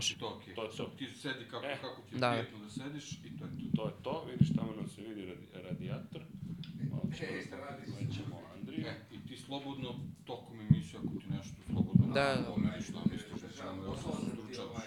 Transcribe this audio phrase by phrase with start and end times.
[0.00, 0.54] I to okej.
[0.54, 0.84] To je to.
[0.98, 1.78] Ti sedi kako, E.
[1.80, 2.30] kako ti je Da.
[2.30, 3.76] prijetno da sediš i to je to.
[3.76, 6.22] To je to, vidiš tamo nam se vidi radi, radijator.
[6.90, 7.30] Malo ćemo
[8.00, 8.86] da ćemo Andriju.
[8.86, 9.94] E, i ti slobodno
[10.24, 12.44] tokom emisije, ako ti nešto slobodno Da.
[12.48, 14.84] pomeriš šta misliš da ćemo da se stručavaš.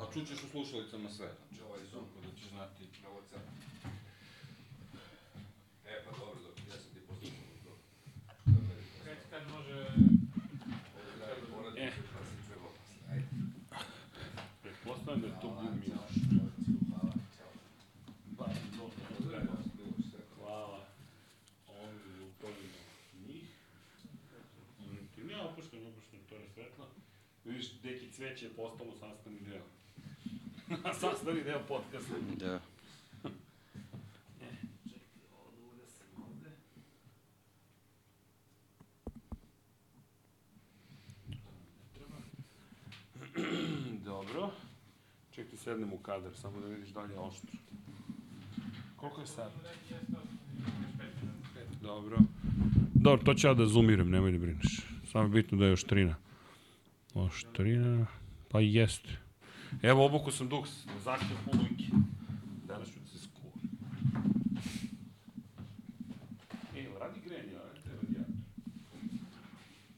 [0.00, 2.84] A čućeš u slušalicama sve, znači ovaj Zoom, pa da ćeš znati.
[5.86, 7.72] E, pa dobro, dok ja sam ti poslušao to.
[9.04, 9.86] Kad, kad može...
[11.78, 11.90] E.
[14.62, 15.86] Pretpostavljam da je to gumi.
[18.38, 18.46] Ba,
[18.76, 18.94] dobro,
[20.38, 20.86] Hvala.
[21.68, 22.78] Ovdje upravimo
[23.26, 23.44] njih.
[25.14, 26.86] Ti ne opuštam, opuštam, to je svetlo.
[27.60, 29.62] Vidiš, deki cveće je postalo sastavni deo.
[31.00, 32.14] sastavni deo podcasta.
[32.38, 32.60] Da.
[34.42, 34.48] E,
[34.84, 35.72] čekaj, ovo
[36.42, 36.50] da.
[44.10, 44.50] Dobro.
[45.30, 47.50] Čekaj, sednem u kadar, samo da vidiš da li je oštro.
[48.96, 49.52] Koliko je sad?
[51.82, 52.18] Dobro.
[52.94, 54.86] Dobro, to ću ja da zoomiram, nemoj da brineš.
[55.12, 56.29] Samo je bitno da je oštrina.
[57.14, 58.06] Oštrina,
[58.48, 59.10] pa jeste.
[59.82, 60.70] Evo, obuku sam duks,
[61.04, 61.84] zahtjev publike.
[62.66, 63.60] Danas ću da se skuvam.
[66.76, 68.34] E, radi grejanje, a te radijator?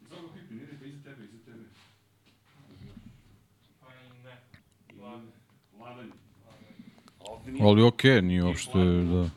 [0.09, 1.64] Samo pipin, ide pa iza tebe, iza tebe.
[3.81, 4.37] Pa i ne.
[7.19, 9.31] Ovde nije Ali okej, nije Nije uopšte, da.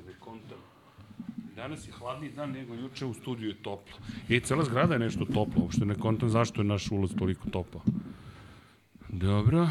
[1.55, 3.97] Danas je hladniji dan nego juče u studiju je toplo.
[4.29, 7.81] I cela zgrada je nešto toplo, uopšte ne kontam zašto je naš ulaz toliko topao.
[9.09, 9.69] Dobro.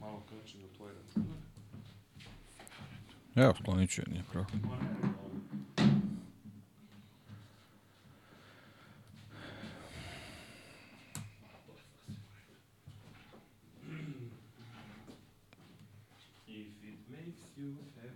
[0.00, 1.36] Malo krećem na tvoj računar.
[3.34, 4.62] Evo, sklonit ću je, nije problem.
[4.62, 5.32] Ma ne, ne, ovo.
[16.46, 18.12] If it makes you happy.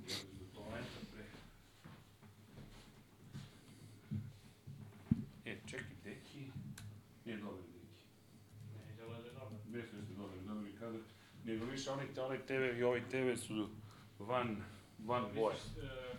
[0.00, 1.24] Idem do toaleta pre.
[5.52, 6.46] E, čekaj, deki.
[7.24, 8.04] Nije dobar deki.
[8.76, 9.56] Ne, delo je dobro.
[9.72, 11.00] Ne sve ste dobri, dobri kadar.
[11.44, 13.68] Nego više onaj, onaj TV i ovaj TV su
[14.18, 14.56] van,
[14.98, 15.56] van boje.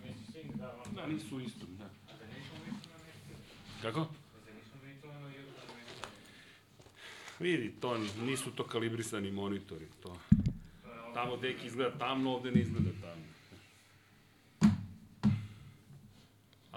[0.04, 0.96] Misliš Sing, da, on...
[0.96, 1.86] Da, nisu isto, da.
[1.86, 3.82] A da nismo mi to namestili?
[3.82, 4.00] Kako?
[4.00, 4.08] Da?
[7.40, 10.10] Vidi, to nisu to kalibrisani monitori, to.
[10.10, 12.90] Je Tamo deki izgleda tamno, ovde ne izgleda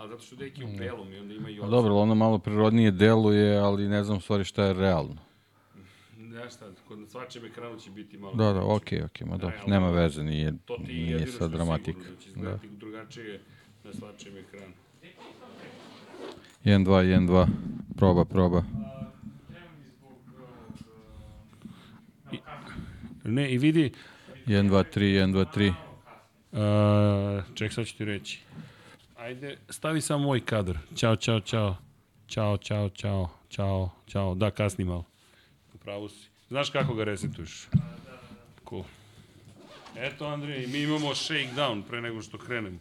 [0.05, 1.71] Ali zato što deki u belom i onda ima i A ocu.
[1.71, 5.17] dobro, ono malo prirodnije deluje, ali ne znam stvari šta je realno.
[6.29, 8.35] Znaš šta, kod svačem ekranu će biti malo...
[8.35, 11.27] Da, da, okej, okej, ma dobro, ali nema veze, nije, To ti je nije jedino
[11.27, 12.01] što sad je dramatika.
[12.21, 12.77] sigurno, da će Da.
[12.77, 13.41] drugačije
[13.85, 14.73] na svačem ekranu.
[16.65, 17.47] 1, 2, 1, 2,
[17.97, 18.57] proba, proba.
[18.57, 18.67] Ovog...
[20.29, 20.41] uh,
[22.31, 22.83] na kasnu.
[23.25, 23.93] Ne, i vidi,
[24.47, 25.73] 1, 2, 3, 1, 2, 3.
[25.73, 27.39] Malo kasno.
[27.39, 28.41] Uh, ček, sad ću ti reći.
[29.25, 30.79] Ajde, stavi samo moj kadar.
[30.97, 31.77] Ćao, čao, čao.
[32.29, 34.35] Ćao, čao, čao, čao, čao.
[34.35, 35.05] Da, kasni malo.
[35.75, 36.29] Upravo si.
[36.49, 37.69] Znaš kako ga resetuješ?
[38.69, 38.85] Cool.
[39.97, 42.79] Eto, Andrija, i mi imamo shakedown pre nego što krenemo.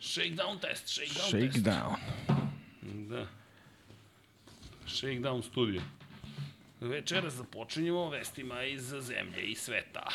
[0.00, 1.64] Shakedown test, shakedown test.
[1.64, 1.96] Shakedown.
[3.08, 3.26] Da.
[4.86, 5.82] Shakedown studio.
[6.80, 10.10] Večera započinjemo vestima iz zemlje i sveta.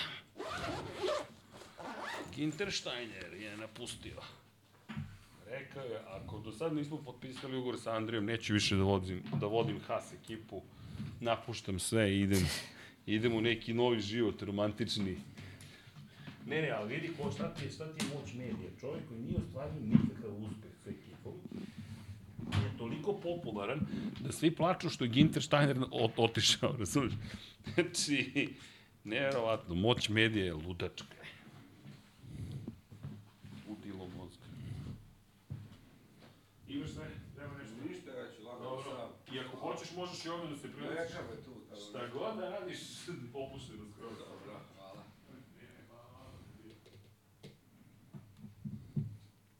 [2.35, 4.21] Ginter Steiner je napustio.
[5.59, 9.47] Rekao je, ako do sad nismo potpisali ugovor sa Andrijom, neću više da vodim, da
[9.47, 10.61] vodim Haas ekipu,
[11.19, 12.49] napuštam sve i idem,
[13.05, 15.17] idem u neki novi život, romantični.
[16.45, 18.69] Ne, ne, ali vidi ko, šta ti je, šta ti je moć medija.
[18.79, 21.33] Čovjek koji nije ostvario nikakav uspeh sa ekipom,
[22.51, 23.79] je toliko popularan
[24.19, 27.13] da svi plaču što je Ginter Steiner ot otišao, razumiješ?
[27.73, 28.49] Znači,
[29.03, 31.15] nevjerovatno, moć medija je ludačka.
[33.67, 34.45] Udilo mozga.
[36.67, 37.05] Imaš sve?
[37.35, 37.75] Treba nešto?
[37.89, 38.83] Ništa, ja ću lagano Dobro.
[38.83, 39.35] sam.
[39.35, 41.13] I ako hoćeš, možeš i ovdje da se prelaziš.
[41.13, 41.51] Neka me tu.
[41.69, 41.81] tamo.
[41.81, 42.79] Šta god da radiš,
[43.43, 44.17] opušteno skroz.
[44.17, 45.03] Dobro, hvala.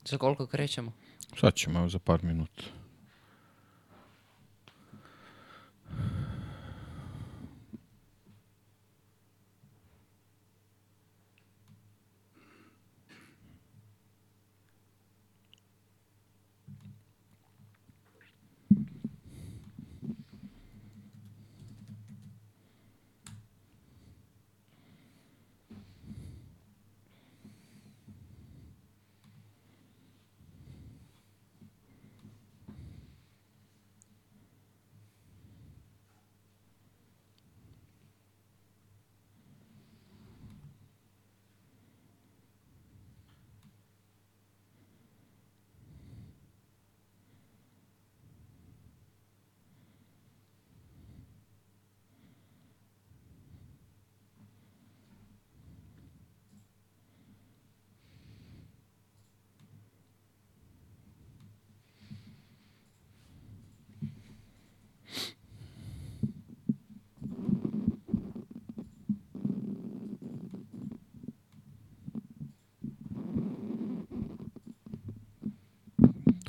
[0.04, 0.92] Za koliko krećemo?
[1.40, 2.62] Sad ćemo, evo za par minuta.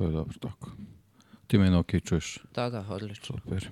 [0.05, 0.71] Je dobro tako.
[1.47, 2.37] Ti mene okej čuješ.
[2.55, 3.37] Da, da, odlično.
[3.43, 3.69] Super.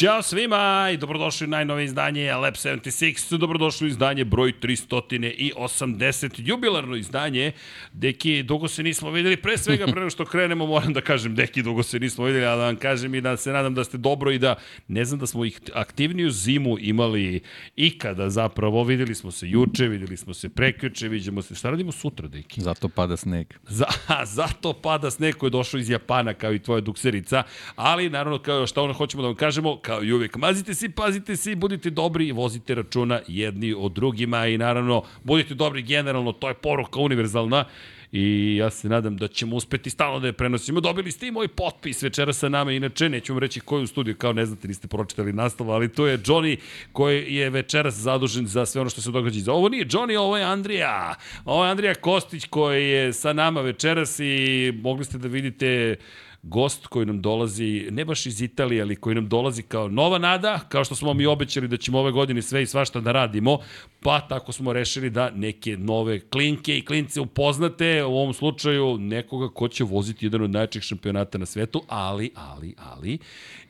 [0.00, 6.96] Ćao svima i dobrodošli u najnovije izdanje Lab 76, dobrodošli u izdanje broj 380, jubilarno
[6.96, 7.52] izdanje.
[7.92, 11.82] Deki, dugo se nismo videli, pre svega pre što krenemo moram da kažem, Deki, dugo
[11.82, 14.38] se nismo videli, ali da vam kažem i da se nadam da ste dobro i
[14.38, 14.54] da
[14.88, 17.40] ne znam da smo ih aktivniju zimu imali
[17.76, 22.28] ikada zapravo, videli smo se juče, videli smo se prekjuče, vidimo se, šta radimo sutra,
[22.28, 22.60] Deki?
[22.60, 23.46] Zato pada sneg.
[23.68, 23.86] Za,
[24.24, 27.42] zato pada sneg koji je došao iz Japana, kao i tvoja dukserica,
[27.76, 31.36] ali naravno, kao šta ono hoćemo da vam kažemo, kao i uvijek, mazite se, pazite
[31.36, 36.48] se, budite dobri i vozite računa jedni od drugima i naravno, budite dobri generalno, to
[36.48, 37.64] je poruka univerzalna
[38.12, 40.80] i ja se nadam da ćemo uspeti stalno da je prenosimo.
[40.80, 43.86] Dobili ste i moj potpis večera sa nama, inače neću vam reći ko je u
[43.86, 46.56] studiju, kao ne znate, niste pročitali nastavu, ali to je Johnny
[46.92, 49.52] koji je večeras zadužen za sve ono što se događa iza.
[49.52, 51.14] Ovo nije Johnny, ovo je Andrija.
[51.44, 55.96] Ovo je Andrija Kostić koji je sa nama večeras i mogli ste da vidite
[56.42, 60.60] gost koji nam dolazi, ne baš iz Italije, ali koji nam dolazi kao nova nada,
[60.68, 63.58] kao što smo mi obećali da ćemo ove godine sve i svašta da radimo,
[64.02, 69.48] pa tako smo rešili da neke nove klinke i klince upoznate, u ovom slučaju nekoga
[69.48, 73.18] ko će voziti jedan od najčih šampionata na svetu, ali, ali, ali,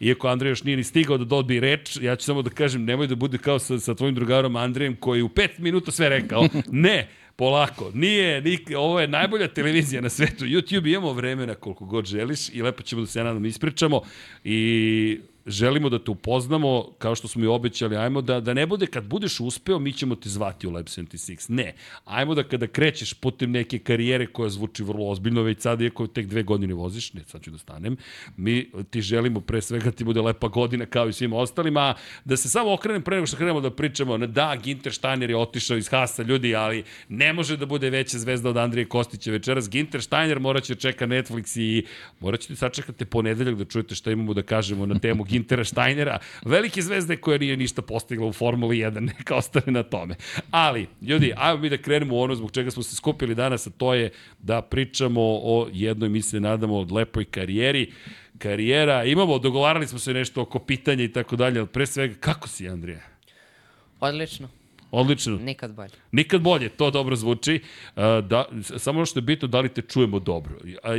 [0.00, 3.06] iako Andrej još nije ni stigao da dobi reč, ja ću samo da kažem, nemoj
[3.06, 6.48] da bude kao sa, sa tvojim drugarom Andrejem koji u pet minuta sve rekao.
[6.70, 7.08] Ne,
[7.40, 10.44] Polako, nije, nik, ovo je najbolja televizija na svetu.
[10.44, 14.02] YouTube imamo vremena koliko god želiš i lepo ćemo da se nadam ispričamo
[14.44, 18.86] i želimo da te upoznamo, kao što smo i obećali, ajmo da, da ne bude
[18.86, 21.50] kad budeš uspeo, mi ćemo te zvati u Lab 76.
[21.50, 26.06] Ne, ajmo da kada krećeš putem neke karijere koja zvuči vrlo ozbiljno, već sad iako
[26.06, 27.96] tek dve godine voziš, ne, sad ću da stanem,
[28.36, 31.94] mi ti želimo pre svega ti bude lepa godina kao i svima ostalima,
[32.24, 35.76] da se samo okrenem pre nego što krenemo da pričamo, da, Ginter Steiner je otišao
[35.76, 39.70] iz Hasa, ljudi, ali ne može da bude veća zvezda od Andrije Kostića večeras.
[39.70, 41.86] Ginter Steiner morat će da čeka Netflix i
[42.20, 46.82] morat ćete sačekati ponedeljak da čujete šta imamo da kažemo na temu Gintera Steinera, velike
[46.82, 50.14] zvezde koja nije ništa postigla u Formuli 1, neka ostane na tome.
[50.50, 53.70] Ali, ljudi, ajmo mi da krenemo u ono zbog čega smo se skupili danas, a
[53.70, 57.92] to je da pričamo o jednoj, mi se nadamo, od lepoj karijeri.
[58.38, 62.48] Karijera, imamo, dogovarali smo se nešto oko pitanja i tako dalje, ali pre svega, kako
[62.48, 63.00] si, Andrija?
[64.00, 64.59] Odlično.
[64.90, 65.36] Odlično.
[65.36, 65.92] Nikad bolje.
[66.12, 67.60] Nikad bolje, to dobro zvuči.
[67.96, 68.44] A, Da,
[68.78, 70.54] samo što je bitno, da li te čujemo dobro.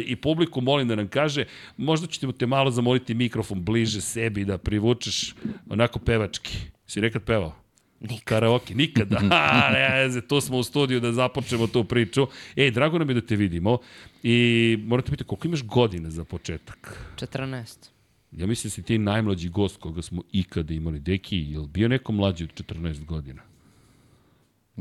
[0.06, 1.46] I publiku molim da nam kaže,
[1.78, 5.36] možda ćete te malo zamoliti mikrofon bliže sebi da privučeš
[5.70, 6.58] onako pevački.
[6.88, 7.56] Si nekad pevao?
[8.00, 8.24] Nikad.
[8.24, 9.18] Karaoke, nikada.
[9.32, 12.28] A, ne, veze, tu smo u studiju da započnemo tu priču.
[12.56, 13.78] Ej, drago nam je da te vidimo.
[14.24, 16.98] I morate pitati, koliko imaš godina za početak?
[17.16, 17.90] 14.
[18.32, 21.00] Ja mislim da si ti najmlađi gost koga smo ikada imali.
[21.00, 23.42] Deki, je li bio neko mlađi od 14 godina?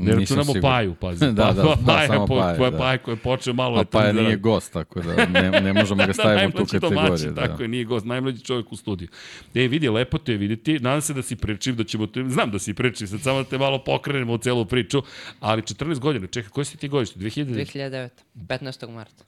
[0.01, 0.53] Ne računamo.
[0.61, 1.25] Paju, pazi.
[1.25, 2.77] Da, da, da, Paja, samo po, Paja, Paja, da.
[2.77, 3.79] Paja koji je počeo malo...
[3.79, 4.25] A pa trendiran.
[4.25, 7.07] nije gost, tako da ne, ne možemo ga stavimo u tu najmlađi kategoriju.
[7.07, 7.47] domaćin, Da.
[7.47, 9.07] tako je, nije gost, najmlađi čovjek u studiju.
[9.55, 12.51] E, vidi, lepo te je vidjeti, nadam se da si prečiv, da ćemo te, znam
[12.51, 15.03] da si prečiv, sad samo da te malo pokrenemo u celu priču,
[15.39, 17.19] ali 14 godina, čekaj, koji si ti godište?
[17.19, 17.45] 2000?
[17.45, 18.09] 2009.
[18.35, 18.89] 15.
[18.89, 19.23] marta.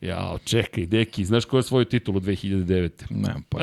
[0.00, 2.90] Jao, čekaj, deki, znaš ko je svoju titulu 2009?
[3.10, 3.58] Nemam pa.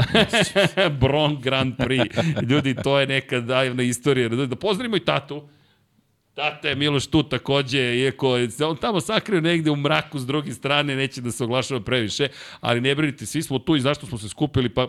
[0.90, 2.24] Bron Grand Prix.
[2.50, 4.30] Ljudi, to je neka davna istorija.
[4.30, 5.48] Da pozdravimo i tatu.
[6.34, 10.54] Tata je Miloš tu takođe, iako se on tamo sakrio negde u mraku s druge
[10.54, 12.28] strane, neće da se oglašava previše,
[12.60, 14.88] ali ne brinite, svi smo tu i zašto smo se skupili, pa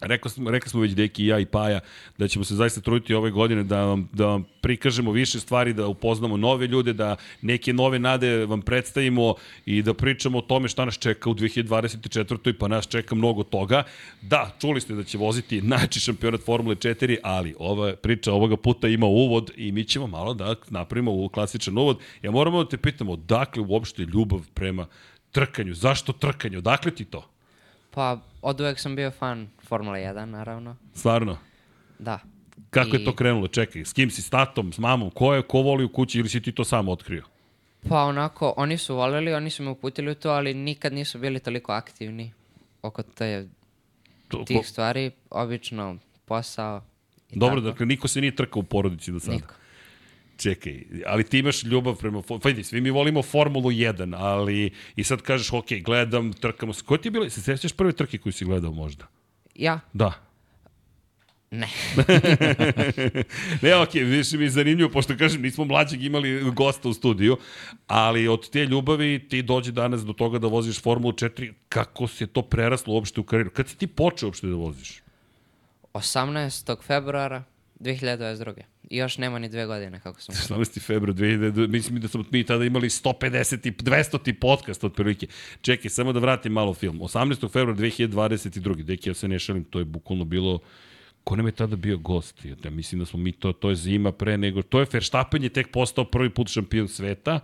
[0.00, 1.80] Rekli smo, rekli smo već Deki i ja i Paja
[2.18, 5.86] da ćemo se zaista truditi ove godine da vam, da vam prikažemo više stvari, da
[5.86, 9.34] upoznamo nove ljude, da neke nove nade vam predstavimo
[9.66, 12.52] i da pričamo o tome šta nas čeka u 2024.
[12.52, 13.82] pa nas čeka mnogo toga.
[14.22, 18.88] Da, čuli ste da će voziti najči šampionat Formule 4, ali ova priča ovoga puta
[18.88, 21.98] ima uvod i mi ćemo malo da napravimo u klasičan uvod.
[22.22, 24.86] Ja moramo da te pitamo, dakle uopšte ljubav prema
[25.32, 25.74] trkanju?
[25.74, 26.60] Zašto trkanju?
[26.60, 27.37] Dakle ti to?
[27.98, 30.76] Pa, od uvek sam bio fan Formula 1, naravno.
[30.94, 31.38] Stvarno?
[31.98, 32.18] Da.
[32.70, 33.48] Kako I- je to krenulo?
[33.48, 35.10] Čekaj, s kim si, s tatom, s mamom?
[35.10, 37.24] Ko je, ko voli u kući ili si ti to sam otkrio?
[37.88, 41.40] Pa onako, oni su voljeli, oni su me uputili u to, ali nikad nisu bili
[41.40, 42.32] toliko aktivni
[42.82, 43.48] oko te,
[44.28, 45.10] To, ko, tih stvari.
[45.30, 46.82] Obično posao
[47.30, 47.70] i dobro, tako.
[47.70, 49.32] dakle, niko se nije trkao u porodici do sada.
[49.36, 49.54] Niko.
[50.38, 52.22] Čekaj, ali ti imaš ljubav prema...
[52.22, 56.84] Pa vidi, svi mi volimo Formulu 1, ali i sad kažeš, ok, gledam, trkamo se.
[56.84, 57.30] Koje ti je bilo?
[57.30, 59.06] Se sećaš prve trke koju si gledao možda?
[59.54, 59.80] Ja?
[59.92, 60.12] Da.
[61.50, 61.68] Ne.
[63.62, 67.36] ne, ok, više mi je zanimljivo, pošto kažem, nismo mlađeg imali gosta u studiju,
[67.86, 72.26] ali od te ljubavi ti dođe danas do toga da voziš Formulu 4, kako se
[72.26, 73.50] to preraslo uopšte u karijeru?
[73.50, 75.02] Kad si ti počeo uopšte da voziš?
[75.92, 76.82] 18.
[76.82, 77.44] februara
[77.80, 78.62] 2022.
[78.90, 80.34] Još nema ni dve godine kako sam.
[80.34, 80.80] 18.
[80.80, 85.26] februar 2000, mislim da smo mi tada imali 150 i 200 ti podcast otprilike.
[85.60, 86.98] Čekaj, samo da vratim malo film.
[86.98, 87.52] 18.
[87.52, 88.82] februar 2022.
[88.82, 90.60] Deki, ja se ne šalim, to je bukvalno bilo
[91.28, 92.44] Ko nam je tada bio gost?
[92.64, 95.48] Ja mislim da smo mi to, to je zima pre nego, to je Verstappen je
[95.48, 97.40] tek postao prvi put šampion sveta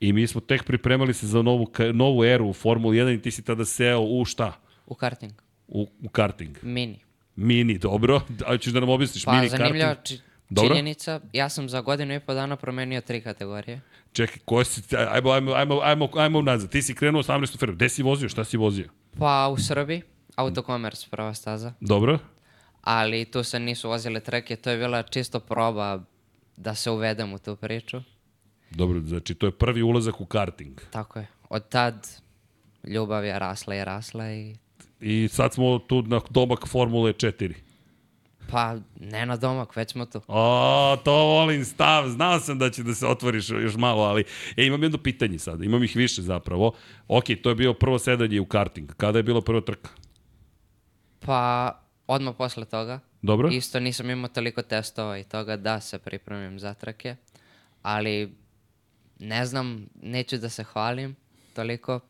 [0.00, 3.30] i mi smo tek pripremali se za novu, novu eru u Formuli 1 i ti
[3.30, 4.52] si tada seo u šta?
[4.86, 5.32] U karting.
[5.68, 6.56] U, u karting.
[6.62, 6.98] Mini.
[7.36, 8.20] Mini, dobro.
[8.46, 9.96] A ćeš da nam objasniš Pa mini karting?
[10.04, 10.18] či,
[10.54, 10.68] Dobro.
[10.68, 13.80] činjenica, ja sam za godinu i po dana promenio tri kategorije.
[14.12, 16.70] Čekaj, ko si, ajmo, ajmo, ajmo, ajmo, ajmo nazad.
[16.70, 17.50] Ti si krenuo 18.
[17.58, 17.76] februara.
[17.76, 18.28] Gde si vozio?
[18.28, 18.88] Šta si vozio?
[19.18, 20.02] Pa u Srbiji,
[20.36, 22.18] Autokomers prva staza, Dobro?
[22.80, 26.00] ali tu se nisu vozile trke, to je bila čisto proba
[26.56, 28.00] da se uvedem u tu priču.
[28.70, 30.80] Dobro, znači to je prvi ulazak u karting.
[30.90, 31.26] Tako je.
[31.48, 32.08] Od tad
[32.84, 34.56] ljubav je rasla i rasla i
[35.00, 37.54] I sad smo tu na domak Formule 4.
[38.50, 40.20] pa ne na domak, već smo tu.
[40.28, 42.08] O, to volim stav.
[42.08, 44.24] Znao sam da će da se otvoriš još malo, ali
[44.56, 45.64] e, imam jedno pitanje sada.
[45.64, 46.72] Imam ih više zapravo.
[47.08, 48.94] Ok, to je bio prvo sedanje u karting.
[48.96, 49.90] Kada je bila prva trka?
[51.20, 51.72] Pa
[52.06, 53.00] odmah posle toga.
[53.22, 53.48] Dobro?
[53.48, 57.16] Isto nisam imao toliko testova i toga da se pripremim za trke,
[57.82, 58.32] ali
[59.18, 61.16] ne znam, neću da se hvalim
[61.54, 62.00] toliko.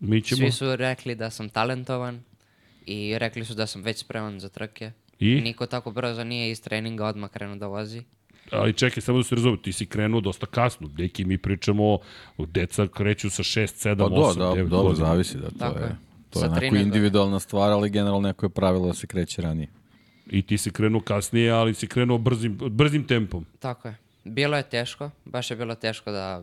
[0.00, 0.38] Mi ćemo...
[0.38, 2.22] Svi su rekli da sam talentovan
[2.86, 4.92] i rekli su da sam već spreman za trke.
[5.20, 5.40] I?
[5.40, 8.02] Niko tako brzo nije iz treninga odmah krenuo da vozi.
[8.50, 10.90] Ali čekaj, samo da se razume, ti si krenuo dosta kasno.
[10.98, 11.98] Neki mi pričamo,
[12.38, 15.06] deca kreću sa 6, 7, Pa 8, do, da, 9 dobro, godina.
[15.06, 15.96] zavisi da to Tako je.
[16.30, 16.82] To Sa je onako 13 godina.
[16.84, 19.68] individualna stvar, ali generalno neko je pravilo da se kreće ranije.
[20.26, 23.46] I ti si krenuo kasnije, ali si krenuo brzim, brzim tempom.
[23.58, 23.96] Tako je.
[24.24, 26.42] Bilo je teško, baš je bilo teško da...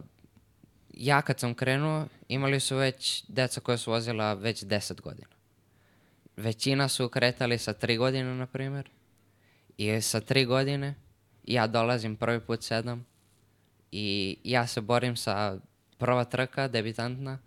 [0.93, 5.27] Ja kad sam krenuo, imali su već deca koja su vozila već 10 godina.
[6.41, 8.89] Većina su kretali sa 3 godine, na primjer.
[9.77, 10.95] I sa 3 godine
[11.43, 13.05] ja dolazim prvi put sedam
[13.91, 15.59] i ja se borim sa
[15.97, 17.39] prva trka, debitantna,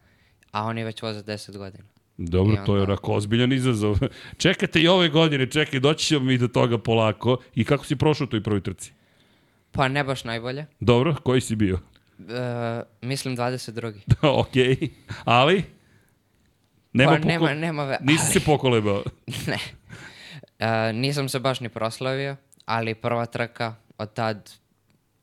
[0.50, 1.84] a oni već voze 10 godina.
[2.16, 3.98] Dobro, I to je onda- onako ozbiljan izazov.
[4.36, 7.36] Čekate i ove godine, čekaj, doći ćemo mi do toga polako.
[7.54, 8.92] I kako si prošao u toj prvoj trci?
[9.72, 10.66] Pa ne baš najbolje.
[10.80, 11.78] Dobro, koji si bio?
[12.18, 13.94] E, mislim 22.
[14.40, 14.88] ok,
[15.24, 15.64] ali?
[16.94, 17.98] Nema pa poko- nema, nema ve...
[18.00, 19.02] Nisi se pokolebao.
[19.46, 19.58] Ne.
[20.58, 24.50] E, nisam se baš ni proslavio, ali prva trka od tad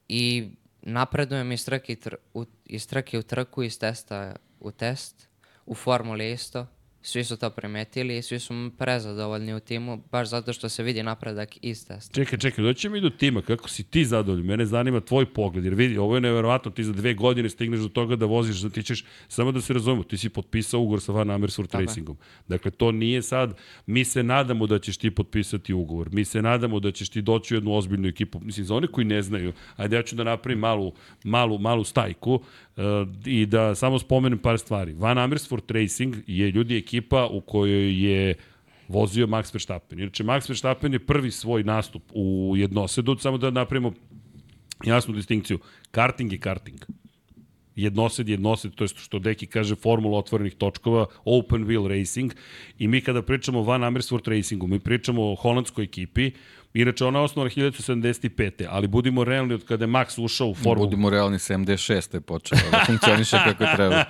[0.08, 0.50] i
[0.82, 5.30] napredujem iz trke, i tr- u, iz trke u trku, iz testa u test.
[5.66, 6.68] U formuli isto.
[7.04, 11.04] Svi su to primetili i svi su prezadovoljni u timu, baš zato što se vidi
[11.04, 12.14] napredak iz testa.
[12.14, 14.46] Čekaj, čekaj, doćemo i do tima, kako si ti zadovoljan?
[14.46, 17.90] Mene zanima tvoj pogled, jer vidi, ovo je neverovatno, ti za dve godine stigneš do
[17.90, 21.12] toga da voziš, da ti ćeš, samo da se razumemo, ti si potpisao ugovor sa
[21.12, 21.84] Van Amersfoort Tako.
[21.84, 22.18] Racingom.
[22.48, 26.80] Dakle, to nije sad, mi se nadamo da ćeš ti potpisati ugovor, mi se nadamo
[26.80, 28.40] da ćeš ti doći u jednu ozbiljnu ekipu.
[28.40, 32.44] Mislim, za one koji ne znaju, ajde ja ću da napravim malu, malu, malu stajku
[33.26, 34.94] i da samo spomenem par stvari.
[34.94, 38.36] Van Amersfoort Racing je ljudi ekipa u kojoj je
[38.88, 40.00] vozio Max Verstappen.
[40.00, 43.94] Inače, Max Verstappen je prvi svoj nastup u jednosedu, samo da napravimo
[44.86, 45.60] jasnu distinkciju.
[45.92, 46.80] Karting je karting.
[47.76, 52.34] Jednosed je jednosed, to je što Deki kaže formula otvorenih točkova, open wheel racing.
[52.80, 56.32] I mi kada pričamo Van Amersfoort Racingu, mi pričamo o holandskoj ekipi,
[56.74, 58.66] Inače, ona je osnovana 1975.
[58.70, 60.88] Ali budimo realni od kada je Max ušao u formulu.
[60.88, 62.14] Budimo realni, 76.
[62.14, 64.04] je počeo da funkcioniše kako treba.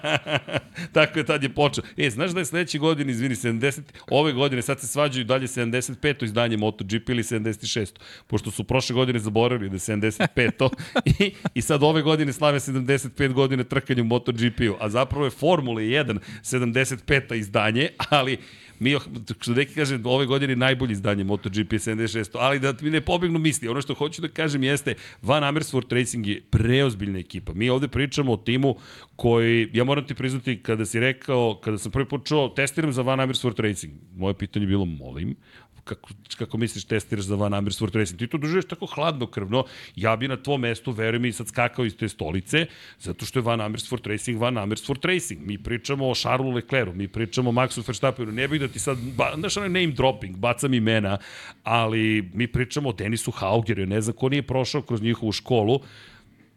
[0.93, 1.83] Tako je, tad je počeo.
[1.97, 6.23] E, znaš da je sledeće godine, izvini, 70, ove godine, sad se svađaju dalje 75.
[6.23, 7.91] izdanje MotoGP ili 76.
[8.27, 10.69] Pošto su prošle godine zaboravili da je 75.
[11.19, 14.75] I, I sad ove godine slave 75 godine trkanja u MotoGP-u.
[14.79, 17.35] A zapravo je Formula 1 75.
[17.35, 18.37] izdanje, ali
[18.81, 18.97] mi,
[19.39, 22.29] što neki kaže, ove godine najbolje izdanje MotoGP 76.
[22.33, 26.27] Ali da mi ne pobegnu misli, ono što hoću da kažem jeste, Van Amersfoort Racing
[26.27, 27.53] je preozbiljna ekipa.
[27.53, 28.75] Mi ovde pričamo o timu
[29.15, 33.01] koji, ja moram ti priznati, kada si rekao, kada sam prvi put čuo, testiram za
[33.01, 35.35] Van Amersfoort Racing, moje pitanje je bilo, molim,
[35.83, 38.19] kako, kako misliš testiraš za Van Amersfoort Racing?
[38.19, 39.65] Ti to doživeš tako hladnokrvno,
[39.95, 42.65] ja bi na tvom mestu, veruj mi, sad skakao iz te stolice,
[42.99, 45.41] zato što je Van Amersfoort Racing Van Amersfoort Racing.
[45.45, 48.97] Mi pričamo o Charlesu Leclercu, mi pričamo o Maxu Verstappenu, ne bih da ti sad,
[49.17, 51.17] ba, znaš onaj name dropping, bacam imena,
[51.63, 55.79] ali mi pričamo o Denisu Haugeru, ne znam ko nije prošao kroz njihovu školu,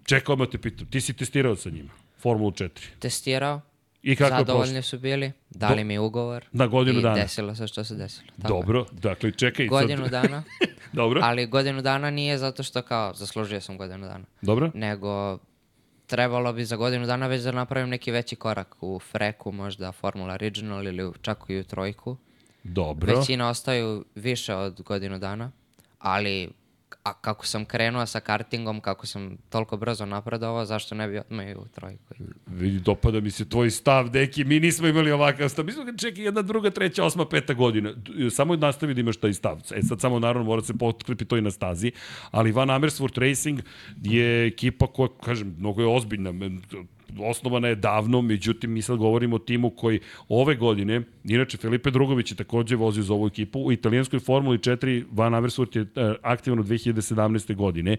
[0.04, 2.68] čekao me te pitam, ti si testirao sa njima, Formulu 4.
[2.98, 3.60] Testirao,
[4.04, 6.44] I kako zadovoljni su bili, dali mi ugovor.
[6.52, 7.14] Na godinu i dana.
[7.14, 8.28] desilo se što se desilo.
[8.42, 8.54] Tako.
[8.54, 9.66] Dobro, dakle, čekaj.
[9.66, 10.10] Godinu sad...
[10.10, 10.42] dana,
[10.92, 14.70] Dobro, ali godinu dana nije zato što kao zaslužio sam godinu dana, dobro.
[14.74, 15.38] nego
[16.06, 20.36] trebalo bi za godinu dana već da napravim neki veći korak u freku, možda Formula
[20.36, 22.16] Regional ili čak i u trojku.
[22.64, 23.18] Dobro.
[23.18, 25.50] Većina ostaju više od godinu dana,
[25.98, 26.50] ali
[27.02, 31.46] a kako sam krenuo sa kartingom, kako sam toliko brzo napredovao, zašto ne bi odmah
[31.56, 32.14] u trojku?
[32.46, 35.64] Vidi, dopada mi se tvoj stav, deki, mi nismo imali ovakav stav.
[35.64, 37.92] Mi smo ga čekali jedna, druga, treća, osma, peta godina.
[37.92, 39.60] D- Samo nastavi da imaš taj stav.
[39.74, 41.92] E sad samo naravno mora se potkrepi to i na stazi.
[42.30, 43.60] Ali Van Amersfoort Racing
[44.02, 46.32] je ekipa koja, kažem, mnogo je ozbiljna.
[47.18, 52.30] Osnovana je davno, međutim mi sad govorimo o timu koji ove godine, inače Filipe Drugović
[52.30, 56.58] je takođe vozio za ovu ekipu, u italijanskoj Formuli 4 Van Amersfoort je e, aktivan
[56.58, 57.54] od 2017.
[57.54, 57.96] godine.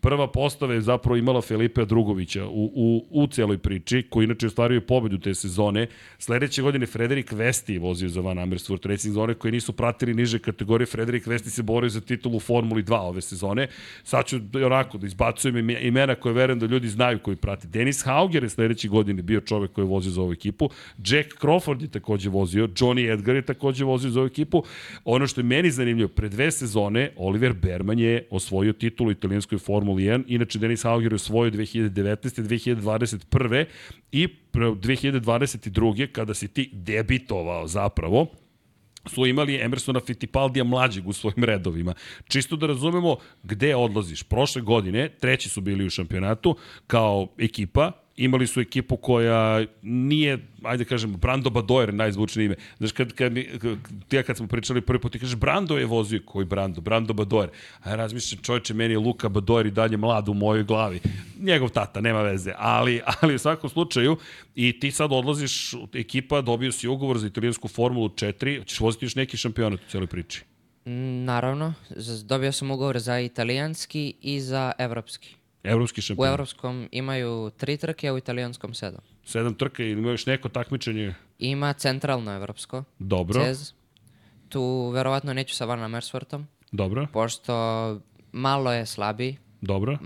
[0.00, 4.80] Prva postava je zapravo imala Filipe Drugovića u, u, u celoj priči, koji inače ostvario
[4.80, 5.86] pobedu te sezone.
[6.18, 10.14] Sledeće godine Frederik Vesti je vozio za Van Amersfoort Racing za one koji nisu pratili
[10.14, 10.86] niže kategorije.
[10.86, 13.68] Frederik Vesti se borio za titulu u Formuli 2 ove sezone.
[14.04, 14.36] Sad ću
[14.66, 17.66] onako da izbacujem ime- imena koje verujem da ljudi znaju koji prati.
[17.66, 20.70] Denis Hauger je sledeće godine bio čovek koji je vozio za ovu ekipu.
[20.98, 22.66] Jack Crawford je takođe vozio.
[22.66, 24.62] Johnny Edgar je takođe vozio za ovu ekipu.
[25.04, 29.89] Ono što je meni zanimljivo, pre dve sezone Oliver Berman je osvojio titulu italijanskoj Formuli
[29.94, 30.24] 1.
[30.26, 32.42] Inače, Denis Hauger je osvojio 2019.
[32.42, 33.64] 2021.
[34.12, 36.12] I pre- 2022.
[36.12, 38.26] kada si ti debitovao zapravo,
[39.06, 41.94] su imali Emersona Fittipaldija mlađeg u svojim redovima.
[42.28, 44.22] Čisto da razumemo gde odlaziš.
[44.22, 50.84] Prošle godine, treći su bili u šampionatu kao ekipa, imali su ekipu koja nije, ajde
[50.84, 52.54] kažem, Brando Badoer, najzvučnije ime.
[52.78, 53.48] Znaš, kad, kad mi,
[54.08, 56.80] ti ja kad smo pričali prvi put, ti kažeš Brando je vozio, koji Brando?
[56.80, 57.48] Brando Badoer.
[57.80, 61.00] A ja razmišljam, čovječe, meni je Luka Badoer i dalje mlad u mojoj glavi.
[61.40, 62.52] Njegov tata, nema veze.
[62.58, 64.16] Ali, ali u svakom slučaju,
[64.54, 69.14] i ti sad odlaziš, ekipa, dobio si ugovor za italijansku Formulu 4, ćeš voziti još
[69.14, 70.44] neki šampionat u celoj priči.
[70.86, 71.74] Mm, Naravno,
[72.24, 75.39] dobio sam ugovor za italijanski i za evropski.
[75.62, 76.32] Evropski U šampionat.
[76.32, 79.00] evropskom imaju tri trke, a u italijanskom sedam.
[79.24, 81.14] Sedam trka ili ima još neko takmičenje?
[81.38, 83.72] Ima centralno evropsko, Dobro, CEZ.
[84.48, 87.54] Tu verovatno neću sa Van Amersfoortom, dobro, pošto
[88.32, 89.98] malo je slabiji, dobro.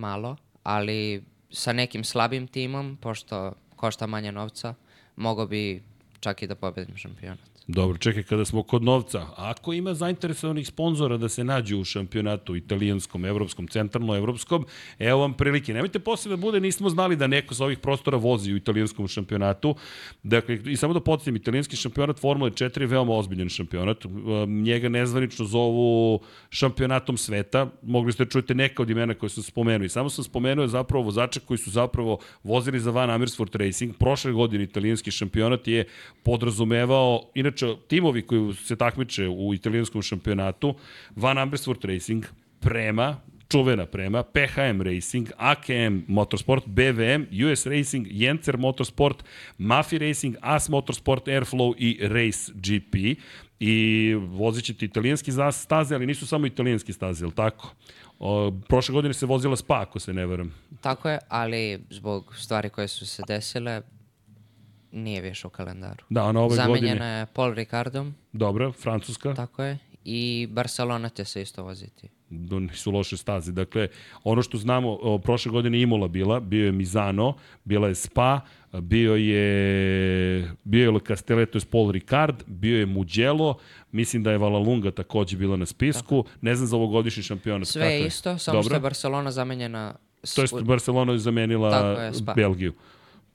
[0.00, 4.74] malo, ali sa nekim slabim timom, pošto košta manje novca,
[5.16, 5.82] mogo bi
[6.20, 7.57] čak i da pobedim šampionat.
[7.68, 12.56] Dobro, čekaj, kada smo kod novca, ako ima zainteresovanih sponzora da se nađu u šampionatu
[12.56, 14.64] italijanskom, evropskom, centralno-evropskom,
[14.98, 15.74] evo vam prilike.
[15.74, 19.74] Nemojte posle da bude, nismo znali da neko sa ovih prostora vozi u italijanskom šampionatu.
[20.22, 24.04] Dakle, i samo da podsjetim, italijanski šampionat Formule 4 je veoma ozbiljan šampionat.
[24.04, 27.66] Um, Njega nezvanično zovu šampionatom sveta.
[27.82, 29.84] Mogli ste da čujete neka od imena koje sam spomenuo.
[29.84, 33.94] I samo sam spomenuo zapravo vozače koji su zapravo vozili za Van Amersfoort Racing.
[33.98, 35.84] Prošle godine italijanski šampionat je
[36.22, 37.57] podrazumevao, inače
[37.88, 40.74] timovi koji se takmiče u italijanskom šampionatu,
[41.16, 42.24] Van Amersfoort Racing,
[42.60, 43.16] Prema,
[43.48, 49.24] čuvena prema, PHM Racing, AKM Motorsport, BVM, US Racing, Jencer Motorsport,
[49.58, 53.20] Mafi Racing, AS Motorsport, Airflow i Race GP.
[53.60, 57.74] I vozit ćete italijanski staze, ali nisu samo italijanski staze, je li tako?
[58.18, 60.54] O, prošle godine se vozila Spa, ako se ne veram.
[60.80, 63.82] Tako je, ali zbog stvari koje su se desile,
[64.92, 66.04] nije više u kalendaru.
[66.08, 67.06] Da, ona ove Zamenjena godine...
[67.06, 69.34] je Paul Ricardom, Dobro, Francuska.
[69.34, 72.08] tako je, i Barcelona će se isto voziti.
[72.30, 73.52] da nisu loše staze.
[73.52, 73.88] Dakle,
[74.24, 78.40] ono što znamo, o, prošle godine Imola bila, bio je Mizano, bila je Spa,
[78.72, 83.58] bio je bio je Le Castellet, to je Paul Ricard, bio je Mugello,
[83.92, 87.68] mislim da je Valalunga takođe bila na spisku, ne znam za ovogodišnji šampionat.
[87.68, 89.94] Sve je isto, samo što je Barcelona zamenjena
[90.34, 92.34] To jest Barcelona je zamenila Tako.
[92.34, 92.72] Belgiju.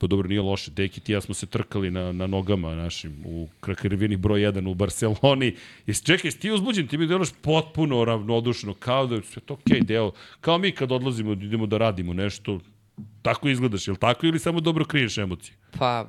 [0.04, 0.72] Pa dobro, nije loše.
[0.72, 4.70] Deki ti i ja smo se trkali na, na nogama našim u Krakarvini broj 1
[4.70, 5.56] u Barceloni.
[5.88, 9.54] I čekaj, jesi ti uzbuđen, ti mi delaš potpuno ravnodušno, kao da je sve to
[9.54, 10.12] okej okay, deo.
[10.42, 12.60] Kao mi kad odlazimo, idemo da radimo nešto,
[13.22, 15.56] tako izgledaš, je li tako ili samo dobro kriješ emocije?
[15.80, 16.06] Pa,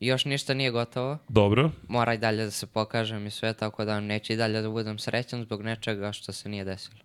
[0.00, 1.18] još ništa nije gotovo.
[1.28, 4.70] Dobro, Mora i dalje da se pokažem i sve, tako da neće i dalje da
[4.70, 7.03] budem srećan zbog nečega što se nije desilo.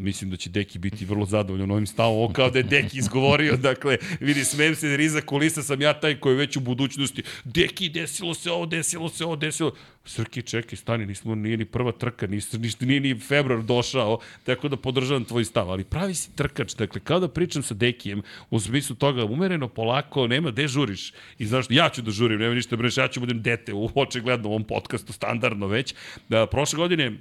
[0.00, 3.56] Mislim da će Deki biti vrlo zadovoljan ovim stavom, ovo kao da je Deki izgovorio,
[3.70, 7.22] dakle, vidi, smijem se, jer iza kulisa sam ja taj koji je već u budućnosti,
[7.44, 9.72] Deki, desilo se ovo, desilo se ovo, desilo,
[10.04, 14.68] Srki, čekaj, stani, nismo, nije ni prva trka, nis, ništa, nije ni februar došao, tako
[14.68, 18.60] da podržavam tvoj stav, ali pravi si trkač, dakle, kao da pričam sa Dekijem, u
[18.60, 21.12] smislu toga, umereno, polako, nema, gde žuriš?
[21.38, 24.48] I znaš, ja ću da žurim, nema ništa, breš, ja ću budem dete, u očigledno
[24.48, 25.94] u ovom podcastu, standardno već.
[26.28, 27.12] Da, prošle godine,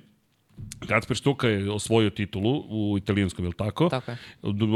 [0.88, 3.90] Kacper Štuka je osvojio titulu u italijanskom, je li tako?
[3.90, 4.18] Tako je.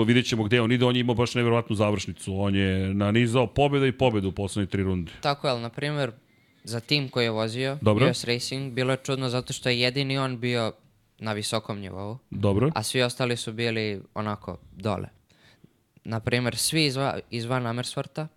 [0.06, 2.36] Vidjet ćemo gde on ide, on je imao baš nevjerovatnu završnicu.
[2.36, 5.12] On je nanizao pobjeda i pobjedu u poslednje tri runde.
[5.22, 6.12] Tako je, ali na primjer,
[6.64, 8.10] za tim koji je vozio, Dobro.
[8.10, 10.74] US Racing, bilo je čudno zato što je jedini on bio
[11.20, 12.72] na visokom nivou, Dobro.
[12.76, 15.08] a svi ostali su bili onako dole.
[16.04, 18.28] Na primjer, svi izva, izvan Amersforta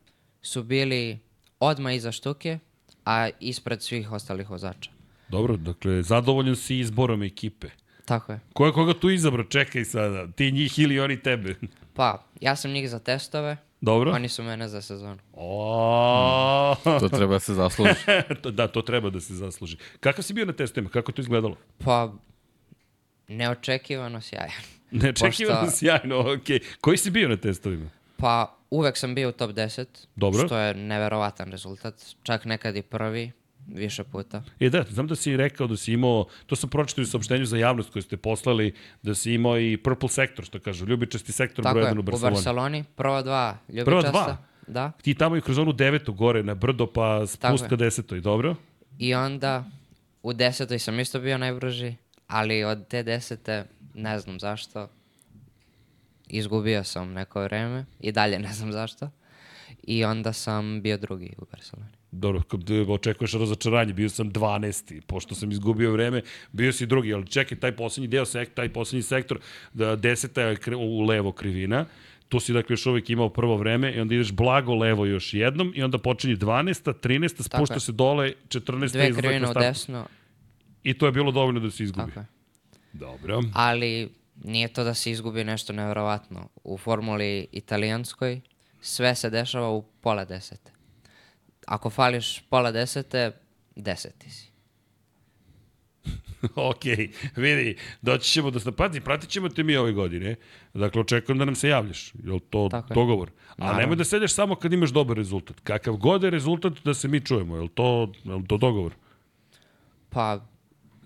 [0.43, 1.19] su bili
[1.61, 2.59] odmah iza štuke,
[3.05, 4.96] a ispred svih ostalih vozača.
[5.29, 7.67] Dobro, dakle, zadovoljan si izborom ekipe.
[8.05, 8.41] Tako je.
[8.53, 9.45] Ko je koga tu izabrao?
[9.45, 11.55] Čekaj sada, ti njih ili oni tebe?
[11.95, 14.13] Pa, ja sam njih za testove, Dobro.
[14.13, 15.19] oni su mene za sezonu.
[15.33, 17.93] O, To treba da se zasluži.
[18.53, 19.77] Da, to treba da se zasluži.
[20.01, 20.91] Kakav si bio na testovima?
[20.91, 21.57] Kako to izgledalo?
[21.79, 22.13] Pa,
[23.29, 24.51] neočekivano sjajan.
[24.93, 26.61] Neočekivano Pošto- sjajno, okej.
[26.81, 27.91] Koji si bio na testovima?
[28.17, 29.87] Pa, uvek sam bio u top 10,
[30.17, 30.47] Dobro.
[30.47, 33.33] što je neverovatan rezultat, čak nekad i prvi,
[33.69, 34.43] više puta.
[34.61, 37.57] E da, znam da si rekao da si imao, to sam pročitao u saopštenju za
[37.57, 41.75] javnost koje ste poslali, da si imao i Purple Sector, što kažu, ljubičasti sektor Tako
[41.75, 42.35] broj je, 1 u u Barceloni.
[42.35, 44.11] Barceloni, prva dva Prva ljubičasta.
[44.11, 44.37] dva?
[44.67, 44.93] Da.
[45.03, 47.69] Ti tamo i kroz onu devetu gore na brdo pa Tako spust je.
[47.69, 48.55] ka desetoj, dobro?
[48.99, 49.65] I onda
[50.23, 51.95] u desetoj sam isto bio najbrži,
[52.27, 54.89] ali od te desete, ne znam zašto,
[56.29, 59.11] izgubio sam neko vreme i dalje ne znam zašto.
[59.83, 61.91] I onda sam bio drugi u Barceloni.
[62.13, 62.43] Dobro,
[62.89, 65.01] očekuješ razočaranje, bio sam 12.
[65.01, 69.03] Pošto sam izgubio vreme, bio si drugi, ali čekaj, taj poslednji deo, sek, taj poslednji
[69.03, 69.39] sektor,
[69.73, 71.87] da deseta je u levo krivina,
[72.29, 75.73] tu si dakle još uvijek imao prvo vreme i onda ideš blago levo još jednom
[75.75, 76.93] i onda počinje 12.
[76.93, 77.43] 13.
[77.43, 78.93] spušta se dole, 14.
[78.93, 80.07] Dve krivine u desno,
[80.83, 82.13] I to je bilo dovoljno da se izgubi.
[82.13, 82.27] tako je.
[82.93, 83.43] Dobro.
[83.55, 84.09] Ali
[84.45, 86.49] nije to da se izgubi nešto nevjerovatno.
[86.65, 88.41] U formuli italijanskoj
[88.81, 90.76] sve se dešava u pola desete.
[91.67, 93.33] Ako fališ pola desete,
[93.77, 94.47] deseti si.
[96.71, 96.85] ok,
[97.37, 100.35] vidi, doći ćemo da se pazi, pratit ćemo te mi ove godine.
[100.75, 102.15] Dakle, očekujem da nam se javljaš.
[102.25, 102.95] Je li to Tako je.
[102.95, 103.31] dogovor?
[103.59, 105.61] A nemoj da sedeš samo kad imaš dobar rezultat.
[105.61, 107.57] Kakav god je rezultat da se mi čujemo.
[107.57, 108.93] Je li to, je li to dogovor?
[110.09, 110.41] Pa,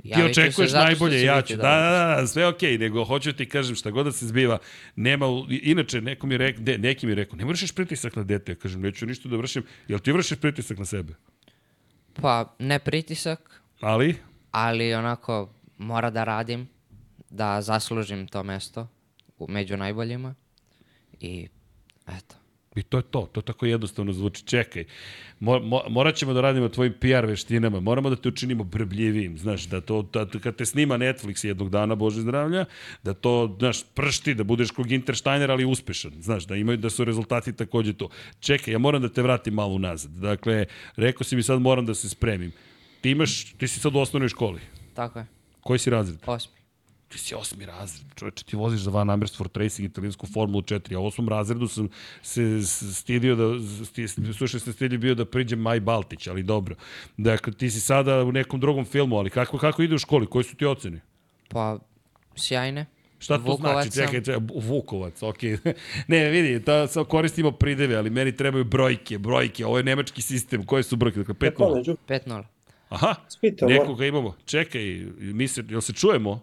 [0.02, 1.56] Ti očekuješ najbolje, ja ću.
[1.56, 1.80] Da, dobro.
[1.80, 4.58] da, da, sve okej, nego hoću ti kažem šta god da se zbiva.
[4.96, 8.52] Nema, inače, neko mi rekao, de, neki mi rekao, ne vršiš pritisak na dete.
[8.52, 9.62] Ja kažem, neću ništa da vršim.
[9.88, 11.14] Jel ti vršiš pritisak na sebe?
[12.14, 14.16] Pa, ne pritisak, Ali,
[14.50, 16.68] ali onako mora da radim,
[17.30, 18.88] da zaslužim to mesto
[19.48, 20.34] među najboljima
[21.20, 21.48] i
[22.06, 22.39] eto.
[22.76, 24.44] I to je to, to tako jednostavno zvuči.
[24.44, 24.84] Čekaj,
[25.40, 29.64] mo, mo, morat ćemo da radimo tvojim PR veštinama, moramo da te učinimo brbljivijim, znaš,
[29.64, 32.64] da to, da, kad te snima Netflix jednog dana, Bože zdravlja,
[33.02, 37.04] da to, znaš, pršti, da budeš kog Intersteiner, ali uspešan, znaš, da imaju, da su
[37.04, 38.08] rezultati takođe to.
[38.40, 40.10] Čekaj, ja moram da te vratim malo nazad.
[40.10, 42.52] Dakle, rekao si mi sad moram da se spremim.
[43.00, 44.60] Ti imaš, ti si sad u osnovnoj školi.
[44.94, 45.26] Tako je.
[45.60, 46.18] Koji si razred?
[46.26, 46.59] Osmi.
[47.10, 50.98] Ti si osmi razred, čoveče, ti voziš za Van Amersfoort Racing italijansku Formulu 4, a
[50.98, 51.88] u osmom razredu sam
[52.22, 53.44] se stidio da,
[53.84, 56.74] sti, slušaj sam stidio bio da priđem Maj Baltić, ali dobro.
[57.16, 60.44] Dakle, ti si sada u nekom drugom filmu, ali kako, kako ide u školi, koji
[60.44, 61.00] su ti ocene?
[61.48, 61.78] Pa,
[62.36, 62.86] sjajne.
[63.18, 63.90] Šta to Vukovac znači?
[63.90, 65.58] Čekaj, čekaj, Vukovac, okej.
[66.08, 70.66] ne, vidi, ta, sad koristimo prideve, ali meni trebaju brojke, brojke, ovo je nemački sistem,
[70.66, 71.18] koje su brojke?
[71.18, 72.44] Dakle, 5 0 Među, 5-0.
[72.88, 74.36] Aha, spite, nekoga imamo.
[74.44, 76.40] Čekaj, mi se, jel se čujemo?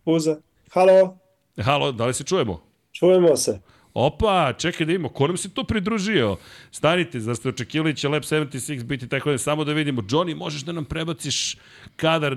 [0.00, 0.36] Spuza.
[0.72, 1.18] Halo,
[1.62, 2.62] Halo, da li se čujemo?
[2.92, 3.60] čujemo se.
[3.94, 6.36] Opa, čekaj da vidimo, ko nam se tu pridružio?
[6.70, 10.02] Stanite, zar ste očekivali da će Lab 76 biti tako da samo da vidimo.
[10.02, 11.56] Johnny, možeš da nam prebaciš
[11.96, 12.36] kadar, e,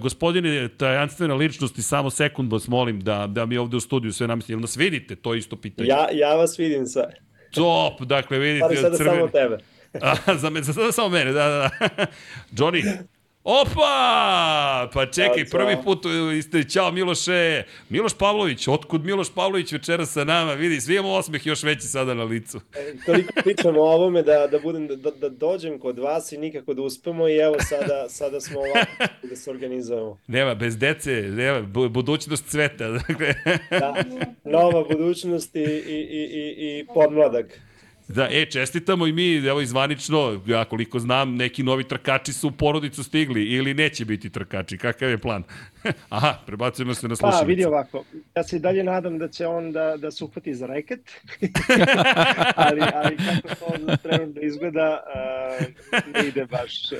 [0.00, 4.52] gospodine, tajanstvena ličnosti, samo sekund vas molim da, da mi ovde u studiju sve namisli.
[4.52, 5.16] Jel nas vidite?
[5.16, 5.88] To je isto pitanje.
[5.88, 7.14] Ja, ja vas vidim sad.
[7.50, 9.16] Top, dakle vidite Ali sada crveni.
[9.16, 9.58] samo tebe.
[10.02, 12.06] A, za, me, za sada samo mene, da, da, da.
[12.64, 12.98] Johnny,
[13.44, 14.90] Opa!
[14.92, 16.04] Pa čekaj, prvi put
[16.38, 17.62] e, ste, ćao Miloše.
[17.88, 20.52] Miloš Pavlović, otkud Miloš Pavlović večera sa nama?
[20.52, 22.60] Vidi, svi imamo osmeh još veći sada na licu.
[22.74, 26.74] E, Toliko pričamo o ovome da, da, budem, da, da dođem kod vas i nikako
[26.74, 30.18] da uspemo i evo sada, sada smo ovako da se organizujemo.
[30.26, 32.88] Nema, bez dece, nema, bu- budućnost cveta.
[32.98, 33.34] Dakle,
[33.70, 33.94] Da,
[34.44, 37.60] nova budućnost i, i, i, i, i podmladak.
[38.08, 42.52] Da, e, čestitamo i mi, evo izvanično, ja koliko znam, neki novi trkači su u
[42.52, 45.42] porodicu stigli ili neće biti trkači, kakav je plan?
[46.08, 47.46] Aha, prebacujemo se na Pa, slušalicu.
[47.46, 48.04] vidi ovako,
[48.36, 51.00] ja se i dalje nadam da će on da, da se uhvati za reket,
[52.56, 55.02] ali, ali kako to trenutno izgleda,
[55.60, 55.66] uh,
[56.14, 56.98] ne ide baš, uh,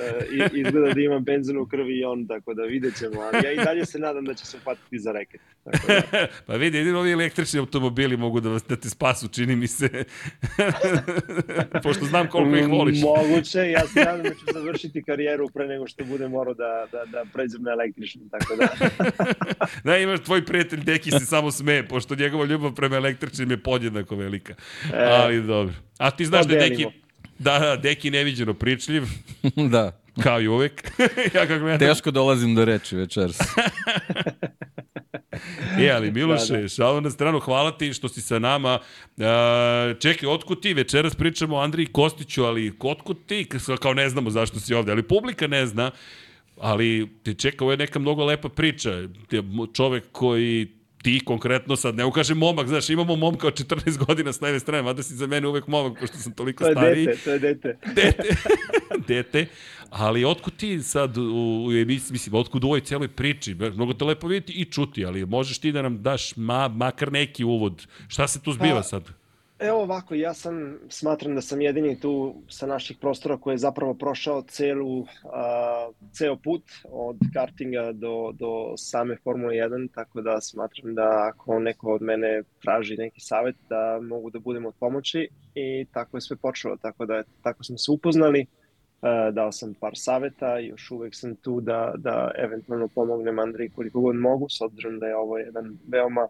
[0.53, 3.65] izgleda da ima benzin u krvi i on, tako da vidjet ćemo, ali ja i
[3.65, 5.41] dalje se nadam da će se uhvatiti za reket.
[5.63, 9.55] Tako da, pa vidi, jedino ovi električni automobili mogu da, vas, da te spasu, čini
[9.55, 9.89] mi se.
[11.83, 13.01] Pošto znam koliko ih voliš.
[13.01, 17.05] Moguće, ja se nadam da ću završiti karijeru pre nego što budem morao da, da,
[17.05, 18.67] da pređem na električni, tako da.
[19.83, 24.15] Da, imaš tvoj prijatelj Deki se samo smeje, pošto njegova ljubav prema električnim je podjednako
[24.15, 24.53] velika.
[24.93, 25.73] E, Ali dobro.
[25.97, 26.85] A ti znaš da je Deki,
[27.39, 29.03] da, da, Deki neviđeno pričljiv,
[29.73, 29.99] da.
[30.23, 30.91] kao i uvek.
[31.35, 31.79] ja kako gledam.
[31.79, 33.37] Teško dolazim do reči večeras.
[35.79, 38.79] E, ali Miloše, Da, da, na stranu, hvala ti što si sa nama.
[39.17, 40.73] E, čekaj, otkud ti?
[40.73, 43.47] Večeras pričamo o Andriji Kostiću, ali otkud ti?
[43.81, 45.91] Kao ne znamo zašto si ovde, ali publika ne zna.
[46.57, 48.91] Ali te čeka, ovo je neka mnogo lepa priča.
[49.73, 50.67] Čovek koji
[51.05, 54.83] ti konkretno sad, ne ukažem momak, znaš, imamo momka od 14 godina s leve strane,
[54.83, 57.39] mada si za mene uvek momak, pošto sam toliko To je stariji dete, to je
[57.39, 57.77] dete.
[57.95, 58.35] dete,
[59.07, 59.45] dete,
[59.89, 64.05] ali otkud ti sad u, u emisiji, mislim, otkud u ovoj celoj priči, mnogo te
[64.05, 68.27] lepo vidjeti i čuti, ali možeš ti da nam daš ma, makar neki uvod, šta
[68.27, 69.09] se tu zbiva Pa, sad?
[69.59, 73.93] Evo ovako, ja sam, smatram da sam jedini tu sa naših prostora koji je zapravo
[73.93, 80.95] prošao celu, a, ceo put od kartinga do, do same Formule 1, tako da smatram
[80.95, 85.85] da ako neko od mene traži neki savet da mogu da budem od pomoći i
[85.93, 88.45] tako je sve počelo, tako da tako smo se upoznali,
[89.01, 94.01] a, dao sam par saveta još uvek sam tu da, da eventualno pomognem Andriji koliko
[94.01, 96.27] god mogu, s obzirom da je ovo jedan veoma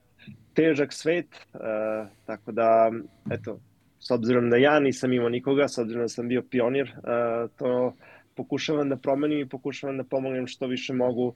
[0.53, 2.91] težak svet, uh, tako da,
[3.31, 3.59] eto,
[3.99, 7.93] s obzirom da ja nisam imao nikoga, s obzirom da sam bio pionir, uh, to
[8.35, 11.35] pokušavam da promenim i pokušavam da pomognem što više mogu uh,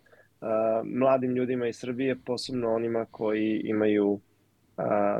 [0.84, 4.21] mladim ljudima iz Srbije, posebno onima koji imaju uh,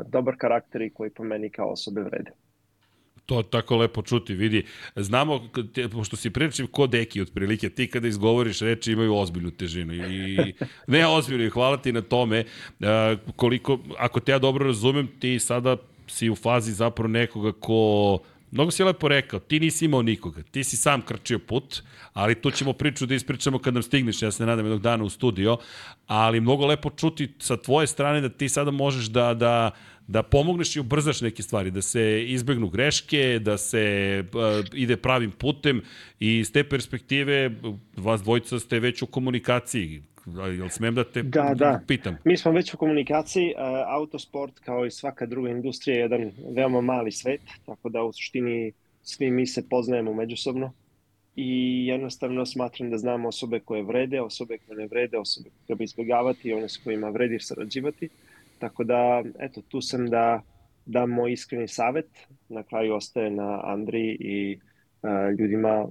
[0.06, 2.30] dobar karakter i koji po meni kao osobe vrede.
[3.30, 4.64] To tako lepo čuti, vidi.
[4.96, 5.48] Znamo,
[5.92, 9.94] pošto si pričav ko deki otprilike, ti kada izgovoriš reči imaju ozbiljnu težinu.
[9.94, 10.54] I,
[10.86, 12.44] ne ozbiljnu, i hvala ti na tome.
[12.80, 18.18] A, koliko, ako te ja dobro razumem, ti sada si u fazi zapravo nekoga ko
[18.50, 21.82] Mnogo si lepo rekao, ti nisi imao nikoga, ti si sam krčio put,
[22.12, 25.10] ali tu ćemo priču da ispričamo kad nam stigneš, ja se nadam jednog dana u
[25.10, 25.58] studio,
[26.06, 29.70] ali mnogo lepo čuti sa tvoje strane da ti sada možeš da, da,
[30.06, 35.30] da pomogneš i ubrzaš neke stvari, da se izbegnu greške, da se uh, ide pravim
[35.30, 35.82] putem
[36.20, 37.50] i iz te perspektive
[37.96, 40.02] vas dvojica ste već u komunikaciji.
[40.26, 41.80] Jel smem da te Da, da.
[41.86, 42.16] pitam?
[42.24, 46.80] Mi smo već u komunikaciji, uh, autosport kao i svaka druga industrija je jedan veoma
[46.80, 50.72] mali svet, tako da u suštini svi mi se poznajemo međusobno
[51.36, 55.84] i jednostavno smatram da znamo osobe koje vrede, osobe koje ne vrede, osobe koje treba
[55.84, 58.08] izbjegavati i one s kojima vredi sarađivati.
[58.58, 60.42] Tako da, eto, tu sam da,
[60.86, 62.08] dam moj iskreni savet.
[62.48, 64.58] Na kraju ostaje na Andriji i
[65.02, 65.86] uh, ljudima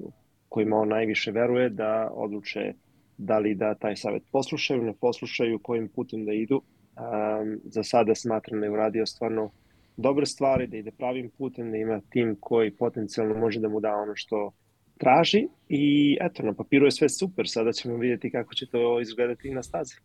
[0.49, 2.73] kojima on najviše veruje da odluče
[3.19, 6.61] da li da taj savet poslušaju, ne poslušaju, kojim putem da idu.
[6.99, 9.51] Um, za sada smatram da je uradio stvarno
[9.97, 13.95] dobre stvari, da ide pravim putem, da ima tim koji potencijalno može da mu da
[13.95, 14.51] ono što
[14.97, 19.49] traži i eto, na papiru je sve super, sada ćemo vidjeti kako će to izgledati
[19.49, 19.95] na stazi.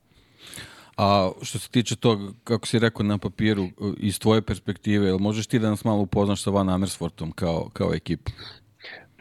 [0.96, 3.68] A što se tiče toga, kako si rekao na papiru,
[3.98, 8.32] iz tvoje perspektive, možeš ti da nas malo upoznaš sa Van Amersfortom kao, kao ekipu?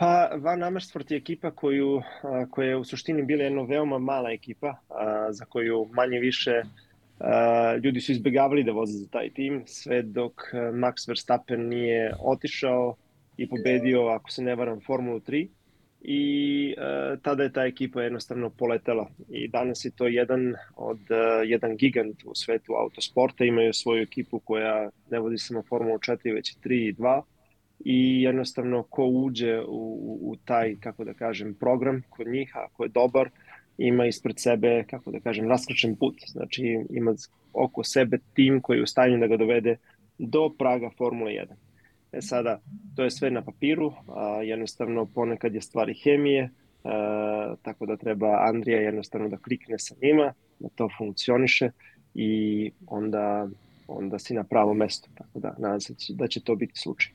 [0.04, 2.02] Pa Van Amersfoort je ekipa koju,
[2.52, 4.76] koja je u suštini bila jedna veoma mala ekipa,
[5.30, 6.62] za koju manje više
[7.84, 12.96] ljudi su izbegavali da voze za taj tim, sve dok Max Verstappen nije otišao
[13.38, 15.48] i pobedio, ako se ne varam, Formulu 3
[16.02, 16.76] i
[17.22, 19.10] tada je ta ekipa jednostavno poletela.
[19.30, 21.00] I danas je to jedan od
[21.46, 23.46] jedan gigant u svetu autosporta.
[23.46, 27.22] Imaju svoju ekipu koja ne vodi samo Formulu 4 već 3 i 2
[27.86, 32.84] i jednostavno ko uđe u, u, u taj kako da kažem program kod njih ako
[32.84, 33.30] je dobar
[33.78, 37.16] ima ispred sebe kako da kažem raskrčen put znači ima
[37.54, 39.78] oko sebe tim koji je u stanju da ga dovede
[40.18, 41.46] do praga Formule 1
[42.14, 42.60] E sada,
[42.96, 46.50] to je sve na papiru, a jednostavno ponekad je stvari hemije,
[46.84, 51.72] a, tako da treba Andrija jednostavno da klikne sa njima, da to funkcioniše
[52.16, 53.48] i onda,
[53.88, 55.10] onda si na pravo mesto.
[55.16, 57.14] Tako da, nadam se da će to biti slučaj.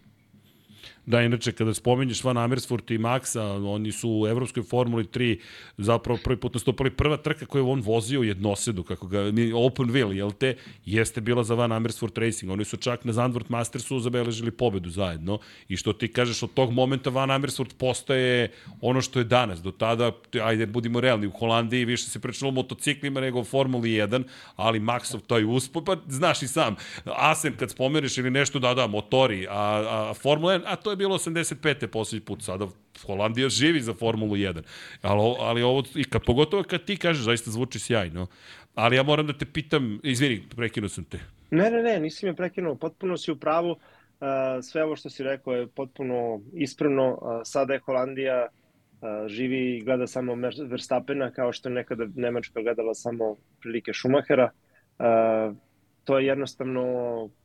[1.09, 5.39] Da, inače, kada spomenješ Van Amersfoort i Maxa, oni su u Evropskoj Formuli 3
[5.79, 6.91] zapravo prvi put nastupali.
[6.91, 9.21] Prva trka koju on vozio jednosedu, kako ga,
[9.55, 12.53] open wheel, jel te, jeste bila za Van Amersfoort Racing.
[12.53, 15.39] Oni su čak na Zandvoort Mastersu zabeležili pobedu zajedno.
[15.69, 19.63] I što ti kažeš, od tog momenta Van Amersfoort postaje ono što je danas.
[19.63, 20.13] Do tada,
[20.43, 24.23] ajde, budimo realni, u Holandiji više se pričalo o motociklima nego o Formuli 1,
[24.57, 28.87] ali Maxov taj uspod, pa znaš i sam, Asen kad spomeneš ili nešto, da, da,
[28.87, 31.87] motori, a, a Formula 1, a to je bilo 85.
[31.87, 32.67] poslednji put, sada
[33.07, 34.63] Holandija živi za Formulu 1.
[35.03, 38.27] Ali, ali ovo, i kad, pogotovo kad ti kažeš, zaista zvuči sjajno.
[38.75, 41.19] Ali ja moram da te pitam, izvini, prekinuo sam te.
[41.51, 43.71] Ne, ne, ne, nisi me prekinuo, potpuno si u pravu.
[43.71, 43.79] Uh,
[44.63, 47.11] sve ovo što si rekao je potpuno ispravno.
[47.11, 50.35] Uh, sada je Holandija uh, živi i gleda samo
[50.69, 54.51] Verstappena, kao što je nekada Nemačka gledala samo prilike Schumachera.
[56.09, 56.83] To je jednostavno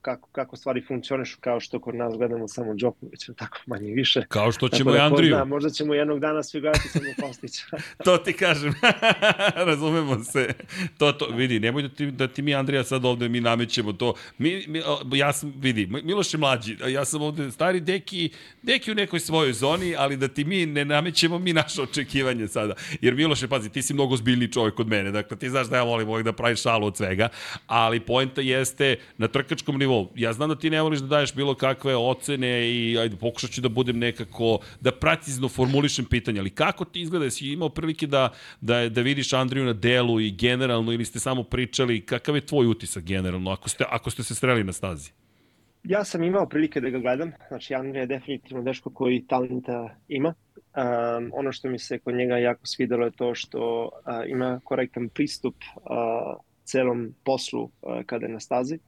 [0.01, 4.26] kako, kako stvari funkcionišu, kao što kod nas gledamo samo Đokovića, tako manje više.
[4.30, 5.36] Kao što ćemo da, i Andriju.
[5.36, 7.66] Zna, možda ćemo jednog dana svi gledati samo Kostića.
[8.05, 8.74] to ti kažem,
[9.70, 10.53] razumemo se.
[10.97, 14.14] To, to, vidi, nemoj da ti, da ti mi Andrija sad ovde mi namećemo to.
[14.38, 14.82] Mi, mi,
[15.18, 18.30] ja sam, vidi, Miloš je mlađi, ja sam ovde stari deki,
[18.61, 22.74] deki u nekoj svojoj zoni, ali da ti mi ne namećemo mi naše očekivanje sada.
[23.01, 25.84] Jer Miloše, pazi, ti si mnogo zbiljni čovjek od mene, dakle ti znaš da ja
[25.84, 27.30] volim uvijek da praviš šalu od svega,
[27.68, 30.10] ali poenta jeste na trkačkom nivou.
[30.16, 33.62] Ja znam da ti ne voliš da daješ bilo kakve ocene i ajde, pokušat ću
[33.62, 38.30] da budem nekako, da precizno formulišem pitanje, ali kako ti izgleda, jesi imao prilike da,
[38.62, 42.68] da, da vidiš Andriju na delu i generalno ili ste samo pričali, kakav je tvoj
[42.68, 45.12] utisak generalno, ako ste, ako ste se sreli na stazi?
[45.84, 50.34] Ja sam imao prilike da ga gledam, znači Andrija je definitivno deško koji talenta ima.
[50.56, 55.10] Um, ono što mi se kod njega jako svidelo je to što uh, ima korektan
[55.10, 55.84] pristup uh,
[56.64, 57.72] celom poslu uh,
[58.05, 58.80] kada je na stazi.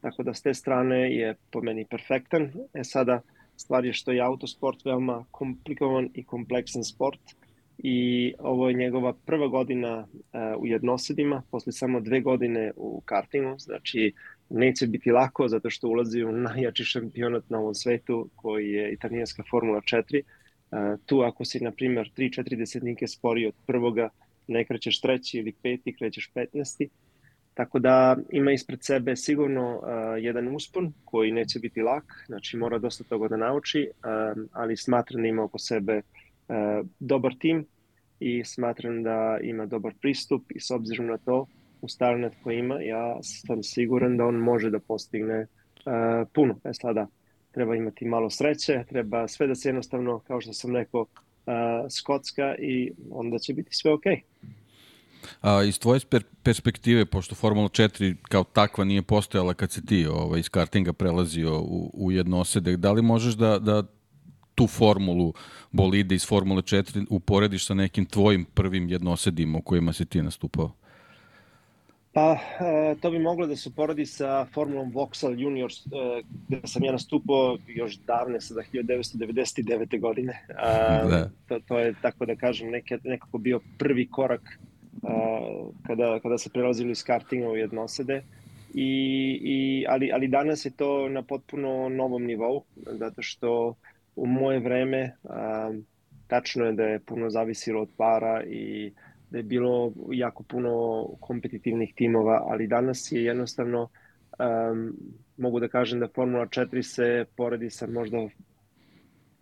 [0.00, 2.52] Tako da s te strane je po meni perfektan.
[2.74, 3.20] E sada,
[3.56, 7.20] stvar je što je autosport veoma komplikovan i kompleksan sport
[7.78, 13.58] i ovo je njegova prva godina uh, u jednosedima, posle samo dve godine u kartingu,
[13.58, 14.12] znači
[14.50, 19.42] neće biti lako zato što ulazi u najjači šampionat na ovom svetu koji je italijanska
[19.50, 20.22] Formula 4.
[20.22, 24.08] Uh, tu ako si, na primjer, 3-4 desetnike spori od prvoga,
[24.46, 26.88] ne krećeš treći ili peti, krećeš petnesti.
[27.58, 29.82] Tako da ima ispred sebe sigurno uh,
[30.18, 35.22] jedan uspon koji neće biti lak, znači mora dosta toga da nauči, um, ali smatram
[35.22, 37.66] da ima oko sebe uh, dobar tim
[38.20, 41.46] i smatram da ima dobar pristup i s obzirom na to
[41.80, 46.60] uz talent koji ima, ja sam siguran da on može da postigne uh, puno.
[46.64, 47.06] E sada,
[47.52, 51.06] treba imati malo sreće, treba sve da se jednostavno, kao što sam rekao, uh,
[51.90, 54.14] skocka i onda će biti sve okej.
[54.14, 54.48] Okay.
[55.40, 60.06] A, iz tvoje per perspektive, pošto Formula 4 kao takva nije postojala kad se ti
[60.06, 63.82] ovaj, iz kartinga prelazio u, u jednosede, da li možeš da, da
[64.54, 65.32] tu formulu
[65.72, 70.72] bolide iz Formule 4 uporediš sa nekim tvojim prvim jednosedima u kojima si ti nastupao?
[72.12, 72.38] Pa,
[73.00, 75.86] to bi moglo da se poradi sa Formulom Vauxhall Juniors,
[76.48, 80.00] gde sam ja nastupao još davne, sada 1999.
[80.00, 80.46] godine.
[81.10, 81.30] Da.
[81.48, 84.58] To, to je, tako da kažem, neke, nekako bio prvi korak
[85.86, 88.22] kada, kada se prelazili iz kartinga u jednosede.
[88.74, 88.90] I,
[89.42, 93.74] i, ali, ali danas je to na potpuno novom nivou, zato što
[94.16, 95.72] u moje vreme a,
[96.26, 98.92] tačno je da je puno zavisilo od para i
[99.30, 103.88] da je bilo jako puno kompetitivnih timova, ali danas je jednostavno
[104.38, 104.92] um,
[105.36, 108.28] mogu da kažem da Formula 4 se poredi sa možda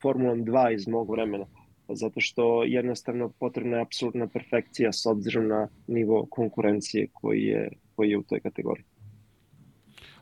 [0.03, 1.47] Formulom 2 iz mog vremena
[1.95, 8.11] zato što jednostavno potrebna je apsolutna perfekcija s obzirom na nivo konkurencije koji je, koji
[8.11, 8.84] je u toj kategoriji.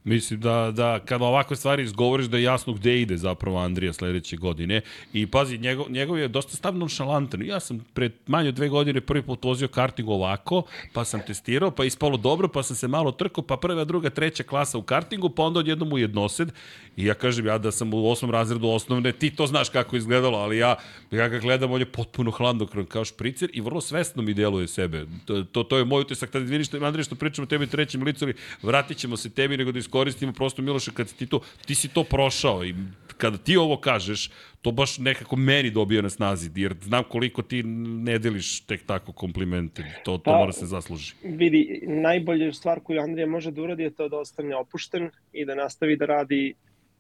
[0.05, 4.37] Mislim da, da kada ovakve stvari izgovoriš da je jasno gde ide zapravo Andrija sledeće
[4.37, 4.81] godine.
[5.13, 7.43] I pazi, njegov, njegov je dosta stav nonšalantan.
[7.43, 11.71] Ja sam pred manje od dve godine prvi put vozio karting ovako, pa sam testirao,
[11.71, 15.29] pa ispalo dobro, pa sam se malo trkao, pa prva, druga, treća klasa u kartingu,
[15.29, 16.53] pa onda odjednom u jednosed.
[16.97, 20.39] I ja kažem, ja da sam u osmom razredu osnovne, ti to znaš kako izgledalo,
[20.39, 20.77] ali ja,
[21.11, 25.07] ja ga gledam, on je potpuno hladnokran kao špricer i vrlo svesno mi deluje sebe.
[25.25, 26.31] To, to, to je moj utisak.
[26.31, 29.73] Tad vidiš, Andrija, što pričamo o tebi trećem licu, ali vratit ćemo se tebi nego
[29.73, 32.75] da iskoristimo prosto Miloša kad ti to, ti si to prošao i
[33.17, 34.31] kada ti ovo kažeš,
[34.63, 39.13] to baš nekako meni dobija na snazi, jer znam koliko ti ne deliš tek tako
[39.13, 41.15] komplimente, to, to pa, mora se zasluži.
[41.23, 45.55] Vidi, najbolja stvar koju Andrija može da uradi je to da ostane opušten i da
[45.55, 46.55] nastavi da radi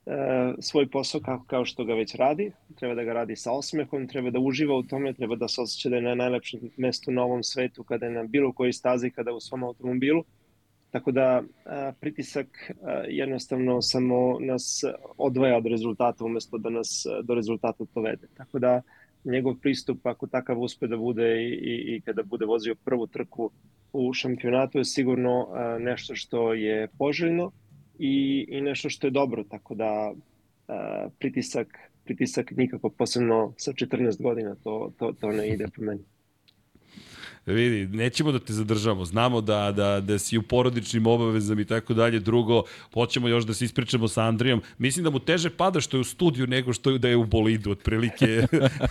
[0.07, 0.12] e,
[0.61, 4.30] svoj posao kako, kao što ga već radi, treba da ga radi sa osmehom, treba
[4.30, 7.42] da uživa u tome, treba da se osjeća da je na najlepšem mestu na ovom
[7.42, 10.24] svetu, kada je na bilo kojoj stazi, kada je u svom automobilu
[10.95, 11.42] Tako da
[12.01, 12.72] pritisak
[13.09, 14.84] jednostavno samo nas
[15.18, 18.26] odvaja od rezultata umesto da nas do rezultata dovede.
[18.36, 18.82] Tako da
[19.24, 23.51] njegov pristup, ako takav uspe da bude i, i, i kada bude vozio prvu trku
[23.92, 25.49] u šampionatu, je sigurno
[25.80, 27.51] nešto što je poželjno
[27.99, 29.45] i, i nešto što je dobro.
[29.45, 30.12] Tako da
[31.18, 36.05] pritisak, pritisak nikako posebno sa 14 godina, to, to, to ne ide po meni.
[37.47, 39.05] Vidi, nećemo da te zadržamo.
[39.05, 42.20] Znamo da, da, da si u porodičnim obavezama i tako dalje.
[42.20, 42.62] Drugo,
[42.95, 44.62] hoćemo još da se ispričamo sa Andrijom.
[44.78, 47.24] Mislim da mu teže pada što je u studiju nego što je da je u
[47.24, 48.47] bolidu, otprilike.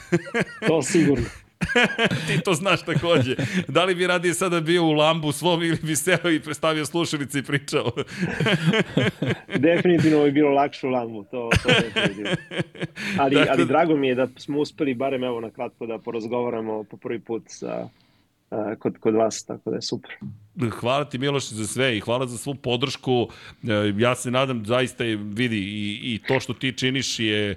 [0.67, 1.25] to sigurno.
[2.27, 3.35] ti to znaš takođe.
[3.67, 7.39] Da li bi radije sada bio u lambu svom ili bi seo i predstavio slušalice
[7.39, 7.91] i pričao?
[9.57, 12.29] definitivno bi bilo lakše u lambu, to, to definitivno.
[13.17, 16.83] Ali, dakle, ali drago mi je da smo uspeli barem evo na kratko da porazgovaramo
[16.83, 17.89] po prvi put sa
[18.79, 20.17] kod, kod vas, tako da je super.
[20.71, 23.29] Hvala ti Miloš za sve i hvala za svu podršku.
[23.63, 27.55] E, ja se nadam zaista vidi i, i to što ti činiš je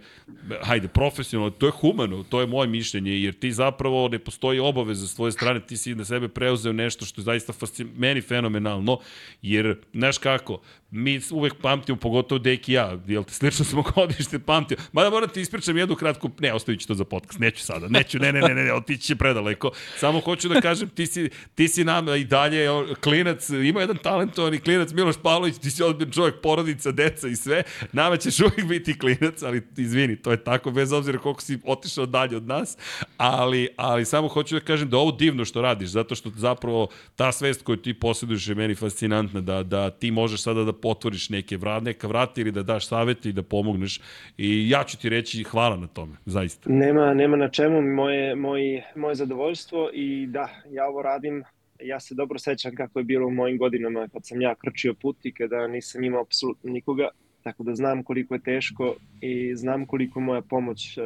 [0.63, 5.07] hajde profesionalno, to je humano, to je moje mišljenje jer ti zapravo ne postoji obaveza
[5.07, 8.99] s tvoje strane, ti si na sebe preuzeo nešto što je zaista fascin, meni fenomenalno
[9.43, 14.39] jer znaš kako, mi uvek pamtimo, pogotovo Deki i ja, jel te slično smo godište
[14.39, 14.77] pamtio.
[14.93, 18.19] Mada moram ti ispričam jednu kratku, ne, ostavit ću to za podcast, neću sada, neću,
[18.19, 19.71] ne, ne, ne, ne, ne otići će predaleko.
[19.97, 22.71] Samo hoću da kažem, ti si, ti si nam i dalje
[23.01, 27.63] klinac, ima jedan talentovani klinac, Miloš Pavlović, ti si odbir čovjek, porodica, deca i sve,
[27.93, 32.07] nama ćeš uvijek biti klinac, ali izvini, to je tako, bez obzira koliko si otišao
[32.07, 32.77] dalje od nas,
[33.17, 37.33] ali, ali samo hoću da kažem da ovo divno što radiš, zato što zapravo ta
[37.33, 41.57] svest koju ti posjeduješ je meni fascinantna, da, da ti možeš sada da otvoriš neke
[41.57, 44.01] vrat, neka vrata ili da daš savete i da pomogneš
[44.39, 46.71] i ja ću ti reći hvala na tome, zaista.
[46.71, 51.45] Nema, nema na čemu, moje, moje, moje zadovoljstvo i da, ja ovo radim
[51.81, 55.17] ja se dobro sećam kako je bilo u mojim godinama kad sam ja krčio put
[55.27, 57.09] i kada nisam imao apsolutno nikoga,
[57.43, 61.03] tako da znam koliko je teško i znam koliko moja pomoć e,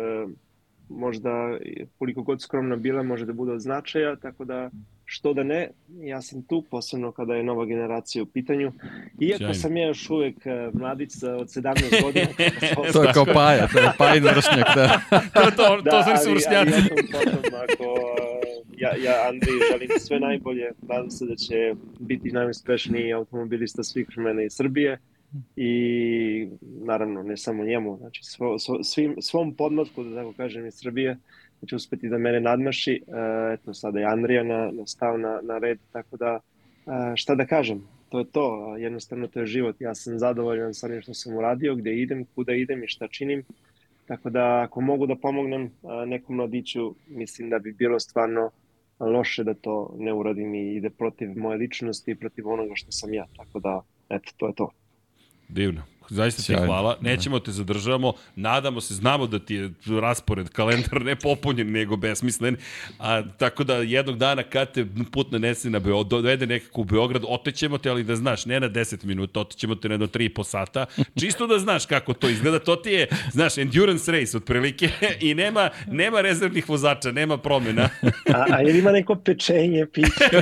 [0.89, 1.59] možda
[1.99, 4.71] koliko god skromna bila može da bude od značaja, tako da
[5.13, 8.73] što da ne, ja sam tu, posebno kada je nova generacija u pitanju.
[9.21, 9.55] Iako Sjajno.
[9.55, 12.27] sam ja još uvek e, mladić od 17 godina.
[12.93, 14.67] to je kao paja, to je pajin vršnjak.
[14.75, 15.01] Da.
[15.35, 16.57] to, to, to da, su vršnjaci.
[16.57, 17.85] Ali, ali ja sam potom, ako,
[18.77, 24.43] ja, ja Andriji želim sve najbolje, nadam se da će biti najuspešniji automobilista svih vremena
[24.43, 24.99] iz Srbije
[25.57, 30.75] i naravno ne samo njemu, znači svo, svo, svim, svom podmotku, da tako kažem, iz
[30.75, 31.21] Srbije, da
[31.67, 32.93] će uspeti da mene nadmaši.
[32.93, 36.39] E, eto, sada je Andrija na, na stav na, na red, tako da
[36.87, 39.77] e, šta da kažem, to je to, jednostavno to je život.
[39.81, 43.45] Ja sam zadovoljan sa onim što sam uradio, gde idem, kuda idem i šta činim.
[44.07, 45.71] Tako da ako mogu da pomognem
[46.07, 48.51] nekom mladiću, mislim da bi bilo stvarno
[49.01, 53.15] loše da to ne uradim i ide protiv moje ličnosti i protiv onoga što sam
[53.15, 53.27] ja.
[53.37, 54.71] Tako da, eto, to je to.
[55.49, 55.83] Divno.
[56.11, 56.97] Zaista ti hvala.
[57.01, 62.57] Nećemo te zadržavamo, nadamo se, znamo da ti je raspored, kalendar ne popunjen, nego besmislen,
[62.99, 67.23] a, tako da jednog dana kad te put nanese na Beograd, dovede nekako u Beograd,
[67.29, 70.87] otećemo te, ali da znaš, ne na 10 minuta, otećemo te na jedno 3,5 sata,
[71.21, 74.89] čisto da znaš kako to izgleda, to ti je, znaš, endurance race otprilike
[75.29, 77.89] i nema, nema rezervnih vozača, nema promjena.
[78.35, 80.41] A, a jel ima neko pečenje, piće?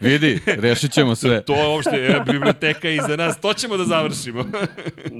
[0.00, 1.44] Vidi, rešit ćemo sve.
[1.44, 4.44] to je uopšte biblioteka iza nas, to ćemo da završimo.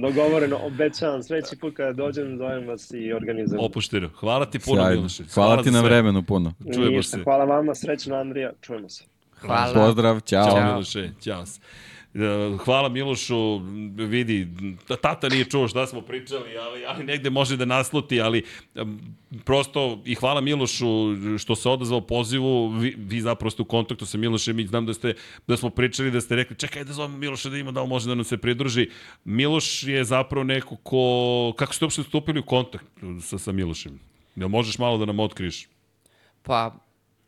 [0.01, 3.65] Dogovoreno, obećavam, sledeći put kada dođem, zovem vas i organizujem.
[3.65, 4.09] Opušteno.
[4.19, 4.95] Hvala ti puno, Sjajno.
[4.95, 5.23] Miloše.
[5.33, 5.89] Hvala ti za na sve.
[5.89, 6.53] vremenu puno.
[6.73, 7.23] čujemo Ništa, se.
[7.23, 9.03] Hvala vama, srećno Andrija, čujemo se.
[9.39, 9.73] Hvala.
[9.73, 10.19] Pozdrav.
[10.19, 10.63] Ćao, Ćao.
[10.65, 11.45] Miloše, ćao.
[11.45, 11.59] se.
[12.17, 13.57] E, Hvala Milošu,
[13.95, 14.47] vidi,
[14.87, 18.43] ta- tata nije čuo šta smo pričali, ali, ali negde može da nasluti, ali
[19.45, 20.87] prosto i hvala Milošu
[21.37, 24.93] što se odazvao pozivu, vi, vi zapravo ste u kontaktu sa Milošem i znam da,
[24.93, 25.13] ste,
[25.47, 28.07] da smo pričali, da ste rekli čekaj da zovemo Miloša da ima da li može
[28.09, 28.89] da nam se pridruži.
[29.25, 32.85] Miloš je zapravo neko ko, kako ste uopšte stupili u kontakt
[33.21, 33.99] sa, sa Milošem?
[34.35, 35.67] Da možeš malo da nam otkriješ?
[36.43, 36.75] Pa,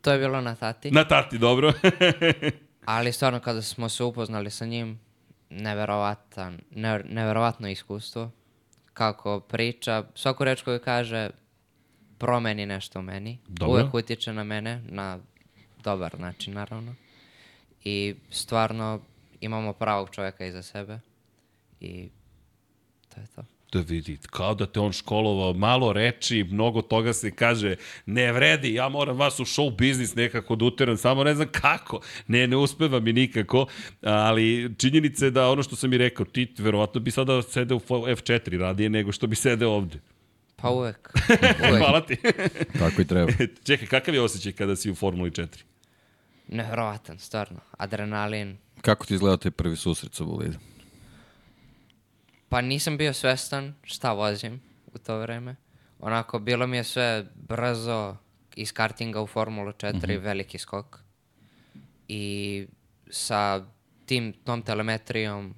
[0.00, 0.90] to je bilo na tati.
[0.90, 1.72] Na tati, dobro.
[2.84, 5.00] Ali stvarno kada smo se upoznali sa njim,
[5.50, 8.30] neverovatan, ne, neverovatno iskustvo.
[8.94, 11.30] Kako priča, svaku reč koju kaže
[12.18, 13.38] promeni nešto u meni.
[13.48, 13.72] Dobro.
[13.72, 15.18] Uvek utiče na mene, na
[15.82, 16.94] dobar način naravno.
[17.84, 19.00] I stvarno
[19.40, 20.98] imamo pravog čovjeka iza sebe.
[21.80, 22.08] I
[23.14, 23.59] to je to.
[23.72, 28.74] Da vidi, kao da te on školovao, malo reči, mnogo toga se kaže, ne vredi,
[28.74, 32.56] ja moram vas u show biznis nekako da uteram, samo ne znam kako, ne, ne
[32.56, 33.66] uspeva mi nikako,
[34.02, 37.80] ali činjenica je da ono što sam i rekao, ti verovatno bi sada sedeo u
[37.80, 39.98] F4 radije nego što bi sedeo ovde.
[40.56, 41.12] Pa uvek.
[41.70, 41.78] uvek.
[41.78, 42.16] Hvala ti.
[42.78, 43.32] Tako i treba.
[43.66, 45.46] Čekaj, kakav je osjećaj kada si u Formuli 4?
[46.48, 47.60] Neverovatan, stvarno.
[47.78, 48.56] Adrenalin.
[48.80, 50.69] Kako ti izgleda taj prvi susret sa bolidom?
[52.50, 54.60] Pa nisam bio svestan šta vozim
[54.94, 55.56] u to vreme.
[55.98, 58.16] Onako, bilo mi je sve brzo
[58.56, 60.98] iz kartinga u Formulu 4, veliki skok.
[62.08, 62.66] I
[63.10, 63.66] sa
[64.06, 65.54] tim, tom telemetrijom,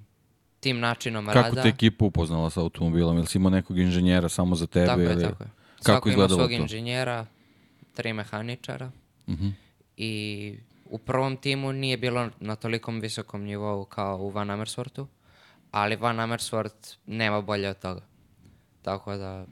[0.61, 1.62] tim načinom Kako rada...
[1.62, 3.16] te ekipa upoznala sa automobilom?
[3.16, 4.86] Ili si imao nekog inženjera samo za tebe?
[4.86, 5.22] Tako je, ili...
[5.22, 5.51] tako je.
[5.82, 6.55] Kako Svako ima svog to?
[6.55, 7.26] inženjera,
[7.95, 8.90] tri mehaničara.
[9.28, 9.49] Mhm.
[9.97, 10.55] I
[10.90, 15.07] u prvom timu nije bilo na tolikom visokom nivou kao u Van Amersworthu,
[15.73, 18.01] ali Van Amersworth nema bolje od toga.
[18.83, 19.47] Tako da,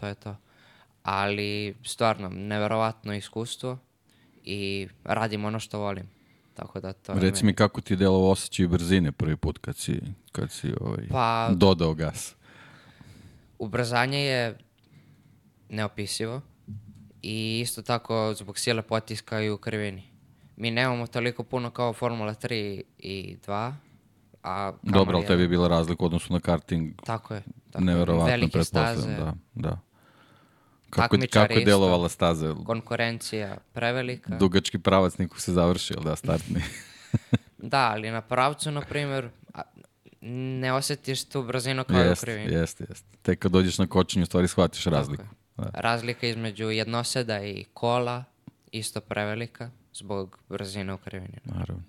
[0.00, 0.36] to je to.
[1.02, 3.78] Ali, stvarno, neverovatno iskustvo
[4.44, 6.08] i radim ono što volim.
[6.54, 10.00] Tako da to Reci mi kako ti je delovao osjećaj brzine prvi put kad si,
[10.32, 12.34] kad si ovaj, Pa- dodao gas?
[13.58, 14.58] Ubrzanje je
[15.68, 16.40] neopisivo
[17.22, 20.02] i isto tako zbog sile potiska i u krivini.
[20.56, 23.72] Mi nemamo toliko puno kao Formula 3 i 2,
[24.46, 25.50] a Dobro, ali tebi je jedan.
[25.50, 27.42] bila razlika u odnosu na karting Tako je.
[27.70, 27.86] Tako je.
[27.86, 29.78] neverovatno, Velike staze, Da, da.
[30.90, 32.54] Kako, Takmičari kako je delovala staza?
[32.66, 34.36] konkurencija prevelika.
[34.36, 36.60] Dugački pravac niko se završio, da, startni.
[37.58, 39.28] Da, ali na pravcu, na primjer,
[40.60, 42.52] ne osjetiš tu brzinu kao i u krivini.
[42.52, 43.16] jeste, jeste.
[43.22, 45.22] Tek kad dođeš na kočenju, u stvari shvatiš razliku.
[45.22, 45.28] je.
[45.56, 45.70] Da.
[45.74, 48.24] Razlika između jednoseda i kola
[48.72, 51.38] isto prevelika zbog brzine u krivini.
[51.44, 51.82] Naravno.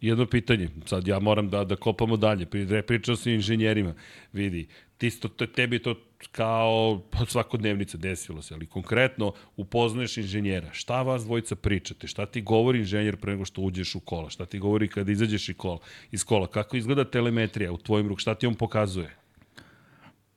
[0.00, 3.94] Jedno pitanje, sad ja moram da, da kopamo dalje, Pri- pričao sam inženjerima,
[4.32, 5.94] vidi, ti isto, te- tebi to
[6.32, 12.40] kao pa, svakodnevnica desilo se, ali konkretno upoznaješ inženjera, šta vas dvojica pričate, šta ti
[12.42, 15.78] govori inženjer pre nego što uđeš u kola, šta ti govori kada izađeš iz kola,
[16.10, 16.46] iz kola?
[16.46, 19.16] Kako izgleda telemetrija u tvojim ruk, šta ti on pokazuje?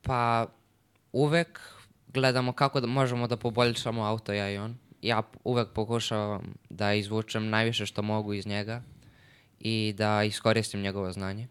[0.01, 0.47] Pa
[1.11, 1.59] uvek
[2.14, 4.76] gledamo kako da možemo da poboljšamo auto, ja i on.
[5.01, 8.82] Ja uvek pokušavam da izvučem najviše što mogu iz njega
[9.64, 11.47] i da iskoristim njegovo znanje.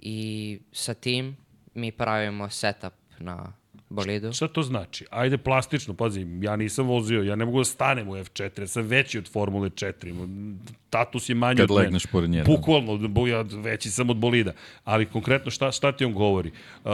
[0.00, 1.36] I sa tim
[1.74, 3.52] mi pravimo setup na
[3.88, 4.32] bolidu.
[4.32, 5.06] Šta to znači?
[5.10, 8.86] Ajde plastično, pazi, ja nisam vozio, ja ne mogu da stanem u F4, ja sam
[8.86, 10.56] veći od Formule 4,
[10.90, 11.84] tatus je manji Kad od mene.
[11.84, 12.44] legneš pored nje, da.
[12.44, 14.52] Bukvalno, ja veći sam od bolida.
[14.84, 16.48] Ali konkretno šta, šta ti on govori?
[16.48, 16.90] Uh,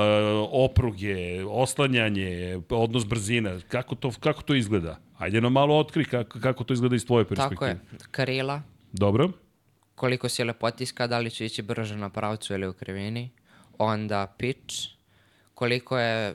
[0.51, 4.99] opruge, oslanjanje, odnos brzina, kako to, kako to izgleda?
[5.19, 7.57] Ajde nam malo otkri kako, kako to izgleda iz tvoje perspektive.
[7.57, 7.79] Tako je.
[8.11, 8.63] Krila,
[8.93, 9.31] Dobro?
[9.97, 13.31] Koliko sile potiska, da li će ići brže na pravcu ili u krivini.
[13.79, 14.75] Onda pitch,
[15.55, 16.35] koliko je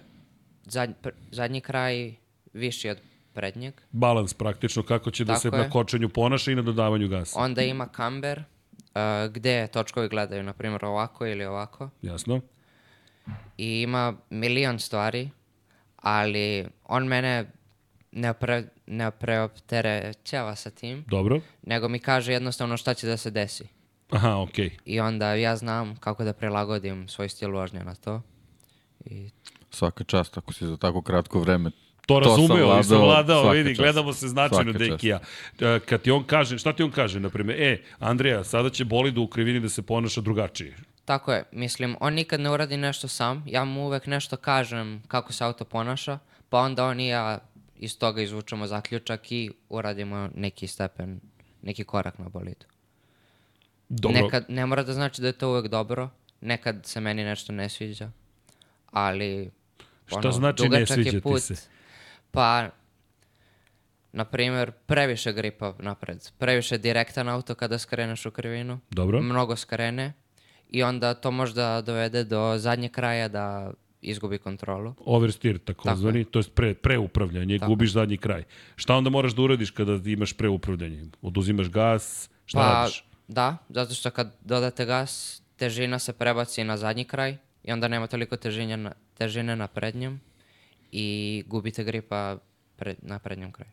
[0.63, 2.13] zadnj, pr- zadnji kraj
[2.53, 2.97] viši od
[3.33, 3.73] prednjeg.
[3.91, 5.51] Balans praktično, kako će da Tako se je.
[5.51, 7.39] na kočenju ponaša i na dodavanju gasa.
[7.39, 11.89] Onda ima kamber, uh, gde točkovi gledaju, na primjer ovako ili ovako.
[12.01, 12.41] Jasno?
[13.57, 15.29] I ima milion stvari,
[15.95, 17.51] ali on mene
[18.11, 21.39] ne, pre, ne preopterećava sa tim, Dobro.
[21.63, 23.63] nego mi kaže jednostavno šta će da se desi.
[24.09, 24.69] Aha, okej.
[24.85, 28.21] I onda ja znam kako da prilagodim svoj stil vožnje na to.
[29.05, 29.29] I
[29.69, 31.71] Svaka čast ako si za tako kratko vreme
[32.05, 33.81] To razumeo i sam vladao, vladao, svaka vidi, čast.
[33.81, 34.71] gledamo se značajno.
[34.73, 35.19] Dekija.
[35.59, 38.85] E, Kad ti on kaže, šta ti on kaže, na primjer, e, Andreja, sada će
[38.85, 40.75] bolid u krivini da se ponaša drugačije.
[41.05, 45.33] tako je, mislim, on nikad ne uradi nešto sam, ja mu uvek nešto kažem kako
[45.33, 47.39] se auto ponaša, pa onda on i ja
[47.81, 51.19] iz toga izvučemo zaključak i uradimo neki stepen,
[51.61, 52.65] neki korak na bolidu.
[53.89, 56.09] Dobro, Nekad, ne mora da znači da je to uvek dobro,
[56.41, 58.11] nekad se meni nešto ne sviđa,
[58.91, 59.51] ali...
[60.05, 61.55] Šta znači ne sviđa ti put, se?
[62.31, 62.69] Pa,
[64.11, 69.21] na primjer, previše gripa napred, previše direktan auto kada skreneš u krivinu, dobro.
[69.21, 70.13] mnogo skrene
[70.69, 74.93] i onda to možda dovede do zadnjeg kraja da izgubi kontrolu.
[75.05, 78.43] Oversteer takozvani, to je pre, preupravljanje, Tako gubiš zadnji kraj.
[78.75, 81.05] Šta onda moraš da uradiš kada imaš preupravljanje?
[81.21, 83.03] Oduzimaš gas, šta pa, radiš?
[83.27, 88.07] da, zato što kad dodate gas, težina se prebaci na zadnji kraj i onda nema
[88.07, 90.21] toliko težine na, težine na prednjem
[90.91, 92.37] i gubite gripa
[92.75, 93.71] pred, na prednjem kraju.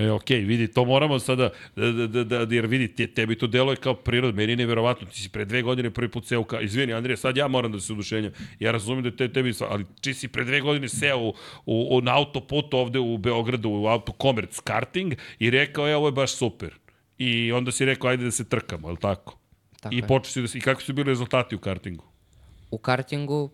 [0.00, 3.46] E, okej, vidi, to moramo sada, da, da, da, da, jer vidi, te, tebi to
[3.46, 6.60] deluje kao prirod, meni je neverovatno, ti si pre dve godine prvi put seo, ka,
[6.60, 10.14] izvini Andrija, sad ja moram da se udušenjam, ja razumem da te, tebi, ali ti
[10.14, 11.34] si pre dve godine seo u,
[11.66, 16.08] u, u, na autoputu ovde u Beogradu, u auto Commerce karting i rekao, e, ovo
[16.08, 16.74] je baš super.
[17.18, 19.38] I onda si rekao, ajde da se trkamo, je li tako?
[19.80, 20.06] Tako I je.
[20.06, 22.04] počeo si da se, i kakvi su bili rezultati u kartingu?
[22.70, 23.50] U kartingu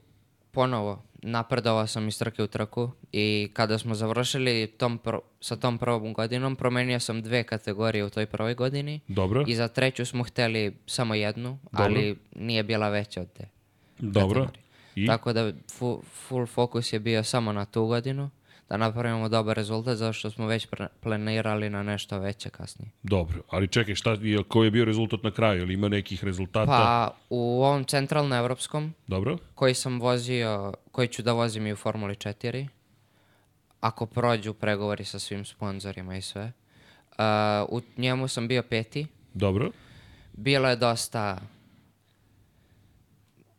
[0.50, 5.78] ponovo napredovao sam iz trke u trku i kada smo završili tom pro, sa tom
[5.78, 10.24] prvom godinom, promenio sam dve kategorije u toj prvoj godini Dobro, i za treću smo
[10.24, 13.48] hteli samo jednu, ali nije bila veća od te.
[13.98, 14.40] dobro.
[14.40, 14.66] kategorije.
[14.94, 15.06] I?
[15.06, 18.30] Tako da fu, full fokus je bio samo na tu godinu,
[18.68, 20.66] da napravimo dobar rezultat, zato što smo već
[21.00, 22.90] planirali na nešto veće kasnije.
[23.02, 24.16] Dobro, ali čekaj, šta,
[24.48, 25.62] koji je bio rezultat na kraju?
[25.62, 26.66] Ili ima nekih rezultata?
[26.66, 32.14] Pa u ovom centralno-evropskom, Dobro, koji sam vozio, koji ću da vozim i u Formuli
[32.14, 32.68] 4,
[33.80, 36.52] ako prođu pregovori sa svim sponzorima i sve.
[37.10, 37.24] Uh,
[37.68, 39.06] u njemu sam bio peti.
[39.34, 39.70] dobro.
[40.32, 41.38] Bilo je dosta...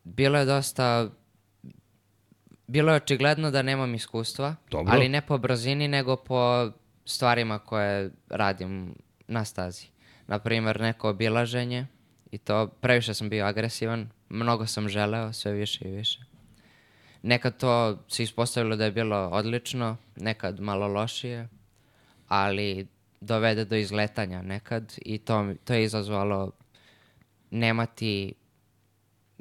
[0.04, 1.10] Bilo je dosta...
[2.68, 4.92] Bilo je očigledno da nemam iskustva, Dobro.
[4.94, 6.70] ali ne po brzini, nego po
[7.04, 8.94] stvarima koje radim
[9.28, 9.86] na stazi.
[10.26, 11.86] Naprimjer, neko obilaženje
[12.30, 16.20] i to previše sam bio agresivan, mnogo sam želeo, sve više i više.
[17.22, 21.48] Nekad to se ispostavilo da je bilo odlično, nekad malo lošije,
[22.28, 22.86] ali
[23.20, 26.52] dovede do izletanja nekad i to, to je izazvalo
[27.50, 28.34] nemati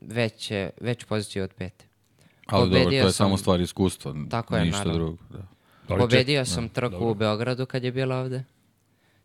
[0.01, 1.86] veće, veću poziciju od pete.
[2.47, 4.99] Ali dobro, to Pobedio je samo sam- stvar iskustva, Tako je, ništa naravno.
[4.99, 5.17] drugo.
[5.29, 5.37] Da.
[5.37, 5.47] Ali
[5.91, 8.43] ček- Pobedio sam trku u Beogradu kad je bila ovde.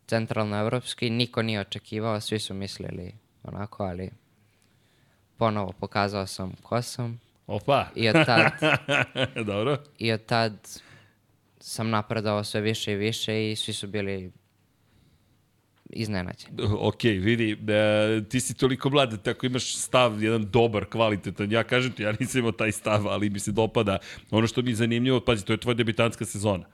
[0.06, 1.10] Centralno-evropski.
[1.10, 3.12] Niko nije očekivao, svi su mislili
[3.44, 4.10] onako, ali
[5.36, 7.20] ponovo pokazao sam ko sam.
[7.46, 8.52] Opa, I od tad,
[9.46, 9.78] dobro.
[9.98, 10.52] i od tad
[11.60, 14.32] sam napredovao sve više i više i svi su bili
[15.92, 16.56] iznenađeni.
[16.78, 21.52] Ok, vidi, e, ti si toliko mlad, da tako imaš stav, jedan dobar, kvalitetan.
[21.52, 23.98] Ja kažem ti, ja nisam imao taj stav, ali mi se dopada.
[24.30, 26.64] Ono što mi je zanimljivo, pazi, to je tvoja debitanska sezona.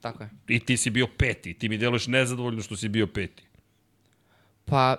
[0.00, 0.30] Tako je.
[0.48, 3.42] I ti si bio peti, ti mi deluješ nezadovoljno što si bio peti.
[4.64, 4.96] Pa,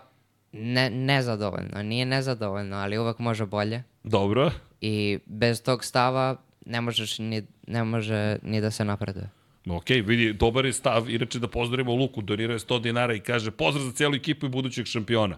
[0.51, 1.83] ne, nezadovoljno.
[1.83, 3.83] Nije nezadovoljno, ali uvek može bolje.
[4.03, 4.51] Dobro.
[4.81, 6.35] I bez tog stava
[6.65, 9.29] ne možeš ni, ne može ni da se napreduje.
[9.69, 11.09] Ok, vidi, dobar je stav.
[11.09, 14.49] Inače da pozdravimo Luku, donirao je 100 dinara i kaže pozdrav za cijelu ekipu i
[14.49, 15.37] budućeg šampiona.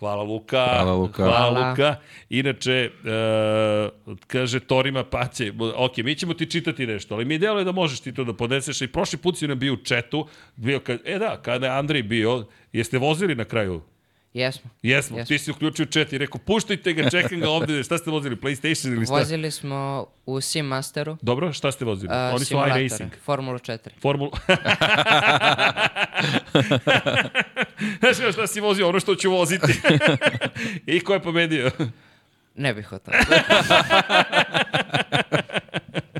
[0.00, 0.64] Hvala Luka.
[0.64, 1.24] Hvala, Luka.
[1.24, 1.70] Hvala, Hvala.
[1.70, 1.96] Luka.
[2.30, 2.90] Inače, e,
[4.26, 8.14] kaže Torima Paće, ok, mi ćemo ti čitati nešto, ali mi deluje da možeš ti
[8.14, 8.82] to da podneseš.
[8.82, 12.02] I prošli put si nam bio u četu, bio kad, e da, kada je Andrej
[12.02, 13.82] bio, jeste vozili na kraju?
[14.34, 14.70] Jesmo.
[14.82, 15.28] Jesmo, Jesmo.
[15.28, 18.96] ti si uključio chat i rekao, puštajte ga, čekam ga ovde, šta ste vozili, PlayStation
[18.96, 19.14] ili šta?
[19.14, 21.16] Vozili smo u Sim Masteru.
[21.22, 22.12] Dobro, šta ste vozili?
[22.12, 23.10] Uh, Oni su iRacing.
[23.24, 23.88] Formulu 4.
[24.02, 24.30] Formulu...
[28.00, 28.88] Znaš šta si vozio?
[28.88, 29.72] Ono što ću voziti.
[30.86, 31.70] I ko je pobedio?
[32.54, 33.18] Ne bih o tome.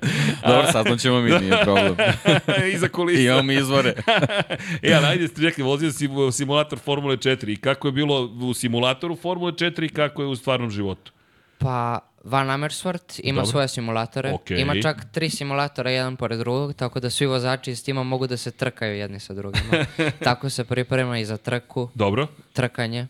[0.46, 1.96] Dobro, saznaćemo mi, nije problem.
[2.74, 3.20] Iza kulisa.
[3.20, 3.94] I imamo izvore.
[4.82, 7.52] e, ali ajde, čekaj, vozio si u simulator Formule 4.
[7.52, 11.12] I kako je bilo u simulatoru Formule 4 i kako je u stvarnom životu?
[11.58, 13.50] Pa, Van Amersfoort ima Dobro.
[13.50, 14.32] svoje simulatore.
[14.32, 14.60] Okej.
[14.60, 18.36] Ima čak tri simulatora, jedan pored drugog, tako da svi vozači iz tima mogu da
[18.36, 19.86] se trkaju jedni sa drugima.
[20.24, 23.06] tako se priprema i za trku, Dobro, trkanje.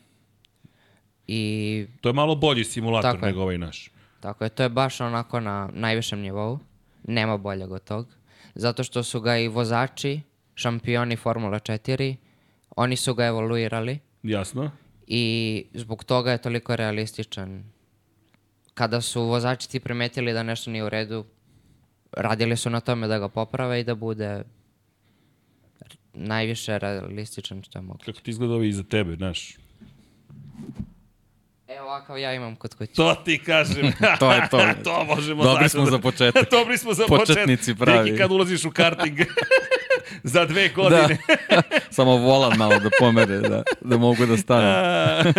[1.26, 3.32] I to je malo bolji simulator Tako je.
[3.32, 3.90] nego ovaj naš.
[4.20, 6.58] tako je, to je baš onako na najvišem nivou.
[7.10, 8.06] Nema boljeg od tog.
[8.54, 10.20] Zato što su ga i vozači,
[10.54, 12.16] šampioni Formula 4,
[12.76, 14.70] oni su ga evoluirali Jasno?
[15.06, 17.64] i zbog toga je toliko realističan.
[18.74, 21.24] Kada su vozači ti primetili da nešto nije u redu,
[22.12, 24.42] radili su na tome da ga poprave i da bude
[26.14, 28.04] najviše realističan što je moguće.
[28.04, 29.56] Kako ti izgleda ovi iza tebe, znaš?
[31.70, 32.92] E, ovakav ja imam kod kuće.
[32.92, 33.92] To ti kažem.
[34.18, 34.60] To je to.
[34.84, 36.50] to možemo Dobri smo da- za početak.
[36.52, 37.78] Dobri smo za Početnici početak.
[37.78, 38.04] pravi.
[38.04, 39.18] Neki kad ulaziš u karting
[40.22, 41.18] za dve godine.
[41.48, 41.62] Da.
[41.90, 45.32] Samo volan malo da pomere, da, da mogu da stane.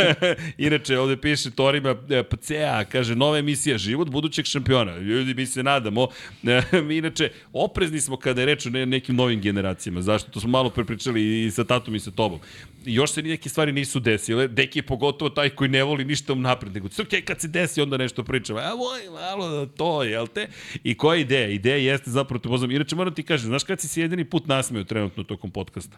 [0.57, 4.97] Inače, ovde piše Torima e, PCA, kaže, nova emisija Život budućeg šampiona.
[4.97, 6.07] Ljudi, mi se nadamo.
[6.43, 10.01] E, mi Inače, oprezni smo kada je reč o ne- nekim novim generacijama.
[10.01, 10.31] Zašto?
[10.31, 12.39] To smo malo prepričali i sa tatom i sa tobom.
[12.85, 14.47] Još se neke stvari nisu desile.
[14.47, 17.97] Deki je pogotovo taj koji ne voli ništa napred, nego crke kad se desi onda
[17.97, 18.59] nešto pričamo.
[18.59, 20.47] A voj, malo da to, jel te?
[20.83, 21.47] I koja je ideja?
[21.47, 22.71] Ideja jeste zapravo te pozvam.
[22.71, 25.97] Inače, moram ti kažem, znaš kad si se jedini put nasmeo trenutno tokom podcasta?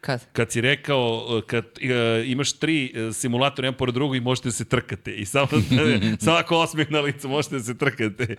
[0.00, 0.26] Kad?
[0.32, 4.52] kad si rekao, kad uh, imaš tri uh, simulatora jedan pored drugog i možete da
[4.52, 5.14] se trkate.
[5.14, 5.48] I samo,
[6.24, 8.36] samo ako osmeh na licu možete da se trkate.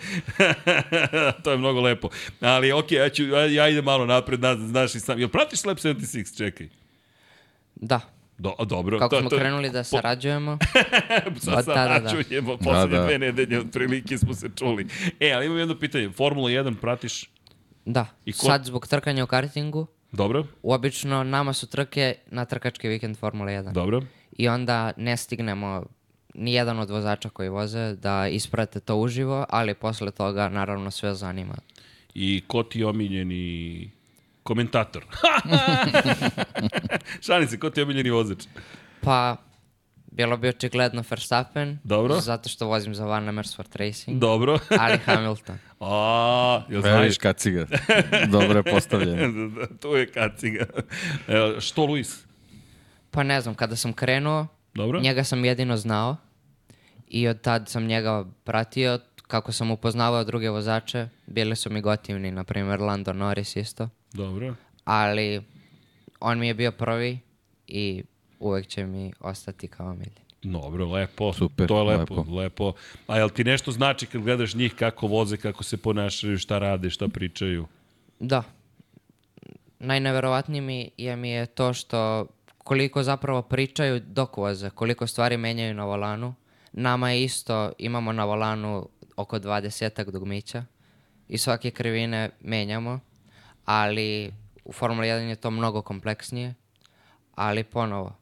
[1.44, 2.10] to je mnogo lepo.
[2.39, 5.20] Ali okej, ja, ću, ja, ja idem malo napred, znaš, znaš i sam.
[5.20, 6.38] Jel pratiš Lab 76?
[6.38, 6.81] Čekaj.
[7.82, 8.00] Da.
[8.38, 9.00] Do, dobro.
[9.00, 10.58] Kako to, smo to, krenuli da sarađujemo,
[11.38, 12.10] Sa Pa, da, da, da.
[12.10, 13.06] sarađujemo, poslednje Da, da.
[13.06, 14.88] dve nedelje otprilike smo se čuli.
[15.20, 16.10] E, ali imam jedno pitanje.
[16.12, 17.30] Formula 1 pratiš?
[17.86, 18.06] da.
[18.26, 23.18] I ko- Sad zbog trkanja u kartingu, Dobro, obično nama su trke na trkački vikend
[23.18, 23.72] Formula 1.
[23.72, 24.02] dobro.
[24.32, 25.84] I onda ne stignemo
[26.34, 31.16] ni jedan od vozača koji voze da isprate to uživo, ali posle toga naravno sve
[31.16, 31.56] zanima.
[32.14, 33.92] I ko ti je omiljeni
[34.44, 35.06] komentator?
[37.26, 38.44] Šalim se, ko ti je omiljeni vozač?
[39.02, 39.38] Pa,
[40.12, 42.20] bilo bi očigledno Verstappen, Dobro.
[42.20, 44.60] zato što vozim za Van Amersfoort Racing, Dobro.
[44.82, 45.58] ali Hamilton.
[45.80, 47.02] A, jel znaš?
[47.02, 47.66] vidiš kaciga.
[48.32, 49.48] Dobro je postavljeno.
[49.48, 50.66] Da, da, tu je kaciga.
[51.28, 52.26] Evo, što Luis?
[53.12, 55.00] Pa ne znam, kada sam krenuo, Dobro.
[55.00, 56.18] njega sam jedino znao
[57.08, 59.00] i od tad sam njega pratio.
[59.28, 63.89] Kako sam upoznavao druge vozače, bili su mi gotivni, na primjer Lando Norris isto.
[64.14, 64.55] Dobro.
[64.86, 65.41] Ali
[66.20, 67.20] on mi je bio prvi
[67.68, 68.03] i
[68.39, 70.22] uvek će mi ostati kao omiljen.
[70.43, 71.34] Dobro, lepo.
[71.34, 72.32] Super, To je lepo, lepo.
[72.36, 72.74] lepo.
[73.07, 76.89] A jel ti nešto znači kad gledaš njih kako voze, kako se ponašaju, šta rade,
[76.89, 77.68] šta pričaju?
[78.20, 78.43] Da.
[79.80, 85.74] Najneverovatnije mi je, mi je to što koliko zapravo pričaju dok voze, koliko stvari menjaju
[85.74, 86.34] na volanu.
[86.74, 90.66] Nama je isto, imamo na volanu oko 20 dugmića
[91.28, 92.99] i svake krivine menjamo,
[93.66, 94.34] ali
[94.66, 96.53] u Formula 1 je to mnogo kompleksnije,
[97.36, 98.16] ali ponovo,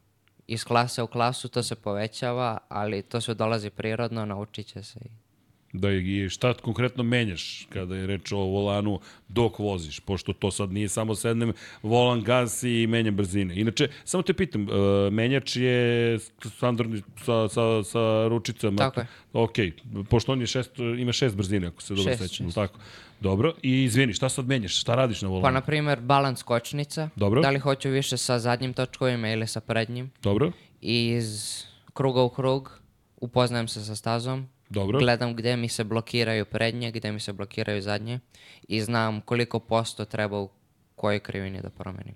[0.46, 4.98] iz klase u klasu to se povećava, ali to sve dolazi prirodno, naučit će se.
[5.04, 5.29] i-
[5.72, 10.72] Da i šta konkretno menjaš kada je reč o volanu dok voziš, pošto to sad
[10.72, 11.52] nije samo sednem
[11.82, 13.60] volan, gas i menjam brzine.
[13.60, 14.68] Inače, samo te pitam, uh,
[15.12, 16.18] menjač je
[16.56, 18.76] standardni sa, sa, sa ručicama.
[18.76, 19.06] Tako je.
[19.32, 19.56] Ok,
[20.08, 22.78] pošto on je šest, ima šest brzine, ako se dobro sećam, tako.
[23.20, 24.80] Dobro, i izvini, šta sad menjaš?
[24.80, 25.42] Šta radiš na volanu?
[25.42, 27.08] Pa, na primjer, balans kočnica.
[27.16, 27.40] Dobro.
[27.40, 30.10] Da li hoću više sa zadnjim točkovima ili sa prednjim.
[30.22, 31.62] Dobro, I iz
[31.94, 32.80] kruga u krug
[33.16, 34.48] upoznajem se sa stazom.
[34.70, 34.98] Dobro.
[34.98, 38.20] Gledam gde mi se blokiraju prednje, gde mi se blokiraju zadnje.
[38.68, 40.50] I znam koliko posto treba u
[40.96, 42.14] kojoj krivini da promenim.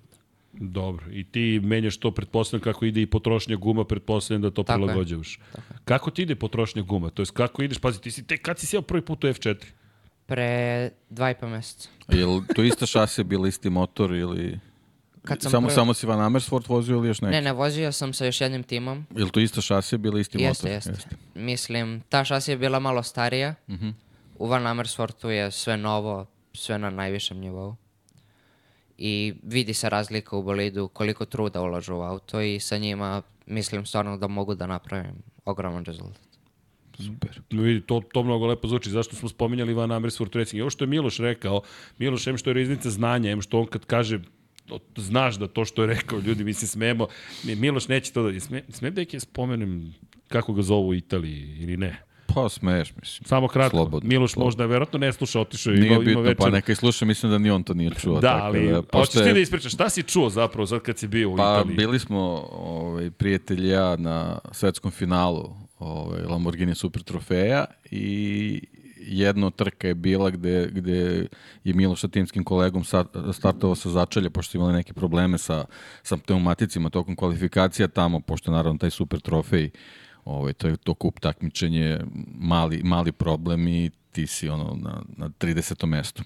[0.52, 4.80] Dobro, i ti menjaš to, pretpostavljam kako ide i potrošnja guma, pretpostavljam da to Tako
[4.80, 4.86] je.
[4.86, 5.40] prilagođavaš.
[5.84, 7.10] Kako ti ide potrošnja guma?
[7.10, 9.64] To jest kako ideš, pazi, ti si tek, kad si sjeo prvi put u F4?
[10.26, 11.88] Pre dva i po meseca.
[12.08, 14.58] Jel to ista šasija bila isti motor ili...
[15.24, 17.32] Kad sam samo, prvi- samo si Van Amersfoort vozio ili još neki?
[17.32, 19.06] Ne, ne, vozio sam sa još jednim timom.
[19.16, 20.90] Jel to ista šasija bila isti Jeste, motor?
[20.90, 21.16] jeste.
[21.34, 23.54] Mislim, ta šasija je bila malo starija.
[24.38, 27.76] U Van Amersfoortu je sve novo, sve na najvišem nivou.
[28.98, 33.86] I vidi se razlika u bolidu, koliko truda ulažu u auto i sa njima mislim
[33.86, 35.14] stvarno da mogu da napravim
[35.44, 36.22] ogroman rezultat.
[36.96, 37.40] Super.
[37.50, 38.90] Vidi, to, to mnogo lepo zvuči.
[38.90, 40.58] Zašto smo spominjali Van Amersfoort Racing?
[40.58, 41.62] I ovo što je Miloš rekao,
[41.98, 44.20] Miloš, em što je riznica znanja, em što on kad kaže
[44.96, 47.06] znaš da to što je rekao, ljudi, mi se smemo.
[47.44, 48.40] Mi- Miloš neće to da...
[48.40, 49.94] Sme, sme da je spomenem
[50.28, 52.02] kako ga zovu u Italiji ili ne?
[52.34, 53.26] Pa smeješ, mislim.
[53.26, 53.76] Samo kratko.
[53.76, 54.46] Slobodno, Miloš slobodno.
[54.46, 56.36] možda verovatno ne sluša, otišao je, ima, ima bitno, večer.
[56.36, 58.20] pa neka i sluša, mislim da ni on to nije čuo.
[58.20, 61.08] Da, tako ali da, hoćeš ti da ispričaš, šta si čuo zapravo sad kad si
[61.08, 61.76] bio u Pa Italiji?
[61.76, 68.60] bili smo ovaj, prijatelji ja na svetskom finalu ovaj, Lamborghini Super trofeja i
[69.06, 71.26] jedna trka je bila gde, gde
[71.64, 72.84] je Miloš sa timskim kolegom
[73.32, 75.64] startovao sa začelja, pošto imali neke probleme sa,
[76.02, 79.70] sa pneumaticima tokom kvalifikacija tamo, pošto naravno taj super trofej,
[80.24, 82.00] ovaj, to je to kup takmičenje,
[82.38, 85.86] mali, mali problem i ti si ono na, na 30.
[85.86, 86.22] mestu.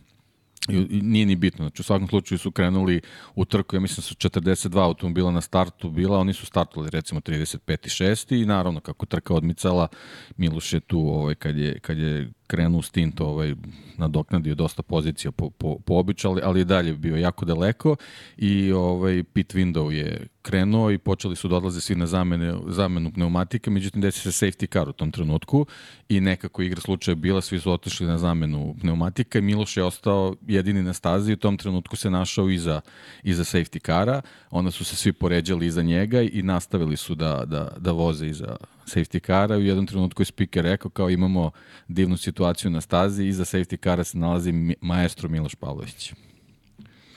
[0.68, 1.64] I, nije ni bitno.
[1.64, 3.00] Znači, u svakom slučaju su krenuli
[3.34, 7.86] u trku, ja mislim su 42 automobila na startu bila, oni su startovali recimo 35.
[7.86, 8.42] i 6.
[8.42, 9.88] i naravno kako trka odmicala,
[10.36, 13.54] Miloš je tu ovaj, kad, je, kad je krenuo stint ovaj,
[13.96, 17.96] nadoknadio dosta pozicija po, po, po običaju, ali, ali dalje bio jako daleko
[18.36, 23.12] i ovaj, pit window je krenuo i počeli su da odlaze svi na zamene, zamenu
[23.12, 25.66] pneumatike, međutim desi se safety car u tom trenutku
[26.08, 30.34] i nekako igra slučaja bila, svi su otišli na zamenu pneumatika i Miloš je ostao
[30.46, 32.80] jedini na stazi i u tom trenutku se našao iza,
[33.22, 37.76] iza safety kara, onda su se svi poređali iza njega i nastavili su da, da,
[37.78, 38.56] da voze iza
[38.88, 41.50] safety kara i u jednom trenutku je speaker rekao kao imamo
[41.88, 46.12] divnu situaciju na stazi, iza safety kara se nalazi maestro Miloš Pavlović.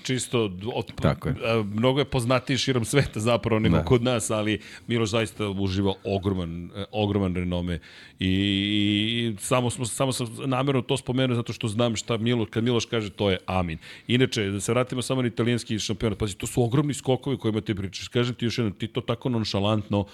[0.03, 1.35] čisto od, Tako je.
[1.45, 3.83] a, mnogo je poznatiji širom sveta zapravo nego Da.
[3.85, 7.79] kod nas, ali Miloš zaista uživa ogroman, e, ogroman renome
[8.19, 12.63] i, i samo, smo, samo sam namjerno to spomenuo zato što znam šta Miloš, kad
[12.63, 13.77] Miloš kaže to je amin.
[14.07, 17.75] Inače, da se vratimo samo na italijanski šampionat, pazi, to su ogromni skokovi kojima ti
[17.75, 18.07] pričaš.
[18.07, 20.05] Kažem ti još jednom, ti to tako nonšalantno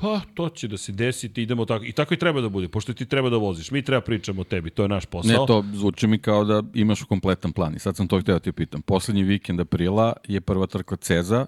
[0.00, 1.84] Pa, to će da se desi, ti idemo tako.
[1.84, 3.70] I tako i treba da bude, pošto ti treba da voziš.
[3.70, 5.30] Mi treba pričamo o tebi, to je naš posao.
[5.30, 8.40] Ne, to zvuči mi kao da imaš kompletan plan i sad sam to hteo da
[8.40, 8.82] ti pitam.
[8.82, 11.46] Poslednji vikend aprila je prva trka Ceza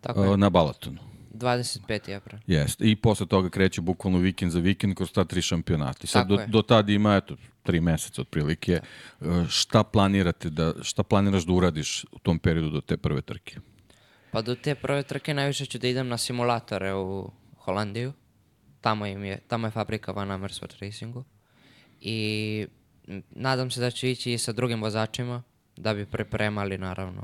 [0.00, 0.30] Tako je.
[0.30, 0.98] uh, na Balatonu.
[1.34, 2.16] 25.
[2.16, 2.38] april.
[2.46, 2.90] Jeste.
[2.90, 6.06] I posle toga kreće bukvalno vikend za vikend kroz ta tri šampionata.
[6.06, 6.46] Sad do, je.
[6.46, 8.80] do tada ima, eto, tri meseca otprilike.
[9.20, 13.56] Uh, Šta planirate da, šta planiraš da uradiš u tom periodu do te prve trke?
[14.30, 17.30] Pa do te prve trke najviše ću da idem na simulatore u
[17.64, 18.12] Holandiju.
[18.80, 21.24] Tamo, im je, tamo je fabrika Van Amersfoort Racingu.
[22.00, 22.66] I
[23.30, 25.42] nadam se da ću ići i sa drugim vozačima
[25.76, 27.22] da bi pripremali naravno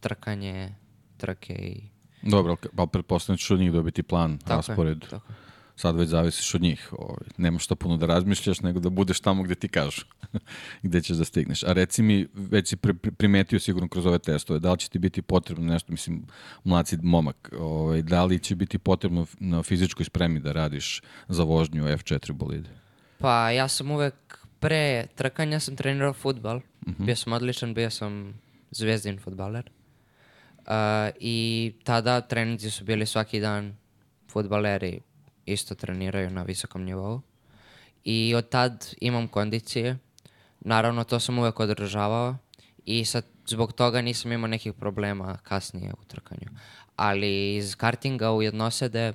[0.00, 0.74] trkanje,
[1.16, 1.80] trke i
[2.22, 5.00] Dobro, ali- ali pretpostavljam da ćeš od njih dobiti plan, tako je, raspored.
[5.00, 5.43] tako je.
[5.76, 6.88] Sad već zavisiš od njih.
[6.92, 10.02] Ovaj, nema šta puno da razmišljaš, nego da budeš tamo gde ti kažu.
[10.82, 11.62] gde ćeš da stigneš.
[11.62, 14.88] A reci mi, već si pri, pri, primetio sigurno kroz ove testove, da li će
[14.88, 16.26] ti biti potrebno nešto, mislim,
[16.64, 21.84] mlaci momak, ovaj, da li će biti potrebno na fizičkoj spremi da radiš za vožnju
[21.84, 22.68] F4 bolide?
[23.18, 26.60] Pa ja sam uvek pre trkanja sam trenirao futbal.
[26.98, 29.70] Bio sam odličan, bio sam zvezdin futbaler.
[30.58, 30.64] Uh,
[31.20, 33.76] I tada treninzi su bili svaki dan.
[34.32, 35.00] Futbaleri
[35.46, 37.20] isto treniraju na visokom nivou.
[38.04, 39.98] I od tad imam kondicije.
[40.60, 42.36] Naravno, to sam uvek održavao.
[42.84, 46.48] I sad, zbog toga nisam imao nekih problema kasnije u trkanju.
[46.96, 49.12] Ali iz kartinga u jednosede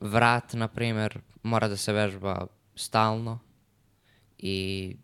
[0.00, 2.46] vrat, na primjer, mora da se vežba
[2.76, 3.38] stalno
[4.38, 4.96] i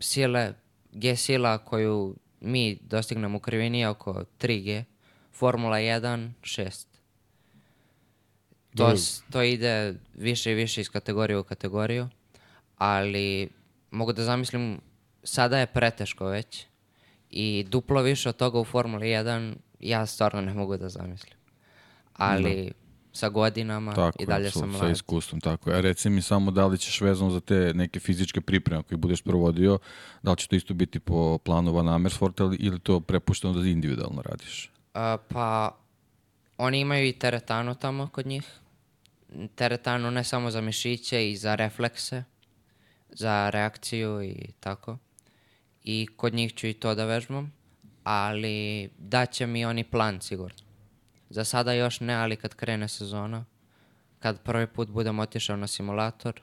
[0.00, 0.54] sile,
[0.92, 4.84] G sila koju mi dostignemo u krivini je oko 3G,
[5.32, 6.93] Formula 1 6.
[8.76, 12.08] To, s- to ide više i više iz kategorije u kategoriju,
[12.76, 13.48] ali
[13.90, 14.80] mogu da zamislim,
[15.22, 16.64] sada je preteško već
[17.30, 21.34] i duplo više od toga u Formuli 1 ja stvarno ne mogu da zamislim.
[22.12, 22.72] Ali
[23.12, 24.90] sa godinama Tako i dalje je, sa, sam sa mlad.
[24.90, 25.76] iskustvom, tako je.
[25.76, 29.22] A reci mi samo da li ćeš vezano za te neke fizičke pripreme koje budeš
[29.22, 29.78] provodio,
[30.22, 33.68] da li će to isto biti po planu Van Amersfoort ili, ili to prepušteno da
[33.68, 34.70] individualno radiš?
[34.94, 35.76] A, pa,
[36.58, 38.44] oni imaju i teretanu tamo kod njih.
[39.54, 42.24] Teretanu ne samo za mišiće i za reflekse,
[43.08, 44.98] za reakciju i tako.
[45.84, 47.52] I kod njih ću i to da vežbam,
[48.04, 50.58] ali daće mi oni plan sigurno.
[51.30, 53.44] Za sada još ne, ali kad krene sezona,
[54.18, 56.40] kad prvi put budem otišao na simulator,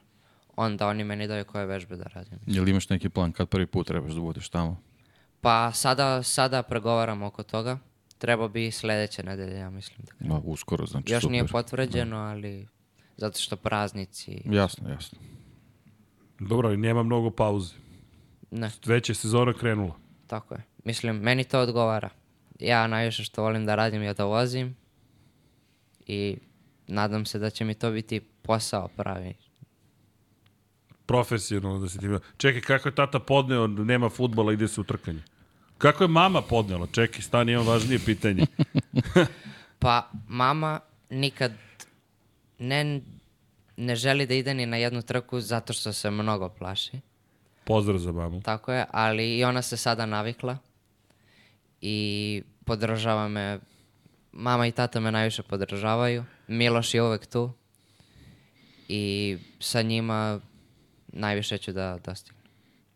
[0.55, 2.39] onda oni meni daju koje vežbe da radim.
[2.47, 4.81] Jel imaš neki plan kad prvi put trebaš da budeš tamo?
[5.41, 7.77] Pa sada, sada pregovaram oko toga.
[8.17, 9.99] Treba bi sledeće nedelje, ja mislim.
[10.19, 10.27] Da.
[10.27, 11.31] Ma, uskoro, znači Još super.
[11.31, 12.67] nije potvrđeno, ali
[13.21, 14.41] zato što praznici...
[14.45, 15.19] Jasno, jasno.
[16.39, 17.73] Dobro, ali nema mnogo pauze.
[18.51, 19.95] Ne, Već je sezona krenula.
[20.27, 20.63] tako je.
[20.83, 22.09] Mislim, meni to odgovara.
[22.59, 24.75] Ja najviše što volim da radim je da vozim
[26.05, 26.37] i
[26.87, 29.33] nadam se da će mi to biti posao pravi.
[31.05, 32.07] Profesionalno da se ti...
[32.37, 35.23] Čekaj, kako je tata podneo, nema futbola, ide se u trkanje?
[35.77, 36.87] Kako je mama podnela?
[36.91, 38.45] Čekaj, stani, imam važnije pitanje.
[39.79, 41.51] Pa, mama nikad
[42.61, 43.01] ne,
[43.77, 46.99] ne želi da ide ni na jednu trku zato što se mnogo plaši.
[47.63, 48.41] Pozdrav za mamu.
[48.41, 50.57] Tako je, ali i ona se sada navikla
[51.81, 53.59] i podržava me.
[54.31, 56.23] Mama i tata me najviše podržavaju.
[56.47, 57.51] Miloš je uvek tu
[58.87, 60.39] i sa njima
[61.07, 62.43] najviše ću da dostignem.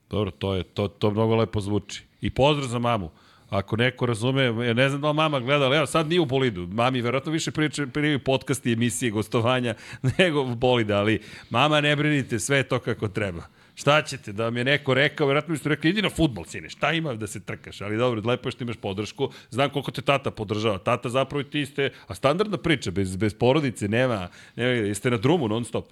[0.09, 2.03] Dobro, to je, to, to mnogo lepo zvuči.
[2.21, 3.09] I pozdrav za mamu.
[3.49, 6.25] Ako neko razume, ja ne znam da li mama gleda, ali evo sad nije u
[6.25, 6.67] bolidu.
[6.67, 9.75] Mami verovatno više priče, prije podcasti, emisije, gostovanja
[10.17, 13.43] nego bolida, ali mama ne brinite, sve to kako treba.
[13.75, 16.91] Šta ćete, da vam je neko rekao, vjerojatno biste rekli, idi na futbol, sine, šta
[16.91, 20.31] ima da se trkaš, ali dobro, lepo je što imaš podršku, znam koliko te tata
[20.31, 25.11] podržava, tata zapravo i ti ste, a standardna priča, bez, bez porodice, nema, nema, jeste
[25.11, 25.85] na drumu non stop,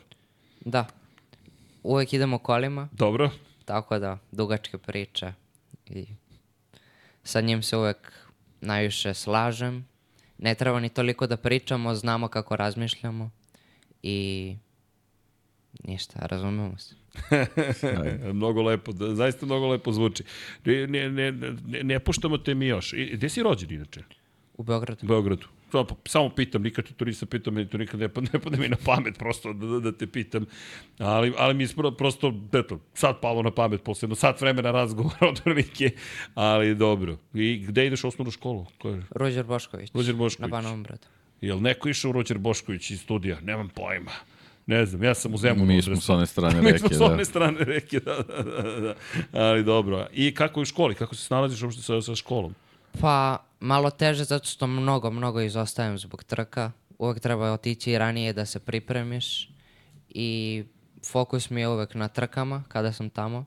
[0.66, 0.86] Da.
[1.84, 3.30] Uvek idemo kolima, dobro?
[3.66, 5.34] tako da, dugačke priče.
[5.86, 6.06] I
[7.24, 8.14] sa njim se uvek
[8.62, 9.88] najviše slažem.
[10.38, 13.30] Ne treba ni toliko da pričamo, znamo kako razmišljamo.
[14.04, 14.56] I
[15.84, 16.96] ništa, razumemo se.
[18.34, 20.24] mnogo lepo, da, zaista mnogo lepo zvuči.
[20.66, 22.94] Ne, ne, ne, ne, ne puštamo te mi još.
[22.94, 24.04] I, gde si rođen inače?
[24.58, 25.00] U Beogradu.
[25.04, 25.48] U Beogradu.
[25.74, 28.58] Samo, samo pitam, nikad ti to nisam pitao, meni to nikad ne, pa- ne pade
[28.58, 30.46] mi na pamet prosto da, da, da te pitam.
[30.98, 35.28] Ali, ali mi je prosto, eto, sad palo na pamet, posle jedno sat vremena razgovora
[35.30, 35.90] od Rvike,
[36.36, 37.18] ali dobro.
[37.34, 38.66] I gde ideš u osnovnu školu?
[38.82, 39.04] Ko je?
[39.12, 39.92] Ruđer Bošković.
[39.94, 40.52] Ruđer Bošković.
[40.52, 41.08] Na Banovom bradu.
[41.42, 43.38] Jel neko išao u Rođer Bošković iz studija?
[43.42, 44.12] Nemam pojma.
[44.66, 45.66] Ne znam, ja sam u Zemunu.
[45.66, 47.06] Mi smo s one strane Mi reke, smo s da.
[47.06, 48.96] one strane reke, da, da, da, da.
[49.32, 50.08] Ali dobro.
[50.14, 50.96] I kako je u školi?
[50.96, 52.56] Kako se snalaziš uopšte sa, sa školom?
[53.02, 56.72] Pa, malo teže zato što mnogo, mnogo izostajem zbog trka.
[56.98, 59.50] Uvek treba otići i ranije da se pripremiš
[60.10, 60.64] i
[61.12, 63.46] fokus mi je uvek na trkama kada sam tamo.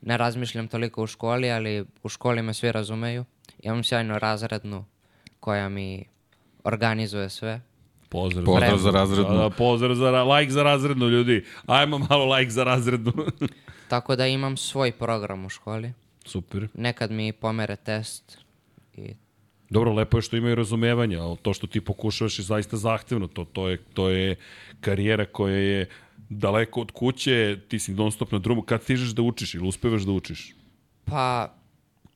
[0.00, 3.24] Ne razmišljam toliko u školi, ali u školi me svi razumeju.
[3.58, 4.84] Imam sjajnu razrednu
[5.40, 6.04] koja mi
[6.64, 7.60] organizuje sve.
[8.08, 9.34] Pozdrav, Pozdrav za razrednu.
[9.34, 11.44] Da, da, pozdrav za like za razrednu, ljudi.
[11.66, 13.12] Ajmo malo like za razrednu.
[13.88, 15.92] Tako da imam svoj program u školi.
[16.24, 16.68] Super.
[16.74, 18.41] Nekad mi pomere test
[18.94, 19.14] i
[19.72, 23.26] Dobro, lepo je što imaju razumevanja, ali to što ti pokušavaš je zaista zahtevno.
[23.26, 24.36] To, to, je, to je
[24.80, 25.88] karijera koja je
[26.28, 28.62] daleko od kuće, ti si non stop na drumu.
[28.62, 30.54] Kad stižeš da učiš ili uspevaš da učiš?
[31.04, 31.54] Pa,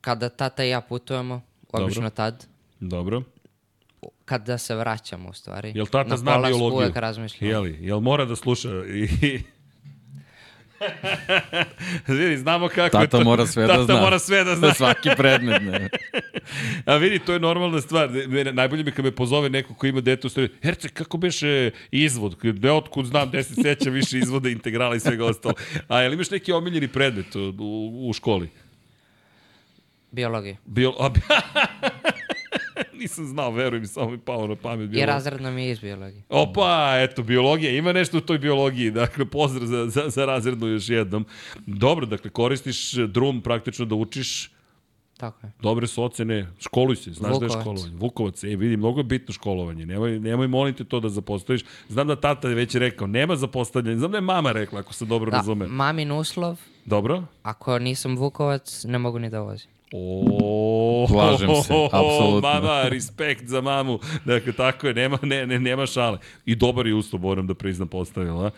[0.01, 1.41] kada tata i ja putujemo,
[1.73, 2.11] obično Dobro.
[2.11, 2.47] tad,
[2.81, 3.23] Dobro.
[4.25, 5.73] kada se vraćamo u stvari.
[5.75, 6.77] Jel tata na zna biologiju?
[6.77, 7.51] Uvek razmišljam.
[7.51, 7.79] Jeli?
[7.81, 8.69] Jel mora da sluša?
[8.87, 9.41] I...
[12.09, 13.25] vidi, znamo kako je Tata to.
[13.25, 14.01] mora sve da Tata zna.
[14.01, 14.75] mora sve da zna.
[14.75, 15.89] Svaki predmet, ne.
[16.93, 18.11] A vidi, to je normalna stvar.
[18.29, 21.71] Mene, najbolje mi kad me pozove neko ko ima dete u stvari, Herce, kako beše
[21.91, 22.37] izvod?
[22.43, 25.55] Ne otkud znam, gde se seća više izvoda, integrala i svega ostalo.
[25.89, 28.49] A jel imaš neki omiljeni predmet u, u, u školi?
[30.11, 30.57] Biologija.
[30.65, 31.11] Bio, a,
[32.97, 34.75] nisam znao, veruj mi, samo mi pao na pamet.
[34.77, 35.07] I biologija.
[35.07, 36.23] razredna mi je iz biologije.
[36.31, 40.89] Opa, eto, biologija, ima nešto u toj biologiji, dakle, pozdrav za, za, za razrednu još
[40.89, 41.27] jednom.
[41.59, 44.51] Dobro, dakle, koristiš drum praktično da učiš,
[45.17, 45.53] Tako je.
[45.61, 47.63] dobre su ocene, školuj se, znaš da je Vukovac.
[47.63, 47.97] školovanje.
[47.97, 51.63] Vukovac, e, vidi, mnogo je bitno školovanje, nemoj, nemoj molim te to da zapostaviš.
[51.89, 55.05] Znam da tata je već rekao, nema zapostavljanja, znam da je mama rekla, ako se
[55.05, 55.67] dobro Da, razume.
[55.67, 57.23] mamin uslov, Dobro?
[57.43, 59.71] ako nisam Vukovac, ne mogu ni da vozim.
[59.93, 62.41] O, Slažem se, apsolutno.
[62.41, 63.99] Mama, respekt za mamu.
[64.25, 66.19] Dakle, tako je, nema, ne, ne, nema šale.
[66.47, 68.51] I dobar je uslov, moram da priznam, postavila.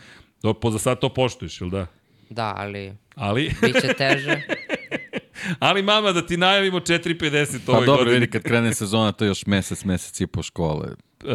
[0.43, 1.87] Do, po za sad to poštuješ, ili da?
[2.31, 4.41] Da, ali Ali, bit će teže.
[5.59, 8.18] ali mama, da ti najavimo 4.50 Pa ove dobro, godine.
[8.20, 10.89] vidi, kad krene sezona, to je još mesec, mesec i po škole.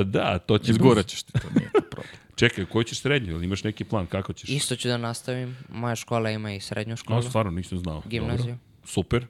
[0.05, 0.71] Da, to će...
[0.71, 2.13] Izgurat ćeš ti to, nije to problem.
[2.39, 3.33] Čekaj, koji ćeš srednju?
[3.33, 4.05] Ili imaš neki plan?
[4.05, 4.49] Kako ćeš?
[4.49, 5.57] Isto ću da nastavim.
[5.69, 7.15] Moja škola ima i srednju školu.
[7.21, 8.01] No, stvarno, nisam znao.
[8.05, 8.45] Gimnaziju.
[8.45, 8.57] Dobro.
[8.85, 9.25] Super.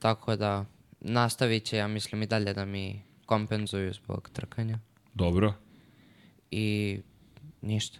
[0.00, 0.64] Tako da
[1.00, 4.78] nastavit će, ja mislim, i dalje da mi kompenzuju zbog trkanja.
[5.14, 5.54] Dobro.
[6.50, 6.98] I
[7.62, 7.98] ništa.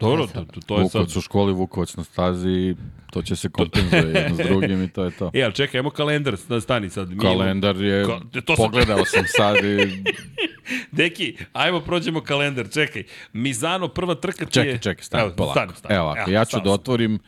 [0.00, 1.16] Dobro, to, to, to je Vukovac sad...
[1.16, 2.76] u školi, Vukovac na stazi,
[3.10, 5.30] to će se kompenzuje jedno s drugim i to je to.
[5.34, 7.10] E, ali čekaj, ajmo kalendar, da stani sad.
[7.10, 10.04] Mi Kalendar je, Ka- to sam- pogledao sam sad i...
[10.92, 13.04] Deki, ajmo prođemo kalendar, čekaj.
[13.32, 14.64] Mizano, prva trka ti je...
[14.64, 15.52] Čekaj, čekaj, stani, Evo, polako.
[15.58, 15.94] stani, stani.
[15.94, 17.18] Evo ovako, ja ću stani, da otvorim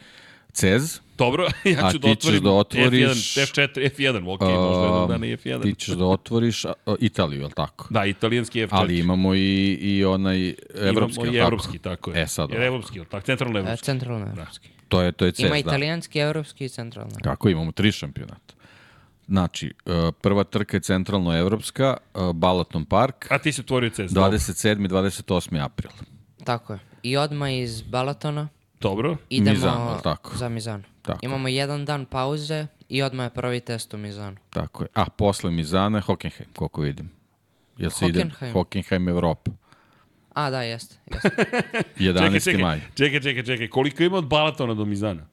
[0.52, 5.08] CEZ, Dobro, ja A ću da otvorim da otvoriš- F1, F4, F1, ok, možda jednog
[5.08, 5.62] dana i F1.
[5.62, 7.86] ti ćeš da otvoriš a, a, Italiju, je li tako?
[7.90, 8.68] Da, italijanski F4.
[8.70, 9.38] Ali imamo i,
[9.72, 11.46] i onaj evropski, Imamo i jel tako?
[11.46, 12.22] evropski, tako je.
[12.22, 13.26] E, sad Jer evropski, jel tako?
[13.26, 13.84] Centralno E, evropski.
[13.84, 14.68] centralno evropski.
[14.88, 15.58] To je, to je CEZ, Ima da.
[15.58, 17.14] italijanski, evropski i centralno.
[17.22, 18.54] Kako imamo tri šampionata.
[19.26, 24.10] Znači, e, prva trka je centralno-evropska, e, Balaton Park, A ti si otvorio CES.
[24.10, 24.84] 27.
[24.84, 25.60] i 28.
[25.60, 25.90] april.
[26.44, 26.78] Tako je.
[27.02, 28.48] I odmah iz Balatona
[28.80, 29.16] Dobro.
[29.30, 30.36] idemo Mizano, tako?
[30.36, 30.82] za Mizano.
[31.02, 31.18] Tako.
[31.22, 34.36] Imamo jedan dan pauze i odmah je prvi test u Mizanu.
[34.50, 34.88] Tako je.
[34.94, 37.10] A posle Mizana, Hockenheim, koliko vidim.
[37.78, 38.30] Jel se ide?
[38.52, 39.08] Hockenheim.
[39.08, 39.50] Evropa.
[40.30, 40.96] A, da, jeste.
[41.06, 41.28] jeste.
[41.98, 42.14] 11.
[42.18, 42.80] Čekaj, čekaj, maj.
[42.94, 43.68] čekaj, čekaj, čekaj.
[43.68, 45.26] Koliko ima od Balatona do Mizana?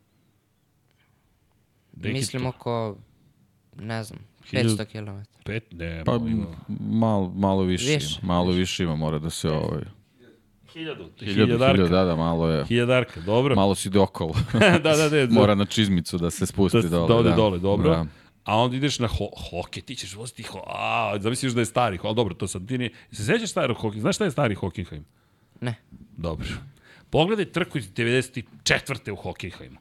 [1.94, 2.98] Deki, Mislim to- oko,
[3.76, 4.20] ne znam,
[4.52, 5.44] Hiljadu- 500 km.
[5.44, 5.68] Pet?
[5.72, 6.20] Ne, Pa
[6.80, 8.20] malo, malo više, Više.
[8.24, 8.34] ima.
[8.34, 9.82] Malo više ima, mora da se ovaj...
[10.78, 11.10] Hiljadu.
[11.20, 11.74] Hiljadu, Hiljadarka.
[11.74, 12.66] hiljadu, da, da, malo je...
[12.66, 13.56] Hiljadarka, dobro.
[13.56, 14.34] Malo si ide okolo.
[14.84, 15.28] da, da, da.
[15.40, 17.08] Mora na čizmicu da se spusti da, dole.
[17.08, 17.36] da ode da.
[17.36, 17.90] dole, dobro.
[17.90, 18.06] Da.
[18.44, 20.64] A onda ideš na ho hoke, ti ćeš voziti ho...
[20.68, 22.90] A, zamisliš da je stari, ali dobro, to sad ti ne...
[23.12, 24.00] Se sećaš starog hoke?
[24.00, 25.06] Znaš šta je stari Hockenheim?
[25.62, 25.76] Ne.
[26.18, 26.48] Dobro.
[27.10, 29.12] Pogledaj trku iz 94.
[29.12, 29.78] u Hockenheimu.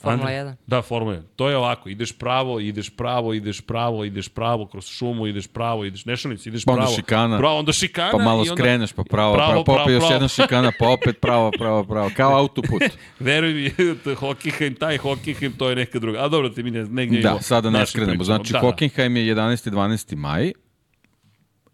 [0.00, 0.44] Formula Andrej?
[0.46, 0.56] 1.
[0.66, 1.22] Da, Formula 1.
[1.36, 5.84] To je ovako, ideš pravo, ideš pravo, ideš pravo, ideš pravo, kroz šumu, ideš pravo,
[5.84, 6.96] ideš nešalic, ideš Pa onda pravo.
[6.96, 7.38] šikana.
[7.38, 8.10] Bravo, onda šikana.
[8.10, 10.14] Pa malo i onda, skreneš, pa pravo, Pravo, pravo, pa pravo, opet još pravo.
[10.14, 12.10] jedna šikana, pa opet pravo, pravo, pravo.
[12.16, 12.82] Kao autoput.
[13.20, 13.70] Veruj mi,
[14.14, 16.18] Hockenheim, taj Hockenheim, to je neka druga.
[16.18, 18.24] A dobro, ti mi ne, negdje Da, sada ne skrenemo.
[18.24, 18.60] Znači, da, da.
[18.60, 19.70] Hockenheim je 11.
[19.70, 20.16] 12.
[20.16, 20.52] maj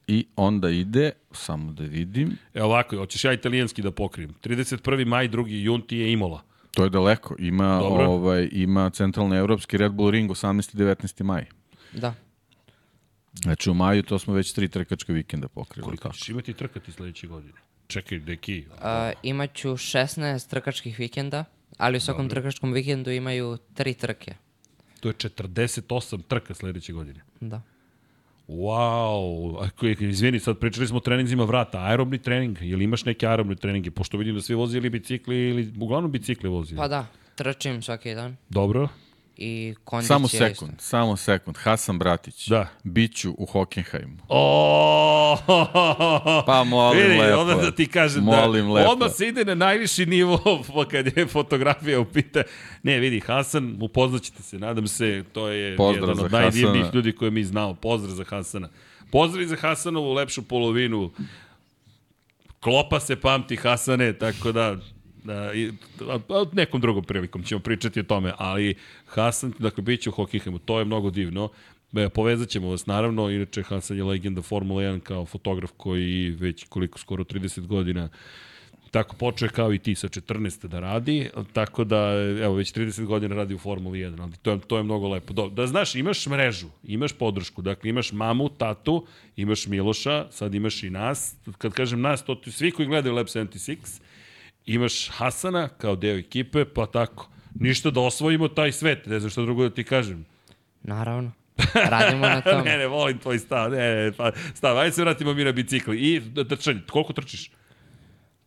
[0.07, 4.35] i onda ide, samo da vidim, E ovako, hoćeš ja italijanski da pokrijem.
[4.45, 5.05] 31.
[5.07, 5.45] maj, 2.
[5.49, 6.43] jun ti je Imola.
[6.75, 7.37] To je daleko.
[7.39, 8.05] Ima, Dobro.
[8.05, 10.75] ovaj, ima centralni evropski Red Bull Ring 18.
[10.75, 11.23] i 19.
[11.23, 11.47] maj.
[11.93, 12.15] Da.
[13.43, 15.85] Znači, u maju to smo već tri trkačka vikenda pokrili.
[15.85, 17.55] Koliko ćeš imati trkati sledeće godine?
[17.87, 18.65] Čekaj, deki.
[18.69, 18.77] Uh,
[19.23, 21.45] imaću 16 trkačkih vikenda,
[21.79, 24.35] ali u svakom trkačkom vikendu imaju tri trke.
[25.01, 27.21] To je 48 trka sledeće godine.
[27.41, 27.63] Da.
[28.49, 33.27] Wow, ako je, izvini, sad pričali smo o treninzima vrata, aerobni trening, ili imaš neke
[33.27, 36.77] aerobne treninge, pošto vidim da svi vozi ili bicikli, ili uglavnom bicikli vozi.
[36.77, 38.37] Pa da, trčim svaki dan.
[38.49, 38.89] Dobro,
[39.37, 40.39] i kondicija Samo isto.
[40.39, 41.57] sekund, samo sekund.
[41.57, 42.49] Hasan Bratić.
[42.49, 42.69] Da.
[42.83, 44.17] Biću u Hockenheimu.
[44.29, 45.37] O,
[46.47, 47.41] Pa molim Vidi, lepo.
[47.41, 48.91] onda da ti kažem Molim da lepo.
[48.91, 50.39] odmah se ide na najviši nivo
[50.75, 52.43] pa kad je fotografija u pita.
[52.83, 57.31] Ne, vidi, Hasan, upoznaćete se, nadam se, to je Pozdrav jedan od najdivnijih ljudi koje
[57.31, 57.75] mi znamo.
[57.75, 58.69] Pozdrav za Hasana.
[59.13, 61.11] Pozdrav za Hasanovu lepšu polovinu.
[62.61, 64.77] Klopa se pamti Hasane, tako da
[65.25, 65.71] da, i,
[66.53, 68.75] nekom drugom prilikom ćemo pričati o tome, ali
[69.07, 71.49] Hasan, dakle, bit će u Hokihemu, to je mnogo divno.
[71.97, 76.65] E, povezat ćemo vas naravno, inače Hasan je legenda Formula 1 kao fotograf koji već
[76.69, 78.09] koliko skoro 30 godina
[78.95, 83.35] tako počeo kao i ti sa 14 da radi, tako da evo već 30 godina
[83.35, 85.33] radi u Formuli 1, ali to je, to je mnogo lepo.
[85.33, 89.07] Do, da znaš, imaš mrežu, imaš podršku, dakle imaš mamu, tatu,
[89.37, 93.27] imaš Miloša, sad imaš i nas, kad kažem nas, to ti svi koji gledaju Lab
[93.27, 94.01] 76,
[94.67, 97.29] imaš Hasana kao deo ekipe, pa tako.
[97.55, 100.25] Ništa da osvojimo taj svet, ne znam što drugo da ti kažem.
[100.83, 101.33] Naravno.
[101.75, 102.65] Radimo na tome.
[102.65, 105.99] ne, ne, volim tvoj stav, ne, ne, pa, stav, ajde se vratimo mi na bicikli.
[105.99, 107.51] I trčanje, koliko trčiš?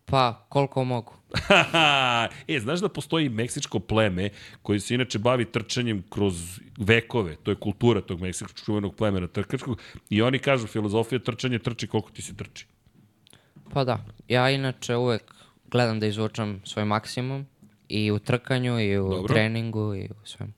[0.05, 1.13] Pa, koliko mogu.
[2.47, 4.29] e, znaš da postoji meksičko pleme
[4.61, 9.81] koji se inače bavi trčanjem kroz vekove, to je kultura tog meksičkog čuvenog plemena trkačkog
[10.09, 12.65] i oni kažu filozofija trčanja trči koliko ti se trči.
[13.73, 15.36] Pa da, ja inače uvek
[15.67, 17.45] gledam da izvučem svoj maksimum
[17.89, 19.33] i u trkanju, i u Dobro.
[19.33, 20.53] treningu, i u svemu.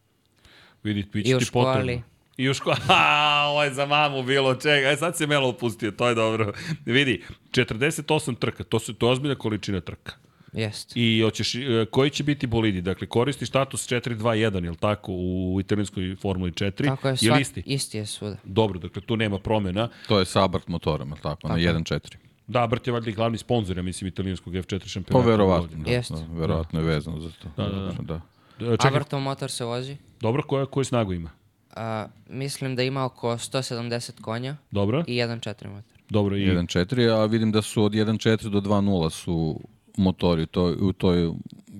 [0.84, 1.65] Vidi, bit I će u ti školi.
[1.65, 2.03] potrebno.
[2.38, 2.76] I u školi.
[2.88, 4.90] Ha, ovo je za mamu bilo čega.
[4.90, 6.53] E, sad se Melo opustio, to je dobro.
[6.86, 10.14] Vidi, 48 trka, to, su, to je ozbiljna količina trka.
[10.53, 10.91] Jest.
[10.95, 11.60] I hoćeš, e,
[11.91, 12.81] koji će biti bolidi?
[12.81, 16.86] Dakle, koristiš status 4-2-1, je li tako, u italijanskoj Formuli 4?
[16.86, 17.64] Tako je, Je svak, isti?
[17.65, 18.38] isti je svuda.
[18.44, 19.90] Dobro, dakle, tu nema promena.
[20.07, 22.15] To je sa Abarth motorom, je li tako, na 1.4.
[22.49, 25.27] Da, Brt je valjda i glavni sponsor, ja mislim, italijanskog F4 Pa šampionata.
[25.27, 26.11] verovatno, da, Jest.
[26.11, 27.49] da, verovatno je vezano za to.
[27.57, 27.91] Da, da, da.
[28.01, 28.21] da.
[28.63, 29.97] E, Čekaj, Abartov motor se vozi.
[30.21, 31.30] dobro, koja, koju snagu ima?
[31.71, 35.84] A, mislim da ima oko 170 konja Dobro, i 1.4 motor.
[36.09, 36.35] dobro.
[36.38, 39.59] I, 1.4, a vidim da su od 1.4 do 2.0 su
[39.97, 41.31] motori, to, u toj,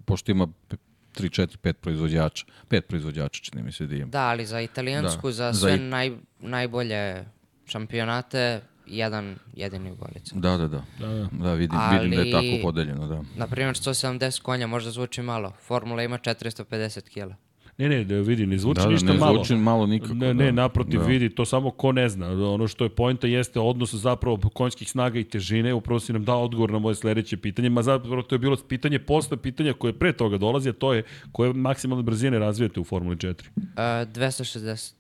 [0.05, 0.77] pošto ima 3,
[1.15, 4.05] 4, 5 proizvođača, 5 proizvođača čini mi se da ima.
[4.05, 5.31] Da, ali za italijansku, Da.
[5.31, 7.25] za Za sve it- naj, najbolje
[7.65, 10.36] šampionate, jedan jedini ugolica.
[10.36, 10.84] Da, da, da.
[10.99, 11.28] Da, da.
[11.34, 13.22] Da, vidim, vidim da je Ali- tako podeljeno, da.
[13.36, 15.53] Naprimjer, 170 konja možda zvuči malo.
[15.60, 17.36] Formula ima 450 kila.
[17.78, 19.36] Ne, ne, da vidi, ne zvuči Da, da, ništa ne malo.
[19.36, 20.52] zvuči malo nikako, Ne, ne, da.
[20.53, 21.06] naprotiv, Da.
[21.06, 22.28] vidi, to samo ko ne zna.
[22.45, 25.74] Ono što je pojenta jeste odnos zapravo konjskih snaga i težine.
[25.74, 27.70] Upravo si nam dao odgovor na moje sledeće pitanje.
[27.70, 31.03] Ma zapravo to je bilo pitanje posle pitanja koje pre toga dolazi, a to je
[31.32, 33.34] koje maksimalne brzine razvijate u Formuli 4?
[33.56, 33.64] Uh,
[34.10, 34.94] 260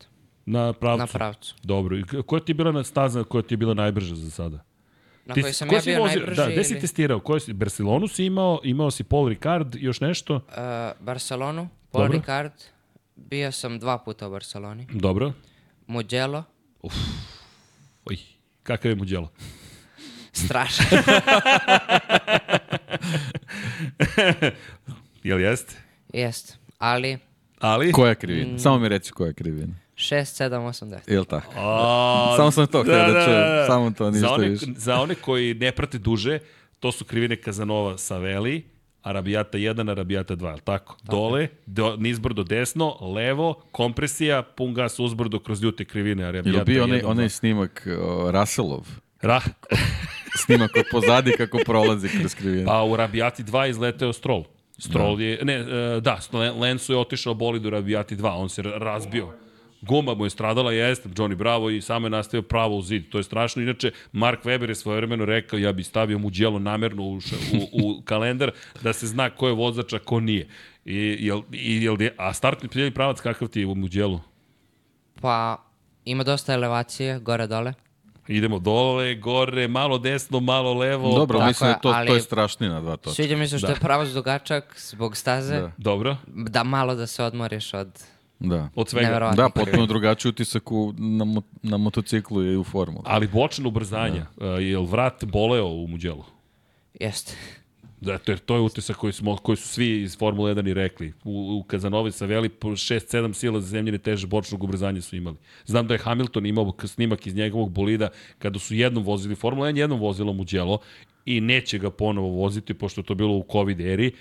[0.49, 0.99] Na pravcu?
[0.99, 1.55] na pravcu.
[1.63, 1.97] Dobro.
[1.97, 4.63] I koja ti je bila na staza koja ti je bila najbrža za sada?
[5.25, 7.19] Na Ti kojoj sam ko ja bio najbrži Da, gde si testirao?
[7.19, 10.35] Koje si, Barcelonu si imao, imao si Paul Ricard, još nešto?
[10.35, 10.41] Uh,
[10.99, 12.17] Barcelonu, Paul Dobro.
[12.19, 12.51] Ricard,
[13.15, 14.87] bio sam dva puta u Barceloni.
[14.93, 15.33] Dobro.
[15.87, 16.43] Mugello,
[18.05, 18.17] Oj,
[18.63, 19.31] kakav je Mugello?
[20.45, 20.85] strašno.
[25.23, 25.75] Jel jeste?
[26.13, 27.17] Jest, ali
[27.59, 27.91] Ali?
[27.91, 28.59] Koja je krivina?
[28.59, 29.73] Samo mi reci koja je krivina.
[29.99, 31.11] 6, 7, 8, 10.
[31.11, 31.53] Je li tako?
[31.57, 34.65] A, Samo sam to htio da čujem, samo to, ništa za one, više.
[34.75, 36.39] Za one koji ne prate duže,
[36.79, 38.63] to su krivine Kazanova Saveli,
[39.01, 40.97] Arabijata 1, Arabijata 2, je tako?
[41.03, 46.83] Dole, do, nizbrdo desno, levo, kompresija, pun gas uzbrdo kroz ljute krivine, Arabijata li bio
[46.83, 47.05] 1, onaj, 2.
[47.05, 48.87] onaj snimak uh, Russellov?
[49.21, 49.41] Ra,
[50.45, 52.65] Snimak od pozadi kako prolazi kroz krivinu.
[52.65, 54.43] pa u Arabijati 2 izleteo Stroll.
[54.77, 56.19] Stroll je, ne, e, da,
[56.59, 59.33] Lensu je otišao bolid u Arabijati 2, on se ra- razbio.
[59.81, 63.09] Guma mu je stradala, jeste, Johnny Bravo i samo je nastavio pravo u zid.
[63.09, 63.61] To je strašno.
[63.61, 67.19] Inače, Mark Weber je svojevremeno rekao, ja bi stavio mu djelo namerno u, u,
[67.73, 68.51] u kalendar
[68.81, 70.47] da se zna ko je vozač, a ko nije.
[70.85, 74.19] I, jel, i, jel, a startni ciljni pravac kakav ti je u Muđelu?
[75.21, 75.57] Pa
[76.05, 77.73] ima dosta elevacije, gore-dole.
[78.27, 81.15] Idemo dole, gore, malo desno, malo levo.
[81.15, 83.15] Dobro, Tako mislim da je, to, to ali- je strašnije na dva točka.
[83.15, 83.73] Sviđa mi se što Da.
[83.73, 85.61] je pravac dugačak zbog staze, Da.
[85.61, 85.71] da.
[85.77, 86.17] Dobro,
[86.65, 88.03] malo da se odmoriš od
[88.39, 88.69] Da.
[88.75, 89.31] od svega.
[89.35, 93.03] Da, potpuno drugačiji utisak u, na, mo, na motociklu i u formuli.
[93.05, 94.25] Ali bočno ubrzanja.
[94.37, 94.45] Da.
[94.45, 96.23] je li vrat boleo u Muđelu?
[96.99, 97.35] Jeste.
[98.01, 101.13] Zato jer to je utisak koji, smo, koji su svi iz Formule 1 i rekli.
[101.23, 105.37] U, u Kazanovi sa veli po 6-7 sila za zemljene teže bočnog ubrzanja su imali.
[105.65, 109.77] Znam da je Hamilton imao snimak iz njegovog bolida kada su jednom vozili Formula 1,
[109.77, 110.79] jednom vozilo Mugello
[111.25, 114.11] i neće ga ponovo voziti pošto je to bilo u COVID eri.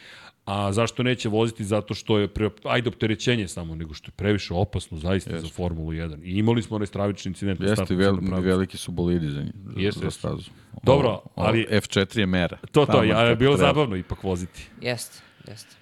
[0.49, 1.65] A zašto neće voziti?
[1.65, 5.39] Zato što je, pre, ajde opterećenje samo, nego što je previše opasno zaista yes.
[5.41, 6.25] za Formulu 1.
[6.25, 7.61] I imali smo onaj stravični incident.
[7.61, 10.11] Jeste, vel, veliki su bolidi za, Jeste, za jeste.
[10.11, 10.51] stazu.
[10.83, 12.59] Dobro, Ovo- ali- ovo F4 je mera.
[12.73, 13.69] To, to, ja, je bilo treba.
[13.69, 14.69] zabavno ipak voziti.
[14.81, 15.77] Jeste, jeste.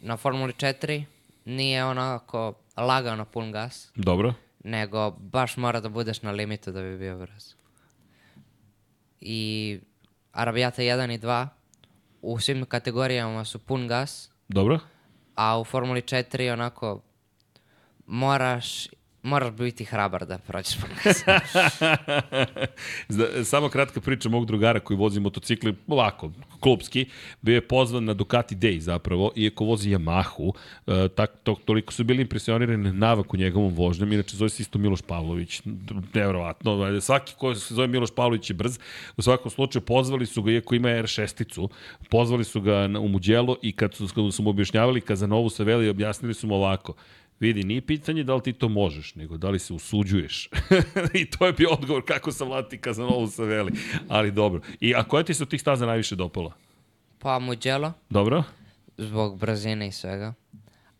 [0.00, 1.04] Na Formuli 4
[1.44, 4.34] nije onako lagano pun gas, Dobro.
[4.64, 7.54] nego baš mora da budeš na limitu da bi bio brz.
[9.20, 9.78] I
[10.32, 11.48] Arabijata 1 i 2
[12.26, 14.78] u svim kategorijama su pun gas, Dobro.
[15.34, 17.02] a u Formuli 4 onako
[18.06, 18.88] moraš,
[19.26, 21.24] moraš biti hrabar da prođeš gas.
[23.08, 26.30] Zna- Samo kratka priča mog drugara koji vozi motocikli ovako,
[26.60, 27.06] klubski,
[27.42, 30.52] bio je pozvan na Ducati Day zapravo, iako vozi Yamahu,
[30.86, 34.62] e, tak, to, toliko su bili impresionirani na navak u njegovom vožnjem, inače zove se
[34.62, 35.62] isto Miloš Pavlović,
[36.14, 38.78] nevjerovatno, ajde, svaki ko se zove Miloš Pavlović je brz,
[39.16, 41.68] u svakom slučaju pozvali su ga, iako ima R6-icu,
[42.10, 45.88] pozvali su ga u Muđelo i kad su, kad su mu objašnjavali Kazanovu sa Veli,
[45.88, 46.94] objasnili su mu ovako,
[47.40, 50.48] Vidi, nije pitanje da li ti to možeš, nego da li se usuđuješ.
[51.20, 53.72] I to je bio odgovor kako sam vladati Kazanovu sa Veli.
[54.08, 54.60] Ali dobro.
[54.80, 56.52] I a koja ti se od tih staza najviše dopala?
[57.18, 58.44] pa Mugello, Dobro?
[58.96, 60.34] zbog brzine i svega,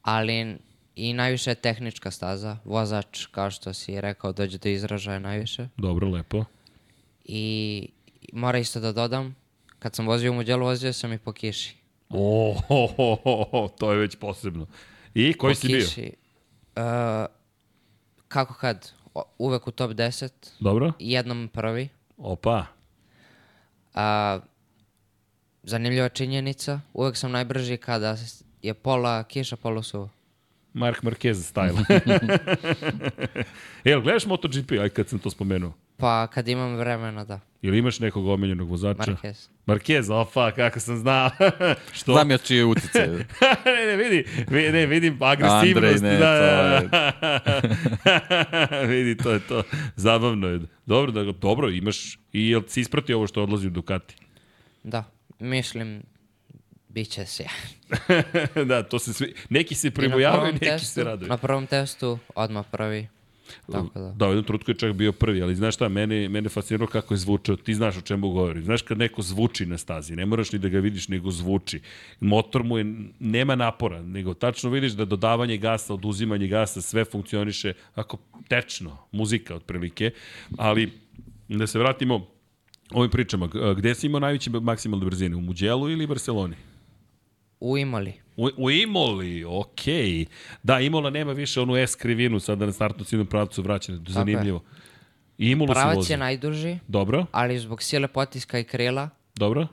[0.03, 0.57] ali
[0.97, 2.59] i najviše je tehnička staza.
[2.65, 5.69] Vozač, kao što si rekao, dođe do izražaja najviše.
[5.77, 6.45] Dobro, lepo.
[7.25, 7.89] I
[8.33, 9.37] mora isto da dodam,
[9.79, 11.77] kad sam vozio u Mugello, vozio sam i po kiši.
[12.09, 14.67] O, ho, ho, ho, to je već posebno.
[15.15, 15.87] I koji po si bio?
[16.77, 17.27] Uh,
[18.29, 18.91] kako kad?
[19.15, 20.31] O, uvek u top 10,
[20.61, 20.93] Dobro?
[20.99, 21.89] jednom prvi.
[22.17, 22.67] Opa.
[23.95, 24.39] A,
[25.63, 28.17] zanimljiva činjenica, uvek sam najbrži kada
[28.63, 30.09] je pola kiša, pola suvo.
[30.73, 31.79] Mark Marquez style.
[33.85, 35.73] Jel, gledaš MotoGP, aj kad sam to spomenuo?
[35.97, 37.41] Pa kad imam vremena, da.
[37.63, 39.01] Ili imaš nekog omiljenog vozača?
[39.03, 39.49] Marquez.
[39.67, 41.31] Marquez, opa, kako sam znao.
[41.99, 42.13] Što?
[42.13, 42.99] Znam ja čije utice.
[43.65, 45.77] ne, ne, vidi, vidi, ne, vidim agresivnost.
[45.77, 47.13] Andrej, ne, da, to da.
[48.93, 49.63] vidi, to je to.
[49.97, 50.61] Zabavno je.
[50.87, 54.17] Dobro, da, dobro, imaš, i jel si isprati ovo što odlazi u Ducati?
[54.83, 55.05] Da,
[55.39, 56.03] mislim,
[56.89, 57.45] bit će se.
[58.67, 61.29] da, to se svi, neki se pribojavaju, neki testu- se raduju.
[61.29, 63.09] Na prvom testu odmah prvi.
[63.73, 64.13] Tako da.
[64.17, 67.15] Da, u jednom trutku je čak bio prvi, ali znaš šta, mene, mene fasciniralo kako
[67.15, 68.65] je zvučao, ti znaš o čemu govorim.
[68.65, 71.81] Znaš kad neko zvuči na stazi, ne moraš ni da ga vidiš, nego zvuči.
[72.21, 72.85] Motor mu je,
[73.21, 78.19] nema napora, nego tačno vidiš da dodavanje gasa, oduzimanje gasa, sve funkcioniše ako
[78.49, 80.11] tečno, muzika otprilike,
[80.57, 80.93] ali
[81.49, 82.27] da se vratimo
[82.91, 86.57] ovim pričama, gde si imao najveće maksimalne brzine, u Muđelu ili Barceloni?
[87.61, 88.13] U Imoli.
[88.37, 90.25] U, u Imoli, okej.
[90.63, 93.99] Da, Imola nema više onu S krivinu sada na startnu ciljnom pravcu vraćene.
[94.09, 94.63] Zanimljivo.
[95.39, 96.13] I Imolu se Pravac vozi.
[96.13, 99.67] je najduži, Dobro, ali zbog sile potiska i krila, dobro.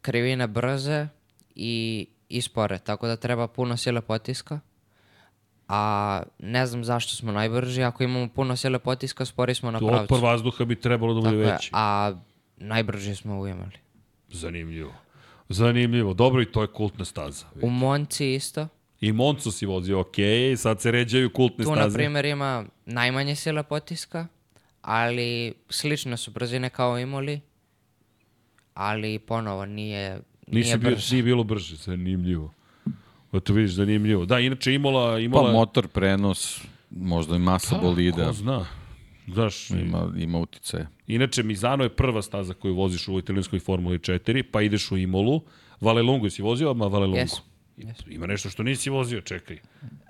[0.00, 1.08] krivine brze
[1.54, 4.60] i, i spore, tako da treba puno sile potiska.
[5.68, 10.02] A ne znam zašto smo najbrži, ako imamo puno sile potiska, spori smo na pravcu.
[10.02, 11.70] otpor vazduha bi trebalo da bude veći.
[11.72, 12.14] a
[12.56, 13.76] najbrži smo u Imoli.
[14.28, 14.92] Zanimljivo.
[15.52, 16.14] Zanimljivo.
[16.14, 17.46] Dobro, i to je kultna staza.
[17.62, 18.68] U Monci isto.
[19.00, 21.94] I Moncu si vozio, okej, sad se ređaju kultne Tu, na staze.
[21.98, 24.26] primjer, ima najmanje sile potiska,
[24.82, 27.40] ali slične su brzine kao u Imoli,
[28.74, 31.14] ali ponovo nije, Nisi nije bio, brže.
[31.14, 32.52] nije bilo brže, zanimljivo.
[33.32, 34.24] Eto vidiš, zanimljivo.
[34.26, 35.12] Da, inače Imola...
[35.12, 36.60] Pa Imola motor, prenos,
[36.90, 38.26] možda i masa bolida.
[38.26, 38.66] Ko zna.
[39.28, 40.86] Znaš, Ima, ima utice.
[41.06, 45.42] Inače, Mizano je prva staza koju voziš u italijanskoj Formuli 4, pa ideš u Imolu.
[45.80, 47.18] Valelungu si vozio, ma Valelungu.
[47.18, 47.42] Jesam,
[48.08, 49.58] Ima nešto što nisi vozio, čekaj.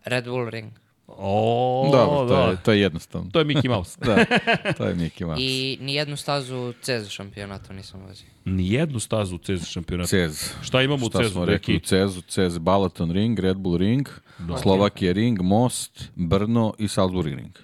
[0.04, 0.72] Red Bull Ring.
[1.06, 2.50] O, Dobro, to, da.
[2.50, 3.30] je, to je jednostavno.
[3.30, 3.98] To je Mickey Mouse.
[4.06, 4.24] Da,
[4.72, 5.42] to je Mickey Mouse.
[5.42, 8.26] I nijednu stazu CEZ šampionatu nisam vozio.
[8.44, 10.08] Nijednu stazu u CES šampionatu.
[10.08, 10.52] Cez.
[10.62, 11.80] Šta imamo u Šta CES-u, smo rekli u?
[11.80, 12.20] Cezu?
[12.20, 14.08] Cez Balaton Ring, Red Bull Ring,
[14.62, 17.52] Slovakija Ring, Most, Brno i Salzburg Ring.
[17.54, 17.60] Da,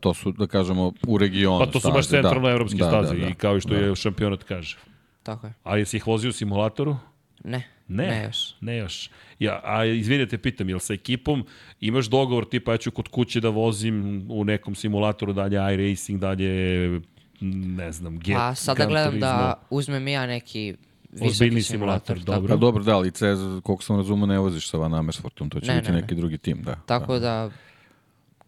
[0.00, 3.14] to su, da kažemo, u regionu Pa to su baš staze, centralno evropske da, staze
[3.14, 4.76] da, da, i kao i što je šampionat kaže.
[5.22, 5.52] Tako je.
[5.64, 6.96] A jesi ih vozio u simulatoru?
[7.44, 7.68] Ne.
[7.88, 8.54] Ne, Ne još.
[8.60, 9.10] Ne još.
[9.38, 11.44] Ja, a izvinite, pitam, jel sa ekipom
[11.80, 17.00] imaš dogovor tipa ja ću kod kuće da vozim u nekom simulatoru dalje iRacing, dalje
[17.40, 20.74] ne znam, Get, Pa sada Gran gledam da uzmem ja neki
[21.20, 22.40] Ozbiljni visoki simulator, simulator.
[22.40, 22.54] dobro.
[22.54, 23.22] Pa dobro, da, ali CZ,
[23.62, 26.00] koliko sam razumio, ne voziš sa Van Amersfoortom, to će Ne, biti ne, ne.
[26.02, 26.74] neki drugi tim, da.
[26.86, 27.50] Tako da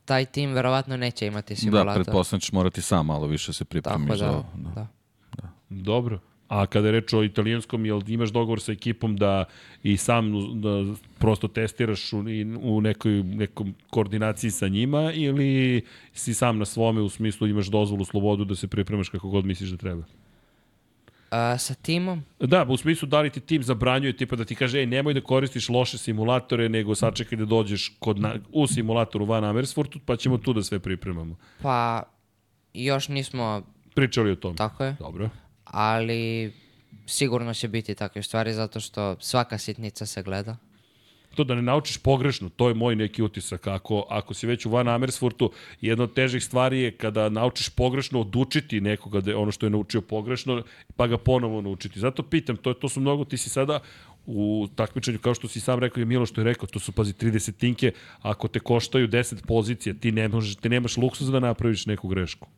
[0.04, 1.86] taj tim verovatno neće imati Da, simulator.
[1.86, 4.46] da pretpostavljam ćeš morati sam malo više se pripremiš Tako za da, ovo.
[4.54, 4.86] Da.
[5.36, 5.48] da.
[5.68, 6.18] Dobro.
[6.48, 9.44] A kada je reč o italijanskom, jel imaš dogovor sa ekipom da
[9.82, 16.34] i sam da prosto testiraš u, i u nekoj, nekom koordinaciji sa njima ili si
[16.34, 19.76] sam na svome u smislu imaš dozvolu, slobodu da se pripremaš kako god misliš da
[19.76, 20.02] treba?
[21.32, 22.22] A, sa timom?
[22.40, 25.20] Da, u smislu da li ti tim zabranjuje tipa da ti kaže ej, nemoj da
[25.20, 30.38] koristiš loše simulatore, nego sačekaj da dođeš kod na, u simulatoru van Amersfoortu, pa ćemo
[30.38, 31.36] tu da sve pripremamo.
[31.62, 32.02] Pa
[32.74, 33.62] još nismo,
[33.94, 34.56] Pričali o tome.
[34.56, 35.30] tako je, Dobro.
[35.64, 36.52] ali
[37.06, 40.56] sigurno će biti takve stvari zato što svaka sitnica se gleda.
[41.34, 43.66] To da ne naučiš pogrešno, to je moj neki utisak.
[43.66, 45.50] Ako, ako si već u Van Amersfoortu,
[45.80, 50.00] jedna od težih stvari je kada naučiš pogrešno odučiti nekoga da ono što je naučio
[50.00, 50.62] pogrešno,
[50.96, 52.00] pa ga ponovo naučiti.
[52.00, 53.80] Zato pitam, to, to su mnogo, ti si sada
[54.26, 57.12] u takmičenju, kao što si sam rekao i Milo što je rekao, to su, pazi,
[57.12, 61.86] 30 tinke, ako te koštaju 10 pozicija, ti, ne možeš, ti nemaš luksus da napraviš
[61.86, 62.48] neku grešku.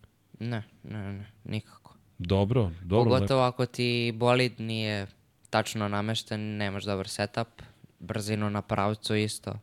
[0.41, 1.95] Ne, ne, ne, nikako.
[2.19, 3.11] Dobro, dobro.
[3.11, 5.07] Pogotovo ako ti bolid nije
[5.51, 7.49] tačno namešten, nemaš dobar setup,
[8.05, 9.59] brzinu na pravcu isto.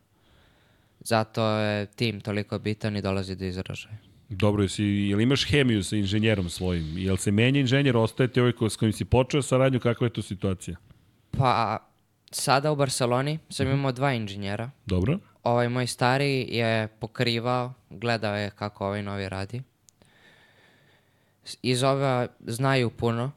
[0.99, 3.97] Zato je tim toliko bitan i dolazi do izražaja.
[4.29, 6.97] Dobro, jesi, jel imaš hemiju sa inženjerom svojim?
[6.97, 10.21] Jel se menja inženjer, ostaje ti ovaj s kojim si počeo saradnju, kakva je to
[10.21, 10.77] situacija?
[11.31, 11.77] Pa,
[12.31, 14.69] sada u Barceloni sam imao dva inženjera.
[14.85, 15.19] Dobro?
[15.43, 19.61] Ovaj moj stari je pokrivao, gledao je kako ovaj novi radi.
[21.61, 23.31] Iz ova znaju puno,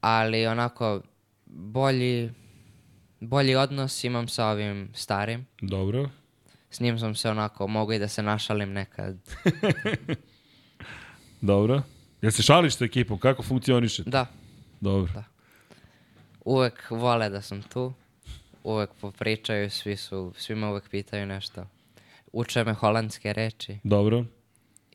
[0.00, 1.00] ali onako
[1.46, 2.30] bolji,
[3.28, 5.46] bolji odnos imam sa ovim starim.
[5.60, 6.10] Dobro.
[6.70, 9.16] S njim sam se onako, mogu i da se našalim nekad.
[11.40, 11.82] Dobro.
[12.22, 13.18] Jel se šališ sa ekipom?
[13.18, 14.02] Kako funkcioniše?
[14.06, 14.26] Da,
[14.80, 15.12] Dobro.
[15.14, 15.24] Da.
[16.44, 17.92] uvek vole da sam tu.
[18.64, 21.66] Uvek popričaju, svi su, svi me uvek pitaju nešto.
[22.32, 24.24] Uče me holandske reči Dobro.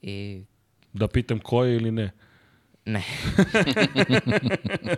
[0.02, 0.44] i
[0.94, 2.12] Da pitam ko je ili ne?
[2.90, 3.04] Ne.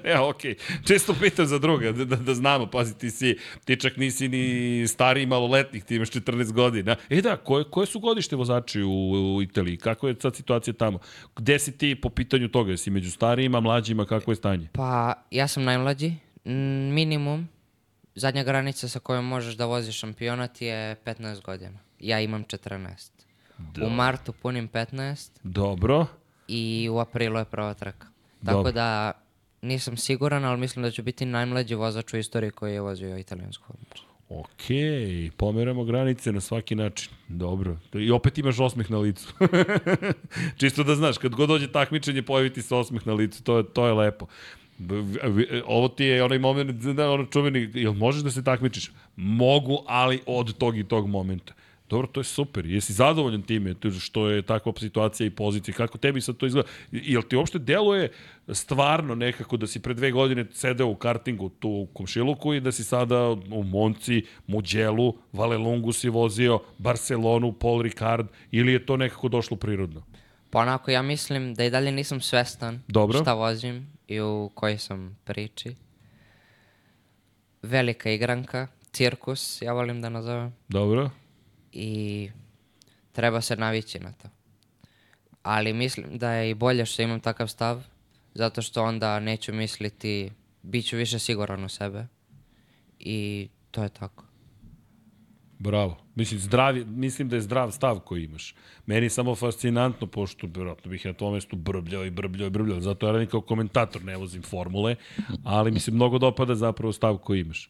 [0.05, 0.55] ja, okej.
[0.87, 2.67] Čisto pitam za druga, da, da, da znamo.
[2.67, 6.95] Pazi, ti si, ti čak nisi ni stariji maloletnik, ti imaš 14 godina.
[7.09, 9.77] E da, koje, koje su godište vozači u, u Italiji?
[9.77, 10.99] Kako je sad situacija tamo?
[11.35, 12.71] Gde si ti po pitanju toga?
[12.71, 14.67] Jesi među starijima, mlađima, kako je stanje?
[14.73, 16.13] Pa, ja sam najmlađi.
[16.93, 17.47] Minimum,
[18.15, 21.79] zadnja granica sa kojom možeš da voziš šampionat je 15 godina.
[21.99, 23.21] Ja imam 14.
[23.81, 26.05] U martu punim 15 Dobro.
[26.47, 28.07] I u aprilu je prva trka.
[28.45, 28.71] Tako Dobro.
[28.71, 29.11] da
[29.61, 33.65] nisam siguran, ali mislim da ću biti najmlađi vozač u istoriji koji je vozio italijansku
[33.67, 34.11] formulu.
[34.29, 37.11] Okej, pomeramo granice na svaki način.
[37.27, 37.77] Dobro.
[37.93, 39.33] I opet imaš osmeh na licu.
[40.59, 43.87] Čisto da znaš, kad god dođe takmičenje, pojaviti se osmeh na licu, to je, to
[43.87, 44.27] je lepo.
[45.65, 48.91] Ovo ti je onaj moment, da, ono čuveni, jel možeš da se takmičiš?
[49.15, 51.53] Mogu, ali od tog i tog momenta.
[51.91, 52.65] Dobro, to je super.
[52.65, 55.75] Jesi zadovoljan time što je takva situacija i pozicija?
[55.75, 56.69] Kako tebi sad to izgleda?
[56.91, 58.11] Jel ti uopšte deluje
[58.47, 62.71] stvarno nekako da si pre dve godine sedeo u kartingu tu u Komšiluku i da
[62.71, 69.27] si sada u Monci, Muđelu, Valelungu si vozio, Barcelonu, Paul Ricard ili je to nekako
[69.27, 70.03] došlo prirodno?
[70.49, 73.19] Pa onako, ja mislim da i dalje nisam svestan Dobro.
[73.19, 75.75] šta vozim i u kojoj sam priči.
[77.61, 80.53] Velika igranka, cirkus, ja volim da nazovem.
[80.67, 81.09] Dobro?
[81.71, 82.29] I
[83.11, 84.29] treba se navići na to.
[85.43, 87.83] Ali mislim da je i bolje što imam takav stav,
[88.33, 90.31] zato što onda neću misliti,
[90.63, 92.07] bit ću više siguran u sebe
[92.99, 94.23] i to je tako.
[95.59, 95.97] Bravo.
[96.15, 98.55] Mislim, zdravi, mislim da je zdrav stav koji imaš.
[98.85, 102.79] Meni je samo fascinantno, pošto vjerojatno bih na tom mestu brbljao i brbljao i brbljao.
[102.79, 104.95] Zato ja radim kao komentator, ne vozim formule,
[105.43, 107.69] ali mi se mnogo dopada zapravo stav koji imaš.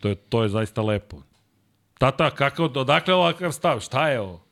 [0.00, 1.22] To je, to je zaista lepo.
[2.02, 3.80] Tata, kakav, odakle ovakav stav?
[3.80, 4.44] Šta je ovo?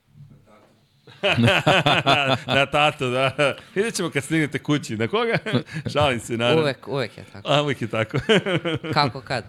[2.57, 3.55] na tatu, da.
[3.75, 4.97] Vidjet ćemo kad stignete kući.
[4.97, 5.39] Na koga?
[5.93, 6.63] Šalim se, naravno.
[6.63, 7.53] Uvek, uvek je tako.
[7.53, 8.19] A, uvek je tako.
[8.95, 9.45] Kako kad?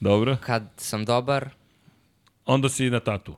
[0.00, 0.36] Dobro.
[0.40, 1.48] Kad sam dobar,
[2.46, 3.36] Onda si na tatu.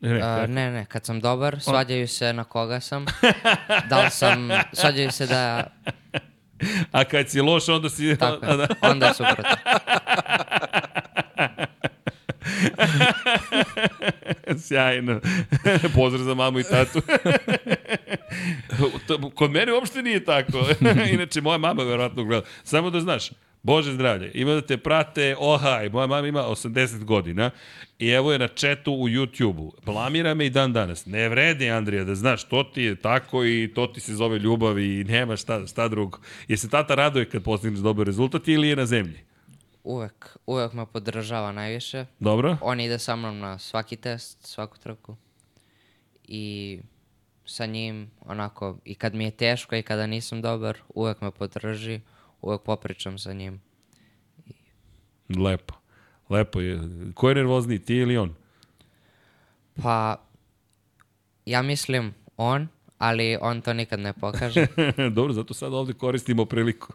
[0.00, 0.52] Ne, ne, a, kako?
[0.52, 3.06] ne, ne, kad sam dobar, svađaju se na koga sam.
[3.88, 5.66] Da li sam, svađaju se da,
[6.92, 8.16] A kad si loš, onda si...
[8.16, 8.62] tako a, da.
[8.62, 9.56] je, onda je suprotno.
[14.66, 15.20] Sjajno.
[15.94, 17.00] Pozdrav za mamu i tatu.
[19.34, 20.58] Kod mene uopšte nije tako.
[21.12, 22.46] Inače, moja mama verovatno gleda.
[22.64, 23.30] Samo da znaš,
[23.62, 27.50] Bože zdravlje, ima da te prate, ohaj, moja mama ima 80 godina
[27.98, 29.72] i evo je na četu u YouTube-u.
[29.86, 31.06] Blamira me i dan danas.
[31.06, 34.78] Ne vredi, Andrija, da znaš, to ti je tako i to ti se zove ljubav
[34.78, 36.18] i nema šta, šta drugo.
[36.48, 39.29] Je se tata raduje kad postigneš dobar rezultat ili je na zemlji?
[39.84, 42.06] Uvek, uvek me podržava najviše.
[42.20, 42.56] Dobro?
[42.60, 45.16] On ide sa mnom na svaki test, svaku trku.
[46.24, 46.78] I
[47.44, 52.00] sa njim, onako, i kad mi je teško i kada nisam dobar, uvek me podrži,
[52.42, 53.60] uvek popričam sa njim.
[55.38, 55.74] Lepo.
[56.30, 56.80] Lepo je.
[57.14, 58.34] Ko je nervozniji, ti ili on?
[59.82, 60.16] Pa,
[61.46, 62.68] ja mislim on,
[63.00, 64.66] ali on to nikad ne pokaže.
[65.16, 66.92] Dobro, zato sad ovde koristimo priliku.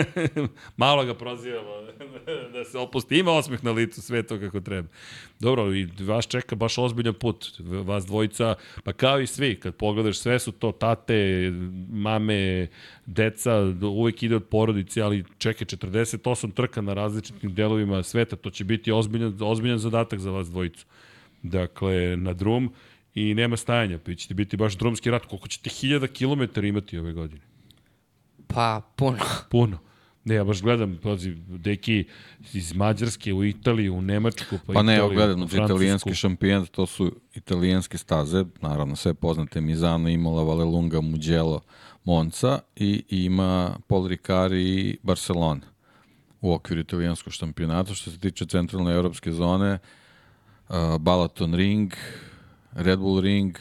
[0.76, 1.70] Malo ga prozivamo
[2.54, 3.18] da se opusti.
[3.18, 4.88] Ima osmeh na licu, sve to kako treba.
[5.38, 7.46] Dobro, i vas čeka baš ozbiljan put.
[7.58, 8.54] Vas dvojica,
[8.84, 11.50] pa kao i svi, kad pogledaš, sve su to tate,
[11.90, 12.68] mame,
[13.06, 18.36] deca, uvek ide od porodice, ali čeka 48 trka na različitim delovima sveta.
[18.36, 20.86] To će biti ozbiljan, ozbiljan zadatak za vas dvojicu.
[21.42, 22.72] Dakle, na drum
[23.14, 25.26] i nema stajanja, pa ćete biti baš drumski rat.
[25.26, 27.40] Koliko ćete hiljada kilometara imati ove godine?
[28.46, 29.18] Pa, puno.
[29.50, 29.78] Puno.
[30.24, 32.04] Ne, ja baš gledam, pazi, deki
[32.52, 36.68] iz Mađarske u Italiju, u Nemačku, pa, Pa ne, Italiju, gledam, u znači italijanski šampionat,
[36.68, 41.60] to su italijanske staze, naravno sve poznate, Mizano, Imola, Valelunga, Mugello,
[42.04, 45.60] Monza i ima Paul Ricari i Barcelona
[46.40, 47.94] u okviru italijanskog šampionata.
[47.94, 49.78] Što se tiče centralne evropske zone,
[50.68, 51.92] uh, Balaton Ring,
[52.72, 53.58] Red Bull Ring,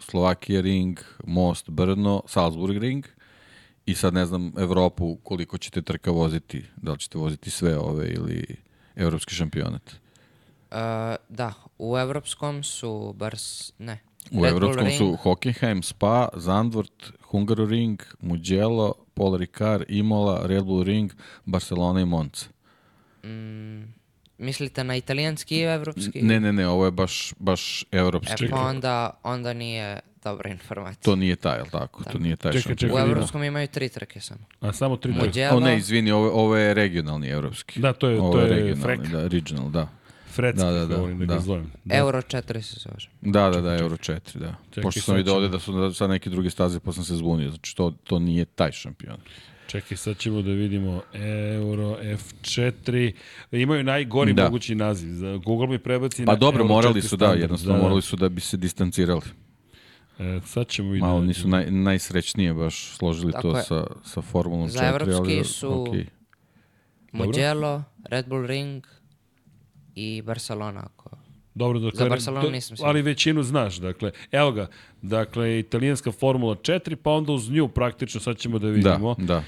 [0.00, 3.06] Slovakija Ring, Most Brno, Salzburg Ring
[3.86, 8.08] i sad ne znam Evropu koliko ćete trka voziti, da li ćete voziti sve ove
[8.08, 8.56] ili
[8.96, 9.90] evropski šampionat.
[10.70, 10.78] Uh,
[11.28, 13.72] da, u evropskom su Bars...
[13.78, 14.00] Ne.
[14.30, 20.64] U Red Bull evropskom Ring, su Hockenheim, Spa, Zandvoort, Hungaroring, Mugello, Paul Ricard, Imola, Red
[20.64, 21.12] Bull Ring,
[21.44, 22.46] Barcelona i Monza.
[23.24, 23.82] Mm,
[24.38, 26.22] mislite na italijanski i evropski?
[26.22, 28.44] Ne, ne, ne, ovo je baš, baš evropski.
[28.44, 31.02] E, pa onda, onda nije dobra informacija.
[31.02, 32.04] To nije taj, jel tako?
[32.04, 32.96] To nije taj Čekaj, čekaj.
[32.96, 34.40] U evropskom imaju tri trke samo.
[34.60, 35.26] A samo tri trke.
[35.26, 37.80] Mugello, O ne, izvini, ovo, ovo je regionalni evropski.
[37.80, 39.00] Da, to je- ovo to je regionalni, frek.
[39.02, 39.88] Da, regional, da.
[40.28, 41.24] Fredski, Da, da, da, da, da.
[41.26, 41.72] ga zovem.
[41.84, 41.94] Da.
[41.96, 42.96] Euro 4 se zove.
[43.22, 44.54] Da, da, da, Euro 4, da.
[44.70, 47.16] Čekaj, Pošto sam vidio ovde da su da sad neke druge staze, pa sam se
[47.16, 47.50] zbunio.
[47.50, 49.16] Znači, to, to nije taj šampion.
[49.74, 51.02] Čekaj, sad ćemo da vidimo
[51.54, 53.12] Euro F4.
[53.52, 54.44] Imaju najgori Da.
[54.44, 55.10] mogući naziv.
[55.38, 57.40] Google mi prebaci Pa na dobro, Euro morali 4 su, da, standard.
[57.40, 59.20] jednostavno morali su da bi se distancirali.
[60.18, 61.06] E, sad ćemo vidjeti.
[61.06, 63.62] Malo nisu naj, najsrećnije baš složili Tako to je.
[63.62, 64.70] sa, sa Formulom 4.
[64.70, 66.06] Za evropski ali, su- okej.
[67.12, 68.84] Mugello, Red Bull Ring
[69.94, 70.80] i Barcelona.
[70.84, 71.10] Ako...
[71.54, 72.90] Dobro, dakle, Za Barcelonu nisam siguran.
[72.90, 74.10] Ali većinu znaš, dakle.
[74.32, 74.66] Evo ga,
[75.02, 79.14] dakle, italijanska Formula 4, pa onda uz nju praktično, sad ćemo da Da, vidimo.
[79.18, 79.42] da.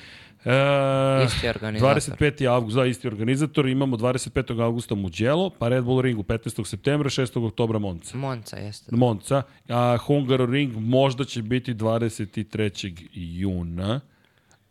[0.44, 1.96] E, Isti organizator.
[1.96, 2.46] 25.
[2.46, 4.62] avgust, da, isti organizator, imamo 25.
[4.62, 6.64] augusta Mugello, pa Red Bull Ringu 15.
[6.64, 7.46] septembra, 6.
[7.46, 8.16] oktobra Monza.
[8.16, 8.96] Monca jeste.
[8.96, 13.08] Monza, a Hungaroring možda će biti 23.
[13.12, 14.00] juna,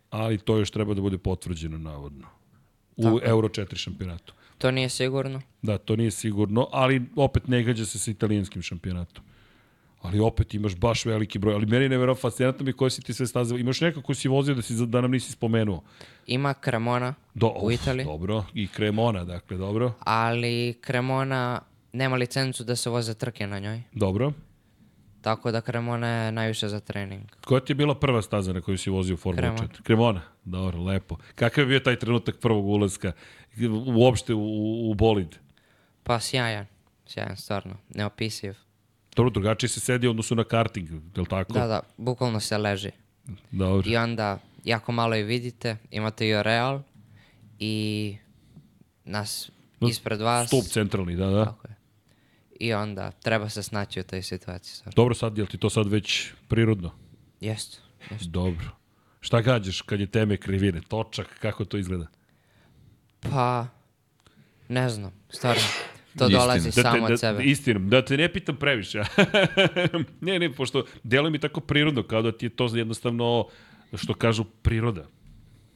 [0.09, 2.27] ali to još treba da bude potvrđeno navodno.
[2.97, 3.19] U Tako.
[3.23, 4.33] Euro 4 šampionatu.
[4.57, 5.41] To nije sigurno.
[5.61, 9.23] Da, to nije sigurno, ali opet ne gađa se sa italijanskim šampionatom.
[10.01, 11.53] Ali opet imaš baš veliki broj.
[11.53, 13.55] Ali meni je nevjerojatno fascinantno mi koji si ti sve staze.
[13.55, 15.83] Imaš neko koji si vozio da, si, da nam nisi spomenuo.
[16.27, 18.05] Ima Cremona, Do, U Italiji?
[18.05, 19.93] Dobro, i Cremona, dakle, dobro.
[19.99, 21.61] ali Cremona
[21.93, 23.81] nema licencu da se voze trke na njoj.
[23.93, 24.33] Dobro.
[25.25, 27.23] Tako da Cremona je najviše za trening.
[27.45, 29.67] Koja ti je bila prva staza na koju si vozio u Formula Cremona.
[29.67, 29.85] 4?
[29.85, 30.21] Cremona.
[30.43, 31.17] Dobro, lepo.
[31.35, 33.11] Kakav je bio taj trenutak prvog ulaska
[33.95, 35.35] uopšte u, u bolid?
[36.03, 36.65] Pa sjajan.
[37.07, 37.77] Sjajan, stvarno.
[37.89, 38.53] Neopisiv.
[39.15, 41.53] Dobro, drugačije se sedi odnosu na karting, je li tako?
[41.53, 42.91] Da, da, bukvalno se leži.
[43.51, 43.91] Dobro.
[43.91, 45.77] I onda jako malo i vidite.
[45.91, 46.81] Imate i Real
[47.59, 48.17] i
[49.03, 50.47] nas ispred vas.
[50.47, 51.45] Stup centralni, da, da.
[51.45, 51.74] Tako je.
[52.59, 54.75] I onda treba se snaći u toj situaciji.
[54.75, 54.95] stvarno.
[54.95, 56.91] Dobro, sad, je li ti to sad već prirodno?
[57.41, 57.77] Jeste.
[58.11, 58.29] jeste.
[58.29, 58.67] Dobro.
[59.21, 60.81] Šta gađaš kad je teme krivine?
[60.87, 62.07] Točak, kako to izgleda?
[63.19, 63.67] Pa,
[64.69, 65.61] ne znam, stvarno.
[66.17, 66.39] To Istina.
[66.39, 67.37] dolazi Da samo te, od sebe.
[67.37, 69.03] Da, istinom, da te ne pitam previše.
[70.21, 73.47] ne, ne, pošto deluje mi tako prirodno, kao da ti je to jednostavno,
[73.93, 75.05] što kažu, priroda.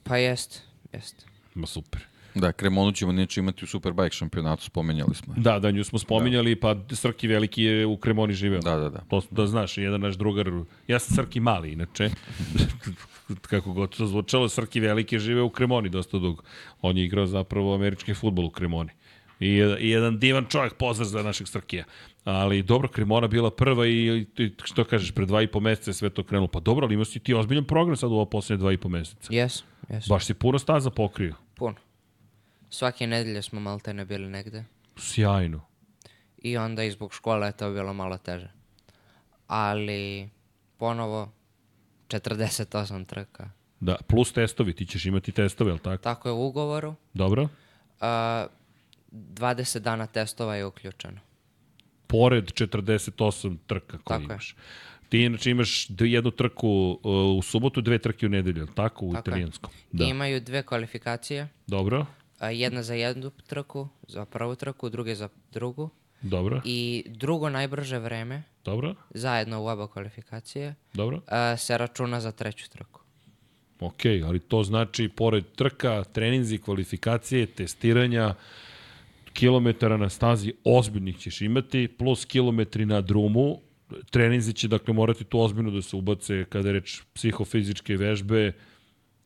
[0.04, 1.26] Pa jest, jest.
[1.56, 2.09] Ma super.
[2.36, 5.34] Da, Cremonu ćemo neće imati u Superbike šampionatu, spomenjali smo.
[5.38, 8.60] Da, da, nju smo spominjali, pa Srki Veliki je u Kremoni živeo.
[8.60, 9.00] Da, da, da.
[9.00, 10.52] To, da znaš, jedan naš drugar,
[10.88, 12.10] ja sam Srki Mali, inače,
[13.50, 16.44] kako god to zvučalo, Srki Veliki je živeo u Kremoni dosta dugo.
[16.82, 18.90] On je igrao zapravo američki futbol u Kremoni.
[19.40, 19.48] I,
[19.80, 21.84] i jedan divan čovjek, pozdrav za našeg Srkija.
[22.24, 25.94] Ali dobro, Kremona bila prva i, i što kažeš, pre dva i po meseca je
[25.94, 26.48] sve to krenulo.
[26.48, 28.90] Pa dobro, ali imao si ti ozbiljan program sad u ova posljednje dva i po
[28.90, 29.34] meseca.
[29.34, 30.08] Jes, jes.
[30.08, 31.36] Baš si puno staza pokrio.
[31.56, 31.76] Puno.
[32.70, 34.64] Svake nedelje smo malte ne bili negde.
[34.98, 35.62] Sjajno.
[36.38, 38.52] I onda i zbog škole je to bilo malo teže.
[39.48, 40.30] Ali,
[40.78, 41.32] ponovo,
[42.08, 43.50] 48 trka.
[43.80, 46.04] Da, plus testovi, ti ćeš imati testove, jel tako?
[46.04, 46.96] Tako je u ugovoru.
[47.14, 47.48] Dobro.
[48.00, 48.46] A,
[49.12, 51.20] 20 dana testova je uključeno.
[52.08, 54.26] Pored 48 trka koje Tako je.
[54.26, 54.56] imaš.
[55.10, 59.06] Ti inače imaš jednu trku uh, u subotu, dve trke u nedelju, tako?
[59.06, 59.22] U Tako je.
[59.22, 59.72] italijanskom.
[59.92, 60.04] Da.
[60.04, 60.10] Da.
[60.10, 61.48] Imaju dve kvalifikacije.
[61.68, 62.06] Dobro,
[62.48, 65.90] jedna za jednu trku, za prvu trku, druge za drugu.
[66.22, 71.22] dobro, I drugo najbrže vreme, dobro, zajedno u oba kvalifikacije, dobro.
[71.28, 73.02] a, se računa za treću trku.
[73.80, 78.36] Ok, ali to znači pored trka, treninzi, kvalifikacije, testiranja,
[79.34, 83.62] kilometara na stazi ozbiljnih ćeš imati, plus kilometri na drumu,
[84.12, 88.52] treninzi će dakle morati tu ozbiljno da se ubace kada je reč psihofizičke vežbe,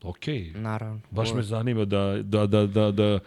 [0.04, 0.26] ok,
[0.56, 1.02] Naravno.
[1.12, 3.20] baš me zanima da, da, da, da, da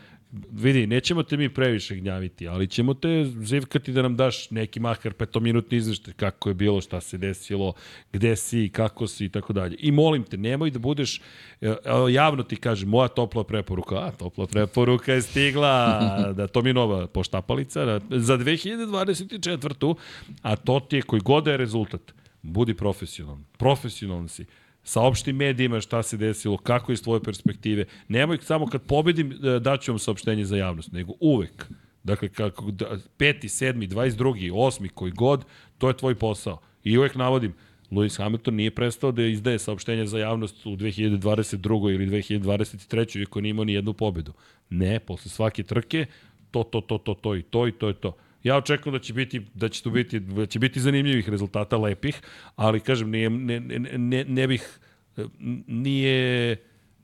[0.53, 5.13] vidi, nećemo te mi previše gnjaviti, ali ćemo te zivkati da nam daš neki makar
[5.13, 7.73] petominutni izveštaj kako je bilo, šta se desilo,
[8.13, 9.77] gde si, kako si i tako dalje.
[9.79, 11.21] I molim te, nemoj da budeš,
[11.61, 11.75] e,
[12.11, 17.07] javno ti kažem, moja topla preporuka, a topla preporuka je stigla, da to mi nova
[17.07, 19.95] poštapalica, da, za 2024.
[20.43, 22.13] A to ti je koji god da je rezultat,
[22.43, 23.45] budi profesionalan.
[23.59, 24.45] Profesionalan si
[24.87, 27.85] saopšti medijima šta se desilo, kako iz tvoje perspektive.
[28.09, 31.67] Nemoj samo kad pobedim e, daću vam saopštenje za javnost, nego uvek.
[32.05, 34.53] Dakle, kako, da, peti, sedmi, 22.
[34.55, 35.45] osmi, koji god,
[35.79, 36.61] to je tvoj posao.
[36.85, 37.55] I uvek navodim,
[37.91, 41.95] Lewis Hamilton nije prestao da izdaje saopštenje za javnost u 2022.
[41.95, 43.21] ili 2023.
[43.21, 44.33] iako nije imao ni jednu pobedu.
[44.71, 46.07] Ne, posle svake trke,
[46.51, 48.17] to, to, to, to, to i to i to je to.
[48.47, 52.21] Ja očekujem da će biti da će tu biti da će biti zanimljivih rezultata lepih,
[52.57, 54.79] ali kažem nije ne, ne, ne, ne bih
[55.17, 55.25] e,
[55.67, 56.57] nije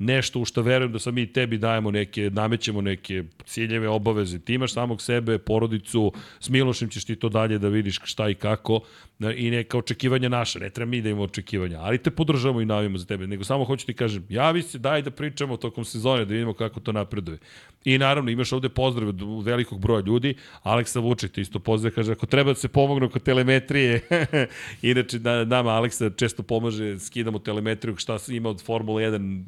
[0.02, 4.38] nešto u što verujem da sam mi tebi dajemo neke, namećemo neke ciljeve, obaveze.
[4.38, 8.34] Ti imaš samog sebe, porodicu, s Milošem ćeš ti to dalje da vidiš šta i
[8.34, 8.80] kako
[9.20, 10.58] e, i neka očekivanja naša.
[10.58, 13.26] Ne treba mi da imamo očekivanja, ali te podržavamo i navijamo za tebe.
[13.26, 16.80] Nego samo hoću ti kažem, javi se, daj da pričamo tokom sezone, da vidimo kako
[16.80, 17.38] to napreduje.
[17.84, 20.34] I naravno, imaš ovde pozdrav od velikog broja ljudi.
[20.62, 24.00] Aleksa Vučić isto pozdrav, kaže, ako treba da se pomogne oko telemetrije,
[24.82, 29.44] inače nama Aleksa često pomaže, skidamo telemetriju, šta ima od Formula 1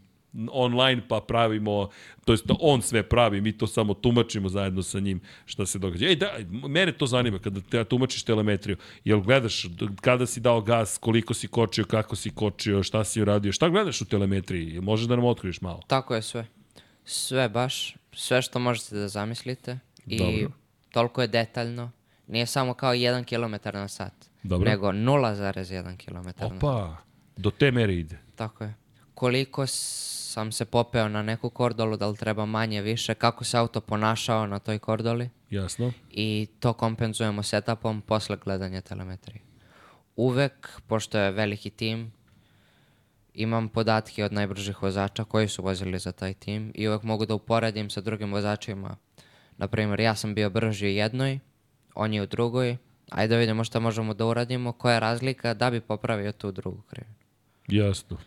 [0.52, 1.88] online pa pravimo,
[2.24, 6.06] to jest on sve pravi, mi to samo tumačimo zajedno sa njim šta se događa.
[6.06, 6.32] Ej, da,
[6.68, 8.76] mene to zanima kada te tumačiš telemetriju.
[9.04, 9.66] Jel gledaš
[10.00, 14.00] kada si dao gas, koliko si kočio, kako si kočio, šta si uradio, šta gledaš
[14.00, 14.72] u telemetriji?
[14.72, 15.80] Jel Možeš da nam otkriješ malo?
[15.86, 16.46] Tako je sve.
[17.04, 19.78] Sve baš, sve što možete da zamislite.
[20.06, 20.50] I Dobro.
[20.90, 21.90] toliko je detaljno.
[22.26, 24.12] Nije samo kao 1 km na sat,
[24.42, 24.70] Dobro.
[24.70, 26.42] nego 0,1 km na sat.
[26.42, 26.96] Opa,
[27.36, 28.18] do te mere ide.
[28.36, 28.74] Tako je.
[29.14, 29.66] Koliko
[30.34, 34.46] sam se popeo na neku kordolu, da li treba manje, više, kako se auto ponašao
[34.46, 35.92] na toj kordoli Jasno.
[36.10, 39.40] i to kompenzujemo setupom posle gledanja telemetrije.
[40.16, 42.12] Uvek, pošto je veliki tim,
[43.34, 47.34] imam podatke od najbržih vozača koji su vozili za taj tim i uvek mogu da
[47.34, 48.96] uporedim sa drugim vozačima.
[49.56, 51.38] Naprimjer, ja sam bio brži u jednoj,
[51.94, 52.76] on je u drugoj,
[53.10, 56.82] ajde da vidimo šta možemo da uradimo, koja je razlika da bi popravio tu drugu
[56.82, 57.14] krivinu.
[57.68, 58.18] Jasno.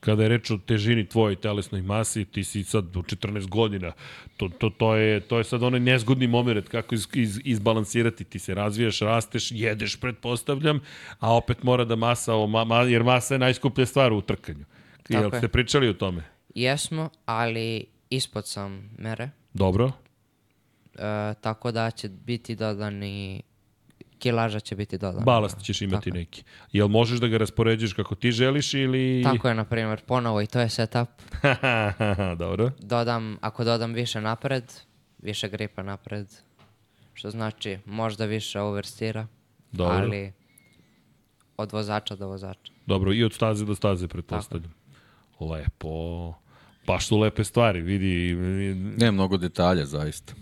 [0.00, 3.92] Kada je reč o težini tvojoj telesnoj masi, ti si sad u 14 godina.
[4.36, 8.24] To, to, to, je, to je sad onaj nezgodni moment kako iz, iz, izbalansirati.
[8.24, 10.80] Ti se razvijaš, rasteš, jedeš, pretpostavljam,
[11.18, 14.64] a opet mora da masa, o ma, jer masa je najskuplja stvar u trkanju.
[15.08, 15.40] Jel Tako je.
[15.40, 16.24] ste pričali o tome?
[16.54, 19.92] Jesmo, ali ispod sam mere, Dobro.
[20.94, 23.42] e, tako da će biti dodani,
[24.20, 25.24] kilaža će biti dodana.
[25.24, 26.44] Balast ćeš imati Tako neki.
[26.72, 29.22] Jel možeš da ga raspoređuješ kako ti želiš ili...
[29.24, 31.08] Tako je, na primjer, ponovo i to je setup.
[32.44, 32.70] Dobro.
[32.78, 34.64] Dodam, ako dodam više napred,
[35.18, 36.26] više gripa napred,
[37.14, 39.26] što znači možda više overstira,
[39.72, 39.96] Dobro.
[39.96, 40.32] ali
[41.56, 42.72] od vozača do vozača.
[42.86, 44.74] Dobro, i od staze do staze, pretpostavljam.
[45.40, 46.34] Lepo.
[46.86, 48.34] Baš su lepe stvari, vidi.
[48.98, 50.34] Ne, mnogo detalja, zaista.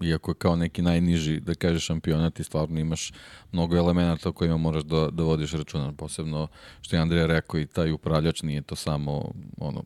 [0.00, 3.12] Iako je kao neki najniži, da kažeš, šampionat, ti stvarno imaš
[3.52, 5.92] mnogo elemenata o kojima moraš da, da vodiš računa.
[5.92, 6.48] Posebno,
[6.80, 9.84] što je Andrija rekao, i taj upravljač nije to samo ono,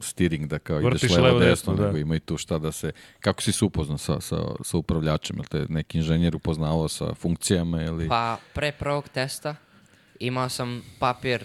[0.00, 1.86] steering da kao Vrtiš ideš levo, levo, desno, da.
[1.86, 2.92] nego ima i tu šta da se...
[3.20, 5.36] Kako si se upoznao sa, sa, sa upravljačem?
[5.36, 8.08] Jel te neki inženjer upoznavao sa funkcijama ili...
[8.08, 9.56] Pa pre prvog testa
[10.20, 11.44] imao sam papir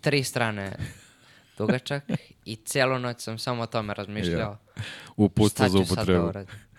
[0.00, 0.76] tri strane
[1.58, 2.04] dugačak
[2.44, 4.58] i cijelu noć sam samo o tome razmišljao.
[5.16, 6.26] Uputstvo Šta za ću sad da upotrebu.
[6.26, 6.69] uradim?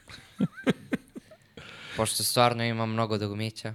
[1.98, 3.74] Pošto stvarno ima mnogo dugmića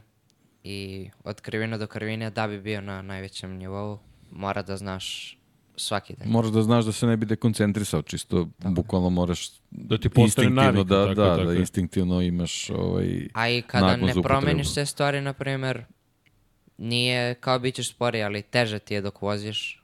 [0.64, 3.98] i od krivine do krivine da bi bio na najvećem nivou
[4.30, 5.36] mora da znaš
[5.76, 6.28] svaki dan.
[6.28, 10.62] Moraš da znaš da se ne bi dekoncentrisao, čisto bukvalno moraš Da ti postane instinktivno
[10.62, 14.86] navika, da, tako, da, tako da instinktivno imaš ovaj, A i kada ne promeniš te
[14.86, 15.84] stvari, na primjer,
[16.78, 19.82] nije kao bit ćeš sporiji, ali teže ti je dok voziš.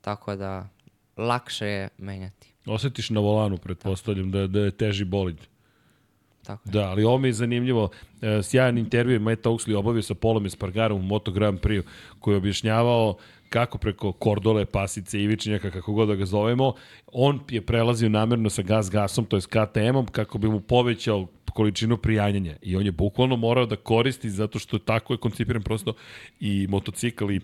[0.00, 0.68] Tako da,
[1.16, 2.52] lakše je menjati.
[2.66, 5.36] Osjetiš na volanu, pretpostavljam, da, da je teži bolid.
[6.46, 6.72] Tako je.
[6.72, 7.90] Da, ali ovo mi je zanimljivo.
[8.22, 11.82] E, sjajan intervju je Matt Oaksley obavio sa Polom Espargarom u Moto Grand Prix
[12.18, 13.16] koji je objašnjavao
[13.48, 16.74] kako preko kordole, pasice, ivičnjaka, kako god da ga zovemo,
[17.12, 22.56] on je prelazio namerno sa gas-gasom, to je KTM-om, kako bi mu povećao količinu prijanjanja.
[22.62, 25.94] I on je bukvalno morao da koristi zato što tako je koncipiran prosto
[26.40, 27.40] i motocikl i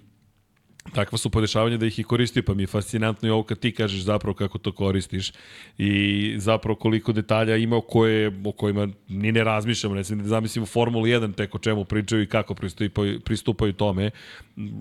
[0.94, 3.72] takva su podešavanja da ih i koristio, pa mi je fascinantno i ovo kad ti
[3.72, 5.32] kažeš zapravo kako to koristiš
[5.78, 10.66] i zapravo koliko detalja ima o, koje, o kojima ni ne razmišljamo, ne znam zamislimo
[10.66, 14.10] Formulu 1 tek o čemu pričaju i kako pristupaju, pristupaju tome.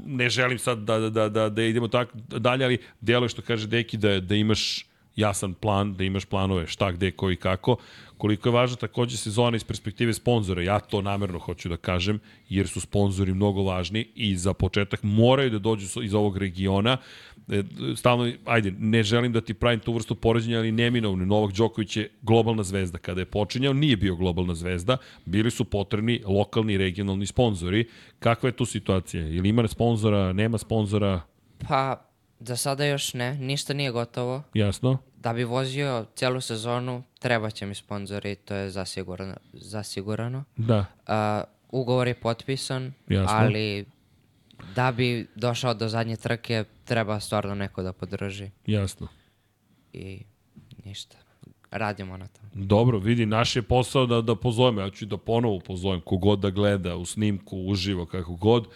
[0.05, 3.41] Ne želim sad da, da, da, da, da idemo tako dalje, ali delo je što
[3.41, 4.86] kaže Deki da, da imaš
[5.17, 7.77] jasan plan, da imaš planove šta, gde, koji, kako.
[8.17, 12.19] Koliko je važna takođe sezona iz perspektive sponzora, ja to namerno hoću da kažem,
[12.49, 16.97] jer su sponzori mnogo važni i za početak moraju da dođu iz ovog regiona.
[17.49, 17.63] E,
[17.95, 22.09] Stalno, ajde, ne želim da ti pravim tu vrstu poređenja, ali neminovno, Novak Đoković je
[22.21, 22.97] globalna zvezda.
[22.97, 27.87] Kada je počinjao, nije bio globalna zvezda, bili su potrebni lokalni i regionalni sponzori.
[28.19, 29.27] Kakva je tu situacija?
[29.27, 31.21] Ili ima sponzora, nema sponzora?
[31.67, 32.06] Pa,
[32.39, 34.43] za sada još ne, ništa nije gotovo.
[34.53, 34.97] Jasno?
[35.17, 39.35] Da bi vozio celu sezonu, treba će mi sponzori, to je zasigurano.
[39.53, 40.43] zasigurano.
[40.55, 40.85] Da.
[41.07, 41.49] Uh,
[41.81, 43.37] ugovor je potpisan, Jasno.
[43.37, 43.85] ali
[44.75, 48.49] da bi došao do zadnje trke, treba stvarno neko da podrži.
[48.65, 49.07] Jasno.
[49.93, 50.23] I
[50.85, 51.17] ništa.
[51.71, 52.45] Radimo na tom.
[52.53, 54.81] Dobro, vidi, naš je posao da, da pozovemo.
[54.81, 58.67] Ja ću da ponovo pozovem kogod da gleda u snimku, uživo, kako god.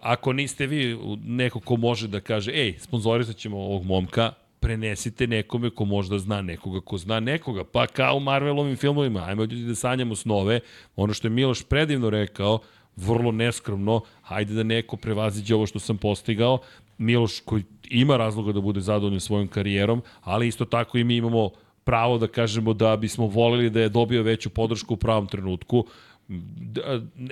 [0.00, 5.70] Ako niste vi neko ko može da kaže, ej, sponzorizat ćemo ovog momka, prenesite nekome
[5.70, 7.64] ko možda zna nekoga ko zna nekoga.
[7.64, 10.60] Pa kao u Marvelovim filmovima, ajmo ljudi da sanjamo snove.
[10.96, 12.58] Ono što je Miloš predivno rekao,
[12.96, 16.58] vrlo neskromno, hajde da neko prevaziđe ovo što sam postigao.
[16.98, 21.50] Miloš koji ima razloga da bude zadovoljan svojom karijerom, ali isto tako i mi imamo
[21.84, 25.86] pravo da kažemo da bismo voleli da je dobio veću podršku u pravom trenutku.
[26.56, 26.80] D-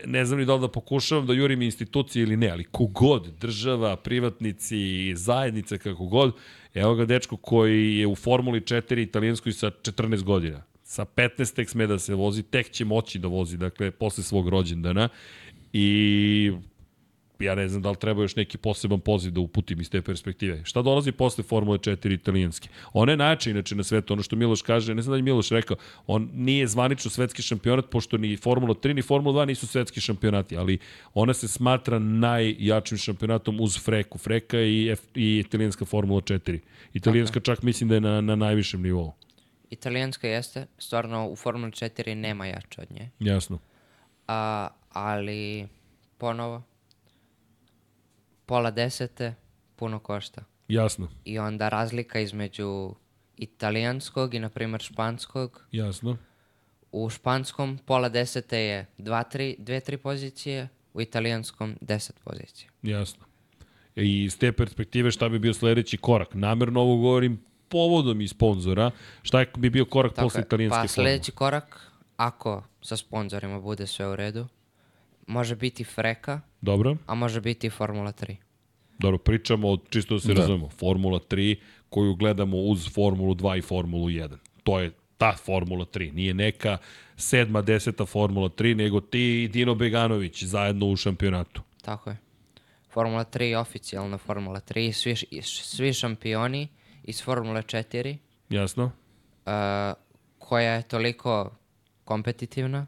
[0.07, 3.97] ne znam ni da li da pokušavam da jurim institucije ili ne, ali kogod, država,
[3.97, 6.35] privatnici, zajednice, kako god,
[6.75, 10.63] evo ga dečko koji je u Formuli 4 italijanskoj sa 14 godina.
[10.83, 14.49] Sa 15 tek sme da se vozi, tek će moći da vozi, dakle, posle svog
[14.49, 15.09] rođendana.
[15.73, 16.53] I
[17.39, 20.65] ja ne znam da li treba još neki poseban poziv da uputim iz te perspektive.
[20.65, 22.69] Šta dolazi posle Formule 4 italijanske?
[22.93, 25.49] Ona je najjača inače na svetu, ono što Miloš kaže, ne znam da je Miloš
[25.51, 30.01] rekao, on nije zvanično svetski šampionat, pošto ni Formula 3 ni Formula 2 nisu svetski
[30.01, 30.79] šampionati, ali
[31.15, 34.19] ona se smatra najjačim šampionatom uz Freku.
[34.19, 36.59] Freka i, F, i italijanska Formula 4.
[36.95, 39.13] Italijanska čak mislim da je na, na najvišem nivou.
[39.71, 43.11] Italijanska jeste, stvarno u Formuli 4 nema jače od nje.
[43.19, 43.59] Jasno.
[44.29, 45.69] A, ali,
[46.19, 46.63] ponovo,
[48.49, 49.35] pola desete
[49.77, 50.43] puno košta.
[50.69, 51.09] Jasno.
[51.25, 52.95] I onda razlika između
[53.37, 55.65] italijanskog i, na primjer, španskog.
[55.73, 56.17] Jasno.
[56.93, 62.71] U španskom pola desete je dva, tri, dve, tri pozicije, u italijanskom deset pozicija.
[62.83, 63.25] Jasno.
[63.97, 66.35] I iz te perspektive šta bi bio sledeći korak?
[66.35, 68.91] Namerno ovo govorim povodom i sponzora.
[69.23, 74.09] Šta bi bio korak Tako posle italijanske Pa sledeći korak, ako sa sponzorima bude sve
[74.09, 74.47] u redu,
[75.29, 76.97] može biti Freka, Dobro.
[77.07, 78.37] a može biti i Formula 3.
[78.99, 80.35] Dobro, pričamo, o- čisto da se Da.
[80.35, 80.41] da.
[80.41, 81.57] razumemo, Formula 3
[81.89, 84.37] koju gledamo uz Formulu 2 i Formulu 1.
[84.63, 86.13] To je ta Formula 3.
[86.13, 86.79] Nije neka
[87.17, 91.63] sedma, deseta Formula 3, nego ti i Dino Beganović zajedno u šampionatu.
[91.83, 92.17] Tako je.
[92.91, 96.69] Formula 3 je oficijalna Formula 3, svi, svi šampioni
[97.05, 98.17] iz Formule 4,
[98.51, 98.85] Jasno?
[98.85, 98.93] uh,
[100.39, 101.51] koja je toliko
[102.05, 102.87] kompetitivna,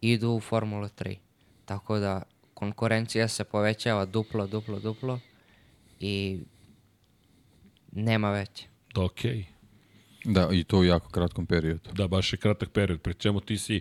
[0.00, 1.16] idu u Formulu 3.
[1.64, 2.22] Tako da
[2.54, 5.20] konkurencija se povećava duplo, duplo, duplo
[6.00, 6.40] i
[7.92, 8.66] nema veće.
[8.94, 9.32] Da, okej.
[9.32, 9.44] Okay.
[10.24, 11.90] Da, i to u jako kratkom periodu.
[11.92, 13.00] Da, baš je kratak period.
[13.00, 13.80] Pri čemu ti si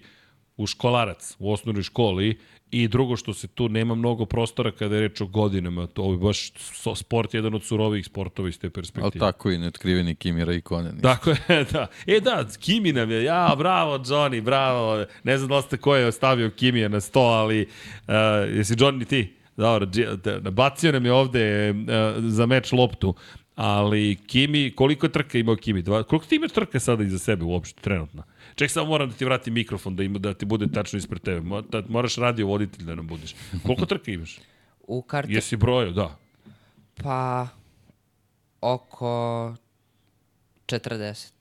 [0.58, 2.38] u školarac, u osnovnoj školi
[2.72, 5.88] i drugo što se tu nema mnogo prostora kada je reč o godinama.
[5.88, 6.52] To je baš
[6.96, 9.20] sport jedan od surovijih sportova iz te Ali perspektive.
[9.20, 11.00] tako i neotkriveni Kimi Raikkonen.
[11.02, 11.88] Tako je, da.
[12.08, 15.06] E da, Kimi nam je, ja, bravo Johnny, bravo.
[15.24, 17.62] Ne znam da li ste ko je ostavio Kimija na sto, ali
[18.08, 18.14] uh,
[18.56, 19.34] jesi Johnny ti?
[19.58, 19.88] Dobro,
[20.42, 21.76] nabacio nam je ovde uh,
[22.18, 23.14] za meč loptu,
[23.56, 25.82] ali Kimi, koliko je trka imao Kimi?
[25.82, 28.24] Dva, koliko ti imaš trka sada iza sebe uopšte, trenutno?
[28.56, 31.42] Ček, samo moram da ti vratim mikrofon da, ima, da ti bude tačno ispred tebe.
[31.42, 33.36] Mo- Da, moraš radio voditelj da nam budeš.
[33.64, 34.40] Koliko trka imaš?
[34.82, 36.18] U karti, Jesi brojao, da.
[36.96, 37.48] pa
[38.62, 39.56] Oko
[40.68, 41.32] 40.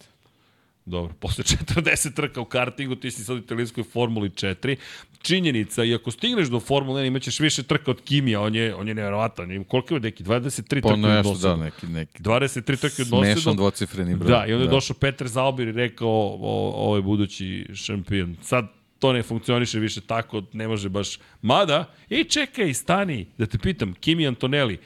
[0.87, 4.77] Dobro, posle 40 trka u kartingu, ti si sad u italijanskoj Formuli 4.
[5.23, 8.89] Činjenica, i ako stigneš do Formule 1, imaćeš više trka od Kimija, on je, on
[8.89, 9.51] je nevjerovatan.
[9.53, 10.25] Ima- Koliko je neki?
[10.25, 11.49] 23 trke Pa od nešto, noseda.
[11.49, 13.55] da, neki, neki 23 trke od smešan noseda.
[13.55, 14.31] dvocifreni broj.
[14.31, 18.37] Da, i onda je došao Petar Zaubir i rekao, o, ovo je budući šampion.
[18.43, 18.67] Sad
[18.99, 21.19] to ne funkcioniše više tako, ne može baš.
[21.43, 24.79] Mada, ej čekaj, stani, da te pitam, Kimi Antonelli,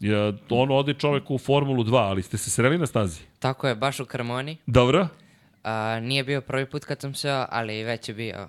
[0.00, 3.20] ja, on ode čovek u Formulu 2, ali ste se sreli na stazi?
[3.38, 4.56] Tako je, baš u Cremoni.
[4.66, 5.08] Dobro?
[5.62, 8.48] A, nije bio prvi put kad sam seo, ali već je bio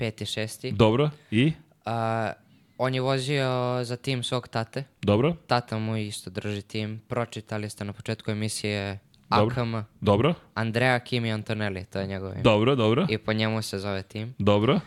[0.00, 0.72] peti, šesti.
[0.72, 1.10] Dobro.
[1.30, 1.52] I?
[1.84, 2.32] A,
[2.78, 4.84] on je vozio za tim svog tate.
[5.02, 5.36] Dobro?
[5.46, 7.00] Tata mu isto drži tim.
[7.08, 8.98] Pročitali ste na početku emisije
[9.30, 9.62] Dobro.
[9.62, 9.74] AKM.
[10.00, 10.34] Dobro?
[10.54, 12.42] Andrea Kimi Antonelli, to je njegov ime.
[12.42, 13.06] Dobro, dobro.
[13.10, 14.34] I po njemu se zove tim.
[14.38, 14.80] Dobro.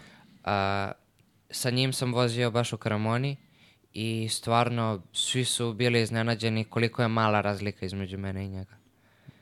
[0.43, 0.91] A,
[1.49, 3.35] sa njim sam vozio baš u Karamoni
[3.93, 8.75] i stvarno svi su bili iznenađeni koliko je mala razlika između mene i njega.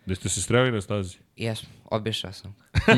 [0.06, 1.18] Da ste se sreli na stazi?
[1.42, 2.62] Jesmo, obišao sam ga.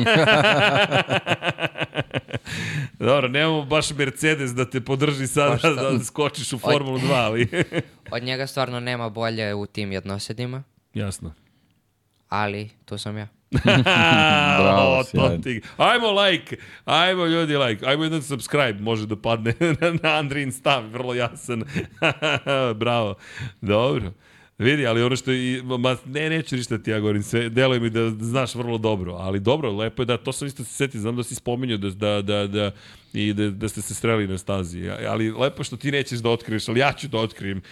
[2.98, 7.48] Dobro, nemamo baš Mercedes da te podrži sada Pa da skočiš u Formulu 2, ali...
[8.10, 10.62] Od njega stvarno nema bolje u tim jednosedima,
[10.94, 11.32] Jasno.
[12.28, 13.28] ali tu sam ja.
[14.62, 15.60] Bravo, O, to ti...
[15.76, 19.54] Ajmo like, ajmo ljudi like, ajmo jedan subscribe, može da padne
[20.02, 21.62] na Andrin stav, vrlo jasan.
[22.74, 23.14] Bravo,
[23.60, 24.12] dobro.
[24.58, 27.90] Vidi, ali ono što i, ma, ne, neću ništa ti ja govorim, sve, deluje mi
[27.90, 31.16] da znaš vrlo dobro, ali dobro, lepo je da, to sam isto se seti, znam
[31.16, 32.70] da si spominjao da, da, da, da,
[33.12, 36.68] i da, da ste se streli na stazi, ali lepo što ti nećeš da otkriješ,
[36.68, 37.62] ali ja ću da otkrijem,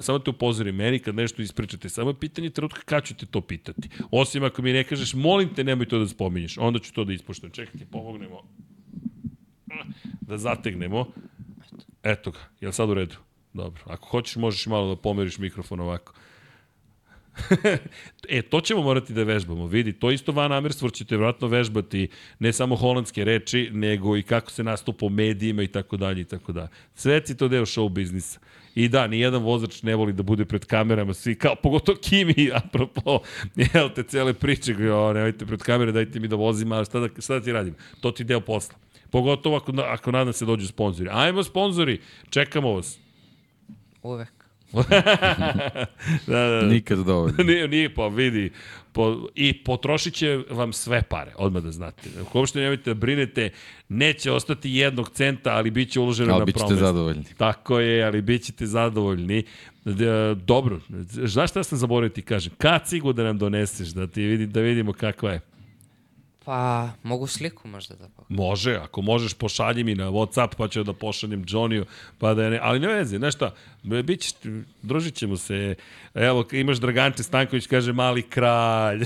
[0.00, 3.40] samo te upozorim, meni kad nešto ispričate, samo je pitanje trenutka kad ću te to
[3.40, 3.88] pitati.
[4.10, 7.12] Osim ako mi ne kažeš, molim te, nemoj to da spominješ, onda ću to da
[7.12, 7.50] ispuštam.
[7.50, 8.42] Čekaj, ti pomognemo
[10.20, 11.06] da zategnemo.
[12.02, 13.23] Eto ga, je li sad u redu?
[13.54, 16.12] Dobro, ako hoćeš možeš malo da pomeriš mikrofon ovako.
[18.28, 19.66] e, to ćemo morati da vežbamo.
[19.66, 22.08] Vidi, to isto Van Amersfoort ćete vjerojatno vežbati
[22.38, 26.24] ne samo holandske reči, nego i kako se nastupa u medijima i tako dalje i
[26.24, 26.68] tako dalje.
[26.94, 28.40] Sve je to deo show biznisa.
[28.74, 33.20] I da, nijedan vozač ne voli da bude pred kamerama, svi kao, pogotovo Kimi, apropo,
[33.56, 37.08] jel te, cele priče, jo, nemojte pred kamere, dajte mi da vozim, a šta da,
[37.18, 37.74] šta da ti radim?
[38.00, 38.74] To ti deo posla.
[39.10, 41.10] Pogotovo ako, ako nadam se dođu sponzori.
[41.12, 42.00] Ajmo sponzori,
[42.30, 43.03] čekamo vas.
[44.04, 44.28] Uvek.
[46.26, 46.66] da, da, da.
[46.66, 47.44] Nikad dovoljno.
[47.44, 48.50] nije, nije, pa vidi.
[48.92, 52.10] Po, I potrošit će vam sve pare, odmah da znate.
[52.32, 53.50] Uopšte nemojte da brinete,
[53.88, 57.24] neće ostati jednog centa, ali bit će uloženo Ali na bit ćete zadovoljni.
[57.36, 59.42] Tako je, ali bit ćete zadovoljni.
[59.84, 62.52] D- dobro, znaš šta sam zaboravio ti kažem?
[62.58, 65.40] Kad cigu da nam doneseš, da ti vidi, da vidimo kakva je.
[66.44, 68.36] Pa, mogu sliku možda da pokažem.
[68.36, 71.84] Može, ako možeš pošalji mi na Whatsapp, pa ću da pošaljem Johnny-u,
[72.18, 74.32] pa da je ne, ali ne veze, znaš šta, bit ćeš,
[74.82, 75.74] družit ćemo se,
[76.14, 79.02] evo, imaš Draganče Stanković, kaže mali kralj,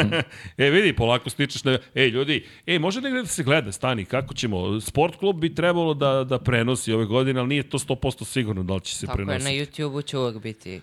[0.58, 4.34] e, vidi, polako stičeš na, ej, ljudi, ej, može negde da se gleda, stani, kako
[4.34, 8.62] ćemo, sport klub bi trebalo da, da prenosi ove godine, ali nije to 100% sigurno
[8.62, 9.58] da li će se Tako je, prenositi.
[9.58, 10.80] na YouTube-u će uvek biti.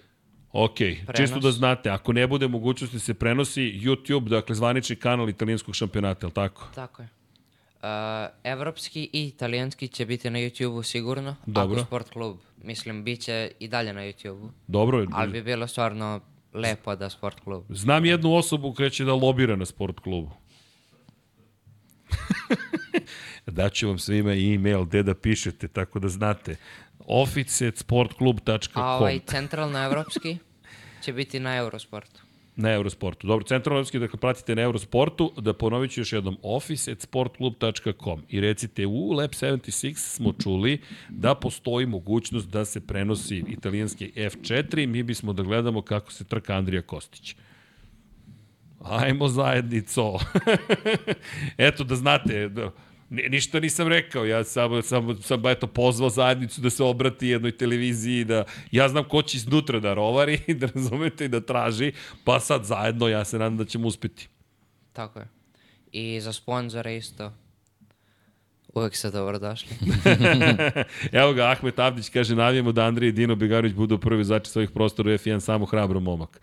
[0.53, 1.17] Ok, Prenos.
[1.17, 5.75] čisto da znate, ako ne bude mogućnosti da se prenosi YouTube, dakle zvanični kanal italijanskog
[5.75, 6.67] šampionata, je li tako?
[6.75, 7.09] Tako je.
[7.83, 7.89] Uh,
[8.43, 11.35] evropski i italijanski će biti na YouTube-u sigurno.
[11.45, 11.77] Dobro.
[11.77, 14.49] Ako sport klub, mislim, bit će i dalje na YouTube-u.
[14.67, 16.19] Dobro, Ali bi bilo stvarno
[16.53, 17.63] lepo da sport klub.
[17.69, 20.31] Znam jednu osobu koja će da lobira na sport klubu.
[23.45, 26.55] Daću vam svima i e-mail gde da pišete, tako da znate.
[26.99, 30.37] office.sportklub.com A ovaj centralno evropski
[31.03, 32.21] će biti na Eurosportu.
[32.55, 33.27] Na Eurosportu.
[33.27, 38.85] Dobro, centralno evropski, dakle, pratite na Eurosportu, da ponovit ću još jednom, office.sportklub.com i recite
[38.85, 45.33] u Lab 76 smo čuli da postoji mogućnost da se prenosi italijanski F4, mi bismo
[45.33, 47.35] da gledamo kako se trka Andrija Kostić.
[48.83, 50.19] Ajmo zajednico.
[51.57, 52.49] Eto da znate,
[53.13, 57.51] ni- ništa nisam rekao, ja samo, samo sam eto, pozvao zajednicu da se obrati jednoj
[57.51, 61.91] televiziji, da ja znam ko će iznutra da rovari, da razumete i da traži,
[62.23, 64.27] pa sad zajedno ja se nadam da ćemo uspeti.
[64.93, 65.27] Tako je.
[65.91, 67.33] I za sponzore isto.
[68.73, 69.69] Uvek ste dobrodošli.
[71.21, 74.71] Evo ga, Ahmet Avdić kaže, navijemo da Andrija i Dino Begarović budu prvi zači svojih
[74.71, 76.41] prostora u F1, samo hrabro momak.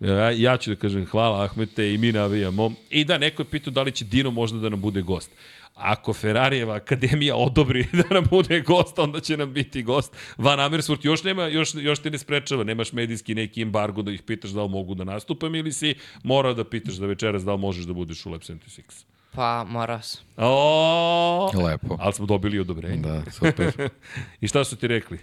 [0.00, 2.72] Ja, ja ću da kažem hvala Ahmete i mi navijamo.
[2.90, 5.30] I da, neko je pitao da li će Dino možda da nam bude gost.
[5.76, 10.16] Ako Ferrarijeva akademija odobri da nam bude gost, onda će nam biti gost.
[10.36, 14.22] Van Amersfoort još, nema, još, još te ne sprečava, nemaš medijski neki embargo da ih
[14.22, 17.58] pitaš da li mogu da nastupam ili si morao da pitaš da večeras da li
[17.58, 19.04] možeš da budeš u Lab 76.
[19.32, 20.24] Pa, morao sam.
[20.36, 21.96] O, Lepo.
[22.00, 23.02] ali smo dobili odobrenje.
[23.02, 23.90] Da, super.
[24.40, 25.18] I šta su ti rekli?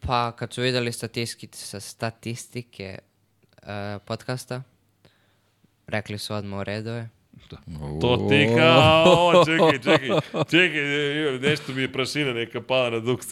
[0.00, 2.98] Pa, kad su videli statistike, sa statistike,
[3.62, 4.62] e, podcasta.
[5.86, 7.08] Rekli su odmah u redu je.
[8.00, 10.82] To ti kao, čekaj, čekaj, čekaj,
[11.40, 13.26] nešto mi je prašina neka pala na duks.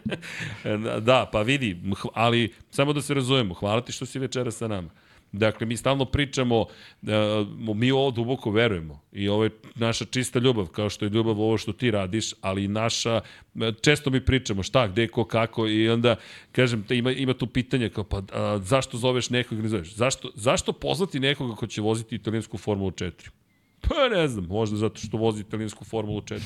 [1.00, 1.80] da, pa vidi,
[2.14, 4.88] ali samo da se razumemo, hvala ti što si večera sa nama.
[5.32, 7.08] Dakle, mi stalno pričamo, uh,
[7.76, 11.58] mi ovo duboko verujemo i ovo je naša čista ljubav, kao što je ljubav ovo
[11.58, 13.20] što ti radiš, ali naša,
[13.80, 16.16] često mi pričamo šta, gde, ko, kako i onda,
[16.52, 19.94] kažem, ima, ima tu pitanje kao, pa a, zašto zoveš nekog ili zoveš?
[19.94, 23.30] Zašto, zašto pozvati nekoga ko će voziti italijansku Formulu 4?
[23.88, 26.40] Pa ne znam, možda zato što vozi italijansku Formulu 4.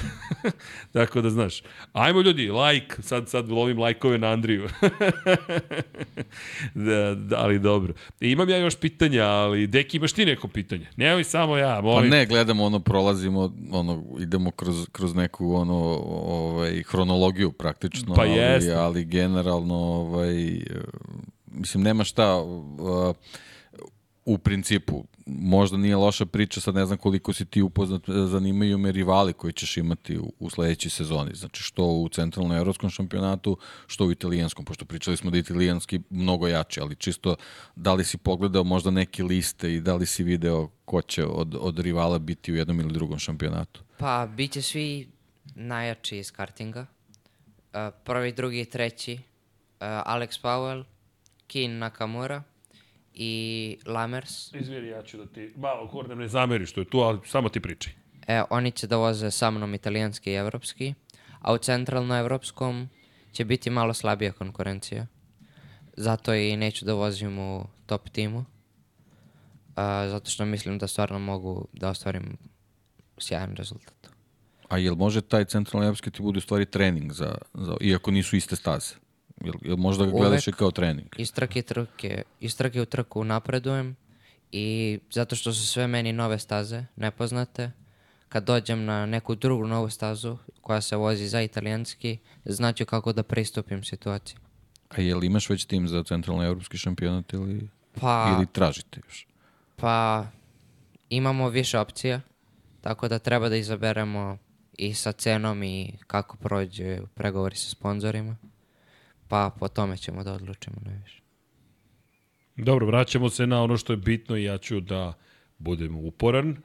[0.92, 1.62] Tako da znaš.
[1.92, 4.68] Ajmo ljudi, like, sad, sad lovim lajkove na Andriju.
[6.74, 7.94] da, da, ali dobro.
[8.20, 10.86] I imam ja još pitanja, ali Deki imaš ti neko pitanje?
[10.96, 12.10] Nemoj samo ja, Pa molim.
[12.10, 18.72] ne, gledamo ono, prolazimo, ono, idemo kroz, kroz neku ono, ovaj, hronologiju praktično, Pa ali,
[18.72, 20.60] ali generalno, ovaj,
[21.46, 23.16] mislim, nema šta, uh,
[24.24, 28.92] u principu, možda nije loša priča, sad ne znam koliko si ti upoznat, zanimaju me
[28.92, 34.06] rivali koji ćeš imati u, u sledećoj sezoni, znači što u centralnom evropskom šampionatu, što
[34.06, 37.36] u italijanskom, pošto pričali smo da je italijanski mnogo jači, ali čisto
[37.76, 41.56] da li si pogledao možda neke liste i da li si video ko će od,
[41.60, 43.80] od rivala biti u jednom ili drugom šampionatu?
[43.98, 45.08] Pa, bit će svi
[45.54, 46.80] najjači iz kartinga.
[46.80, 49.12] Uh, prvi, drugi i treći.
[49.12, 49.20] Uh,
[49.80, 50.84] Alex Powell,
[51.46, 52.42] Kin Nakamura
[53.14, 54.54] i Lamers.
[54.54, 57.60] Izvini, ja ću da ti malo kordem ne zameri što je tu, ali samo ti
[57.60, 57.92] pričaj.
[58.26, 60.94] E, oni će da voze sa mnom italijanski i evropski,
[61.40, 62.88] a u centralno-evropskom
[63.32, 65.06] će biti malo slabija konkurencija.
[65.96, 68.44] Zato i neću da vozim u top timu.
[69.76, 72.36] A, zato što mislim da stvarno mogu da ostvarim
[73.18, 74.08] sjajan rezultat.
[74.68, 78.36] A jel može taj centralni evropski ti bude u stvari trening, za, za, iako nisu
[78.36, 78.94] iste staze?
[79.40, 81.08] Jel, jel možda ga gledaš i kao trening?
[81.16, 83.96] Iz trke, i trke, iz trke u trku napredujem
[84.52, 87.70] i zato što su sve meni nove staze, nepoznate,
[88.28, 93.22] kad dođem na neku drugu novu stazu koja se vozi za italijanski, znaću kako da
[93.22, 94.36] pristupim situaciji.
[94.88, 97.68] A jel imaš već tim za centralni evropski šampionat ili,
[98.00, 99.26] Pa, ili tražite još?
[99.76, 100.26] pa
[101.10, 102.20] imamo više opcija,
[102.80, 104.38] tako da treba da izaberemo
[104.78, 108.36] i sa cenom i kako prođe pregovori sa sponzorima.
[109.32, 111.22] Pa po tome ćemo da odlučimo najviše.
[112.56, 115.12] Dobro, vraćamo se na ono što je bitno i ja ću da
[115.58, 116.56] budem uporan.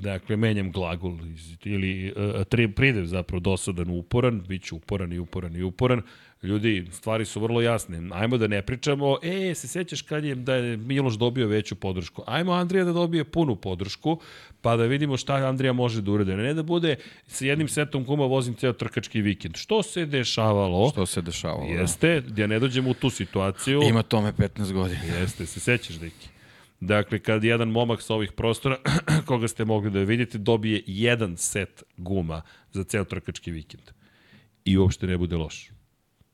[0.00, 1.16] Dakle, menjam glagol
[1.64, 6.02] ili uh, tri, pridev zapravo dosadan uporan, bit ću uporan i uporan i uporan.
[6.42, 8.02] Ljudi, stvari su vrlo jasne.
[8.12, 12.22] Ajmo da ne pričamo, e, se sećaš kad je da je Miloš dobio veću podršku.
[12.26, 14.20] Ajmo Andrija da dobije punu podršku,
[14.60, 16.36] pa da vidimo šta Andrija može da urede.
[16.36, 16.96] Ne da bude
[17.26, 19.56] sa jednim setom guma vozim ceo trkački vikend.
[19.56, 20.90] Što se dešavalo?
[20.90, 21.66] Što se dešavalo?
[21.74, 21.80] da?
[21.80, 23.82] Jeste, da ne dođemo u tu situaciju.
[23.82, 25.00] Ima tome 15 godina.
[25.20, 26.37] Jeste, se sećaš, Deki?
[26.80, 28.76] Dakle, kad jedan momak sa ovih prostora,
[29.26, 32.42] koga ste mogli da vidite, dobije jedan set guma
[32.72, 33.82] za ceo trkački vikend.
[34.64, 35.70] I uopšte ne bude loš.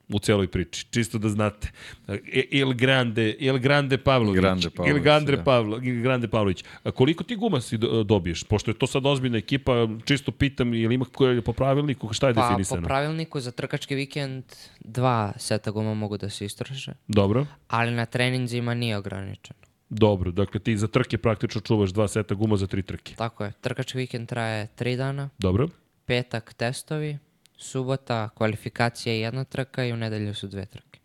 [0.08, 0.86] U celoj priči.
[0.90, 1.70] Čisto da znate.
[2.08, 4.40] E, Il Grande, Il Grande Pavlović.
[4.40, 5.42] Grande Pavlović, Il Grande, da.
[5.44, 6.64] Pavlo, Il Grande Pavlović.
[6.84, 8.44] A koliko ti guma si do- dobiješ?
[8.44, 9.72] Pošto je to sad ozbiljna ekipa,
[10.04, 12.82] čisto pitam, ili ima koje je po pravilniku, šta je Pa definisano?
[12.82, 14.44] po pravilniku za trkački vikend
[14.80, 17.46] dva seta guma mogu da se istroše, Dobro.
[17.68, 19.60] ali na treninzima nije ograničeno.
[19.96, 23.14] Dobro, dakle ti za trke praktično čuvaš dva seta guma za tri trke.
[23.14, 25.68] Tako je, trkački vikend traje tri dana, Dobro.
[26.04, 27.18] petak testovi,
[27.56, 30.98] subota kvalifikacija i jedna trka i u nedelju su dve trke.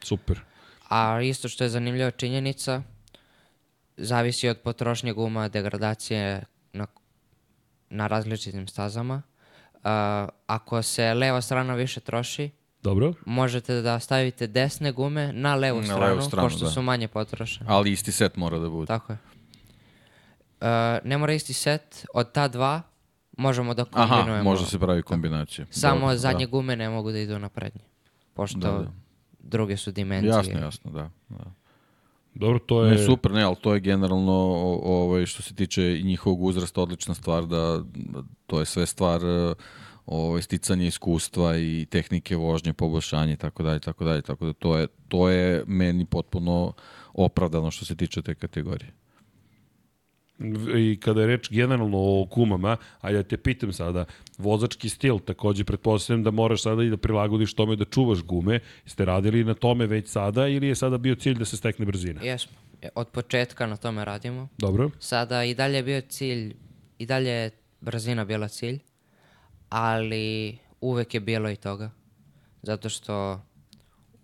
[0.00, 0.40] Super.
[0.88, 2.82] A isto što je zanimljiva činjenica,
[3.96, 6.42] zavisi od potrošnje guma, degradacije
[6.72, 6.86] na,
[7.90, 9.22] na različitim stazama.
[9.74, 9.80] Uh,
[10.46, 12.50] ako se leva strana više troši,
[12.82, 13.12] Dobro.
[13.26, 16.70] možete da stavite desne gume na levu Na stranu, levu stranu, pošto da.
[16.70, 17.66] su manje potrošene.
[17.68, 18.86] Ali isti set mora da bude.
[18.86, 19.18] Tako je.
[20.60, 20.66] Uh,
[21.04, 21.82] ne mora isti set,
[22.14, 22.82] od ta dva
[23.34, 24.44] možemo da Aha, kombinujemo.
[24.44, 25.66] može se pravi kombinacija.
[25.70, 27.80] Samo Dobro, zadnje gume ne mogu da idu na prednje.
[28.34, 28.92] Pošto Da, da.
[29.40, 29.94] druge su Da.
[29.94, 30.30] dimenzije.
[30.30, 31.10] Jasno, jasno, da.
[31.28, 31.44] da.
[32.34, 32.90] Dobro, to je...
[32.90, 37.14] Ne, super, ne, ali to je generalno, o- ovaj, što se tiče njihovog uzrasta, odlična
[37.14, 39.54] stvar, da, da to je sve stvar e,
[40.06, 44.78] ovaj, sticanje iskustva i tehnike vožnje, poboljšanje i tako dalje, tako dalje, tako da to
[44.78, 46.72] je, to je meni potpuno
[47.14, 48.92] opravdano što se tiče te kategorije.
[50.76, 54.04] I kada je reč generalno o gumama, ajde da te pitam sada,
[54.38, 58.60] vozački stil, takođe pretpostavljam da moraš sada i da prilagodiš tome da čuvaš gume.
[58.86, 62.22] Ste radili na tome već sada ili je sada bio cilj da se stekne brzina?
[62.22, 62.52] Jesmo.
[62.82, 64.48] E, Od početka na tome radimo.
[64.58, 64.90] Dobro.
[64.98, 66.54] Sada i dalje je bio cilj,
[66.98, 67.50] i dalje je
[67.80, 68.80] brzina bila cilj,
[69.72, 71.90] ali uvek je bilo i toga.
[72.62, 73.40] Zato što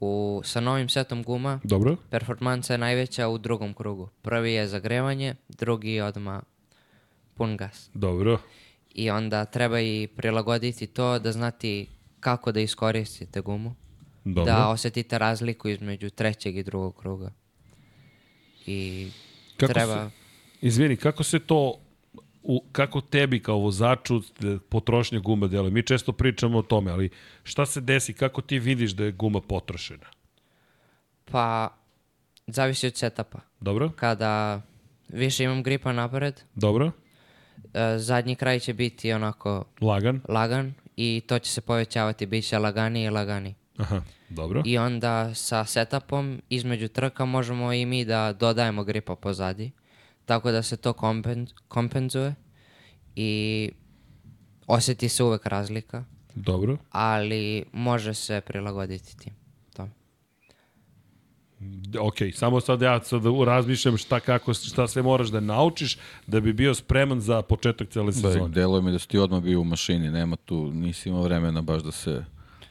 [0.01, 1.97] U, sa novim setom guma Dobro.
[2.11, 4.09] performansa je najveća u drugom krugu.
[4.23, 6.43] Prvi je zagrevanje, drugi je odmah
[7.35, 7.91] pun gas.
[7.95, 8.39] Dobro.
[8.95, 11.89] I onda treba i prilagoditi to da znati
[12.21, 13.75] kako da iskoristite gumu.
[14.25, 14.53] Dobro.
[14.53, 17.33] Da osetite razliku između trećeg i drugog kruga.
[18.67, 19.11] I
[19.57, 20.11] Kako treba...
[20.61, 21.81] Izvini, kako se to
[22.43, 25.71] u, kako tebi kao vozaču e, potrošnja guma deluje?
[25.71, 27.11] Mi često pričamo o tome, ali
[27.43, 30.07] šta se desi, kako ti vidiš da je guma potrošena?
[31.25, 31.75] Pa,
[32.47, 33.41] zavisi od setapa.
[33.61, 33.91] Dobro?
[33.97, 34.63] Kada
[35.09, 36.91] više imam gripa napred, Dobro?
[37.75, 40.21] e, zadnji kraj će biti onako Lagan?
[40.29, 43.55] lagan i to će se povećavati, bit će laganiji i laganiji.
[43.77, 44.63] Aha, dobro.
[44.67, 49.71] I onda sa setupom između trka možemo i mi da dodajemo gripa pozadi,
[50.29, 52.35] tako da se to kompen, kompenzuje
[53.17, 53.71] i
[54.67, 56.77] osjeti se uvek razlika, Dobro.
[56.91, 59.33] ali može se prilagoditi tim.
[61.61, 66.41] D- Ok, samo sad ja sad razmišljam šta, kako, šta sve moraš da naučiš da
[66.41, 68.49] bi bio spreman za početak cele Da, sezone.
[68.49, 71.83] deluje mi da si ti odmah bio u mašini, nema tu, nisi imao vremena baš
[71.83, 72.25] da se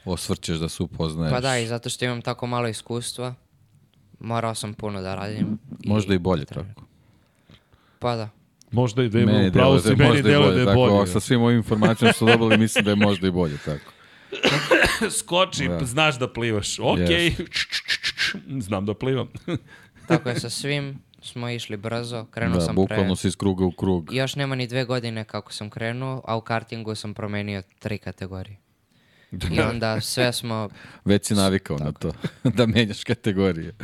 [0.04, 1.32] osvrćeš, da se upoznaješ.
[1.32, 3.34] Pa da, i zato što imam tako malo iskustva,
[4.20, 5.58] morao sam puno da radim.
[5.84, 6.74] Možda i bolje treniram.
[6.74, 6.87] tako.
[7.98, 8.28] Pa da.
[8.70, 10.76] Možda i da ima, Meni upravo deluje si, da je meni bolje da je tako.
[10.76, 11.06] bolje.
[11.06, 13.92] Sa svim ovim informacijama što dobili, mislim da je možda i bolje tako.
[15.18, 15.84] Skoči, Da.
[15.84, 16.78] znaš da plivaš.
[16.78, 16.98] Ok,
[18.68, 19.28] znam da plivam.
[20.08, 23.16] Tako je sa svim, smo išli brzo, krenuo Da, sam bukvalno pre...
[23.16, 24.12] si iz kruga u krug.
[24.12, 28.56] Još nema ni dve godine kako sam krenuo, a u kartingu sam promenio tri kategorije.
[29.50, 30.68] I onda sve smo,
[31.04, 32.12] Već si navikao na to,
[32.56, 33.74] da menjaš kategorije.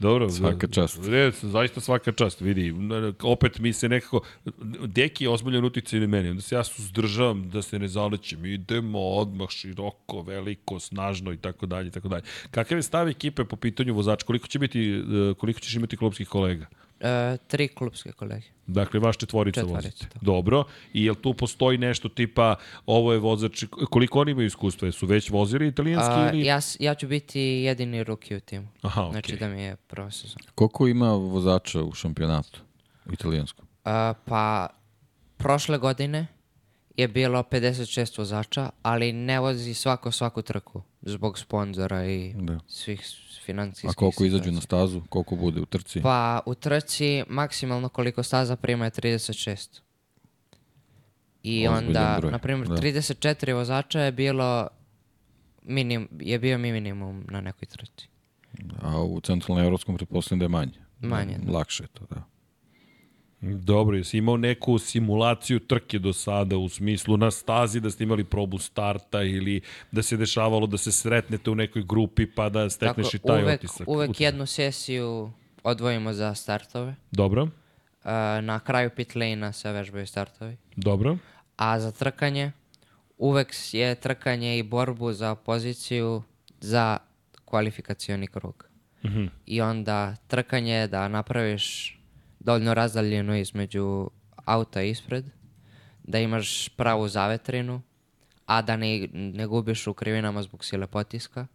[0.00, 1.02] Dobro, Svaka čast.
[1.08, 2.40] Ne, zaista svaka čast.
[2.40, 2.74] Vidi,
[3.22, 4.20] opet mi se nekako...
[4.86, 6.30] Deki je ozbiljan uticaj na meni.
[6.30, 8.46] Onda se ja suzdržavam da se ne zalećem.
[8.46, 12.22] Idemo odmah široko, veliko, snažno i tako dalje i tako dalje.
[12.50, 14.26] Kakav je stav ekipe po pitanju vozača?
[14.26, 16.66] Koliko će biti, e, koliko ćeš imati klubskih kolega?
[17.00, 18.46] E, tri klubske kolege.
[18.66, 20.06] Dakle, vaš četvorica, Četvorica, vozite.
[20.14, 20.20] da.
[20.20, 20.64] Dobro.
[20.92, 22.56] I jel tu postoji nešto tipa,
[22.86, 24.88] ovo je vozač, koliko oni imaju iskustva?
[24.88, 26.44] Jesu već vozili italijanski A, ili...
[26.46, 28.68] ja, ja ću biti jedini ruki u timu.
[28.82, 29.12] Aha, okej.
[29.12, 30.44] Znači da mi je prva sezona.
[30.54, 32.60] Koliko ima vozača u šampionatu
[33.12, 33.66] italijanskom?
[33.84, 34.68] A, pa,
[35.36, 36.26] prošle godine
[37.00, 42.58] je bilo 56 vozača, ali ne vozi svako svaku trku zbog sponzora i Da.
[42.68, 43.00] svih
[43.44, 45.00] financijskih A koliko izađu na stazu?
[45.08, 46.02] Koliko bude u trci?
[46.02, 49.80] Pa u trci maksimalno koliko staza prima je 36.
[51.42, 52.76] I Ozbiljan onda, na primjer, da.
[52.76, 54.68] 34 vozača je bilo
[55.62, 58.08] minim, je bio minimum na nekoj trci.
[58.82, 60.72] A u centralnom evropskom pretpostavljam da je manje.
[61.00, 61.52] Manje, da.
[61.52, 62.22] Lakše je to, da.
[63.40, 68.24] Dobro, jesi imao neku simulaciju trke do sada u smislu na stazi da ste imali
[68.24, 69.60] probu starta ili
[69.92, 73.54] da se dešavalo da se sretnete u nekoj grupi pa da stekneš i taj uvek,
[73.60, 73.88] otisak?
[73.88, 74.20] uvek Utisak.
[74.20, 76.94] jednu sesiju odvojimo za startove.
[77.10, 77.48] Dobro,
[78.04, 80.56] A, na kraju pit lane se vežbaju startovi.
[80.76, 81.16] dobro.
[81.56, 82.52] A za trkanje,
[83.18, 86.22] uvek je trkanje i borbu za poziciju
[86.60, 86.98] za
[87.44, 88.66] kvalifikacioni krug.
[89.04, 89.26] Mhm.
[89.46, 91.99] I onda trkanje je da napraviš
[92.40, 94.10] dovoljno razdaljenu između
[94.44, 95.24] auta ispred,
[96.02, 97.82] da imaš pravu zavetrinu,
[98.46, 101.46] a da ne, ne gubiš u krivinama zbog sile potiska.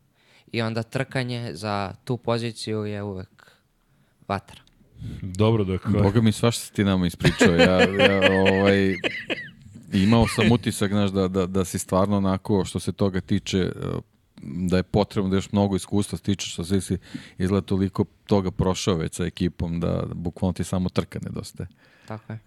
[0.52, 3.52] I onda trkanje za tu poziciju je uvek
[4.28, 4.62] vatra.
[5.22, 6.02] Dobro, dakle.
[6.02, 7.56] Boga mi svašta si ti nama ispričao.
[7.56, 8.22] Ja, ja
[8.52, 8.96] ovaj,
[9.94, 13.72] imao sam utisak, znaš, da, da, da si stvarno onako, što se toga tiče,
[14.46, 16.98] da je potrebno da još mnogo iskustva stičeš, što si si
[17.38, 21.68] izgleda toliko toga prošao već sa ekipom, da bukvalno ti samo trka nedostaje.
[22.08, 22.40] Tako je.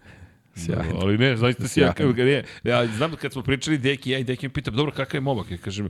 [0.55, 0.99] Sjajno.
[1.01, 4.47] Ali ne, zaista si ja, ne, ja znam kad smo pričali Deki, ja i Deki
[4.47, 5.51] me pitam, dobro, kakav je momak?
[5.51, 5.89] Ja kažem,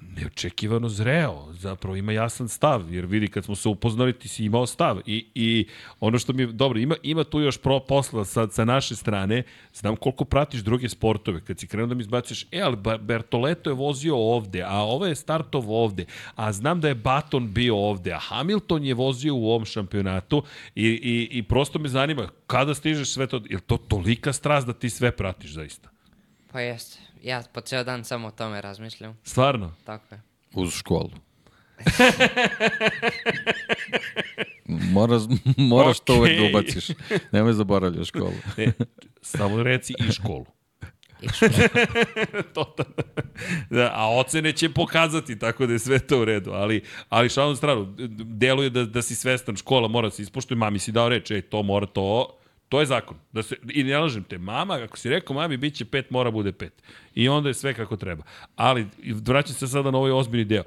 [0.00, 4.66] neočekivano zreo, zapravo ima jasan stav, jer vidi kad smo se upoznali ti si imao
[4.66, 5.66] stav i, i
[6.00, 9.42] ono što mi je, dobro, ima, ima tu još pro posla sa, sa naše strane,
[9.74, 13.74] znam koliko pratiš druge sportove, kad si krenuo da mi izbaciš, e, ali Bertoleto je
[13.74, 16.04] vozio ovde, a ovo je startov ovde,
[16.34, 20.42] a znam da je Baton bio ovde, a Hamilton je vozio u ovom šampionatu
[20.74, 24.72] i, i, i prosto me zanima, kada stižeš sve to, je to tolika strast da
[24.72, 25.88] ti sve pratiš zaista?
[26.52, 27.07] Pa jeste.
[27.28, 29.18] Ja po ceo dan samo o tome razmišljam.
[29.24, 29.74] Stvarno?
[29.84, 30.22] Tako je.
[30.54, 31.10] Uz školu.
[34.92, 35.22] Moraš,
[35.56, 36.50] moraš to uvek da Okej.
[36.50, 36.88] ubaciš.
[37.32, 38.32] Nemoj zaboravljaš školu.
[38.56, 38.72] E,
[39.22, 40.44] samo reci i školu.
[42.54, 42.94] Totalno.
[43.70, 46.52] Da, a ocene će pokazati, tako da je sve to u redu.
[46.52, 47.94] Ali, ali šalom stranu,
[48.24, 51.42] deluje da, da si svestan, škola mora da se ispoštuje, mami si dao reč, ej,
[51.42, 52.37] to mora to,
[52.68, 53.16] To je zakon.
[53.32, 56.30] Da se, I ne lažem te, mama, ako si rekao mami, bit će pet, mora
[56.30, 56.82] bude pet.
[57.14, 58.22] I onda je sve kako treba.
[58.56, 60.62] Ali, vraćam se sada na ovaj ozbiljni deo.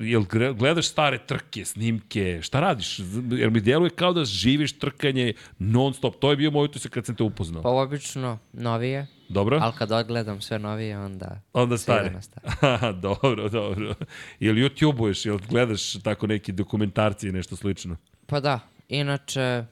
[0.00, 2.98] Jel gledaš stare trke, snimke, šta radiš?
[3.30, 6.16] Jer mi djeluje kao da živiš trkanje non stop.
[6.20, 7.62] To je bio moj utisak kad sam te upoznao.
[7.62, 9.58] Pa obično novije, Dobro?
[9.62, 11.40] ali kad odgledam sve novije, onda...
[11.52, 12.22] Onda stare.
[12.22, 12.92] stare.
[13.06, 13.94] Dobro, dobro.
[14.40, 17.96] Jel YouTube-uješ, jel gledaš tako neki dokumentarci i nešto slično?
[18.26, 19.64] Pa da, inače,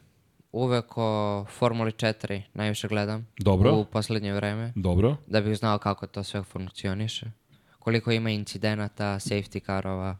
[0.52, 3.26] uvek o Formuli 4 najviše gledam.
[3.38, 3.72] Dobro.
[3.72, 5.16] U poslednje vreme, Dobro.
[5.26, 7.26] da bih znao kako to sve funkcioniše.
[7.78, 10.16] Koliko ima incidenata, safety carova.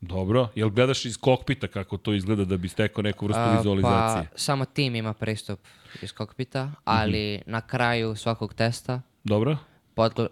[0.00, 0.48] Dobro.
[0.54, 4.28] Jel gledaš iz kokpita kako to izgleda da bi stekao neku vrstu A, vizualizacije?
[4.30, 5.60] Pa, samo tim ima pristup
[6.02, 7.50] iz kokpita, ali Mhm.
[7.50, 9.56] na kraju svakog testa Dobro.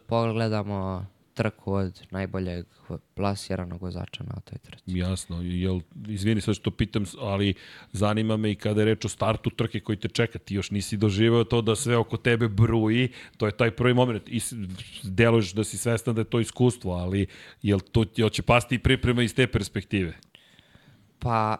[0.06, 2.66] pogledamo trku od najboljeg
[3.14, 4.82] plasiranog vozača na toj trci.
[4.86, 7.54] Jasno, jel, izvini sve što pitam, ali
[7.92, 10.96] zanima me i kada je reč o startu trke koji te čeka, ti još nisi
[10.96, 14.40] doživeo to da sve oko tebe bruji, to je taj prvi moment, i
[15.02, 17.26] deluješ da si svestan da je to iskustvo, ali
[17.62, 20.12] jel to jel će pasti i priprema iz te perspektive?
[21.18, 21.56] Pa,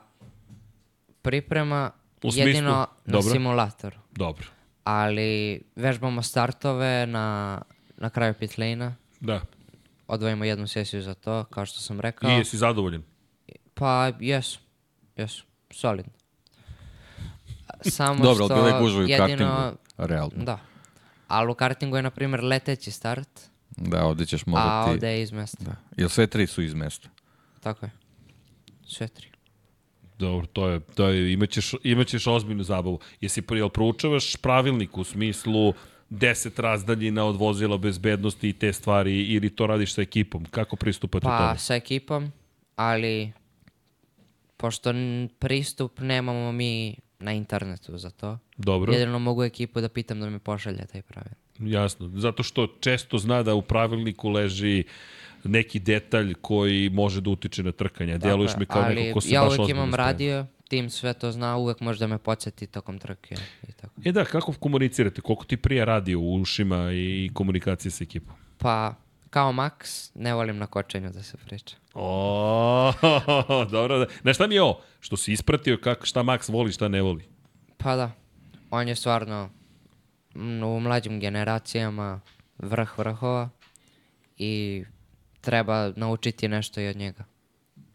[1.23, 1.91] priprema
[2.23, 2.49] U smislu?
[2.49, 3.33] jedino na Dobro.
[3.33, 3.97] simulatoru.
[4.13, 4.47] Dobro.
[4.85, 7.63] Ali vežbamo startove na,
[7.97, 9.41] na kraju pit lane-a, Da.
[10.11, 12.31] Odvojimo jednu sesiju za to, kao što sam rekao.
[12.31, 13.03] I jesi zadovoljan?
[13.75, 14.59] Pa, jesu.
[15.17, 15.45] Jesu.
[15.71, 16.13] Solidno.
[17.81, 20.45] Samo Dobro, ali što bilo je gužva i u kartingu, realno.
[20.45, 20.59] Da.
[21.29, 24.91] Ali u kartingu je, na primjer, leteći start, Da, ovde ćeš a morati...
[24.91, 25.65] ovde je iz mesta.
[25.65, 25.77] Da.
[25.97, 27.09] Jel sve tri su iz mesta?
[27.61, 27.91] Tako je.
[28.87, 29.27] Sve tri.
[30.19, 33.01] Dobro, to je, to je imaćeš, imaćeš ozbiljnu zabavu.
[33.21, 35.75] Jesi, jel proučavaš pravilnik u smislu
[36.11, 40.45] 10 razdaljina od vozila bezbednosti i te stvari ili to radiš sa ekipom?
[40.45, 41.59] Kako pristupate Pa, tome?
[41.59, 42.33] sa ekipom,
[42.77, 43.33] ali
[44.57, 44.93] pošto
[45.39, 50.39] pristup nemamo mi na internetu za to, Dobro, jedino mogu ekipu da pitam da mi
[50.39, 51.39] pošalje taj pravilnik.
[51.61, 52.11] jasno.
[52.15, 54.85] Zato što često zna da u pravilniku leži
[55.45, 58.19] neki detalj koji može da utiče na trkanje.
[58.19, 59.97] Deluješ mi kao neko ko se ja baš ozbiljno imam sprema.
[59.97, 63.35] radio, tim sve to zna, uvek može da me podsjeti tokom trke
[63.69, 63.95] i tako.
[64.05, 65.21] E da, kako komunicirate?
[65.21, 68.35] Koliko ti prija radio u ušima i komunikacije sa ekipom?
[68.59, 68.95] Pa,
[69.31, 71.77] kao Max, ne volim na kočenju da se priča.
[71.95, 72.93] O,
[73.77, 73.99] dobro.
[73.99, 74.07] Da.
[74.23, 74.81] Znaš šta mi je ovo?
[75.01, 77.25] Što si ispratio kako, šta Max voli, šta ne voli.
[77.77, 78.11] Pa da,
[78.71, 79.51] on je stvarno
[80.35, 82.21] m, u mlađim generacijama
[82.59, 83.49] vrh vrhova
[84.37, 84.85] i
[85.41, 87.25] treba naučiti nešto i od njega.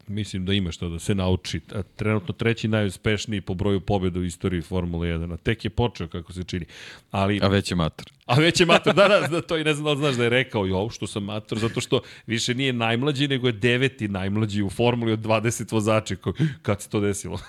[0.08, 1.62] Mislim da ima što da se nauči.
[1.74, 5.34] A trenutno treći najuspešniji po broju pobjeda u istoriji Formule 1.
[5.34, 6.66] A tek je počeo kako se čini.
[7.12, 8.06] Ali, A već je mater.
[8.26, 8.94] A već je mator.
[8.94, 11.08] Da, da, da, to i ne znam da li znaš da je rekao jo, što
[11.08, 15.72] sam mator, zato što više nije najmlađi, nego je deveti najmlađi u Formuli od 20
[15.72, 16.16] vozača.
[16.62, 17.40] Kad se to desilo?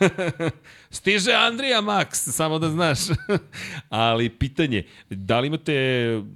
[0.90, 2.98] Stiže Andrija Max, samo da znaš.
[3.88, 5.74] ali pitanje, da li imate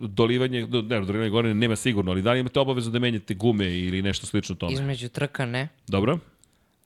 [0.01, 3.79] dolivanje, do- ne, dolivanje gore nema sigurno, ali da li imate obavezu da menjate gume
[3.79, 4.73] ili nešto slično tome?
[4.73, 6.19] Između trka ne, Dobro?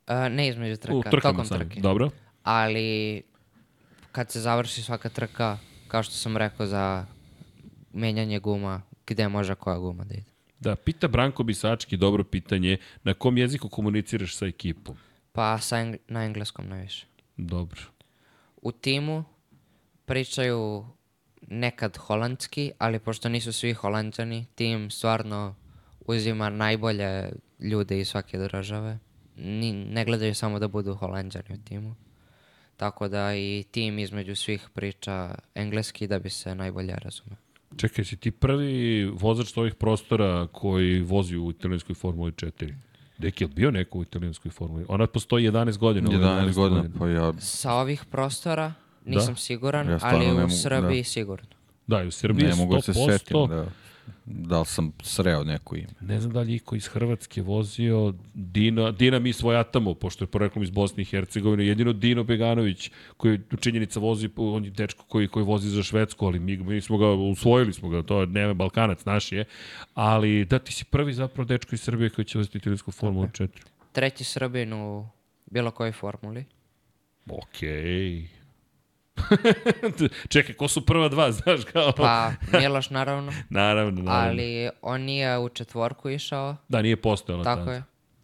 [0.06, 1.60] A, ne između trka, U tokom samo.
[1.60, 1.80] trke.
[1.80, 2.10] Dobro.
[2.42, 3.22] Ali
[4.12, 5.58] kad se završi svaka trka,
[5.88, 7.06] kao što sam rekao za
[7.94, 10.30] menjanje guma, gde može koja guma da ide.
[10.60, 14.96] Da, pita Branko Bisački, dobro pitanje, na kom jeziku komuniciraš sa ekipom?
[15.32, 17.06] Pa sa eng na engleskom najviše.
[17.36, 17.80] Dobro.
[18.62, 19.24] U timu
[20.04, 20.86] pričaju
[21.48, 25.54] nekad holandski, ali pošto nisu svi holandjani, tim stvarno
[26.00, 28.98] uzima najbolje ljude iz svake države.
[29.36, 31.94] Ni, ne gledaju samo da budu holandjani u timu.
[32.76, 37.43] Tako da i tim između svih priča engleski da bi se najbolje razumeo.
[37.76, 38.72] Čekaj, si ti prvi
[39.06, 42.74] vozač ovih prostora koji vozi u italijanskoj Formuli 4?
[43.18, 44.84] Deki, je bio neko u italijanskoj Formuli?
[44.88, 46.08] Ona postoji 11 godina.
[46.08, 47.32] ovo je 11 godina, pa ja...
[47.34, 48.72] Sa ovih prostora
[49.06, 51.04] nisam siguran, Ja ali u mogu- Srbiji da.
[51.04, 51.46] sigurno.
[51.86, 53.12] Da, i u Srbiji Ne mogu da se 100%.
[53.12, 53.66] setim da,
[54.24, 55.88] da li sam sreo neko ime.
[56.00, 60.28] Ne znam da li je iko iz Hrvatske vozio Dina, Dina mi svojatamo, pošto je
[60.28, 65.04] poreklom iz Bosne i Hercegovine, jedino Dino Beganović, koji u činjenica vozi, on je dečko
[65.08, 68.26] koji, koji vozi za Švedsku, ali mi, mi smo ga, usvojili smo ga, to je
[68.26, 69.44] Neme Balkanac, naš je,
[69.94, 73.48] ali da, ti si prvi zapravo dečko iz Srbije koji će voziti italijansku Formulu 4.
[73.92, 75.06] Treći Srbin u
[75.46, 76.44] bilo kojoj formuli.
[77.30, 78.28] Okej.
[80.28, 81.92] Čekaj, ko su prva dva, znaš kao?
[81.92, 84.30] Pa Miloš naravno, Naravno, naravno.
[84.30, 87.82] ali on nije u četvorku išao, Da, nije postojala tako je.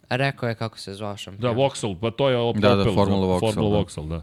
[0.08, 1.56] Rekao je kako se zvao Da, šampion.
[1.56, 2.60] Vauxhall, pa to je Opel.
[2.60, 3.76] Da, da, za- Formula Vauxhall, Formula da.
[3.76, 4.22] Vauxhall, da.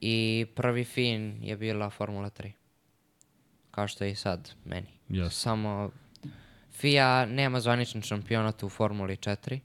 [0.00, 2.50] I prvi fin je bila Formula 3.
[3.70, 4.86] Kao što je i sad meni.
[5.08, 5.30] Jasno.
[5.30, 5.90] Samo
[6.70, 9.58] FIA nema zvaničan šampionat u Formuli 4.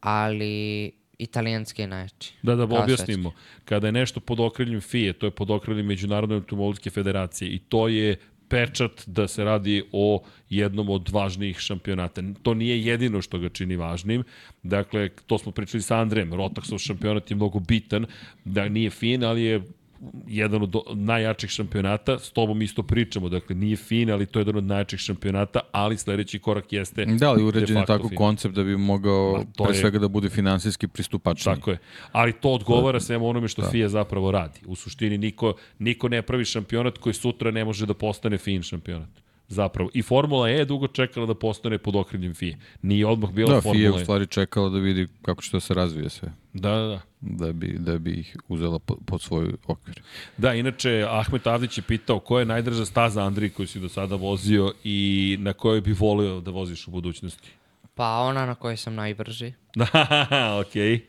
[0.00, 2.32] Ali italijanski najjači.
[2.42, 3.32] Da, da Kao objasnimo.
[3.64, 7.88] Kada je nešto pod okriljem FIE, to je pod okriljem Međunarodne automobilske federacije i to
[7.88, 8.16] je
[8.48, 12.22] pečat da se radi o jednom od važnijih šampionata.
[12.42, 14.24] To nije jedino što ga čini važnim.
[14.62, 16.32] Dakle, to smo pričali sa Andrejem.
[16.32, 18.06] Rotaxov šampionat je mnogo bitan,
[18.44, 19.62] da nije fin, ali je
[20.26, 24.56] jedan od najjačih šampionata, s tobom isto pričamo, dakle nije fin, ali to je jedan
[24.56, 28.16] od najjačih šampionata, ali sledeći korak jeste Da, ali uređen je tako fin.
[28.16, 31.54] koncept da bi mogao to pre je- svega da bude finansijski pristupačniji.
[31.54, 31.78] Tako je.
[32.12, 34.60] Ali to odgovara svemu onome što FIA zapravo radi.
[34.66, 39.08] U suštini niko, niko ne pravi šampionat koji sutra ne može da postane fin šampionat.
[39.50, 39.90] Zapravo.
[39.94, 42.56] I Formula E je dugo čekala da postane pod okriljem FIA.
[42.82, 44.02] Nije odmah bila Da, FIA je Formula u E.
[44.02, 47.00] stvari čekala da vidi kako će to se razvije sve, Da, da, da.
[47.20, 50.02] da bi, da bi ih uzela pod, pod svoj okvir.
[50.36, 54.16] Da, inače, Ahmet Avdić je pitao koja je najdrža staza Andriji koju si do sada
[54.16, 57.50] vozio i na kojoj bi volio da voziš u budućnosti.
[57.94, 59.52] Pa ona na kojoj sam najbrži.
[59.74, 59.86] Da,
[60.66, 61.06] okej.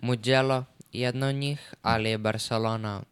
[0.00, 3.02] Mugello, jedna od njih, ali je Barcelona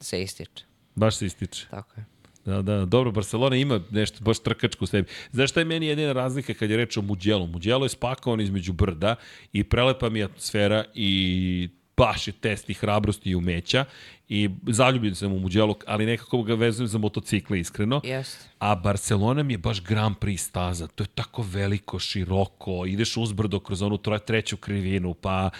[0.00, 0.64] se ističe.
[0.94, 1.66] Baš se ističe.
[1.70, 2.09] Tako je.
[2.44, 5.08] Da, da, dobro, Barcelona ima nešto baš trkačko u sebi.
[5.32, 7.46] Znaš šta je meni jedina razlika kad je reč o Mugello?
[7.46, 9.16] Mugello je spakovan između brda
[9.52, 11.68] i prelepa mi atmosfera i
[12.00, 13.84] baš je test i hrabrosti i umeća
[14.30, 18.00] i zaljubljen sam u Mugello, ali nekako ga vezujem za motocikle, iskreno.
[18.04, 18.44] Jeste.
[18.58, 20.86] A Barcelona mi je baš Grand Prix staza.
[20.86, 25.50] To je tako veliko, široko, ideš uzbrdo kroz onu treću krivinu, pa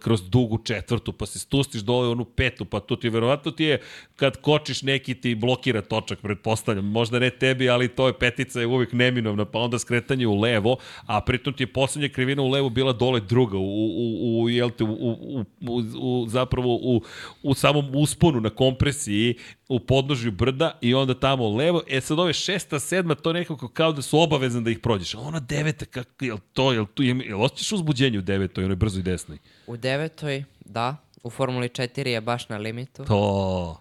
[0.00, 3.64] kroz dugu četvrtu, pa se spustiš dole u onu petu, pa to ti verovatno ti
[3.64, 3.80] je,
[4.16, 6.84] kad kočiš neki ti blokira točak, pretpostavljam.
[6.84, 10.76] Možda ne tebi, ali to je petica je uvijek neminovna, pa onda skretanje u levo,
[11.06, 14.70] a pritom ti je poslednja krivina u levo bila dole druga, u, u, u, jel
[14.70, 17.02] te, u, u, u, u, zapravo u,
[17.42, 19.36] u samom usponu na kompresiji,
[19.68, 21.82] u podnožju brda i onda tamo levo.
[21.88, 25.14] E sad ove šesta, sedma, to nekako kao da su obavezan da ih prođeš.
[25.14, 28.76] A ona deveta, kako, jel to, jel tu, jel, jel osjećaš uzbuđenje u devetoj, onoj
[28.76, 29.38] brzoj desnoj?
[29.66, 30.96] U devetoj, da.
[31.22, 33.04] U Formuli 4 je baš na limitu.
[33.04, 33.80] To...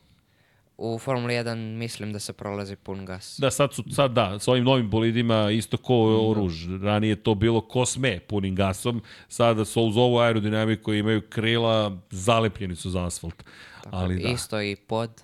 [0.84, 3.40] U Formuli 1 mislim da se prolazi pun gas.
[3.40, 5.96] Da, sad su, sad da, s ovim novim bolidima isto ko
[6.30, 6.68] oruž.
[6.82, 11.98] Ranije je to bilo ko sme punim gasom, sada su uz ovu aerodinamiku imaju krila,
[12.10, 13.44] zalepljeni su za asfalt.
[13.92, 14.30] Ali da.
[14.30, 15.24] Isto i pod.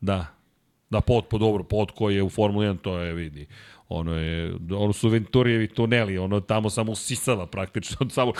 [0.00, 0.26] Da.
[0.90, 3.46] Da, pod, pod dobro, pod koji je u Formuli 1, to je, vidi,
[3.92, 8.32] ono je, ono su Venturijevi tuneli, ono tamo samo usisava praktično, samo,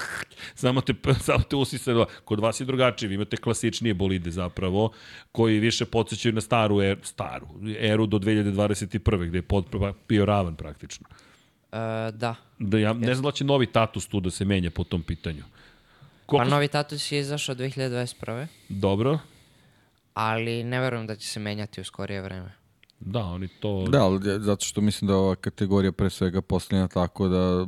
[0.55, 0.95] samo, te,
[1.27, 2.07] samo te usisava.
[2.25, 4.93] Kod vas je drugačije, vi imate klasičnije bolide zapravo,
[5.33, 7.47] koji više podsjećaju na staru, er, staru
[7.79, 9.29] eru do 2021.
[9.29, 9.65] gde je pod
[10.09, 11.07] bio ravan praktično.
[11.73, 11.77] E,
[12.13, 12.35] da.
[12.59, 15.43] Da, ja ne znam da će novi tatus tu da se menja po tom pitanju.
[15.43, 16.51] Pa Koliko...
[16.51, 18.47] novi tatus je izašao 2021.
[18.69, 19.19] Dobro.
[20.15, 22.60] Ali ne verujem da će se menjati u skorije vreme.
[23.01, 23.85] Da, oni to...
[23.89, 27.67] Da, ali zato što mislim da ova kategorija pre svega postavljena tako da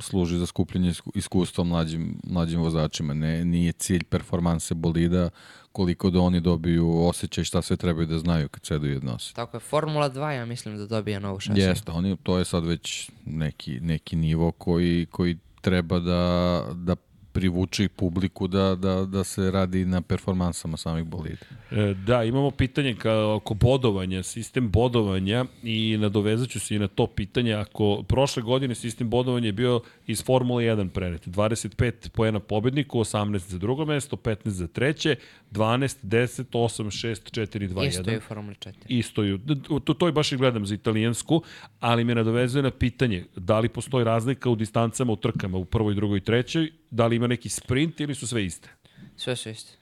[0.00, 3.14] služi za skupljanje isku- iskustva mlađim, mlađim vozačima.
[3.14, 5.30] Ne, nije cilj performanse bolida
[5.72, 9.34] koliko da oni dobiju osjećaj šta sve trebaju da znaju kad sedu i odnose.
[9.34, 11.60] Tako je, Formula 2 ja mislim da dobije novu šasi.
[11.60, 16.96] Jeste, oni, to je sad već neki, neki nivo koji, koji treba da, da
[17.32, 21.36] privuče i publiku da, da, da se radi na performansama samih bolida.
[21.70, 26.88] E, Da, imamo pitanje kao oko bodovanja, sistem bodovanja i nadovezat ću se i na
[26.88, 27.52] to pitanje.
[27.52, 33.38] Ako prošle godine sistem bodovanja je bio iz Formule 1 prenet, 25 poena pobedniku, 18
[33.38, 35.16] za drugo mesto, 15 za treće,
[35.50, 37.88] 12, 10, 8, 6, 4, 2, 1.
[37.88, 38.72] Isto je u Formuli 4.
[38.88, 39.40] Isto ju.
[39.84, 41.42] To, to i baš i gledam za italijansku,
[41.80, 45.94] ali me nadovezuje na pitanje da li postoji razlika u distancama u trkama u prvoj,
[45.94, 48.68] drugoj i trećoj, da li ima neki sprint ili su sve iste?
[49.16, 49.72] Sve su iste.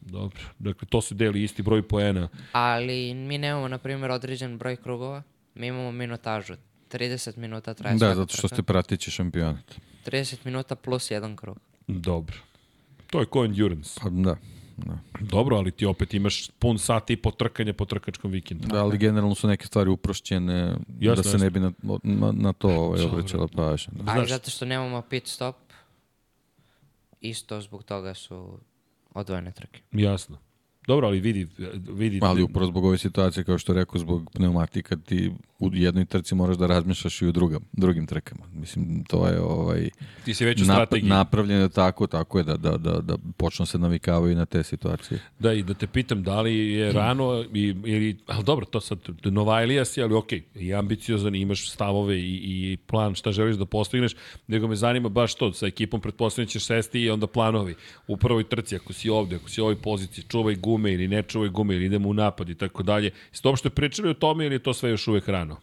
[0.00, 2.28] Dobro, dakle to se deli isti broj poena.
[2.52, 5.22] Ali mi nemamo, na primjer, određen broj krugova.
[5.54, 6.54] Mi imamo minutažu.
[6.90, 8.54] 30 minuta traje Da, zato što trka.
[8.54, 9.74] ste pratići šampionat.
[10.06, 11.58] 30 minuta plus jedan krug.
[11.86, 12.36] Dobro.
[13.10, 14.00] To je ko endurance.
[14.02, 14.36] Pa da.
[14.76, 14.98] Da.
[15.20, 18.68] Dobro, ali ti opet imaš pun sat i po trkanja po trkačkom vikendu.
[18.68, 21.38] da, ali generalno su neke stvari uprošćene Jasno, da se jasno.
[21.38, 21.72] ne bi na,
[22.02, 23.92] na, na to ovaj, obraćala pažnja.
[23.92, 24.12] Da.
[24.12, 25.56] Ali zato što nemamo pit stop,
[27.28, 28.58] isto zbog toga su
[29.14, 29.80] odvojene trke.
[29.92, 30.38] Jasno.
[30.86, 31.46] Dobro, ali vidi,
[31.88, 36.34] vidi Ali upravo zbog ove situacije, kao što rekao, zbog pneumatika, ti u jednoj trci
[36.34, 38.44] moraš da razmišljaš i u drugom, drugim trkama.
[38.52, 39.88] Mislim, to je ovaj,
[40.24, 41.08] ti si već u nap, strategiji.
[41.08, 45.20] napravljeno tako, tako je da, da, da, da počnu se navikavaju na te situacije.
[45.38, 48.98] Da, i da te pitam da li je rano, i, ili, ali dobro, to sad,
[49.24, 54.16] Novajlija si, ali okej, i ambiciozan, imaš stavove i, i plan šta želiš da postigneš,
[54.46, 57.74] nego me zanima baš to, sa ekipom pretpostavljam ćeš sesti i onda planovi.
[58.06, 61.22] U prvoj trci, ako si ovde, ako si u ovoj poziciji, čuvaj gume ili ne
[61.22, 63.10] čuvaj gume, ili idemo u napad i tako dalje.
[63.32, 65.56] Ste uopšte pričali o tome ili je to sve još uvek rano?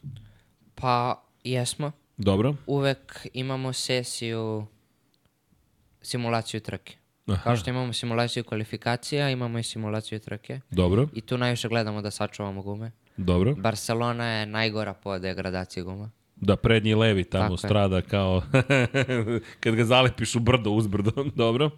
[0.75, 1.91] Pa, jesmo.
[2.17, 2.55] Dobro.
[2.67, 4.65] Uvek imamo sesiju,
[6.01, 6.95] simulaciju trke.
[7.43, 10.59] Kao što imamo simulaciju kvalifikacija, imamo i simulaciju trke.
[10.71, 12.91] Dobro, I tu najviše gledamo da sačuvamo gume.
[13.17, 13.55] dobro.
[13.55, 16.11] Barcelona je najgora po degradaciji guma.
[16.35, 17.57] Da prednji levi tamo Tako je.
[17.57, 18.41] strada kao
[19.61, 21.11] kad ga zalepiš u brdo uzbrdo.
[21.35, 21.69] Dobro.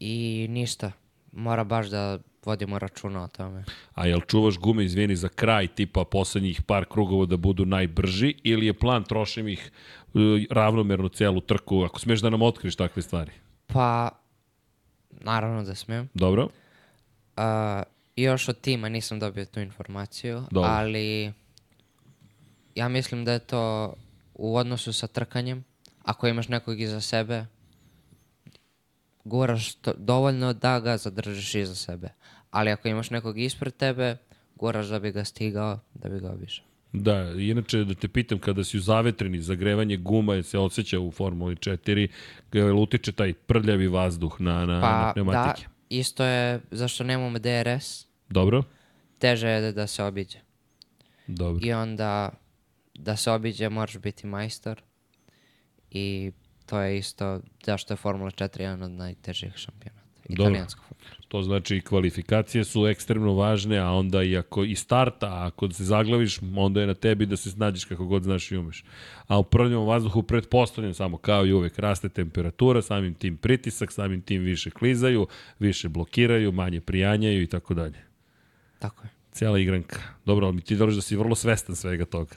[0.00, 0.92] I ništa.
[1.32, 3.64] Mora baš da vodimo računa o tome.
[3.94, 8.66] A jel čuvaš gume, izvini, za kraj tipa poslednjih par krugova da budu najbrži ili
[8.66, 9.70] je plan trošim ih
[10.14, 10.20] uh,
[10.50, 13.32] ravnomerno celu trku, ako smeš da nam otkriš takve stvari?
[13.66, 14.10] Pa,
[15.10, 16.08] naravno da smijem.
[16.14, 16.48] Dobro?
[17.36, 17.42] Uh,
[18.16, 20.70] još od tima nisam dobio tu informaciju, Dobro.
[20.70, 21.32] ali
[22.74, 23.94] ja mislim da je to
[24.34, 25.64] u odnosu sa trkanjem.
[26.02, 27.46] Ako imaš nekog iza sebe,
[29.24, 32.08] guraš to, dovoljno da ga zadržiš iza sebe.
[32.50, 34.16] Ali ako imaš nekog ispred tebe,
[34.54, 36.64] guraš da bi ga stigao, da bi ga obišao.
[36.92, 41.56] Da, inače da te pitam, kada si u zavetreni, zagrevanje guma se osjeća u Formuli
[41.56, 42.08] 4,
[42.52, 45.66] jel utiče taj prljavi vazduh na, na, na Pa da, pneumatike?
[45.88, 48.62] isto je zašto nemamo DRS, Dobro?
[49.18, 50.38] teže je da se obiđe.
[51.26, 51.66] Dobro.
[51.66, 52.30] I onda
[52.94, 54.82] da se obiđe moraš biti majstor
[55.90, 56.32] i
[56.70, 60.00] to je isto zašto je Formula 4 jedan od najtežih šampionata.
[60.28, 60.84] Italijanskog
[61.20, 61.26] 4.
[61.28, 65.70] To znači i kvalifikacije su ekstremno važne, a onda i ako i starta, a ako
[65.70, 68.84] se zaglaviš, onda je na tebi da se snađeš kako god znaš i umeš.
[69.26, 74.22] A u prljavom vazduhu pretpostavljam samo kao i uvek raste temperatura, samim tim pritisak, samim
[74.22, 75.26] tim više klizaju,
[75.58, 77.98] više blokiraju, manje prijanjaju i tako dalje.
[78.78, 79.10] Tako je.
[79.32, 80.00] Cijela igranka.
[80.24, 82.36] Dobro, ali mi ti dolaš da si vrlo svestan svega toga.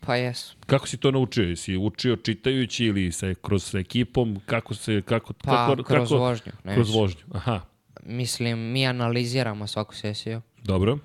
[0.00, 0.56] Pa jesu.
[0.66, 1.44] Kako si to naučio?
[1.44, 4.40] Jesi učio čitajući ili se kroz sa ekipom?
[4.46, 6.52] Kako se, kako, Pa kako, kroz kako, vožnju.
[6.64, 6.98] Ne Kroz više.
[6.98, 7.60] vožnju, aha.
[8.02, 10.98] Mislim, mi analiziramo svaku sesiju Dobro.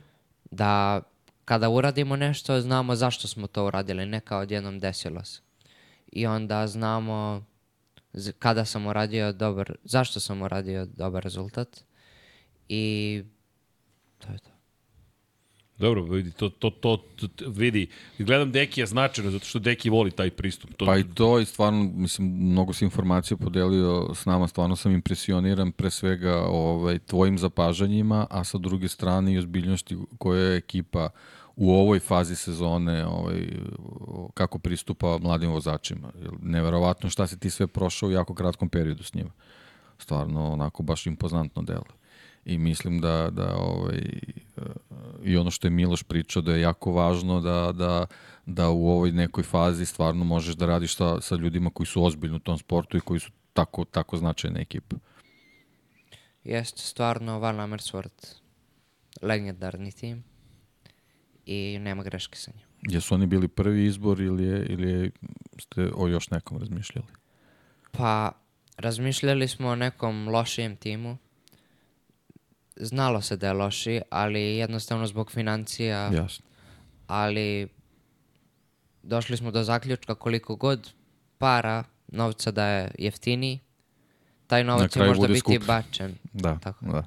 [0.51, 1.01] da
[1.45, 5.41] kada uradimo nešto, znamo zašto smo to uradili, ne kao odjednom desilo se.
[6.11, 7.45] I onda znamo
[8.39, 11.83] kada sam uradio dobar, zašto sam uradio dobar rezultat
[12.69, 13.23] i
[14.17, 14.49] to je to.
[15.77, 17.87] Dobro, vidi, to, to, to, to, vidi,
[18.19, 20.73] gledam Dekija značajno, zato što Deki voli taj pristup.
[20.77, 24.91] To, Pa i to i stvarno, mislim, mnogo si informacija podelio s nama, stvarno sam
[24.91, 31.09] impresioniran pre svega ovaj, tvojim zapažanjima, a sa druge strane i ozbiljnosti koja je ekipa
[31.55, 33.47] u ovoj fazi sezone ovaj,
[34.33, 36.11] kako pristupa mladim vozačima.
[36.41, 39.31] Neverovatno šta si ti sve prošao u jako kratkom periodu s njima.
[39.97, 42.04] Stvarno, onako, baš impozantno delo.
[42.45, 44.61] I mislim da, da ovaj, e,
[45.23, 48.05] i ono što je Miloš pričao da je jako važno da, da,
[48.45, 52.35] da u ovoj nekoj fazi stvarno možeš da radiš sa, sa ljudima koji su ozbiljni
[52.35, 54.95] u tom sportu i koji su tako, tako značajna ekipa.
[56.43, 58.27] Jeste stvarno Van Amersfoort
[59.21, 60.23] legendarni tim
[61.45, 62.65] i nema greške sa njim.
[62.81, 65.11] Jesu oni bili prvi izbor ili, je, ili je,
[65.59, 67.07] ste o još nekom razmišljali?
[67.91, 68.31] Pa,
[68.77, 71.17] razmišljali smo o nekom lošijem timu.
[72.75, 76.45] Znalo se da je loši, ali jednostavno zbog financija, Jasno.
[77.07, 77.67] ali
[79.03, 80.93] došli smo do zaključka koliko god
[81.37, 83.59] para novca da je jeftiniji,
[84.47, 85.59] taj novac će možda biti skuplji.
[85.67, 86.15] bačen.
[86.33, 86.85] Da, Tako.
[86.85, 87.05] da.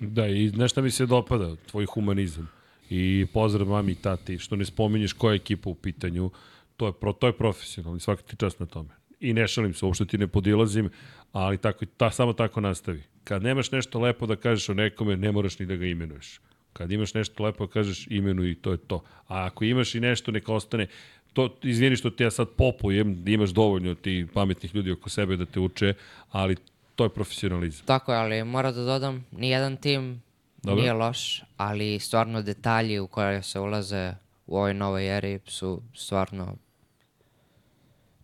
[0.00, 1.56] Da, i znaš šta mi se dopada?
[1.70, 2.48] Tvoj humanizam.
[2.90, 6.30] I pozdrav mami i tati, što ne spominješ koja je ekipa u pitanju,
[6.76, 8.88] to je, pro, to je profesionalno i svaka ti čast na tome.
[9.20, 10.90] I ne šalim se, uopšte ti ne podilazim,
[11.32, 13.02] ali tako, ta, samo tako nastavi.
[13.28, 16.40] Kad nemaš nešto lepo da kažeš o nekome, ne moraš ni da ga imenuješ.
[16.72, 19.02] Kad imaš nešto lepo da kažeš, imenuj i to je to.
[19.26, 20.86] A ako imaš i nešto, neka ostane,
[21.32, 25.36] to, izvini što ti ja sad popujem, da imaš dovoljno ti pametnih ljudi oko sebe
[25.36, 25.94] da te uče,
[26.30, 26.56] ali
[26.94, 27.86] to je profesionalizam.
[27.86, 30.22] Tako je, ali moram da dodam, nijedan tim
[30.62, 30.80] Dobro.
[30.80, 34.14] nije loš, ali stvarno detalji u koje se ulaze
[34.46, 36.56] u ovoj novoj eri su stvarno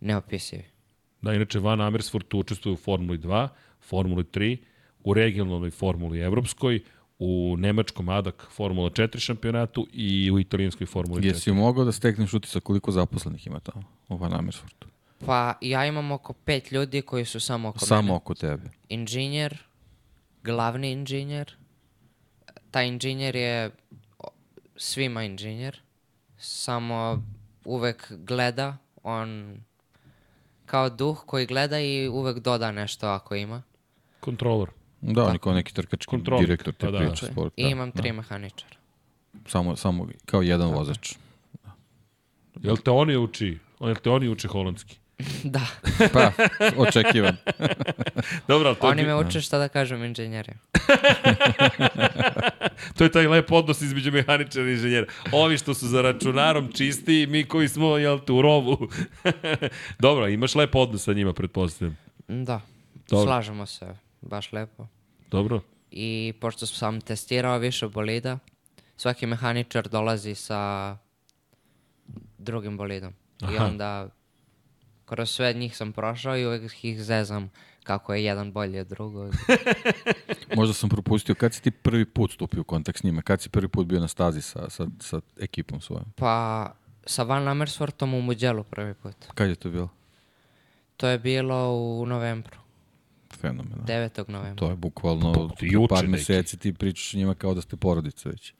[0.01, 0.65] neopisivi.
[1.21, 3.47] Da, inače Van Amersfoort učestvuje u Formuli 2,
[3.81, 4.57] Formuli 3,
[5.05, 6.83] u regionalnoj Formuli evropskoj,
[7.19, 11.25] u nemačkom ADAC Formula 4 šampionatu i u italijanskoj Formuli 4.
[11.25, 14.87] Jesi mogao da stekneš utisak koliko zaposlenih ima tamo u Van Amersfoortu?
[15.25, 18.13] Pa ja imam oko pet ljudi koji su samo oko Samo mene.
[18.13, 18.69] oko tebe.
[18.89, 19.63] Inženjer,
[20.43, 21.55] glavni inženjer,
[22.71, 23.71] taj inženjer je
[24.75, 25.81] svima inženjer,
[26.37, 27.23] samo
[27.65, 29.57] uvek gleda, on
[30.65, 33.61] kao duh koji gleda i uvek doda nešto ako ima.
[34.19, 34.69] Kontrolor.
[35.13, 37.31] Da, on je kao neki trkački Kontrolnik, direktor te pa da, priče da.
[37.31, 37.53] sport.
[37.57, 38.01] I Da, imam da.
[38.01, 38.75] tri mehaničara.
[39.47, 41.13] Samo, samo kao jedan vozač.
[42.61, 43.57] Jel te oni uči?
[43.79, 44.97] Jel te oni uče holandski?
[45.55, 45.61] da,
[46.13, 46.31] Pa,
[46.77, 47.37] očekivan.
[48.47, 50.59] Dobro, to, oni je, me uče šta da kažem inženjerima.
[52.97, 55.07] to je taj lep odnos između mehaničara i inženjera.
[55.31, 58.89] Ovi što su za računarom čisti i mi koji smo, jel te, u rovu.
[59.99, 61.97] Dobro, imaš lep odnos sa njima, pretpostavljam.
[62.27, 62.61] Da,
[63.09, 63.25] Dobro.
[63.25, 63.95] slažemo se.
[64.21, 64.87] baš lepo.
[65.31, 65.61] Dobro.
[65.91, 68.39] I pošto sam testirao više bolida,
[68.97, 70.97] svaki mehaničar dolazi sa
[72.37, 73.13] drugim bolidom.
[73.41, 73.65] I Aha.
[73.65, 74.09] onda
[75.05, 77.49] kroz sve njih sam prošao i uvijek ih zezam
[77.83, 79.33] kako je jedan bolji od drugog.
[80.55, 83.21] Možda sam propustio, kad si ti prvi put stupio u kontakt s njima?
[83.21, 86.05] Kad si prvi put bio na stazi sa, sa, sa ekipom svojom?
[86.15, 86.71] Pa
[87.05, 89.15] sa Van Amersfortom u Muđelu prvi put.
[89.33, 89.89] Kad je to bilo?
[90.97, 92.57] To je bilo u novembru,
[93.35, 93.85] Fenomenalno.
[93.85, 94.29] 9.
[94.29, 94.55] novembra.
[94.55, 98.53] To je bukvalno Pa, juče par meseci ti pričaš njima kao da ste porodica već.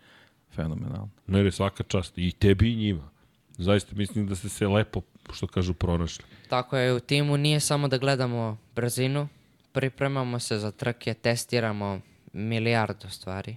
[0.55, 1.09] Fenomenalno.
[1.27, 2.17] Ne, ne, svaka čast.
[2.17, 3.09] I tebi i njima.
[3.57, 5.01] Zaista mislim da ste se lepo,
[5.33, 6.25] što kažu, pronašli.
[6.49, 9.27] Tako je, u timu nije samo da gledamo brzinu,
[9.71, 11.99] pripremamo se za trke, testiramo
[12.33, 13.55] milijardu stvari.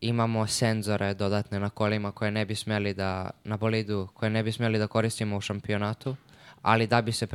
[0.00, 4.52] Imamo senzore dodatne na kolima koje ne bi smeli da, na bolidu, koje ne bi
[4.52, 6.16] smeli da koristimo u šampionatu,
[6.62, 7.26] ali da bi se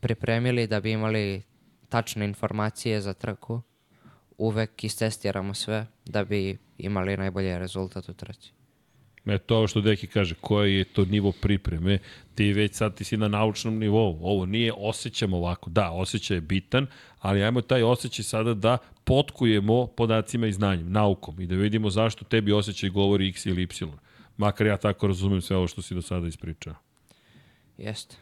[0.00, 1.42] pripremili, da bi imali
[1.90, 3.62] tačne informacije za trku,
[4.38, 8.52] uvek istestiramo sve da bi imali najbolji rezultat u trci.
[9.26, 11.98] E, to ovo što Deki kaže, koji je to nivo pripreme,
[12.34, 14.18] ti već sad ti si na naučnom nivou.
[14.22, 15.70] Ovo nije osjećam ovako.
[15.70, 16.86] Da, osjećaj je bitan,
[17.18, 22.24] ali ajmo taj osjećaj sada da potkujemo podacima i znanjem, naukom i da vidimo zašto
[22.24, 23.68] tebi osjećaj govori x ili y.
[24.36, 26.74] Makar ja tako razumem sve ovo što si do sada ispričao.
[27.78, 28.16] Jeste.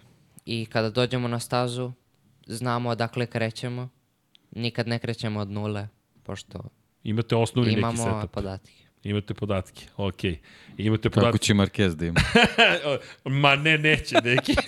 [0.44, 1.92] I kada dođemo na stazu,
[2.48, 3.88] znamo odakle krećemo.
[4.50, 5.88] Nikad ne krećemo od nule,
[6.22, 6.60] pošto
[7.04, 8.30] Imate osnovni neki imamo setup.
[8.34, 8.72] podatke.
[9.04, 10.38] Imate podatke, okej.
[10.76, 11.38] Imate Kako podatke.
[11.38, 12.20] će Marquez da ima?
[13.42, 14.54] Ma ne, neće, neki.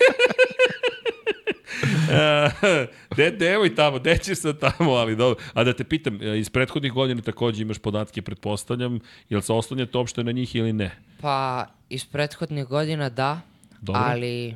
[3.17, 5.43] de, devoj tamo, de ćeš sad tamo, ali dobro.
[5.53, 8.99] A da te pitam, e, iz prethodnih godina takođe imaš podatke, pretpostavljam,
[9.29, 10.91] jel se oslanjate uopšte na njih ili ne?
[11.21, 13.41] Pa, iz prethodnih godina da,
[13.81, 14.01] Dobro.
[14.05, 14.55] ali,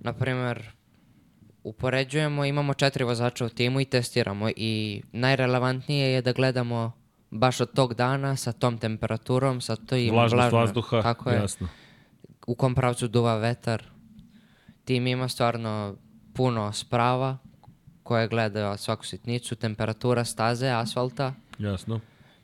[0.00, 0.70] na primer,
[1.64, 6.92] upoređujemo, imamo četiri vozača u timu i testiramo i najrelevantnije je da gledamo
[7.30, 11.68] baš od tog dana sa tom temperaturom, sa tim Vlažnost vlažno- vazduha, tako je, jasno.
[12.46, 13.82] u kom pravcu duva vetar.
[14.84, 15.96] Tim ima stvarno
[16.34, 17.38] puno sprava
[18.02, 22.00] koje gledaju svaku sitnicu, temperatura staze, asfalta, Jasno.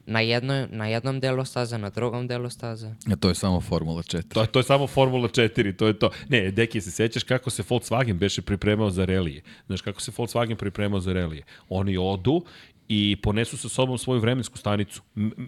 [0.06, 2.94] Na, jednoj, na jednom delu staze, na drugom delu staze.
[3.06, 4.22] A to je samo Formula 4.
[4.24, 6.10] To, je- to je samo Formula 4, to je to.
[6.28, 9.42] Ne, Deki, se sećaš kako se Volkswagen beše pripremao za relije?
[9.66, 11.42] Znaš, kako se Volkswagen pripremao za relije?
[11.68, 12.44] Oni odu
[12.88, 15.02] i ponesu sa sobom svoju vremensku stanicu.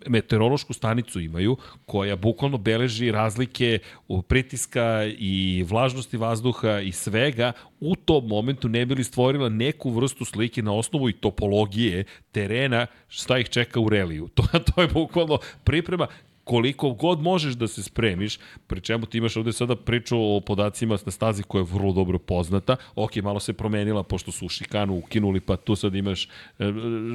[0.06, 1.56] Meteorološku stanicu imaju,
[1.86, 3.78] koja bukvalno beleži razlike
[4.09, 10.24] u pritiska i vlažnosti vazduha i svega u tom momentu ne bili stvorila neku vrstu
[10.24, 14.28] slike na osnovu i topologije terena šta ih čeka u reliju.
[14.39, 16.06] To, to je bukvalno priprema
[16.49, 20.97] koliko god možeš da se spremiš, pri čemu ti imaš ovde sada priču o podacima
[21.05, 22.77] na stazi koja je vrlo dobro poznata.
[22.95, 26.31] Ok, malo se promenila pošto su šikanu ukinuli, pa tu sad imaš e,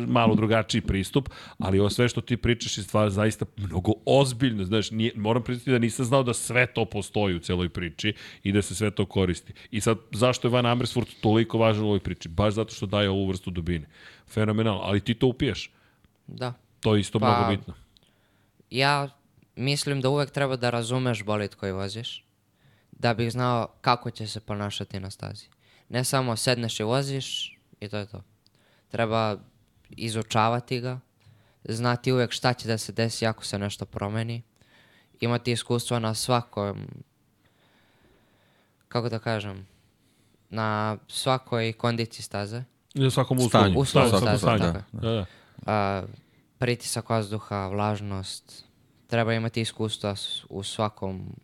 [0.08, 4.66] malo drugačiji pristup, ali ovo sve što ti pričaš je stvar zaista mnogo ozbiljno.
[4.66, 8.52] Znaš, nije, moram priznati da nisam znao da sve to postoji u celoj priči i
[8.52, 9.54] da se sve to koristi.
[9.72, 12.30] I sad, zašto je Van Amersfoort toliko važan u ovoj priči?
[12.30, 13.90] Baš zato što daje ovu vrstu dubine.
[14.30, 15.72] Fenomenalno, ali ti to upiješ.
[16.28, 16.54] Da.
[16.80, 17.74] To je isto Pa, mnogo bitno.
[18.70, 19.23] Ja
[19.56, 22.26] mislim da uvek treba da razumeš bolid koji voziš,
[22.92, 25.46] da bih znao kako će se ponašati na stazi.
[25.90, 28.22] Ne samo sedneš i voziš i to je to.
[28.88, 29.38] Treba
[29.90, 31.00] izučavati ga,
[31.64, 34.42] znati uvek šta će da se desi ako se nešto promeni,
[35.20, 36.88] imati iskustva na svakom,
[38.88, 39.68] kako da kažem,
[40.50, 42.64] na svakoj kondiciji staze.
[42.94, 43.80] Na svakom uslovu.
[43.80, 44.84] Uslovu Svakom staze, je.
[44.92, 45.26] Da, da.
[45.66, 46.04] a,
[46.58, 48.66] pritisak vazduha, vlažnost.
[49.14, 50.16] Treba imati iskustva
[50.50, 51.36] u svakom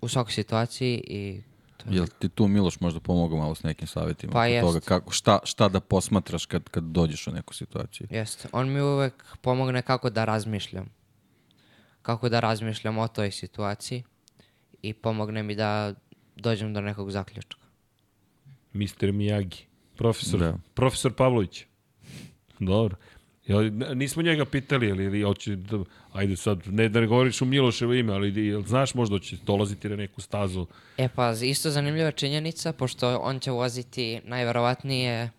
[0.00, 1.42] u svakoj situaciji i
[1.76, 1.96] to je.
[1.96, 4.32] Jel ti tu Miloš možda pomogao malo s nekim savjetima?
[4.32, 4.66] Pa jest.
[4.66, 8.06] toga kako, šta, šta da posmatraš kad, kad dođeš u neku situaciju?
[8.10, 8.48] Jeste.
[8.52, 10.86] On mi uvek pomogne kako da razmišljam.
[12.02, 14.02] Kako da razmišljam o toj situaciji
[14.82, 15.94] i pomogne mi da
[16.36, 17.60] dođem do nekog zaključka.
[18.72, 19.12] Mr.
[19.12, 19.62] Miyagi.
[19.96, 20.58] Profesor, Da.
[20.74, 21.64] profesor Pavlović.
[22.58, 22.96] Dobro.
[23.94, 25.78] Nismo njega pitali, ili, ili hoće da,
[26.12, 29.88] ajde sad, ne da ne govoriš u Miloševo ime, ali jel znaš možda će dolaziti
[29.88, 30.66] na neku stazu?
[30.96, 35.30] E pa, isto zanimljiva činjenica, pošto on će voziti najverovatnije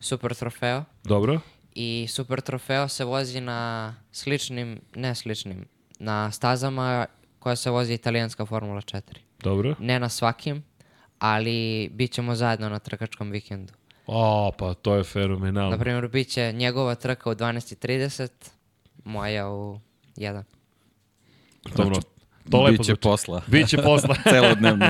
[0.00, 0.84] Super Trofeo.
[1.04, 1.40] Dobro?
[1.74, 5.64] I Super Trofeo se vozi na sličnim, ne sličnim,
[5.98, 7.06] na stazama
[7.38, 9.00] koja se vozi italijanska Formula 4.
[9.42, 9.74] Dobro?
[9.78, 10.62] Ne na svakim,
[11.18, 13.72] ali bit ćemo zajedno na trkačkom vikendu.
[14.06, 15.70] O, pa to je fenomenalno.
[15.70, 18.28] Na primjer, bit će njegova trka u 12.30,
[19.04, 19.78] moja u
[20.16, 20.42] 1.
[21.76, 21.94] Dobro.
[21.94, 22.06] Znači,
[22.50, 23.00] To lepo Biće zvuči.
[23.00, 23.42] posla.
[23.46, 24.16] Biće posla.
[24.30, 24.86] Celodnevno.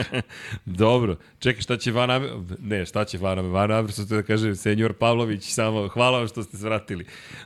[0.64, 1.16] Dobro.
[1.38, 2.10] Čekaj, šta će Van.
[2.60, 3.52] Ne, šta će Van Amer?
[3.52, 7.04] Van Amer, da kaže, senjor Pavlović, samo hvala vam što ste se vratili.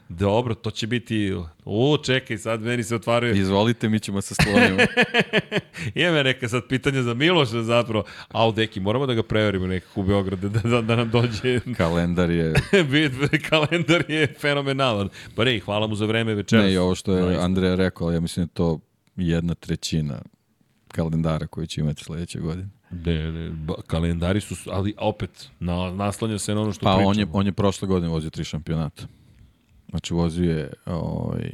[0.09, 1.35] Dobro, to će biti...
[1.65, 3.37] U, čekaj, sad meni se otvaraju...
[3.37, 4.79] Izvolite, mi ćemo se sklonimo.
[5.95, 8.05] Ima neka sad pitanja za Miloša zapravo.
[8.29, 11.61] Au, deki, moramo da ga preverimo nekako u Beogradu, da, da, da nam dođe...
[11.77, 12.55] Kalendar je...
[13.51, 15.09] Kalendar je fenomenalan.
[15.35, 16.65] Pa ne, hvala mu za vreme večeras.
[16.65, 17.37] Ne, i ovo što je.
[17.39, 18.81] Andreja rekao, ja mislim da to
[19.17, 20.23] jedna trećina
[20.89, 22.69] kalendara koji će imati sledeće godine.
[22.91, 27.09] Ne, ne, ba, kalendari su, ali opet, na, naslanja se na ono što Pa pričamo.
[27.09, 29.07] on je, on je prošle godine vozio tri šampionata.
[29.91, 31.51] Znači vozio je ovaj,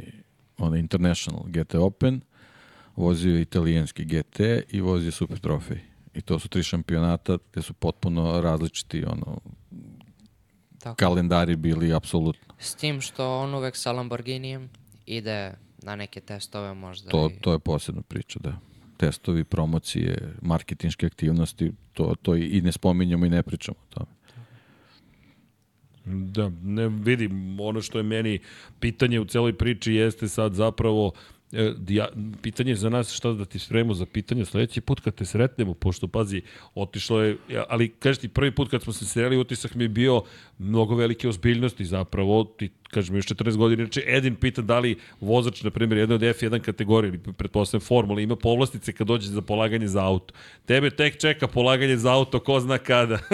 [0.59, 2.21] onaj International GT Open,
[2.97, 5.81] vozio je italijanski GT i vozio Super Trofej.
[6.15, 9.39] I to su tri šampionata gde su potpuno različiti ono,
[10.79, 10.97] Tako.
[10.97, 12.55] kalendari bili apsolutno.
[12.59, 14.71] S tim što on uvek sa Lamborghinijem
[15.07, 17.11] ide na neke testove možda.
[17.11, 17.41] To, i...
[17.41, 18.59] to je posebna priča, da.
[18.97, 24.11] Testovi, promocije, marketinške aktivnosti, to, to i, ne spominjamo i ne pričamo o tome.
[26.05, 28.39] Da, ne vidim, ono što je meni
[28.81, 31.13] pitanje u celoj priči jeste sad zapravo
[31.89, 32.09] ja,
[32.43, 36.09] pitanje za nas šta da ti spremimo za pitanje sledeći put kad te sretnemo, pošto
[36.09, 36.43] pazi,
[36.75, 37.37] otišlo je,
[37.69, 40.23] ali kažeš ti prvi put kad smo se sreli, utisak mi je bio
[40.59, 45.63] mnogo velike ozbiljnosti zapravo, ti kažem još 40 godina, znači Edin pita da li vozač,
[45.63, 49.89] na primjer, jedne od F1 kategorije ili pretpostavljam formula, ima povlastice kad dođe za polaganje
[49.89, 50.35] za auto.
[50.67, 53.19] Tebe tek čeka polaganje za auto, ko zna kada.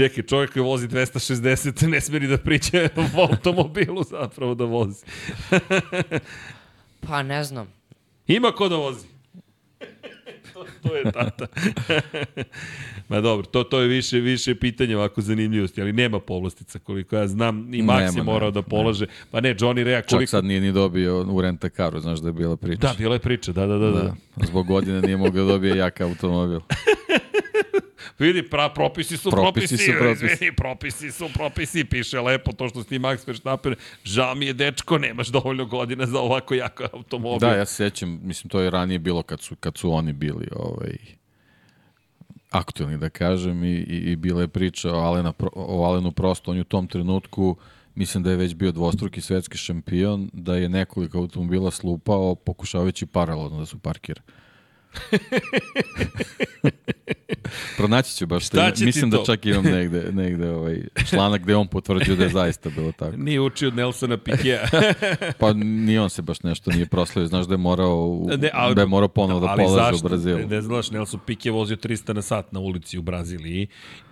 [0.00, 2.78] Čekaj, čovjek koji vozi 260 ne smije ni da priča
[3.16, 5.04] o automobilu zapravo da vozi.
[7.08, 7.72] Pa ne znam.
[8.26, 9.06] Ima ko da vozi.
[10.52, 11.46] to, to je tata.
[13.08, 17.26] Ma dobro, to, to je više, više pitanje ovako zanimljivosti, ali nema povlastica koliko ja
[17.26, 17.74] znam.
[17.74, 19.06] I Max Nema, je morao nema, da polaže.
[19.30, 20.22] Pa ne, Johnny Rea koliko...
[20.22, 22.80] Čak sad nije ni dobio u renta karu, znaš da je bila priča.
[22.80, 23.90] Da, bila je priča, da, da, da.
[23.90, 24.02] da.
[24.36, 26.60] Da, zbog godine nije mogao da dobije jak automobil.
[28.20, 30.24] Vidi, pra, propisi su Propisi propisi, su propisi.
[30.34, 33.74] izvini, propisi su propisi, piše lepo to što si ti Max Verstappen,
[34.04, 37.48] žao mi je dečko, nemaš dovoljno godina za ovako jako automobil.
[37.48, 40.48] Da, ja se sjećam, mislim, to je ranije bilo kad su, kad su oni bili
[40.56, 40.96] ovaj,
[42.50, 46.50] aktualni, da kažem, i, i, i bila je priča o, Alena, o Alenu Prosto.
[46.50, 47.56] On je u tom trenutku,
[47.94, 53.58] mislim da je već bio dvostruki svetski šampion, da je nekoliko automobila slupao pokušavajući paralelno
[53.58, 54.22] da su parkira.
[57.76, 59.18] Pronaći ću baš Šta će Mislim to?
[59.18, 63.16] da čak imam negde, negde ovaj članak gde on potvrđuje da je zaista bilo tako.
[63.16, 64.58] Nije učio od Nelsona Pikea.
[65.40, 67.26] Pa ni on se baš nešto nije proslavio.
[67.26, 70.48] Znaš da je morao, u, Ne, ali- da je morao ponovo da polaže u Brazilu.
[70.48, 73.66] Ne, znaš, Nelson je vozio 300 na sat na ulici u Braziliji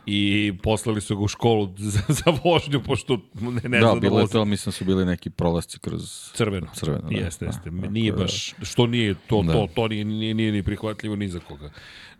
[0.06, 4.00] i poslali su ga u školu za, za vožnju, pošto ne, ne da, zna da
[4.00, 6.30] bilo je to, mislim su bili neki prolasci kroz...
[6.34, 6.66] Crveno.
[6.74, 7.18] Crveno, da.
[7.18, 7.70] Jeste, jeste.
[7.70, 9.52] Da, nije da- baš, što nije, to, Da.
[9.52, 11.70] to, to nije, nije, nije ni prihvatljivo ni za koga.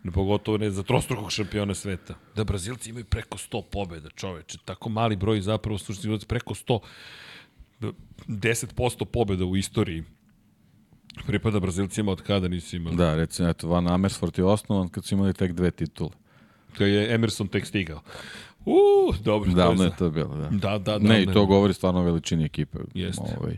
[0.03, 2.15] Ne, pogotovo ne za trostrukog šampiona sveta.
[2.35, 4.57] Da Brazilci imaju preko 100 pobjeda, čoveče.
[4.65, 6.79] Tako mali broj zapravo suštini preko 100
[8.27, 10.03] 10% pobjeda u istoriji
[11.27, 12.95] pripada Brazilcima od kada nisu imali.
[12.95, 16.09] Da, recimo, eto, Van Amersfoort je osnovan kad su imali tek dve titule.
[16.77, 18.01] Kad je Emerson tek stigao.
[18.65, 19.51] Uuu, dobro.
[19.51, 20.49] Davno to je to bilo, da.
[20.49, 21.09] Da, da, da.
[21.09, 22.77] ne, i to govori stvarno o veličini ekipe.
[22.93, 23.35] Jeste.
[23.39, 23.57] Ovaj,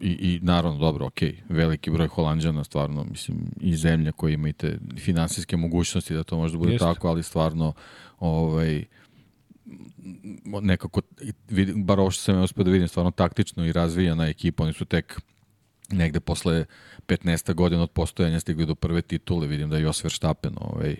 [0.00, 4.52] i, I naravno, dobro, okej, veliki broj Holandjana, stvarno, mislim, i zemlja koja ima i
[4.52, 6.84] te finansijske mogućnosti da to može da bude Jeste.
[6.84, 7.72] tako, ali stvarno,
[8.18, 8.84] ovaj,
[10.44, 11.00] nekako,
[11.74, 14.84] bar ovo što sam ja uspio da vidim, stvarno taktično i razvijana ekipa, oni su
[14.84, 15.20] tek
[15.90, 16.64] negde posle
[17.06, 20.96] 15 godina od postojanja stigli do prve titule, vidim da je Jos Verstappen ovaj,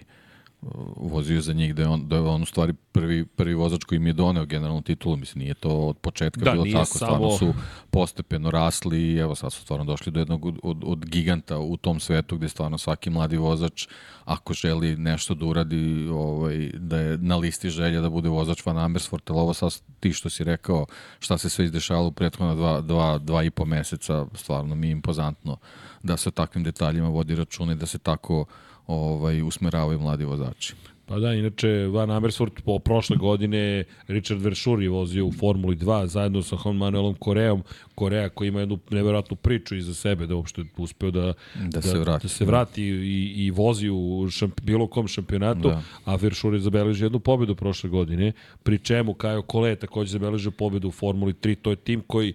[0.97, 3.97] vozio za njih, da je on, da je on u stvari prvi, prvi vozač koji
[3.97, 7.39] im je doneo generalnu titulu, mislim, nije to od početka Da, bilo tako, stvarno samo-
[7.39, 7.55] su
[7.91, 11.77] postepeno rasli i evo sad su stvarno došli do jednog od, od, od giganta u
[11.77, 13.87] tom svetu gde stvarno svaki mladi vozač
[14.25, 18.79] ako želi nešto da uradi ovaj, da je na listi želja da bude vozač Van
[18.79, 20.87] Amersfoort, ali ovo sad ti što si rekao
[21.19, 24.93] šta se sve izdešavalo u prethodna dva, dva, dva i po meseca, stvarno mi je
[24.93, 25.57] impozantno
[26.03, 28.45] da se o takvim detaljima vodi računa i da se tako
[28.89, 30.75] ovaj, usmeravaju mladi vozači.
[31.07, 36.07] Pa da, inače Van Amersfoort po prošle godine Richard Verschur je vozio u Formuli 2
[36.07, 37.63] zajedno sa Juan Manuelom Koreom.
[37.95, 41.33] Korea koji ima jednu nevjerojatnu priču iza sebe da uopšte uspeo da,
[41.65, 42.25] Da se vrati.
[42.25, 45.83] da se vrati i, i vozi u šamp, bilo kom šampionatu, Da.
[46.05, 50.51] a Verschur je zabeležio jednu pobedu prošle godine, pri čemu Kajo Kole je takođe zabeležio
[50.51, 52.33] pobedu u Formuli 3, to je tim koji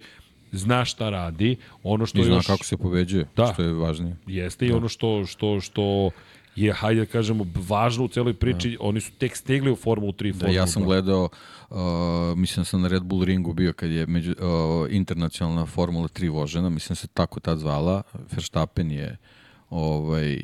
[0.52, 2.48] zna šta radi, ono što I zna još...
[2.48, 3.52] kako se pobeđuje, Da.
[3.54, 4.16] što je važnije.
[4.28, 6.10] Jeste i ono što, što, što
[6.56, 8.78] je, hajde da kažemo, važno u celoj priči.
[8.80, 10.86] Oni su tek stigli u Formulu 3 Da, Formulu ja sam 2.
[10.86, 11.30] gledao,
[11.70, 11.78] uh,
[12.36, 16.32] mislim da sam na Red Bull ringu bio kad je među, uh, internacionalna Formula 3
[16.32, 18.02] vožena, mislim da se tako tad zvala.
[18.32, 19.18] Verstappen je
[19.70, 20.40] ovaj, e,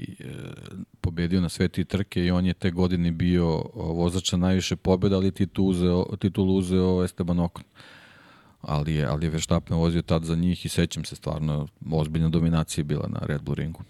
[1.02, 5.16] pobedio na sve tri trke i on je te godine bio uh, vozač najviše pobjeda,
[5.16, 7.64] ali titul uzeo, titulu uzeo Esteban Ocon.
[8.62, 12.84] Ali je, ali je Verstappen vozio tad za njih i sećam se stvarno, ozbiljna dominacija
[12.84, 13.84] bila na Red Bull ringu.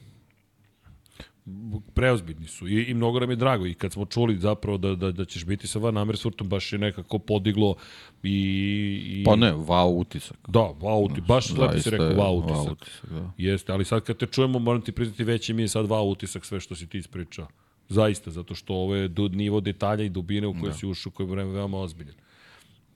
[1.94, 5.12] Preozbiljni su i, i mnogo nam je drago i kad smo čuli zapravo da, da,
[5.12, 7.76] da ćeš biti sa Van Amersfoortom baš je nekako podiglo
[8.24, 10.38] i, i Pa ne, wow utisak.
[10.48, 12.68] Da, wow, ti, baš lepo si rekao wow utisak.
[12.68, 13.32] Wow utisak, da.
[13.38, 16.46] Jeste, ali sad kad te čujemo, moram ti priznati veći mi je sad wow utisak
[16.46, 17.48] sve što si ti ispričao.
[17.90, 20.74] Zaista, zato što ovo je nivo detalja i dubine u koje da.
[20.74, 22.16] si ušao, koji je veoma ozbiljan.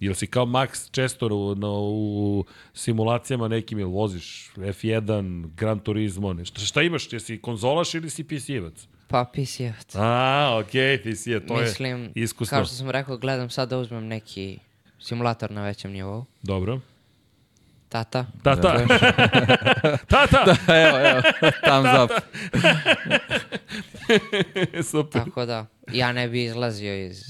[0.03, 6.33] Jel si kao Max često u, na, u simulacijama nekim, jel voziš F1, Gran Turismo,
[6.33, 6.61] nešto.
[6.61, 8.87] Šta imaš, jesi konzolaš ili si PC-evac?
[9.07, 9.95] Pa PC-evac.
[9.95, 12.57] A, okej, okay, PC je, to Mislim, je iskusno.
[12.57, 14.59] kao što sam rekao, gledam sad da uzmem neki
[14.99, 16.25] simulator na većem nivou.
[16.41, 16.79] Dobro.
[17.89, 18.25] Tata.
[18.43, 18.77] Tata!
[20.13, 20.55] Tata!
[20.67, 21.21] evo, evo,
[21.63, 22.11] thumbs up.
[24.91, 25.23] Super.
[25.23, 27.23] Tako da, ja ne bi izlazio iz...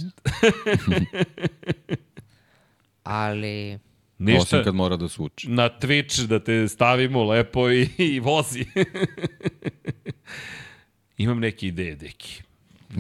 [3.03, 3.79] Ali,
[4.17, 4.41] Ništa.
[4.41, 5.49] Osim kad mora da se uči.
[5.49, 8.65] na Twitch da te stavimo lepo i, i vozi.
[11.17, 12.41] Imam neke ideje, deki.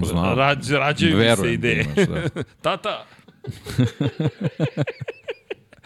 [0.03, 0.37] Znam.
[0.37, 1.83] Rađ, rađaju mi se da ideje.
[1.83, 2.43] imaš, da.
[2.61, 3.05] Tata!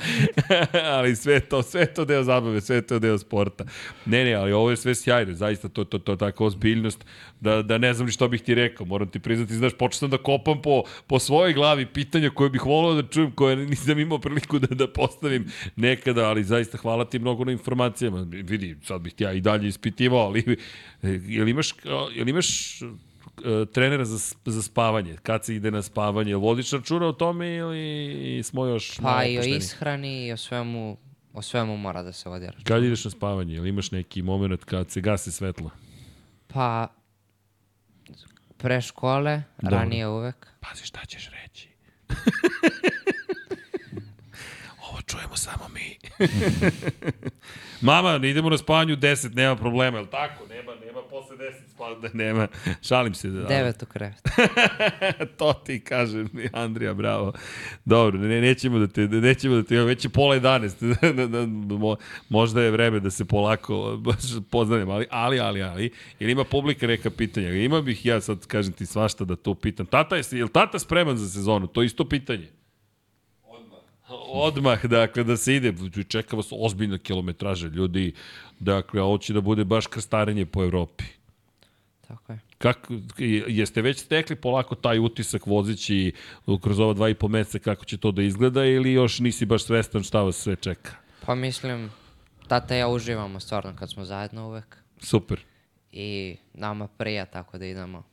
[0.97, 3.65] ali sve to, sve to deo zabave, sve to deo sporta.
[4.05, 7.05] Ne, ne, ali ovo je sve sjajno, zaista to, to, to tako ozbiljnost,
[7.39, 10.09] da, da ne znam ni što bih ti rekao, moram ti priznati, znaš, počeo sam
[10.09, 14.19] da kopam po, po svojoj glavi pitanja koje bih volao da čujem, koje nisam imao
[14.19, 18.27] priliku da, da postavim nekada, ali zaista hvala ti mnogo na informacijama.
[18.31, 20.57] Vidi, sad bih ti ja i dalje ispitivao, ali
[21.03, 21.73] e, jel imaš,
[22.15, 22.79] jel imaš
[23.73, 28.65] trenera za, za spavanje, kad se ide na spavanje, vodiš računa o tome ili smo
[28.65, 30.97] još malo pa i o ishrani i o svemu,
[31.33, 32.63] o svemu mora da se vodi računa.
[32.63, 35.69] Kad ideš na spavanje, jel imaš neki moment kad se gasi svetlo?
[36.47, 36.87] Pa,
[38.57, 39.77] pre škole, Dobro.
[39.77, 40.47] ranije uvek.
[40.59, 41.69] Pazi šta ćeš reći.
[44.89, 45.97] Ovo čujemo samo mi.
[47.81, 50.47] Mama, idemo na spavanju 10, nema problema, jel tako?
[50.47, 50.86] Nema, nema
[51.17, 52.47] posle 10 spavanja, nema.
[52.81, 53.29] Šalim se.
[53.29, 54.21] Da, Devet u krevet.
[55.37, 57.33] to ti kažem, Andrija, bravo.
[57.85, 61.45] Dobro, ne, nećemo da te, nećemo da te, već je pola 11, da, da,
[61.77, 61.95] mo,
[62.29, 64.15] možda je vreme da se polako baš
[64.51, 68.73] poznanemo, ali, ali, ali, ali, ili ima publika neka pitanja, ima bih ja sad, kažem
[68.73, 69.85] ti svašta da to pitam.
[69.85, 71.67] Tata je, je li tata spreman za sezonu?
[71.67, 72.56] To je isto pitanje.
[74.09, 75.73] Odmah, dakle, da se ide,
[76.07, 78.13] čeka vas ozbiljna kilometraža, ljudi,
[78.59, 81.03] dakle, ovo će da bude baš krstarenje po Evropi.
[82.07, 82.39] Tako je.
[82.57, 82.93] Kako,
[83.47, 86.13] jeste već stekli polako taj utisak vozići
[86.61, 89.63] kroz ova dva i po meseca kako će to da izgleda ili još nisi baš
[89.63, 90.91] svestan šta vas sve čeka?
[91.25, 91.91] Pa mislim,
[92.47, 94.77] tata i ja uživamo stvarno kad smo zajedno uvek.
[94.99, 95.39] Super.
[95.91, 98.03] I nama prija tako da idemo.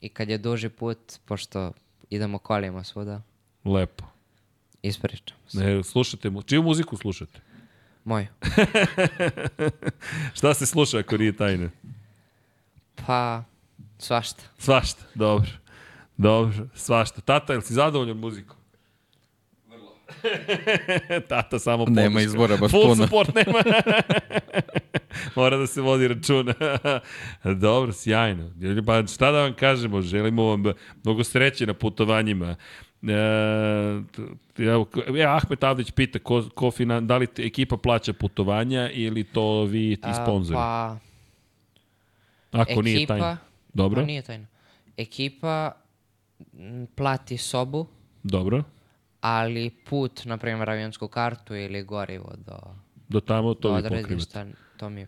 [0.00, 1.72] I kad je duži put, pošto
[2.10, 3.22] idemo kolima svuda,
[3.64, 4.13] Lepo.
[4.84, 5.58] Ispričamo se.
[5.58, 7.40] Ne, slušate, mu- čiju muziku slušate?
[8.04, 8.26] Moju.
[10.34, 11.70] Šta se sluša ako nije tajne?
[12.96, 13.44] Pa,
[13.98, 14.42] svašta.
[14.58, 15.50] Svašta, dobro.
[16.16, 17.20] Dobro, svašta.
[17.20, 18.56] Tata, jel si zadovoljan muzikom?
[19.68, 19.96] Vrlo.
[21.28, 22.20] Tata samo Nema podrška.
[22.22, 22.94] izbora baš Full puno.
[22.96, 23.58] support nema.
[25.36, 26.54] Mora da se vodi računa.
[27.46, 28.50] Dobro, sjajno.
[28.86, 30.62] Pa šta da vam kažemo, želimo vam
[31.04, 32.56] mnogo sreće na putovanjima.
[33.08, 34.02] E,
[34.58, 39.64] evo, e, Ahmet Avdić pita ko, ko finan, da li ekipa plaća putovanja ili to
[39.64, 40.54] vi ti sponzori?
[40.56, 40.96] Pa,
[42.52, 43.36] Ako nije ekipa, tajno.
[43.74, 44.46] Dobro, Pa nije tajno.
[44.96, 45.72] Ekipa
[46.94, 47.86] plati sobu,
[48.22, 48.62] dobro.
[49.20, 52.58] ali put, na primjer, avionsku kartu ili gorivo do,
[53.08, 54.46] Do tamo to do vi pokrivate.
[54.76, 55.06] to mi.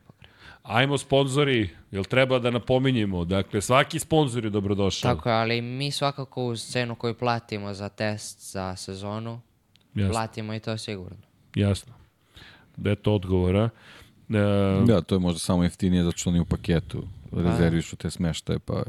[0.66, 3.24] Ajmo sponzori, jel treba da napominjemo?
[3.24, 5.14] Dakle, svaki sponzor je dobrodošao.
[5.14, 9.40] Tako je, ali mi svakako uz cenu koju platimo za test za sezonu,
[9.94, 10.12] Jasno.
[10.12, 11.16] platimo i to sigurno.
[11.54, 11.92] Jasno.
[12.76, 13.68] Da je to odgovora.
[14.28, 18.58] E, Da, to je možda samo jeftinije zato što oni u paketu rezervišu te smeštaje,
[18.58, 18.82] pa,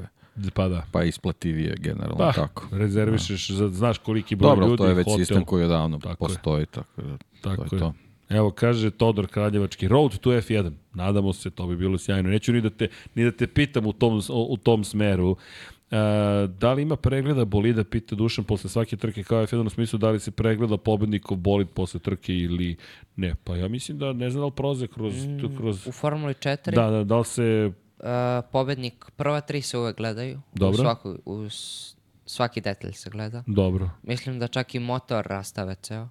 [0.53, 0.83] pa da.
[0.91, 2.67] pa isplativije generalno Pa, tako.
[2.71, 5.17] rezervišeš, za, znaš koliki broj Dobro, ljudi, to je već hotel.
[5.19, 6.15] sistem koji odavno Tako je.
[6.17, 7.77] postoji, tako da Tako to je.
[7.77, 7.93] je to.
[8.29, 10.71] Evo, kaže Todor Kraljevački, road to F1.
[10.93, 12.29] Nadamo se, to bi bilo sjajno.
[12.29, 15.37] Neću ni da te, ni da te pitam u tom, u tom smeru.
[15.91, 15.97] E,
[16.47, 20.09] da li ima pregleda bolida, pita Dušan, posle svake trke kao F1 u smislu da
[20.09, 22.75] li se pregleda pobednikov bolid posle trke ili
[23.15, 23.35] ne?
[23.43, 25.13] Pa ja mislim da ne znam da li proze kroz...
[25.57, 27.71] kroz U Formuli 4 da, da, da li se
[28.51, 30.41] pobednik, prva tri se uvek gledaju.
[30.53, 30.81] Dobro.
[30.81, 31.47] U, svaku, u
[32.25, 33.43] svaki detalj se gleda.
[33.47, 36.09] Dobro, Mislim da čak i motor rastave ceo.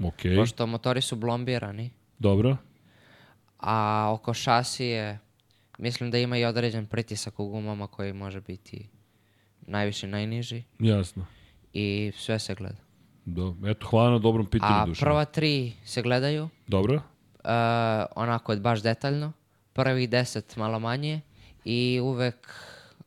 [0.00, 1.90] Okej, Pošto motori su blombirani.
[2.18, 2.56] dobro.
[3.58, 3.74] A
[4.12, 5.18] oko šasije,
[5.78, 8.88] mislim da ima i određen pritisak u gumama koji može biti
[9.60, 10.62] najviši, najniži.
[10.78, 11.26] Jasno.
[11.72, 12.78] I sve se gleda.
[13.24, 15.04] Do, eto, hvala na dobrom pitanju, A Dušan.
[15.04, 16.94] prva tri se gledaju Dobro?
[16.94, 17.00] uh,
[18.16, 19.32] onako baš detaljno.
[19.72, 21.20] Prvih deset malo manje.
[21.64, 22.54] I uvek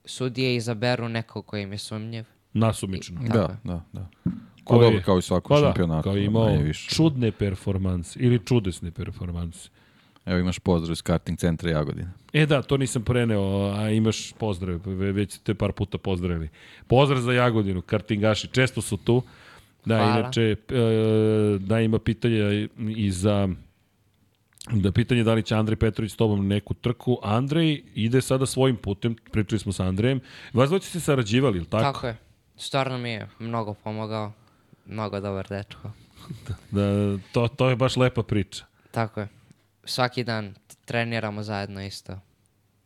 [0.06, 2.26] sudije izaberu nekog koji im je sumnjiv.
[2.54, 3.22] Nasumično.
[3.22, 3.58] Tako Da, je.
[3.64, 4.08] da, da.
[4.64, 6.04] Koji Ko je- dobro kao i svako Pa da, šampionatu.
[6.04, 6.90] kao imao više.
[6.90, 9.70] čudne performanse ili čudesne performanse.
[10.26, 12.12] Evo imaš pozdrav iz karting centra Jagodina.
[12.34, 13.42] E da, to nisam preneo,
[13.72, 16.50] a imaš pozdrav, ve- već ste par puta pozdravili.
[16.88, 19.22] Pozdrav za Jagodinu, kartingaši, često su tu.
[19.86, 20.20] Da, Hvala.
[20.20, 20.56] inače, e,
[21.60, 23.50] da ima pitanja i za
[24.72, 27.18] da pitanje da li će Andrej Petrović s tobom na neku trku.
[27.24, 30.20] Andrej ide sada svojim putem, pričali smo sa Andrejem.
[30.54, 31.84] Vas dvojice ste sarađivali, ili tako?
[31.84, 32.18] Tako je.
[32.58, 34.32] Stvarno mi je mnogo pomogao.
[34.86, 35.92] Mnogo dobar dečko.
[36.72, 36.82] Da,
[37.32, 38.66] to, to je baš lepa priča.
[38.92, 39.28] Tako je.
[39.84, 42.20] Svaki dan treniramo zajedno isto.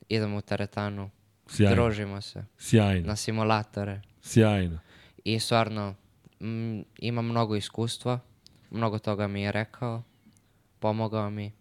[0.09, 1.09] Idemo u teretanu,
[1.47, 1.75] Sjajno.
[1.75, 3.07] družimo se Sjajno.
[3.07, 4.01] na simulatore.
[4.21, 4.79] Sjajno.
[5.23, 5.95] I stvarno,
[6.41, 8.19] mm, ima mnogo iskustva.
[8.71, 10.03] Mnogo toga mi je rekao.
[10.79, 11.51] Pomogao mi.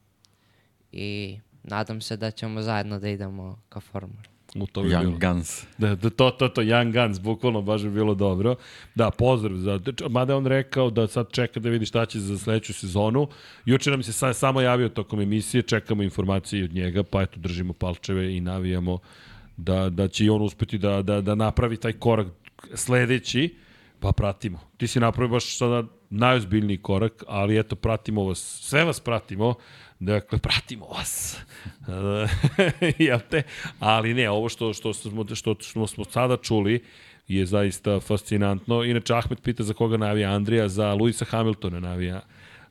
[0.93, 4.29] I nadam se da ćemo zajedno da idemo ka formuli.
[4.55, 5.03] U to bi bilo.
[5.03, 5.67] Young Guns.
[5.79, 8.57] Da, da, to, to, to, Young Guns, bukvalno baš bi bilo dobro.
[8.95, 9.57] Da, pozdrav.
[9.57, 13.29] Za, mada je on rekao da sad čeka da vidi šta će za sledeću sezonu.
[13.65, 17.73] Juče nam se sa, samo javio tokom emisije, čekamo informacije od njega, pa eto, držimo
[17.73, 18.99] palčeve i navijamo
[19.57, 22.27] da, da će i on uspeti da, da, da napravi taj korak
[22.75, 23.57] sledeći,
[24.01, 24.61] pa pratimo.
[24.77, 29.55] Ti si napravio baš sada najozbiljniji korak, ali eto, pratimo vas, sve vas pratimo,
[30.01, 31.39] dakle, pratimo vas.
[32.99, 33.43] Jel te?
[33.79, 36.85] Ali ne, ovo što, što, smo, što, što smo sada čuli
[37.29, 38.85] je zaista fascinantno.
[38.85, 42.23] Inače, Ahmed pita za koga navija Andrija, za Luisa Hamiltona navija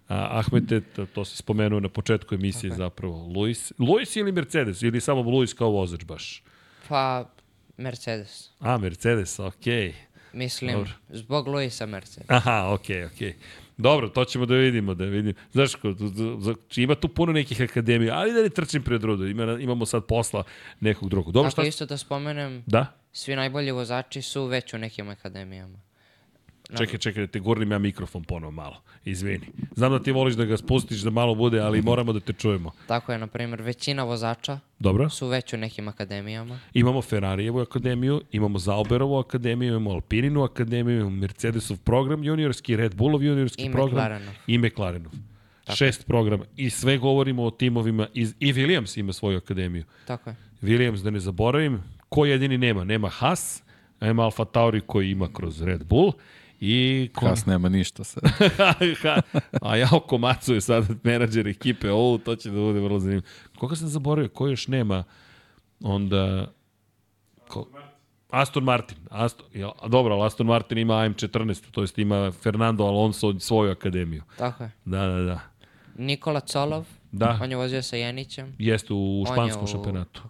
[0.07, 0.81] A, Ahmete,
[1.13, 2.77] to, si spomenuo na početku emisije okay.
[2.77, 3.27] zapravo.
[3.35, 4.81] Luis, Luis ili Mercedes?
[4.81, 6.43] Ili samo Luis kao vozač baš?
[6.87, 7.29] Pa,
[7.77, 8.49] Mercedes.
[8.59, 9.73] A, Mercedes, okej.
[9.73, 9.93] Okay.
[10.33, 10.91] Mislim, Dobro.
[11.09, 12.29] zbog Luisa Mercedes.
[12.29, 13.29] Aha, okej, okay, okej.
[13.29, 13.33] Okay.
[13.77, 15.33] Dobro, to ćemo da vidimo, da vidimo.
[15.51, 15.93] Znaš, ko,
[16.75, 20.43] ima tu puno nekih akademija, ali da ne trčim pred rudo, ima, imamo sad posla
[20.79, 21.33] nekog drugog.
[21.33, 21.67] Dobro, Tako šta?
[21.67, 22.85] isto da spomenem, Da?
[23.11, 25.79] svi najbolji vozači su već u nekim akademijama.
[26.77, 28.81] Čekaj, čekaj, da te gurnim ja mikrofon ponovo malo.
[29.05, 29.47] Izvini.
[29.75, 32.71] Znam da ti voliš da ga spustiš da malo bude, ali moramo da te čujemo.
[32.87, 35.09] Tako je, na primjer, većina vozača Dobro?
[35.09, 36.59] su već u nekim akademijama.
[36.73, 43.23] Imamo Ferrarijevu akademiju, imamo Zauberovu akademiju, imamo Alpininu akademiju, imamo Mercedesov program juniorski, Red Bullov
[43.23, 44.33] juniorski I program McLarenov.
[44.47, 45.11] i McLarenov.
[45.75, 46.45] Šest programa.
[46.57, 48.07] I sve govorimo o timovima.
[48.13, 49.83] Iz, I Williams ima svoju akademiju.
[50.07, 50.35] Tako je.
[50.61, 52.83] Williams, da ne zaboravim, ko jedini nema?
[52.83, 53.63] Nema Haas,
[54.01, 56.11] nema Alfa Tauri koji ima kroz Red Bull
[56.65, 57.09] i...
[57.13, 57.25] Ko...
[57.25, 58.23] Kas nema ništa sad.
[59.61, 63.27] A ja oko Macu je sad menadžer ekipe, o, to će da bude vrlo zanimljivo.
[63.57, 65.03] Koga sam zaboravio, ko još nema?
[65.81, 66.47] Onda...
[67.47, 67.67] Ko?
[68.29, 68.97] Aston Martin.
[69.09, 74.23] Aston, ja, dobro, ali Aston Martin ima AM14, to jest ima Fernando Alonso svoju akademiju.
[74.37, 74.71] Tako je.
[74.85, 75.39] Da, da, da.
[75.97, 77.39] Nikola Colov, Da.
[77.41, 78.55] on je vozio sa Jenićem.
[78.59, 80.21] Jeste u španskom u- šampionatu.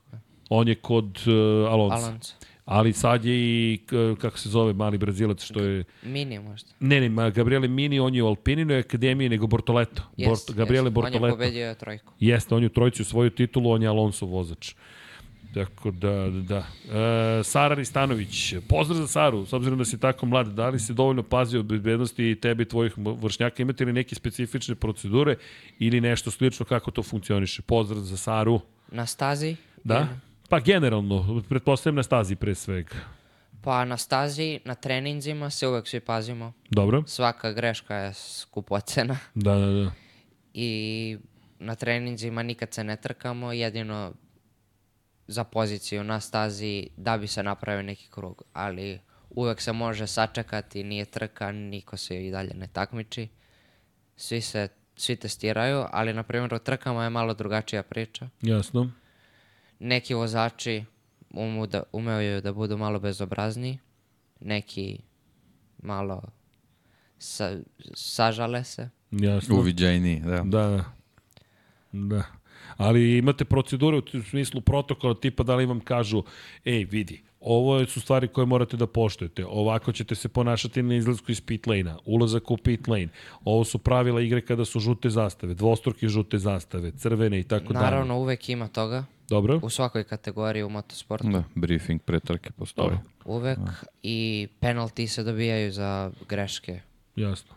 [0.49, 1.33] On je kod uh,
[1.71, 2.05] Alonso.
[2.05, 2.33] Alonso.
[2.65, 3.79] Ali sad je i,
[4.21, 5.83] kako se zove, mali brazilac, što je...
[6.03, 6.69] Mini možda.
[6.79, 10.01] Ne, ne, ma Gabriele Mini, on je u Alpininoj akademiji, nego Bortoleto.
[10.17, 10.87] Jest, Bort, Gabriele.
[10.87, 11.25] On Bortoleto.
[11.27, 12.13] je pobedio trojku.
[12.19, 14.73] Jeste, on je u trojici svoju titulu, on je Alonso vozač.
[15.53, 16.57] Tako da, da.
[17.39, 20.93] E, Sara Ristanović, pozdrav za Saru, s obzirom da si tako mlad, da li si
[20.93, 25.35] dovoljno pazio o bezbednosti i tebi i tvojih vršnjaka, imate li neke specifične procedure
[25.79, 27.61] ili nešto slično kako to funkcioniše?
[27.61, 28.59] Pozdrav za Saru.
[28.91, 29.55] Na stazi?
[29.83, 29.95] Da?
[29.97, 32.95] ili- Pa generalno, pretpostavljam na stazi pre svega.
[33.61, 36.53] Pa na stazi, na treninzima se uvek svi pazimo.
[36.69, 37.03] Dobro?
[37.07, 39.17] Svaka greška je skupocena.
[39.35, 39.91] Da, da, da.
[40.53, 41.17] I
[41.59, 44.13] na treninzima nikad se ne trkamo, jedino
[45.27, 48.41] za poziciju na stazi da bi se napravio neki krug.
[48.53, 48.99] Ali
[49.29, 53.27] uvek se može sačekati, nije trka, niko se i dalje ne takmiči.
[54.15, 58.29] Svi se svi testiraju, ali na primjer u trkama je malo drugačija priča.
[58.41, 58.91] Jasno.
[59.79, 60.83] Neki vozači
[61.29, 63.79] umu da, umeju da budu malo bezobrazni,
[64.39, 64.99] neki
[65.83, 66.21] malo
[67.17, 67.57] sa,
[67.95, 68.89] sažale se.
[69.11, 69.55] Jasno.
[69.55, 70.41] Uviđajniji, da.
[70.43, 70.83] Da, da.
[71.91, 72.23] Da.
[72.77, 76.23] Ali imate procedure u smislu protokola tipa da li vam kažu,
[76.65, 81.31] ej vidi, ovo su stvari koje morate da poštujete, ovako ćete se ponašati na izlasku
[81.31, 83.09] iz pit lane-a, ulazak u pit lane,
[83.43, 87.85] ovo su pravila igre kada su žute zastave, dvostruke žute zastave, crvene i tako dalje.
[87.85, 89.05] Naravno, uvek ima toga.
[89.29, 89.59] Dobro.
[89.63, 91.27] u svakoj kategoriji u motosportu.
[91.27, 92.89] Da, briefing pre trke postoji.
[92.89, 92.99] Dobro.
[93.25, 93.59] Uvek
[94.03, 96.81] i penalti se dobijaju za greške
[97.15, 97.55] Jasno.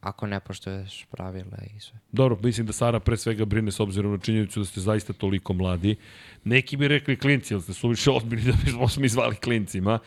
[0.00, 1.98] ako ne poštuješ pravila i sve.
[2.12, 5.52] Dobro, mislim da Sara pre svega brine s obzirom na činjenicu da ste zaista toliko
[5.52, 5.96] mladi.
[6.44, 9.98] Neki bi rekli klinci, ali ste suviše ozbiljni da bismo se mi zvali klincima,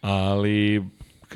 [0.00, 0.84] ali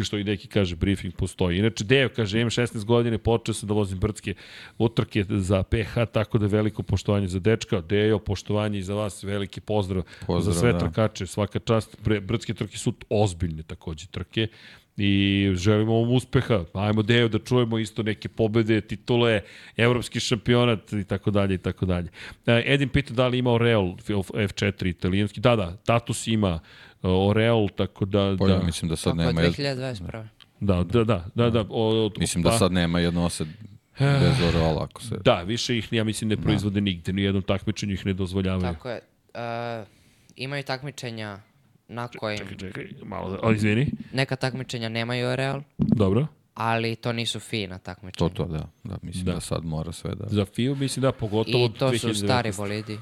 [0.01, 1.59] što i neki kaže, briefing postoji.
[1.59, 4.35] Inače, Deo kaže, imam 16 godine, počeo sam da vozim brdske
[4.79, 7.81] utrke za PH, tako da veliko poštovanje za dečka.
[7.81, 10.79] Deo, poštovanje i za vas, veliki pozdrav, Pozdrav, za sve da.
[10.79, 11.97] trkače, svaka čast.
[12.23, 14.49] Brdske trke su ozbiljne takođe trke
[14.97, 16.65] i želimo vam uspeha.
[16.75, 19.41] Ajmo Deo da čujemo isto neke pobede, titule,
[19.77, 22.09] evropski šampionat i tako dalje i tako dalje.
[22.47, 25.41] E, Edin pita da li ima Oreol F4 italijanski.
[25.41, 26.61] Da, da, Tatus ima
[27.03, 28.37] Oreol, tako da...
[28.39, 29.41] Pa da, ja mislim da sad nema...
[29.43, 30.27] jed- 2021.
[30.61, 31.61] da, da, da, da, da.
[31.61, 33.49] O, o, Mislim da pa- sad nema jednosed
[33.99, 35.15] bez Oreola, ako se...
[35.25, 38.73] Da, više ih, ja mislim, ne proizvode nigde, ni jednom takmičenju ih ne dozvoljavaju.
[38.75, 39.01] Tako je.
[39.35, 39.87] Uh,
[40.37, 41.39] imaju takmičenja
[41.89, 43.91] na kojim Čekaj, čekaj, malo da, o, izvini.
[44.13, 46.27] neka takmičenja nemaju Real, Dobro.
[46.55, 48.31] ali to nisu fina To, takmičenja.
[48.31, 48.69] to, da.
[48.85, 49.33] da mislim Da.
[49.33, 49.41] da.
[49.41, 50.25] sad mora sve da...
[50.29, 52.25] Za FIU mislim da, pogotovo I to su 2019.
[52.25, 52.99] stari bolidi.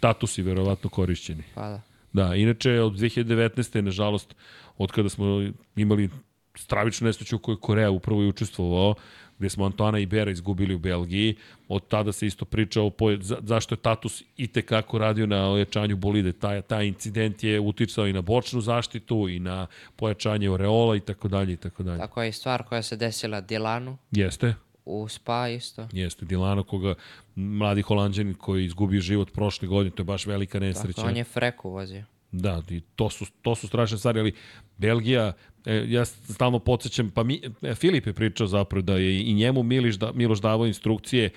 [0.00, 1.42] Tatusi verovatno korišćeni.
[1.54, 1.80] Pa da.
[2.14, 3.80] Da, inače od 2019.
[3.80, 4.34] nažalost,
[4.78, 6.10] od kada smo imali
[6.56, 8.94] stravičnu nesreću u kojoj je Korea upravo i učestvovao,
[9.38, 11.34] gde smo Antoana i Bera izgubili u Belgiji,
[11.68, 15.50] od tada se isto priča o poje, za, zašto je Tatus i tekako radio na
[15.50, 16.32] ojačanju bolide.
[16.32, 21.28] Taj, taj incident je uticao i na bočnu zaštitu i na pojačanje oreola i tako
[21.28, 21.98] dalje i tako dalje.
[21.98, 25.88] Tako je stvar koja se desila Dilanu Jeste, u Spa isto.
[25.92, 26.24] jeste.
[26.24, 26.94] Dilano, koga
[27.34, 30.96] mladi holanđanin koji je izgubio život prošle godine, to je baš velika nesreća.
[30.96, 32.04] Tako, on je Freku vozio.
[32.32, 34.32] Da, i to su, to su strašne stvari, ali
[34.76, 35.32] Belgija,
[35.66, 39.62] e, ja stalno podsjećam, pa mi, e, Filip je pričao zapravo da je i njemu
[39.62, 41.30] Miliš da, Miloš davao instrukcije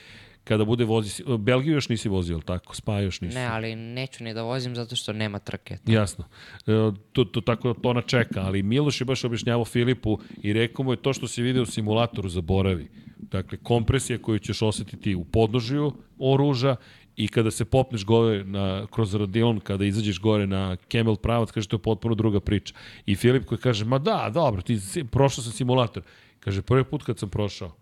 [0.48, 2.76] kada bude vozi, Belgiju još nisi vozio, jel tako?
[2.76, 3.36] Spa još nisi.
[3.36, 5.78] Ne, ali neću ni da vozim zato što nema trke.
[5.86, 6.26] Jasno.
[6.68, 6.72] E,
[7.12, 10.94] to, to, tako to ona čeka, ali Miloš je baš objašnjavao Filipu i rekao mu
[10.94, 12.88] je to što si video u simulatoru zaboravi.
[13.18, 16.76] Dakle, kompresija koju ćeš osetiti u podnožju oruža
[17.16, 21.68] i kada se popneš gore na, kroz radilon, kada izađeš gore na Camel pravac, kaže
[21.68, 22.74] to je potpuno druga priča.
[23.06, 24.80] I Filip koji kaže, ma da, dobro, ti
[25.12, 26.04] prošao sam simulator.
[26.40, 27.76] Kaže, prvi put kad sam prošao,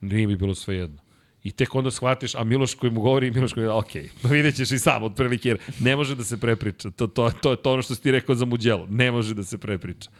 [0.00, 1.09] nije mi bilo sve jedno.
[1.44, 3.94] I tek onda shvatiš, a Miloš koji mu govori, Miloš koji, ok,
[4.30, 6.90] vidjet ćeš i sam otprilike, jer ne može da se prepriča.
[6.90, 8.86] To, to, to je to ono što si ti rekao za Muđelo.
[8.90, 10.10] Ne može da se prepriča.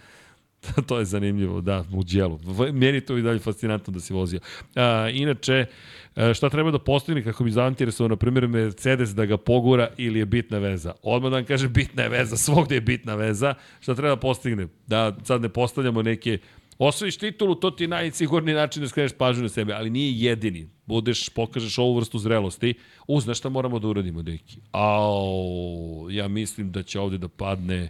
[0.89, 2.41] to je zanimljivo, da, Muđelo.
[2.73, 4.41] Meni to i dalje fascinantno da si vozio.
[4.75, 5.67] A, inače,
[6.15, 10.19] a, šta treba da postigne kako bi zainteresovao, na primjer, Mercedes da ga pogura ili
[10.19, 10.93] je bitna veza?
[11.03, 13.55] Odmah da vam kaže bitna je veza, svogde je bitna veza.
[13.81, 14.67] Šta treba da postigne?
[14.87, 16.39] Da sad ne postavljamo neke
[16.83, 20.69] Osvojiš titulu, to ti je najsigurniji način da skreneš pažnju na sebe, ali nije jedini.
[20.87, 22.75] Budeš, pokažeš ovu vrstu zrelosti.
[23.07, 24.61] U, znaš šta moramo da uradimo, deki?
[24.73, 27.89] Au, ja mislim da će ovde da padne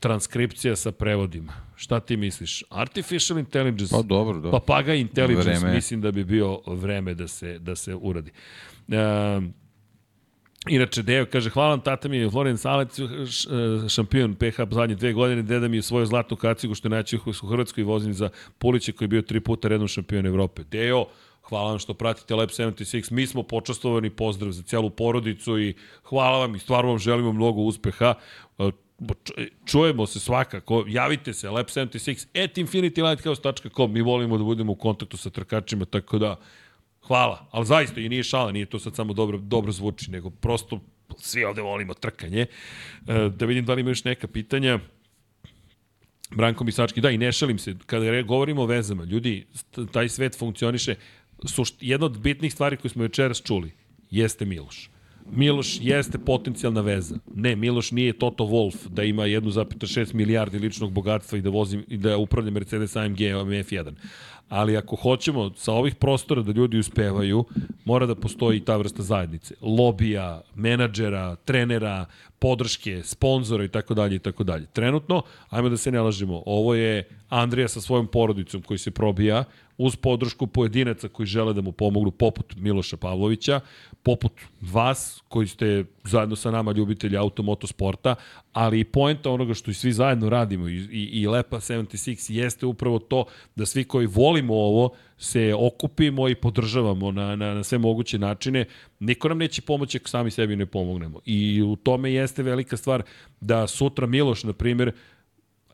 [0.00, 1.52] transkripcija sa prevodima.
[1.76, 2.64] Šta ti misliš?
[2.70, 3.94] Artificial intelligence?
[3.96, 4.50] Pa dobro, da.
[4.50, 8.30] Papaga intelligence, Vreme mislim da bi bio vreme da se, da se uradi.
[8.88, 9.54] Um,
[10.68, 13.48] Inače, Deo kaže, hvala tata mi je Floren Salec, š-
[13.84, 17.16] e, šampion PH zadnje dve godine, deda mi je svoju zlatnu kacigu što je najče
[17.42, 20.62] u Hrvatskoj vozim za Pulića koji je bio tri puta rednom šampion Evrope.
[20.64, 21.04] Deo,
[21.42, 26.38] hvala vam što pratite Lab 76, mi smo počastovani, pozdrav za celu porodicu i hvala
[26.38, 28.14] vam i stvarno vam želimo mnogo uspeha.
[28.58, 28.70] E,
[29.24, 29.32] č-
[29.66, 35.30] Čujemo se svakako, javite se, lab76 at infinitylighthouse.com, mi volimo da budemo u kontaktu sa
[35.30, 36.36] trkačima, tako da
[37.06, 40.80] Hvala, ali zaista i nije šala, nije to sad samo dobro, dobro zvuči, nego prosto
[41.18, 42.46] svi ovde volimo trkanje.
[43.08, 44.78] E, da vidim da li ima još neka pitanja.
[46.30, 49.46] Branko Misački, da i ne šalim se, kada govorimo o vezama, ljudi,
[49.92, 50.94] taj svet funkcioniše,
[51.44, 53.72] sušt, jedna od bitnih stvari koje smo večeras čuli
[54.10, 54.90] jeste Miloš.
[55.30, 57.16] Miloš jeste potencijalna veza.
[57.34, 61.96] Ne, Miloš nije Toto Wolf da ima 1,6 milijardi ličnog bogatstva i da vozi i
[61.96, 63.92] da upravlja Mercedes AMG F1.
[64.52, 67.44] Ali ako hoćemo sa ovih prostora da ljudi uspevaju,
[67.84, 69.54] mora da postoji ta vrsta zajednice.
[69.60, 72.06] Lobija, menadžera, trenera,
[72.38, 74.66] podrške, sponzora i tako dalje i tako dalje.
[74.72, 79.44] Trenutno, ajmo da se ne lažemo, ovo je Andrija sa svojom porodicom koji se probija
[79.78, 83.60] uz podršku pojedinaca koji žele da mu pomognu, poput Miloša Pavlovića,
[84.02, 88.14] poput vas koji ste zajedno sa nama ljubitelji automotosporta,
[88.52, 92.66] ali i poenta onoga što i svi zajedno radimo i, i, i Lepa 76 jeste
[92.66, 93.24] upravo to
[93.56, 98.64] da svi koji volimo ovo se okupimo i podržavamo na, na, na sve moguće načine.
[99.00, 101.20] Niko nam neće pomoći ako sami sebi ne pomognemo.
[101.26, 103.02] I u tome jeste velika stvar
[103.40, 104.92] da sutra Miloš, na primjer,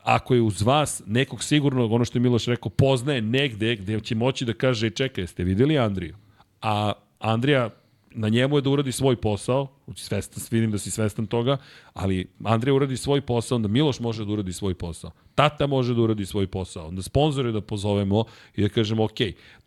[0.03, 4.15] ako je uz vas nekog sigurnog, ono što je Miloš rekao, poznaje negde gde će
[4.15, 6.17] moći da kaže, čekaj, jeste videli Andriju?
[6.63, 7.71] A Andrija
[8.11, 11.57] na njemu je da uradi svoj posao, svestan, vidim da si svestan toga,
[11.95, 15.11] ali Andrej uradi svoj posao, onda Miloš može da uradi svoj posao.
[15.39, 16.89] Tata može da uradi svoj posao.
[16.89, 18.25] Onda sponzore da pozovemo
[18.57, 19.21] i da kažemo ok.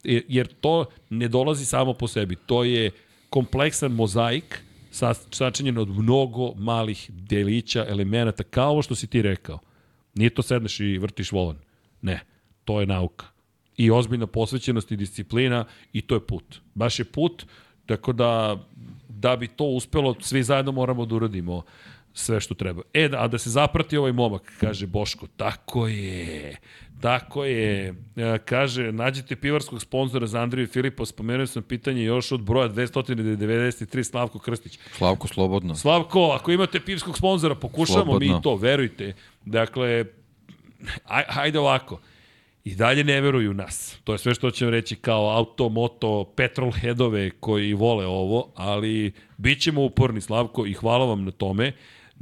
[0.03, 2.35] Jer to ne dolazi samo po sebi.
[2.35, 2.91] To je
[3.30, 9.59] kompleksan mozaik sa- sačinjen od mnogo malih delića, elemenata, kao ovo što si ti rekao.
[10.16, 11.58] Nije to sedneš i vrtiš volan.
[12.01, 12.19] Ne,
[12.66, 13.25] to je nauka.
[13.77, 16.59] I ozbiljna posvećenost i disciplina i to je put.
[16.75, 17.45] Baš je put,
[17.85, 18.58] tako da
[19.09, 21.61] da bi to uspelo, svi zajedno moramo da uradimo
[22.14, 22.81] sve što treba.
[22.93, 26.56] E, da, a da se zaprati ovaj momak, kaže Boško, tako je,
[27.01, 32.31] tako je, E, kaže, nađite pivarskog sponzora za Andriju i Filipa, spomenuo sam pitanje još
[32.31, 34.80] od broja 293 Slavko Krstić.
[34.98, 35.75] Slavko, slobodno.
[35.75, 38.35] Slavko, ako imate pivskog sponzora, pokušamo Slobodno.
[38.35, 39.14] mi to, verujte.
[39.45, 40.06] Dakle,
[41.06, 41.99] aj, hajde ovako.
[42.64, 43.98] I dalje ne veruju nas.
[44.03, 49.11] To je sve što ćemo reći kao auto, moto, petrol headove koji vole ovo, ali
[49.38, 51.72] bit ćemo uporni, Slavko, i hvala vam na tome.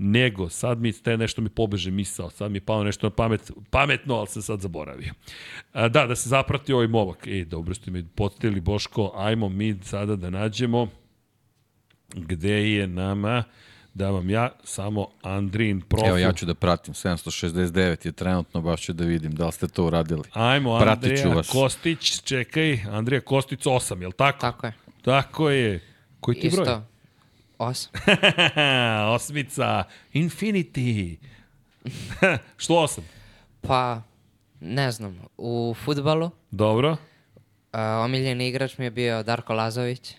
[0.02, 3.52] Nego, sad mi ste nešto mi pobeže misao, sad mi je palo nešto na pamet,
[3.70, 5.14] pametno, ali sam sad zaboravio.
[5.74, 7.28] A, da, da se zaprati ovaj momak.
[7.28, 10.88] E, dobro ste mi podsjetili, Boško, ajmo mi sada da nađemo
[12.16, 13.44] gde je nama
[13.94, 16.10] da vam ja samo Andrin profil.
[16.10, 19.68] Evo ja ću da pratim, 769 je trenutno, baš ću da vidim da li ste
[19.68, 20.24] to uradili.
[20.34, 21.50] Ajmo, Andrija vas.
[21.50, 24.40] Kostić, čekaj, Andrija Kostić 8, jel tako?
[24.40, 24.74] Tako je.
[25.02, 25.80] Tako je.
[26.20, 26.66] Koji ti broj?
[27.60, 27.92] Osam.
[29.16, 31.18] Osmica, Infinity.
[32.58, 33.04] Što osam?
[33.62, 34.02] Pa,
[34.60, 36.92] ne znam, u futbalu Dobro.
[36.92, 36.98] uh,
[38.06, 40.16] omiljeni igrač mi je bio Darko Lazović.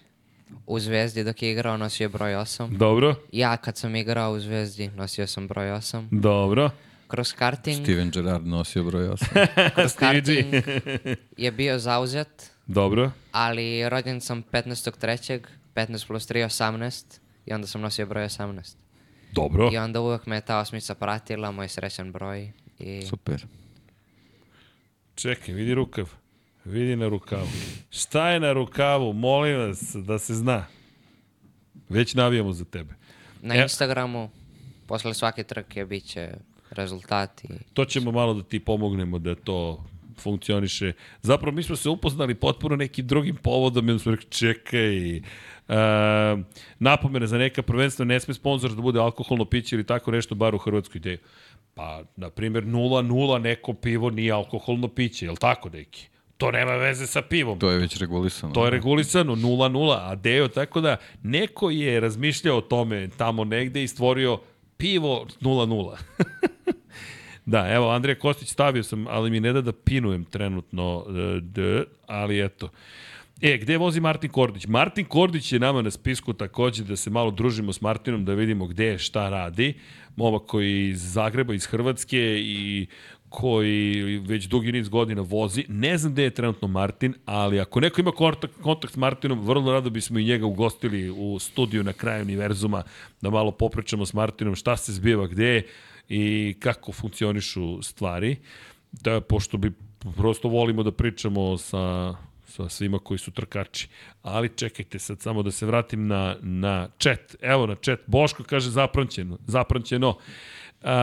[0.67, 2.77] U Zvezdi dok je igrao nosio je broj 8.
[2.77, 3.15] Dobro.
[3.33, 6.09] Ja kad sam igrao u Zvezdi nosio sam broj 8.
[6.11, 6.71] Dobro.
[7.09, 9.71] Kroz karting, Steven Gerrard nosio broj 8.
[9.75, 10.55] kroz karting
[11.37, 13.11] je bio zauzet, Dobro.
[13.33, 15.41] ali rođen sam 15.3.
[15.75, 17.21] 15 plus 3 18
[17.51, 18.75] i onda sam nosio broj 18.
[19.33, 19.71] Dobro.
[19.73, 22.53] I onda uvek me je ta osmica pratila, moj srećan broj.
[22.79, 23.47] I Super.
[25.15, 26.11] Čekaj, vidi rukav.
[26.65, 27.49] Vidi na rukavu.
[27.91, 29.13] Šta je na rukavu?
[29.13, 30.67] Molim vas da se zna.
[31.89, 32.95] Već navijamo za tebe.
[33.43, 34.31] na E- Instagramu,
[34.87, 36.35] posle svake trke, bit će
[36.71, 37.49] rezultati.
[37.75, 39.85] To ćemo malo da ti pomognemo da to
[40.21, 40.93] funkcioniše.
[41.23, 45.25] Zapravo mi smo se upoznali potpuno nekim drugim povodom onda smo rekli čekaj, uh,
[46.79, 50.55] napomene za neka prvenstvo ne sme sponsor da bude alkoholno piće ili tako nešto bar
[50.55, 51.19] u Hrvatskoj ideju.
[51.75, 56.09] Pa, na primjer, 0-0 neko pivo nije alkoholno piće, je li tako, deki?
[56.37, 57.59] To nema veze sa pivom.
[57.59, 58.53] To je već regulisano.
[58.53, 63.83] To je regulisano 0-0, a deo, tako da neko je razmišljao o tome tamo negde
[63.83, 64.39] i stvorio
[64.77, 65.97] pivo 0-0.
[67.51, 71.85] da, evo, Andrija Kostić stavio sam, ali mi ne da da pinujem trenutno, e, d,
[72.07, 72.69] ali eto.
[73.41, 74.67] E, gde vozi Martin Kordić?
[74.67, 78.67] Martin Kordić je nama na spisku takođe da se malo družimo s Martinom, da vidimo
[78.67, 79.75] gde je, šta radi.
[80.17, 82.87] Momak koji je iz Zagreba, iz Hrvatske i
[83.29, 85.65] koji već dugi niz godina vozi.
[85.69, 89.73] Ne znam gde je trenutno Martin, ali ako neko ima kontakt, kontakt s Martinom, vrlo
[89.73, 92.83] rado bismo i njega ugostili u studiju na kraju univerzuma,
[93.21, 95.63] da malo popričamo s Martinom šta se zbiva gde
[96.11, 98.37] i kako funkcionišu stvari.
[98.93, 99.73] Da, pošto bi
[100.17, 102.15] prosto volimo da pričamo sa
[102.51, 103.89] sa svima koji su trkači.
[104.23, 107.37] Ali čekajte sad samo da se vratim na, na chat.
[107.41, 108.01] Evo na chat.
[108.07, 109.39] Boško kaže zapranćeno.
[109.47, 110.17] Zapranćeno.
[110.83, 110.97] A,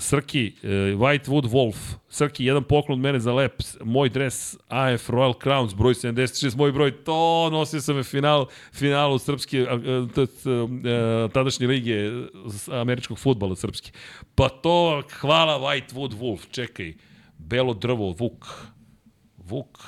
[0.00, 1.76] Srki, e, Whitewood Wolf.
[2.08, 3.62] Srki, jedan poklon od mene za lep.
[3.82, 9.18] Moj dres AF Royal Crowns, broj 76, moj broj, to nosio sam je final, finalu
[9.18, 9.78] srpske, a,
[11.32, 11.96] tadašnje lige
[12.70, 13.90] američkog futbala srpske.
[14.34, 16.94] Pa to, hvala Whitewood Wolf, čekaj.
[17.38, 18.46] Belo drvo, Vuk.
[19.36, 19.78] Vuk.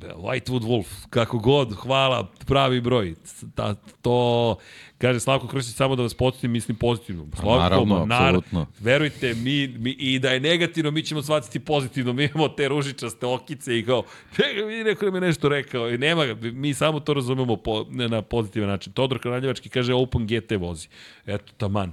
[0.00, 3.14] Be- Whitewood Wolf, kako god, hvala, pravi broj.
[3.54, 4.56] Ta, to,
[4.98, 7.26] kaže Slavko Krstić, samo da vas podsjetim, mislim pozitivno.
[7.40, 8.66] Slavko, naravno, ma, apsolutno.
[8.80, 12.12] Verujte, mi, mi, i da je negativno, mi ćemo shvatiti pozitivno.
[12.12, 14.02] Mi imamo te ružičaste okice i kao,
[14.36, 15.90] čekaj, vidi, neko nam je nešto rekao.
[15.90, 18.92] I nema, ga, mi samo to razumemo po, na pozitivan način.
[18.92, 20.88] Todor Kraljevački kaže, Open GT vozi.
[21.26, 21.92] Eto, taman.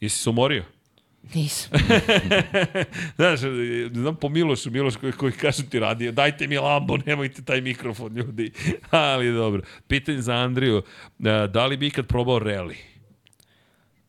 [0.00, 0.64] Jesi se umorio?
[1.34, 1.78] Nisam.
[3.16, 3.40] Znaš,
[3.92, 8.16] znam po Milošu, Miloš koji, koji kaže ti radi, dajte mi lambo, nemojte taj mikrofon,
[8.16, 8.52] ljudi.
[8.90, 9.62] Ali dobro.
[9.86, 10.82] Pitanje za Andriju,
[11.18, 12.76] e, da li bi ikad probao rally?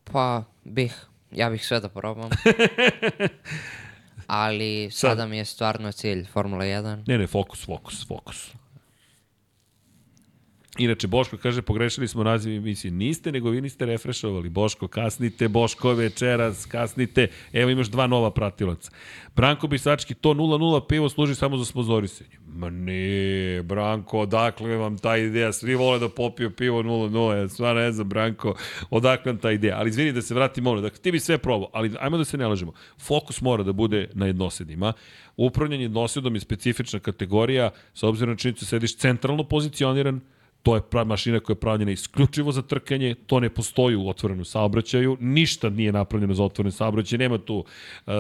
[0.03, 1.05] Pa, bih.
[1.31, 2.29] Ja bih sve da probam.
[4.27, 7.03] Ali sada mi je stvarno cilj Formula 1.
[7.07, 8.51] Ne, ne, fokus, fokus, fokus.
[10.77, 12.91] Inače, Boško kaže, pogrešili smo naziv emisije.
[12.91, 14.49] Niste, nego vi niste refrešovali.
[14.49, 17.27] Boško, kasnite, Boško večeras, kasnite.
[17.53, 18.91] Evo imaš dva nova pratilaca.
[19.35, 22.29] Branko Bisački, to 0-0 pivo služi samo za sponzorisanje.
[22.47, 25.53] Ma ne, Branko, odakle vam ta ideja?
[25.53, 27.35] Svi vole da popiju pivo 0-0.
[27.35, 28.55] Ja stvarno ne znam, Branko,
[28.89, 29.77] odakle vam ta ideja?
[29.77, 30.81] Ali izvini da se vratim ono.
[30.81, 32.73] Dakle, ti bi sve probao, ali ajmo da se ne lažemo.
[32.99, 34.93] Fokus mora da bude na jednosedima.
[35.37, 40.21] Upravljanje jednosedom je specifična kategorija, sa obzirom na činjenicu da sediš centralno pozicioniran,
[40.67, 44.45] to je pra, mašina koja je pravljena isključivo za trkanje, to ne postoji u otvorenom
[44.45, 48.13] saobraćaju, ništa nije napravljeno za otvoreni saobraćaj, nema tu, uh,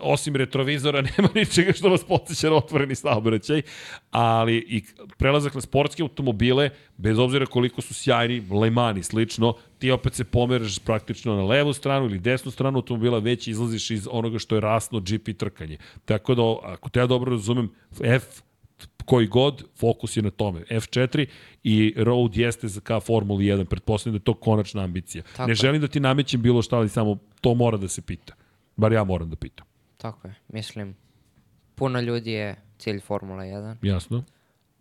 [0.00, 3.62] osim retrovizora, nema ničega što vas podsjeća na otvoreni saobraćaj,
[4.10, 4.82] ali i
[5.18, 10.14] prelazak na sportske automobile, bez obzira koliko su sjajni, Le Mans i slično, ti opet
[10.14, 14.54] se pomeraš praktično na levu stranu ili desnu stranu automobila, već izlaziš iz onoga što
[14.54, 15.78] je rasno GP trkanje.
[16.04, 18.42] Tako da, ako te ja dobro razumem, F
[19.04, 20.64] koji god, fokus je na tome.
[20.70, 21.26] F4
[21.62, 25.22] i Road jeste za ka Formuli 1, pretpostavljam da je to konačna ambicija.
[25.22, 25.54] Tako ne je.
[25.54, 28.34] želim da ti namećem bilo šta, ali samo to mora da se pita.
[28.76, 29.66] Bar ja moram da pitam.
[29.96, 30.34] Tako je.
[30.48, 30.96] Mislim,
[31.74, 34.24] puno ljudi je cilj Formula 1, Jasno?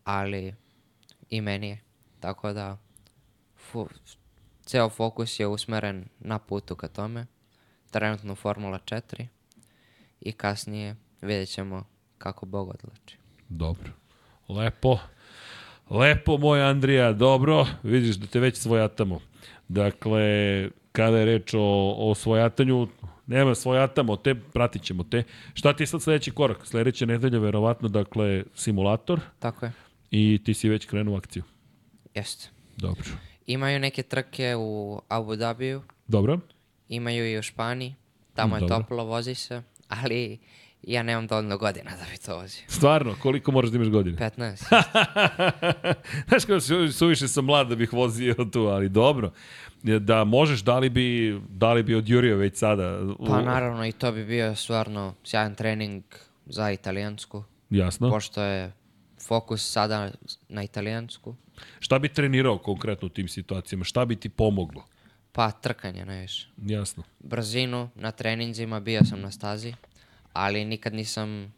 [0.04, 0.54] ali
[1.30, 1.80] i meni je.
[2.20, 2.78] Tako da,
[3.56, 3.88] fu,
[4.66, 7.26] ceo fokus je usmeren na putu ka tome.
[7.92, 9.26] Trenutno Formula 4
[10.22, 11.84] i kasnije vidjet ćemo
[12.18, 13.18] kako Bog odluči.
[13.50, 13.92] Dobro.
[14.52, 15.00] Lepo.
[15.90, 17.68] Lepo, moj Andrija, dobro.
[17.84, 19.20] Vidiš da te već svojatamo.
[19.68, 20.22] Dakle,
[20.92, 22.88] kada je reč o, o svojatanju,
[23.28, 25.24] nema svojatamo te, pratit ćemo te.
[25.54, 26.68] Šta ti je sad sledeći korak?
[26.68, 29.72] Sledeća nedelja, verovatno, dakle, simulator Tako je.
[30.12, 31.44] i ti si već krenuo akciju.
[32.14, 32.50] Jeste.
[32.78, 33.04] Dobro.
[33.48, 36.40] Imaju neke trke u Abu Dhabiju, Dobro.
[36.90, 37.96] imaju i u Španiji.
[38.34, 38.78] Tamo je Dobro.
[38.78, 40.40] toplo, vozi se, ali
[40.84, 42.64] ja nemam dovoljno godina da bi to vozio.
[42.68, 44.18] Stvarno, koliko moraš da imaš godine?
[44.18, 44.84] 15.
[46.28, 49.32] Znaš kao su, suviše sam mlad da bih vozio tu, ali dobro.
[49.84, 53.00] Da možeš, da li bi, da li bi odjurio već sada?
[53.28, 56.04] Pa naravno i to bi bio stvarno sjajan trening
[56.46, 58.10] za italijansku, Jasno.
[58.10, 58.72] pošto je
[59.28, 60.12] fokus sada
[60.50, 61.36] na italijansku,
[61.80, 63.84] Šta bi trenirao konkretno u tim situacijama?
[63.84, 64.84] Šta bi ti pomoglo?
[65.34, 66.48] pa trkanje najviše.
[66.58, 67.04] Jasno.
[67.20, 69.74] Brzinu na treninzima bio sam na stazi,
[70.34, 71.54] ali nikad nisam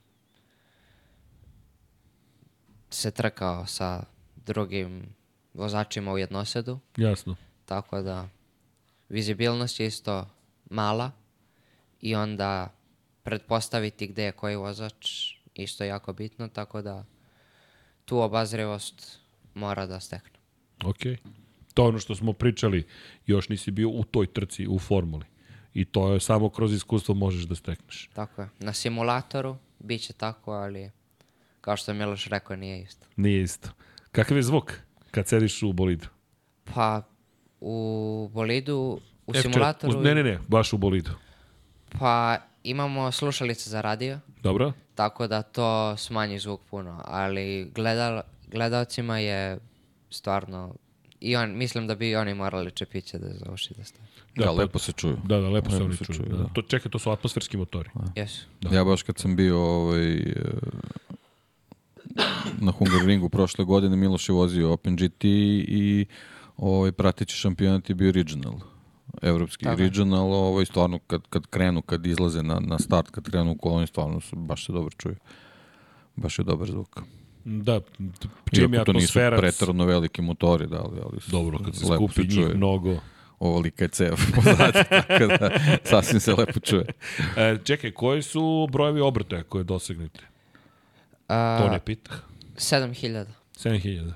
[2.90, 4.04] se trkao sa
[4.46, 5.16] drugim
[5.54, 7.36] vozačima u jednosedu, Jasno.
[7.66, 8.30] tako da
[9.10, 10.28] vizibilnost je isto
[10.70, 11.12] mala
[12.02, 12.74] i onda
[13.24, 17.06] pretpostaviti gde je koji vozač isto jako bitno, tako da
[18.06, 19.20] tu obazrivost
[19.54, 20.40] mora da stekne.
[20.86, 21.00] Ok.
[21.74, 22.88] To je ono što smo pričali,
[23.26, 25.26] još nisi bio u toj trci, u formuli.
[25.74, 28.10] I to je samo kroz iskustvo možeš da stekneš.
[28.14, 28.50] Tako je.
[28.60, 30.92] Na simulatoru bit će tako, ali
[31.62, 33.08] kao što je Miloš rekao, nije isto.
[33.16, 33.70] Nije isto.
[34.12, 34.74] Kakav je zvuk
[35.12, 36.08] kad sediš u bolidu?
[36.66, 37.02] Pa
[37.62, 37.76] u
[38.34, 39.42] bolidu, u F4.
[39.44, 41.12] simulatoru, U- Ne, ne, ne, baš u bolidu.
[42.00, 44.74] pa imamo slušalice za radio, Dobro?
[44.96, 49.58] tako da to smanji zvuk puno, ali gledal, gledalcima je
[50.10, 50.76] stvarno
[51.24, 54.08] i on, mislim da bi oni morali čepiće da za uši da stave.
[54.36, 55.18] Da, pa- lepo se čuju.
[55.26, 56.18] Da, da, lepo, se Lepo oni se čuju.
[56.18, 56.38] čuju, da.
[56.38, 56.50] da.
[56.54, 57.90] To, čekaj, to su atmosferski motori.
[58.16, 58.46] Jesu.
[58.62, 58.76] Da.
[58.76, 60.34] Ja baš kad sam bio ovaj, e,
[62.60, 66.06] na Hungaroringu prošle godine, Miloš je vozio Open GT i
[66.58, 68.60] ovaj, pratići šampionat je bio regional.
[69.22, 69.88] Evropski Tako je.
[69.88, 73.88] regional, ovaj, stvarno kad, kad krenu, kad izlaze na, na start, kad krenu u koloniju,
[73.88, 75.16] stvarno su, baš se dobro čuju.
[76.16, 77.02] Baš je dobar zvuk.
[77.46, 77.80] Da,
[78.54, 79.38] čim je Iako to nisu atmosfera...
[79.38, 82.54] pretarano veliki motori, da, ali, ali Dobro, kad se skupi njih čuje.
[82.56, 82.98] mnogo.
[83.40, 85.52] Ovolika je cev pozadi, tako da
[85.84, 86.86] sasvim se lepo čuje.
[87.38, 90.20] E, čekaj, koji su brojevi obrtaja koje dosegnete?
[91.28, 92.18] To ne pitah.
[92.56, 93.26] 7000.
[93.56, 94.14] 7000.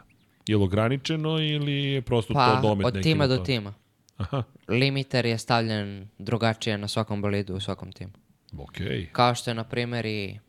[0.48, 3.74] Je li ograničeno ili je prosto Pa to domet od neki tima do tima.
[4.18, 8.12] Aha, Limiter je stavljen drugačije na svakom bolidu u svakom timu.
[8.58, 9.10] okej.
[9.12, 10.40] Kao što je, na primjer, i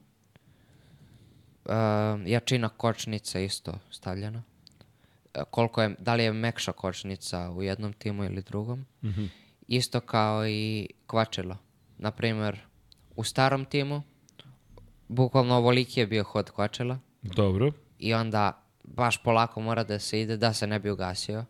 [2.27, 4.43] jačina kočnice isto stavljena.
[5.35, 8.87] E, koliko je, da li je mekša kočnica u jednom timu ili drugom.
[9.69, 11.57] Isto kao i kvačilo.
[11.99, 12.61] Na primjer,
[13.17, 14.03] u starom timu,
[15.09, 17.73] bukvalno ovoliki je bio hod kvačila Dobro.
[17.99, 21.45] i onda baš polako mora da se ide da se ne bi ugasio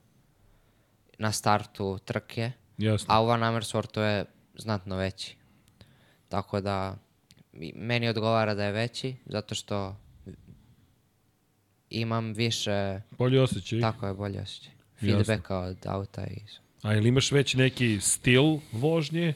[1.19, 2.53] na startu trke.
[2.79, 3.15] Jasno.
[3.15, 4.25] A u Van Amersfoortu je
[4.55, 5.37] znatno veći.
[6.29, 6.97] Tako da
[7.75, 9.97] meni odgovara da je veći, zato što
[11.91, 13.81] imam više, Bolji osjećaj.
[13.81, 14.73] tako je bolje osjećaj.
[15.01, 15.17] Jasno.
[15.17, 16.41] Feedbacka od auta i.
[16.83, 18.43] A ili imaš već neki stil
[18.73, 19.35] vožnje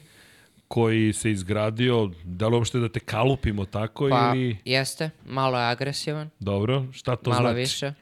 [0.67, 4.57] koji se izgradio, da li uopšte da te kalupimo tako Pa ili...
[4.65, 7.55] jeste, malo je agresivan, Dobro, šta to malo znači?
[7.55, 7.93] više.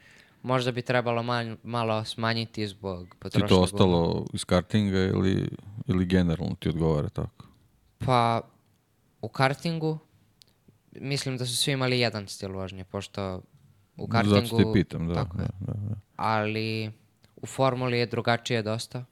[0.43, 3.63] možda bi trebalo mal, malo smanjiti zbog Ti potrošnje to gume.
[3.63, 5.49] ostalo iz kartinga ili,
[5.87, 7.45] ili generalno ti odgovara tako?
[7.97, 8.41] Pa,
[9.21, 9.97] u kartingu,
[10.91, 13.41] mislim da su svi imali jedan stil vožnje, pošto
[13.97, 14.35] u kartingu...
[14.35, 15.13] Zato te pitam, da.
[15.13, 15.49] Tako da, je.
[15.59, 15.95] da, da.
[16.15, 16.91] ali
[17.35, 19.05] u formuli je drugačije dosta.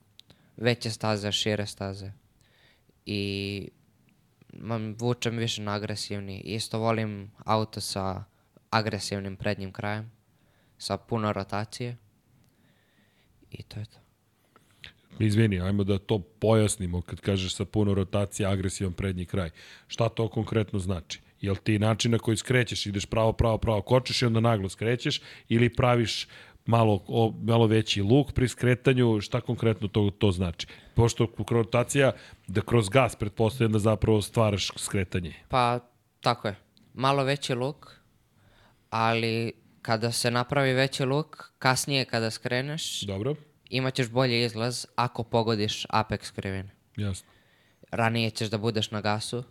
[0.57, 2.11] Veće staze, šire staze.
[3.05, 3.69] I
[4.53, 6.39] mam, vučem više na agresivni.
[6.39, 8.23] Isto volim auto sa
[8.69, 10.11] agresivnim prednjim krajem,
[10.77, 11.97] sa puno rotacije.
[13.51, 13.99] I to je to.
[15.19, 19.49] Izvini, ajmo da to pojasnimo kad kažeš sa puno rotacije, agresivan prednji kraj.
[19.87, 21.21] Šta to konkretno znači?
[21.41, 25.21] Jel ti način na koji skrećeš, ideš pravo, pravo, pravo, kočeš i onda naglo skrećeš
[25.47, 26.27] ili praviš
[26.65, 30.67] malo, o, malo veći luk pri skretanju, šta konkretno to, to znači?
[30.95, 32.11] Pošto rotacija,
[32.47, 35.33] da kroz gas pretpostavljam da zapravo stvaraš skretanje.
[35.47, 35.79] Pa,
[36.21, 36.55] tako je.
[36.93, 37.91] Malo veći luk,
[38.89, 43.35] ali kada se napravi veći luk, kasnije kada skreneš, Dobro?
[43.69, 46.69] imat ćeš bolji izlaz ako pogodiš apex krivine.
[46.95, 47.29] Jasno.
[47.91, 49.43] ranije ćeš da budeš na gasu,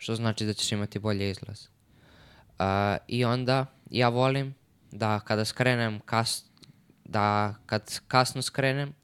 [0.00, 1.66] što znači da ćeš imati bolji izlaz.
[2.58, 2.64] Uh,
[3.08, 4.54] I onda ja volim
[4.92, 6.44] da kada skrenem kas,
[7.04, 8.94] da kad kasno skrenem,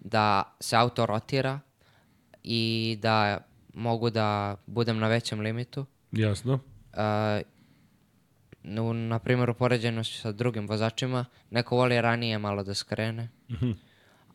[0.00, 1.60] da se auto rotira
[2.42, 3.38] i da
[3.74, 5.86] mogu da budem na većem limitu.
[6.12, 6.54] Jasno.
[6.54, 6.60] Uh,
[8.80, 13.28] u, na primjer, u poređenju sa drugim vozačima, neko voli ranije malo da skrene,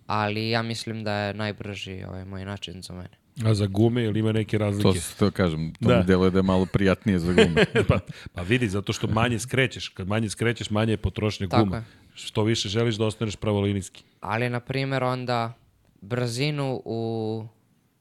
[0.08, 3.21] ali ja mislim da je najbrži ovaj moj način za mene.
[3.42, 5.00] A za gume ili ima neke To, razlike?
[5.00, 5.98] s- to kažem, to Da.
[5.98, 7.66] mi deluje da je malo prijatnije za gume.
[7.88, 8.00] pa,
[8.34, 9.90] pa vidi, zato što manje skrećeš.
[9.90, 11.78] Kad manje skrećeš, manje je potrošnja Tako guma.
[11.78, 11.84] je.
[12.16, 14.04] Što više želiš da ostaneš pravolinijski.
[14.22, 15.54] Ali, na primjer, onda
[16.02, 17.44] brzinu u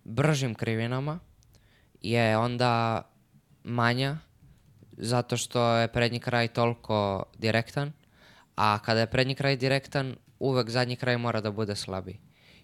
[0.04, 1.18] bržim krivinama
[2.02, 3.02] je onda
[3.64, 4.18] manja
[4.92, 7.92] zato što je prednji kraj toliko direktan,
[8.56, 12.18] a kada je prednji kraj direktan, uvek zadnji kraj mora da bude slabiji.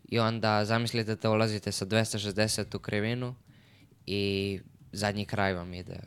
[0.09, 3.35] I onda zamislite da ulazite sa 260 u krivinu
[4.07, 4.61] i
[4.93, 6.01] zadnji kraj vam ide.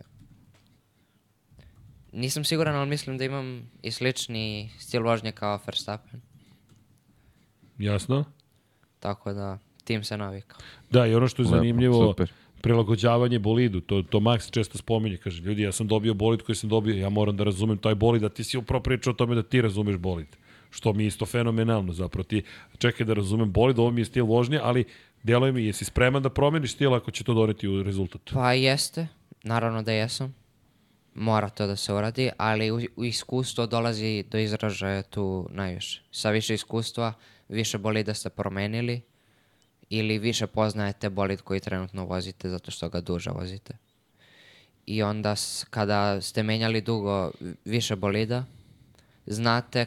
[2.11, 6.21] Nisam siguran, ali mislim da imam i slični stil vožnje kao Verstappen.
[7.77, 8.25] Jasno?
[8.99, 10.59] Tako da, tim se navikao.
[10.89, 12.31] Da, i ono što je Lepo, zanimljivo, super.
[12.61, 16.69] prilagođavanje bolidu, to, to Max često spominje, kaže, ljudi, ja sam dobio bolid koji sam
[16.69, 19.43] dobio, ja moram da razumem taj bolid, a ti si upravo pričao o tome da
[19.43, 20.27] ti razumeš bolid.
[20.69, 22.43] Što mi je isto fenomenalno, zapravo ti
[22.77, 24.85] čekaj da razumem bolid, ovo mi je stil vožnje, ali
[25.23, 28.21] deluje mi, jesi spreman da promeniš stil ako će to doneti u rezultat?
[28.33, 29.07] Pa jeste,
[29.43, 30.35] naravno da jesam.
[31.15, 36.01] Mora to da se uradi, ali u, u iskustvo dolazi do izražaja tu najviše.
[36.11, 37.13] Sa više iskustva,
[37.49, 39.01] više bolida ste promenili
[39.89, 43.77] ili više poznajete bolid koji trenutno vozite zato što ga duže vozite.
[44.85, 45.35] I onda
[45.69, 47.31] kada ste menjali dugo
[47.65, 48.45] više bolida,
[49.25, 49.85] znate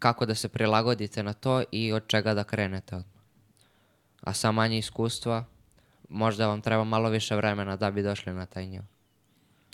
[0.00, 3.20] kako da se prilagodite na to i od čega da krenete odmah.
[4.20, 5.44] A sa manje iskustva,
[6.08, 8.84] možda vam treba malo više vremena da bi došli na taj nivo.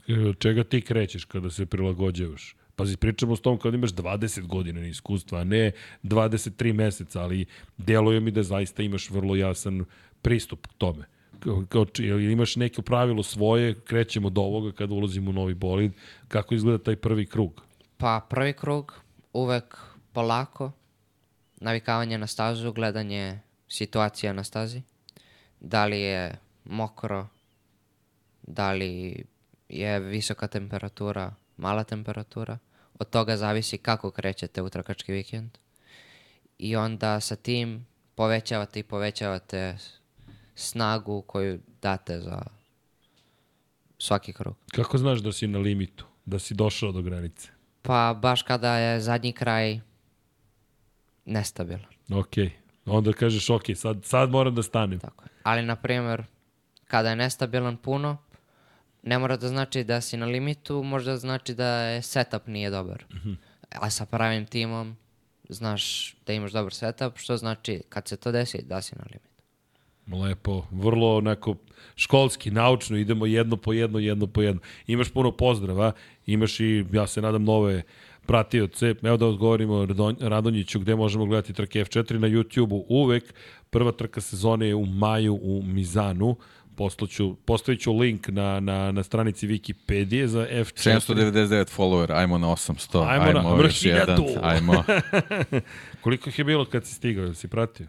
[0.09, 2.57] E, Od čega ti krećeš kada se prilagođavaš?
[2.77, 5.73] Pazi, pričamo s tom kad imaš 20 godina iskustva, a ne
[6.03, 7.47] 23 meseca, ali
[7.77, 9.85] deluje mi da zaista imaš vrlo jasan
[10.23, 11.05] pristup tome.
[11.69, 15.93] Kao, jel imaš neko pravilo svoje, krećemo do ovoga kada ulazimo u novi bolid,
[16.29, 17.63] kako izgleda taj prvi krug?
[17.97, 18.95] Pa prvi krug,
[19.33, 19.77] uvek
[20.17, 20.73] polako,
[21.57, 24.83] navikavanje na stazu, gledanje situacija na stazi.
[25.61, 27.27] Da li je mokro,
[28.43, 29.25] da li
[29.69, 32.59] je visoka temperatura, mala temperatura.
[32.99, 35.51] Od toga zavisi kako krećete u trkački vikend.
[36.59, 39.77] I onda sa tim povećavate i povećavate
[40.55, 42.43] snagu koju date za
[43.99, 44.57] svaki krug.
[44.73, 47.49] Kako znaš da si na limitu, da si došao do granice?
[47.83, 49.81] Pa baš kada je zadnji kraj
[51.27, 51.87] nestabilan.
[52.11, 52.35] Ok,
[52.87, 55.01] onda kažeš ok, sad, sad moram da stanem.
[55.01, 55.29] Tako je.
[55.43, 56.23] Ali, na primjer,
[56.87, 58.17] kada je nestabilan puno,
[59.03, 63.05] ne mora da znači da si na limitu, možda znači da je setup nije dobar.
[63.71, 64.97] A sa pravim timom
[65.49, 69.37] znaš da imaš dobar setup, što znači kad se to desi da si na limitu.
[70.25, 71.55] Lepo, vrlo onako
[71.97, 74.61] školski, naučno, idemo jedno po jedno, jedno po jedno.
[74.87, 75.93] Imaš puno pozdrava,
[76.27, 77.83] imaš i, ja se nadam, nove
[78.27, 78.95] pratioce.
[79.03, 82.87] Evo da odgovorimo Radon- Radonjiću gde možemo gledati trke F4 na YouTube-u.
[82.91, 83.35] Uvek
[83.71, 86.37] prva trka sezone je u maju u Mizanu.
[86.77, 91.01] Poslaću, postavit ću link na, na, na stranici Wikipedije za F4.
[91.01, 94.85] 799 follower, ajmo na 800, Ajmo ajmo, na- još jedan, ajmo.
[96.01, 97.87] Koliko ih je bilo kad si stigao, si pratio?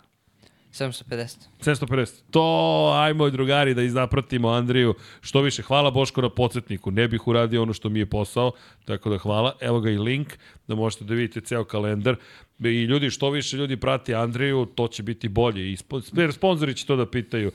[0.77, 1.37] 750.
[1.59, 2.21] 750.
[2.31, 4.93] To, ajmo drugari da izapratimo Andriju.
[5.21, 6.91] Što više, hvala Boško na podsjetniku.
[6.91, 8.51] Ne bih uradio ono što mi je posao,
[8.85, 9.55] tako da hvala.
[9.61, 12.15] Evo ga i link da možete da vidite ceo kalendar.
[12.59, 15.71] I ljudi, što više ljudi prati Andriju, to će biti bolje.
[15.71, 15.77] I
[16.31, 17.51] sponzori će to da pitaju.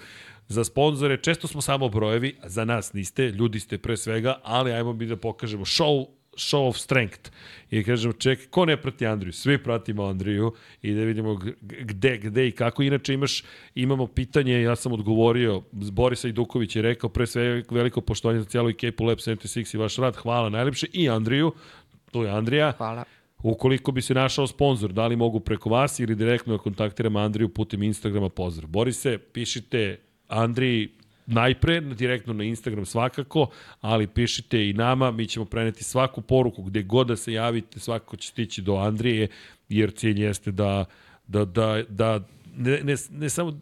[0.49, 4.93] Za sponzore često smo samo brojevi, za nas niste, ljudi ste pre svega, ali ajmo
[4.93, 7.31] mi da pokažemo show show of strength.
[7.71, 9.33] I kažemo, ček, ko ne prati Andriju?
[9.33, 10.53] Svi pratimo Andriju
[10.83, 12.83] i da vidimo gde, gde i kako.
[12.83, 13.45] Inače imaš,
[13.75, 18.69] imamo pitanje, ja sam odgovorio, Borisa Iduković je rekao, pre sve veliko poštovanje za cijelu
[18.69, 21.53] ekipu Lab 76 i vaš rad, hvala najlepše, i Andriju,
[22.11, 22.73] tu je Andrija.
[22.77, 23.05] Hvala.
[23.43, 27.83] Ukoliko bi se našao sponsor, da li mogu preko vas ili direktno kontaktiram Andriju putem
[27.83, 28.71] Instagrama, pozdrav.
[28.71, 30.89] Borise, pišite Andriji
[31.33, 33.47] najpre, direktno na Instagram svakako,
[33.81, 38.17] ali pišite i nama, mi ćemo preneti svaku poruku gde god da se javite, svakako
[38.17, 39.29] će stići do Andrije,
[39.69, 40.85] jer cilj jeste da,
[41.27, 42.21] da, da, da
[42.57, 43.61] ne, ne, ne samo,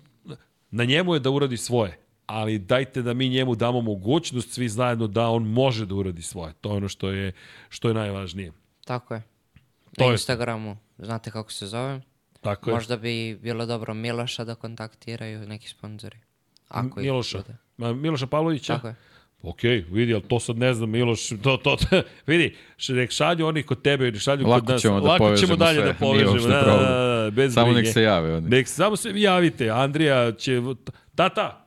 [0.71, 5.07] na njemu je da uradi svoje, ali dajte da mi njemu damo mogućnost svi zajedno
[5.07, 6.53] da on može da uradi svoje.
[6.61, 7.33] To je ono što je,
[7.69, 8.53] što je najvažnije.
[8.85, 9.23] Tako je.
[9.97, 12.03] To Na je- Instagramu, znate kako se zovem.
[12.41, 12.75] Tako je.
[12.75, 16.19] Možda bi bilo dobro Miloša da kontaktiraju neki sponzori.
[16.71, 17.43] Ako Miloša.
[17.77, 18.75] Ma, Miloša Pavlovića?
[18.75, 18.95] Tako je.
[19.43, 22.57] Ok, vidi, ali to sad ne znam, Miloš, to, to, to vidi,
[22.89, 24.83] nek šalju oni kod tebe, ili šalju Lako kod nas.
[24.83, 26.85] ćemo da Lako ćemo dalje sve, da povežemo, da, da, problem.
[26.85, 27.83] da, da, bez Samo brige.
[27.83, 28.49] nek se jave oni.
[28.49, 30.63] Nek samo se vi javite, Andrija će...
[31.15, 31.67] Tata!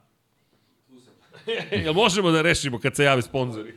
[1.83, 3.73] Jel možemo da rešimo kad se jave sponzori?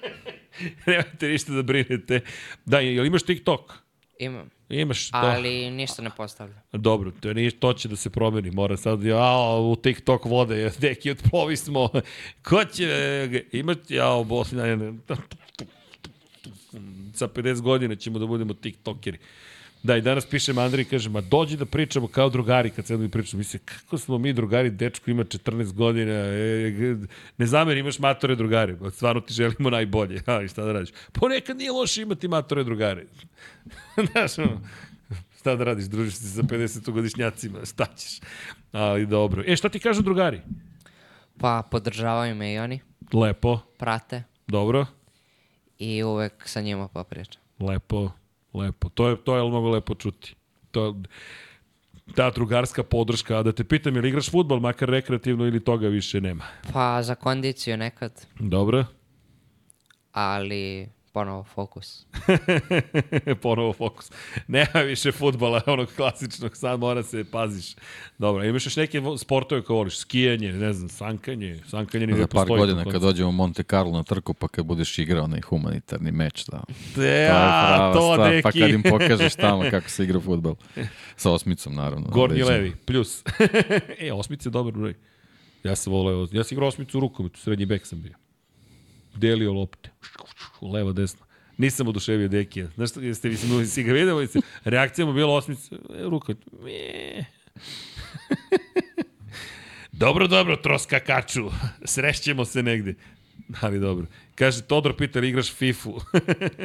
[0.86, 2.20] Nemojte ništa da brinete.
[2.64, 3.72] Da, jel imaš TikTok?
[4.18, 4.50] Imam.
[4.70, 5.18] Imaš, da.
[5.18, 6.62] Ali ništa ne postavljam.
[6.72, 11.10] Dobro, to, nije, to će da se promeni, mora sad, ja, u TikTok vode, neki
[11.10, 11.88] otplovi smo,
[12.48, 14.92] ko će, e, imati, ja, ne, ne,
[17.14, 19.18] sa 50 godina ćemo da budemo TikTokeri.
[19.82, 23.08] Da, i danas pišem Andriji, kaže, ma dođi da pričamo kao drugari, kad se mi
[23.08, 27.06] pričamo, misle, kako smo mi drugari, dečko ima 14 godina, e, g-
[27.38, 30.90] ne zameri, imaš matore drugare, pa stvarno ti želimo najbolje, ali šta da radiš?
[31.12, 33.06] Ponekad nije loše imati matore drugare.
[34.12, 34.60] Znaš, ono,
[35.36, 38.20] šta da radiš, družiš se sa 50-godišnjacima, šta ćeš?
[38.72, 39.42] Ali dobro.
[39.46, 40.40] E, šta ti kažu drugari?
[41.38, 42.80] Pa podržavaju me i oni,
[43.12, 44.86] Lepo, prate dobro,
[45.78, 47.42] i uvek sa njima popričam.
[47.60, 48.10] lepo,
[48.54, 48.88] lepo.
[48.88, 50.34] To je, to je mnogo lepo čuti.
[50.70, 50.96] To
[52.14, 55.88] ta drugarska podrška, a da te pitam, je li igraš futbol, makar rekreativno ili toga
[55.88, 56.44] više nema?
[56.72, 58.84] Pa za kondiciju nekad, Dobro.
[60.12, 62.06] ali ponovo fokus.
[63.42, 64.10] Ponovo fokus.
[64.48, 67.74] Nema više futbala, onog klasičnog, sad mora se paziš.
[68.18, 69.98] Dobro, imaš još neke sportove koje voliš?
[69.98, 72.58] Skijanje, ne znam, sankanje, sankanje ni Za par postoji.
[72.58, 73.02] godina kad nas.
[73.02, 76.62] dođemo u Monte Carlo na trku, pa kad budeš igrao onaj humanitarni meč, da.
[76.94, 77.32] Te, To je a,
[77.68, 78.42] prava to, stvar, deki.
[78.42, 80.54] pa kad im pokažeš tamo kako se igra futbol.
[81.16, 82.06] Sa osmicom, naravno.
[82.08, 82.50] Gornji Leđima.
[82.50, 83.22] levi, plus.
[84.00, 84.94] e, osmica je dobar broj.
[85.64, 88.14] Ja sam voleo, ja sam igrao osmicu u rukometu, srednji bek sam bio.
[89.16, 89.90] Delio lopte.
[90.62, 91.26] Levo, desno.
[91.60, 92.68] Nisam oduševio Dekija.
[92.74, 94.20] Znaš što, jeste vi si, ga vidio?
[94.20, 96.38] Jeste, reakcija mu bila osmica, e, rukomet.
[96.62, 97.24] Mje.
[99.92, 101.50] dobro, dobro, troskakaču.
[101.84, 102.94] Srešćemo se negde.
[103.62, 104.06] Ali dobro.
[104.34, 106.00] Kaže, Todor ili igraš FIFA-u?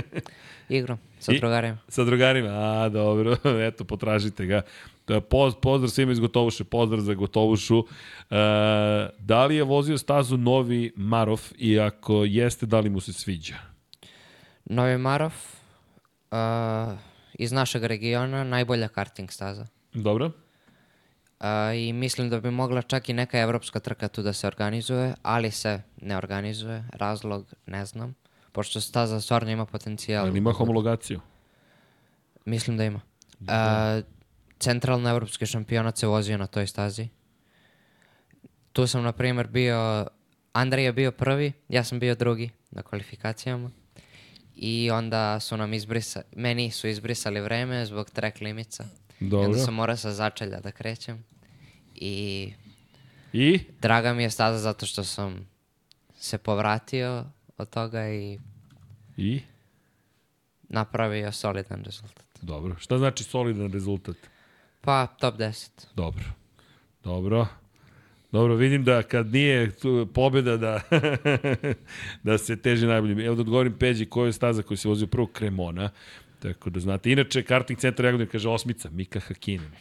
[0.70, 1.78] Igram sa I- drugarima.
[1.88, 4.62] Sa drugarima, a dobro, eto, potražite ga.
[5.30, 7.80] Poz, pozdrav svima iz Gotovuše, pozdrav za Gotovušu.
[7.80, 8.36] E,
[9.20, 13.56] da li je vozio stazu novi Marov i ako jeste, da li mu se sviđa?
[14.66, 15.34] Novi Marov,
[16.32, 16.98] uh,
[17.34, 19.68] iz našeg regiona, najbolja karting staza.
[19.94, 20.32] Dobro.
[21.76, 25.52] I mislim da bi mogla čak i neka evropska trka tu da se organizuje, ali
[25.52, 26.84] se ne organizuje.
[26.94, 28.16] Razlog ne znam.
[28.52, 30.26] Pošto staza stvarno ima potencijal.
[30.26, 31.20] Ali ima homologaciju.
[32.46, 33.02] Mislim da ima.
[33.40, 34.04] Uh,
[34.60, 37.08] centralno evropski šampionat se vozio na toj stazi.
[38.72, 40.08] Tu sam, na primjer, bio...
[40.54, 43.72] Andrej je bio prvi, ja sam bio drugi na kvalifikacijama.
[44.56, 48.86] I onda su nam izbrisali, meni su izbrisali vreme zbog track limica.
[49.20, 49.46] I Dobro.
[49.46, 51.24] onda sam morao sa začelja da krećem.
[51.96, 52.54] I
[53.34, 53.60] I?
[53.82, 55.48] draga mi je staza zato što sam
[56.16, 57.26] se povratio
[57.58, 58.40] od toga i
[59.18, 59.42] I?
[60.70, 62.26] napravio solidan rezultat.
[62.42, 62.76] Dobro.
[62.80, 64.16] Šta znači solidan rezultat?
[64.82, 65.70] Pa, top 10.
[65.96, 66.24] Dobro.
[67.04, 67.48] Dobro.
[68.32, 70.82] Dobro, vidim da kad nije tu pobjeda da,
[72.24, 73.26] da se teži najbolji.
[73.26, 75.90] Evo da odgovorim Peđi koja je staza koju se vozio prvo Kremona.
[76.40, 77.12] Tako da znate.
[77.12, 79.72] Inače, karting centar Jagodina kaže osmica, Mika Hakinen.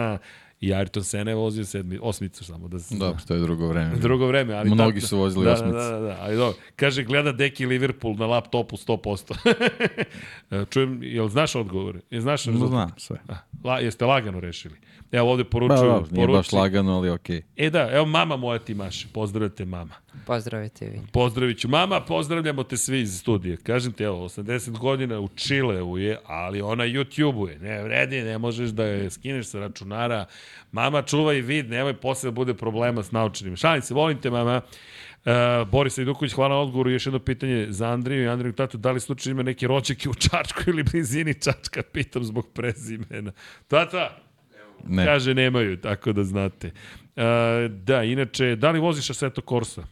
[0.60, 2.68] I Ayrton Senna je vozio sedmi, osmicu samo.
[2.68, 2.98] Da se zna.
[2.98, 3.96] Dobro, to je drugo vreme.
[3.96, 5.72] Drugo vreme, ali Mnogi tako- su vozili da, osmice.
[5.72, 6.58] Da, da, da, ali dobro.
[6.76, 9.34] Kaže, gleda Deki Liverpool na laptopu 100%.
[10.50, 12.00] E, Čujem, jel znaš odgovore?
[12.10, 13.18] Jel znaš No, znam sve.
[13.64, 14.74] La, jeste lagano rešili?
[15.12, 15.78] Evo ovde Ba, poručuju.
[15.80, 17.42] da, nije baš poručuju- lagano, ali okej.
[17.56, 19.06] E da, evo mama moja ti maše.
[19.08, 19.94] Pozdravite mama.
[20.26, 21.00] Pozdravite vi.
[21.12, 21.68] Pozdravit ću.
[21.68, 23.56] Mama, pozdravljamo te svi iz studija.
[23.56, 27.58] Kažem ti, evo, 80 godina u Čileu je, ali ona YouTube-uje.
[27.58, 30.26] Ne vredi, ne možeš da je skineš sa računara.
[30.72, 33.56] Mama, čuvaj vid, nemoj posle da bude problema s naučenim.
[33.56, 34.60] Šalim se, volim te, mama.
[35.18, 35.32] Uh,
[35.68, 36.90] Boris Ajduković, hvala na odgovoru.
[36.90, 38.78] Još jedno pitanje za Andriju i Andriju Tatu.
[38.78, 41.82] Da li slučajno ima neki ročeki u Čačku ili blizini Čačka?
[41.82, 43.32] Pitam zbog prezimena.
[43.68, 44.16] Tata,
[44.86, 45.04] Ne.
[45.04, 46.66] kaže nemaju, tako da znate.
[47.16, 47.22] Uh,
[47.70, 49.82] da, inače, da li voziš Assetto Corsa?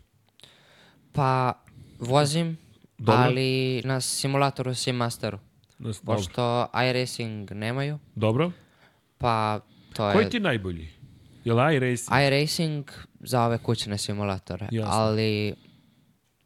[1.13, 1.53] Pa,
[1.99, 2.57] vozim,
[2.99, 3.23] Dobro.
[3.23, 5.39] ali na simulatoru Seamasteru.
[5.79, 5.99] Dobro.
[6.05, 8.51] Pošto iRacing nemaju, Dobro.
[9.19, 9.61] pa
[9.93, 10.15] to je...
[10.15, 10.89] Koji ti najbolji?
[11.45, 12.19] Je li iRacing?
[12.27, 12.91] iRacing
[13.21, 14.95] za ove kućne simulatore, Jasno.
[14.95, 15.55] ali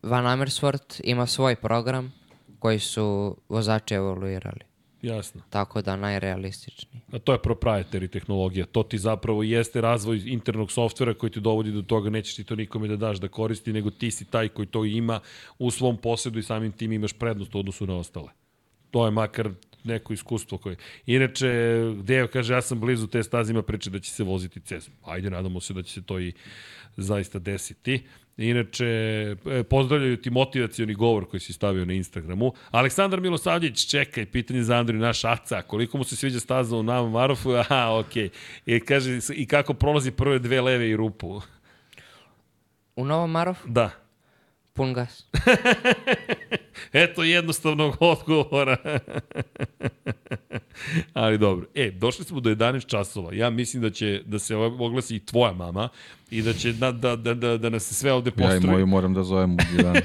[0.02, 2.12] Van Amersfoort ima svoj program
[2.59, 4.69] koji su vozači evoluirali.
[5.03, 5.43] Jasno.
[5.51, 7.03] Tako da najrealističniji.
[7.12, 8.67] A to je proprietary tehnologija.
[8.67, 12.57] To ti zapravo jeste razvoj internog softvera koji ti dovodi do toga, nećeš ti to
[12.57, 15.20] nikome da daš da koristi, nego ti si taj koji to ima
[15.59, 18.29] u svom posedu i samim tim imaš prednost u odnosu na ostale.
[18.91, 19.51] To je makar
[19.85, 20.77] neko iskustvo koje...
[21.07, 21.49] Inače,
[22.03, 24.89] Deo kaže, ja sam blizu te staze, ima priče da će se voziti CES.
[25.05, 26.33] Ajde, nadamo se da će se to i
[26.97, 28.03] zaista desiti.
[28.36, 32.52] Inače, e, pozdravljaju ti motivacioni govor koji si stavio na Instagramu.
[32.70, 37.12] Aleksandar Milosavljević, čekaj, pitanje za Andriju, naš aca, koliko mu se sviđa staza u Novom
[37.12, 37.50] Marofu?
[37.60, 38.28] Aha, okej.
[38.67, 41.41] I kaže, i kako prolazi prve dve leve i rupu?
[42.97, 43.91] U Novom Marofu, Da.
[44.81, 45.25] Pun gas.
[46.92, 48.76] Eto jednostavnog odgovora.
[51.12, 51.67] Ali dobro.
[51.75, 53.34] E, došli smo do 11 časova.
[53.34, 55.89] Ja mislim da će da se oglasi i tvoja mama
[56.31, 58.73] i da će da, da, da, da, da nas se sve ovde Ja i postroji.
[58.73, 60.00] moju moram da zovem u 11.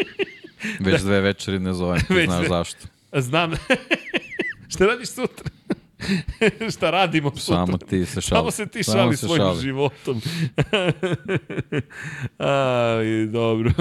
[0.86, 2.48] Već dve večeri ne zovem, ti Već znaš dve.
[2.48, 2.86] zašto.
[3.12, 3.52] Znam.
[4.68, 5.50] Šta radiš sutra?
[6.76, 7.66] Šta radimo sutra?
[7.66, 8.38] Samo ti se šali.
[8.38, 9.60] Samo se ti Samo šali se svojim šali.
[9.60, 10.20] životom.
[12.38, 13.72] Aj, dobro.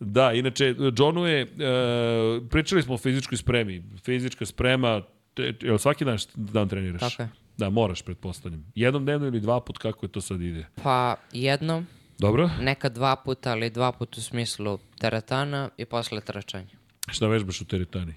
[0.00, 3.82] Da, inače, Johnu je, uh, pričali smo o fizičkoj spremi.
[4.04, 5.02] Fizička sprema,
[5.34, 7.00] te, jel svaki dan, dan treniraš?
[7.00, 7.28] Tako je.
[7.58, 8.64] Da, moraš, pretpostavljam.
[8.74, 10.66] Jednom dnevno ili dva put, kako je to sad ide?
[10.82, 11.86] Pa jednom,
[12.18, 12.50] Dobro?
[12.60, 16.76] neka dva puta, ali dva puta u smislu teretana i posle trčanja.
[17.08, 18.14] Šta vežbaš u teretani?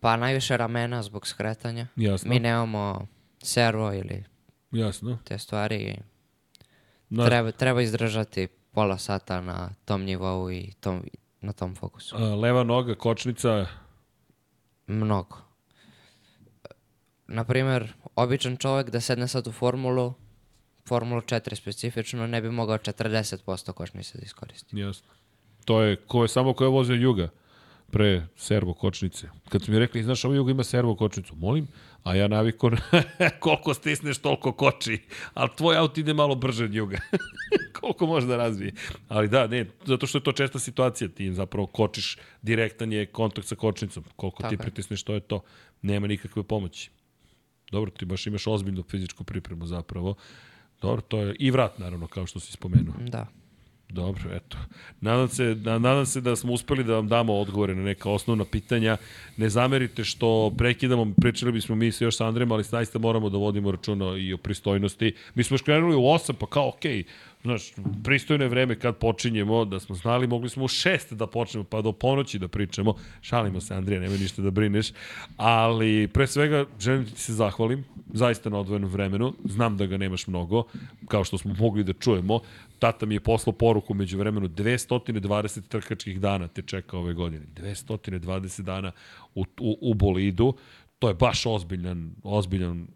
[0.00, 1.86] Pa najviše ramena zbog skretanja.
[1.96, 2.30] Jasno.
[2.30, 3.06] Mi nemamo
[3.42, 4.24] servo ili
[4.70, 5.18] Jasno.
[5.24, 5.96] te stvari.
[7.08, 11.02] Na, Treba, treba izdržati pola sata na tom nivou i tom,
[11.40, 12.16] na tom fokusu.
[12.16, 13.66] a, leva noga, kočnica,
[14.86, 15.36] Mnogo.
[17.26, 20.14] Naprimer, običan čovjek da sedne sad u formulu,
[20.88, 24.78] formulu 4 specifično, ne bi mogao 40% kočnice da iskoristi.
[24.80, 25.08] Jasno.
[25.64, 27.28] To je, ko je samo ko je vozio Juga
[27.90, 29.28] pre servo kočnice.
[29.48, 31.66] Kad su mi rekli, znaš, ovo Juga ima servo kočnicu, molim,
[32.02, 32.76] a ja navikon,
[33.40, 34.98] koliko stisneš, toliko koči,
[35.34, 36.98] ali tvoj auto ide malo brže od Juga.
[37.80, 38.72] koliko može da razvije.
[39.08, 43.46] Ali da, ne, zato što je to česta situacija, ti zapravo kočiš, direktan je kontakt
[43.46, 44.04] sa kočnicom.
[44.16, 44.58] Koliko Tako ti je.
[44.58, 45.40] pritisneš, to je to.
[45.82, 46.90] Nema nikakve pomoći.
[47.70, 50.14] Dobro, ti baš imaš ozbiljnu fizičku pripremu zapravo.
[50.82, 52.94] Dobro, to je i vrat, naravno, kao što si spomenuo.
[52.98, 53.26] Da.
[53.88, 54.56] Dobro, eto.
[55.00, 58.44] Nadam se, na, nadam se da smo uspeli da vam damo odgovore na neka osnovna
[58.44, 58.96] pitanja.
[59.36, 63.38] Ne zamerite što prekidamo, pričali bismo mi se još sa Andrejem, ali zaista moramo da
[63.38, 65.14] vodimo računa i o pristojnosti.
[65.34, 67.04] Mi smo još krenuli u 8, pa kao, okej,
[67.46, 67.72] znaš,
[68.04, 71.82] pristojno je vreme kad počinjemo, da smo znali, mogli smo u 6 da počnemo, pa
[71.82, 72.94] do ponoći da pričamo.
[73.20, 74.92] Šalimo se, Andrija, nema ništa da brineš.
[75.36, 79.34] Ali, pre svega, želim da ti se zahvalim, zaista na odvojenom vremenu.
[79.44, 80.64] Znam da ga nemaš mnogo,
[81.08, 82.40] kao što smo mogli da čujemo.
[82.78, 87.46] Tata mi je poslao poruku među vremenu 220 trkačkih dana te čeka ove godine.
[87.54, 88.92] 220 dana
[89.34, 90.54] u, u, u bolidu.
[90.98, 92.86] To je baš ozbiljan, ozbiljan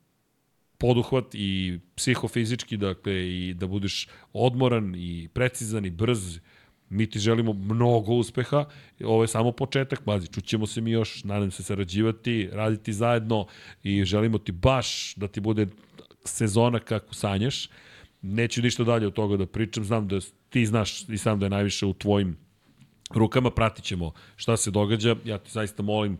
[0.81, 6.39] poduhvat i psihofizički, dakle, i da budeš odmoran i precizan i brz.
[6.89, 8.65] Mi ti želimo mnogo uspeha.
[9.05, 13.47] Ovo je samo početak, pazi, čućemo se mi još, nadam se sarađivati, raditi zajedno
[13.83, 15.67] i želimo ti baš da ti bude
[16.25, 17.69] sezona kako sanjaš.
[18.23, 20.19] Neću ništa dalje od toga da pričam, znam da
[20.49, 22.37] ti znaš i sam da je najviše u tvojim
[23.11, 25.17] rukama, pratit ćemo šta se događa.
[25.25, 26.19] Ja ti zaista molim,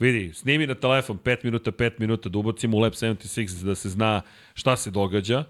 [0.00, 3.88] vidi, snimi na telefon 5 minuta, 5 minuta, da ubacimo u Lab 76 da se
[3.88, 4.22] zna
[4.54, 5.44] šta se događa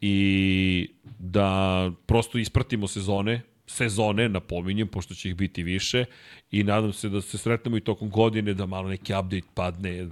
[0.00, 6.04] i da prosto ispratimo sezone, sezone, napominjem, pošto će ih biti više
[6.50, 10.08] i nadam se da se sretnemo i tokom godine, da malo neki update padne,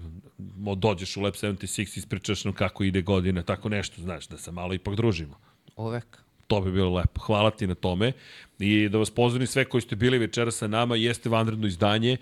[0.76, 4.52] dođeš u Lab 76 i ispričaš nam kako ide godina, tako nešto, znaš, da se
[4.52, 5.38] malo ipak družimo.
[5.76, 6.27] Uvek.
[6.48, 7.20] To bi bilo lepo.
[7.20, 8.12] Hvala ti na tome.
[8.58, 12.16] I da vas pozdravim sve koji ste bili večera sa nama, jeste vanredno izdanje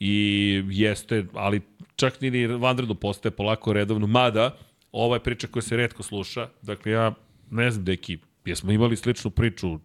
[0.00, 1.60] i jeste, ali
[1.96, 4.56] čak ni vanredno postaje polako redovno, mada
[4.92, 7.12] ova je priča koja se redko sluša, dakle ja
[7.50, 9.78] ne znam, deki, jesmo imali sličnu priču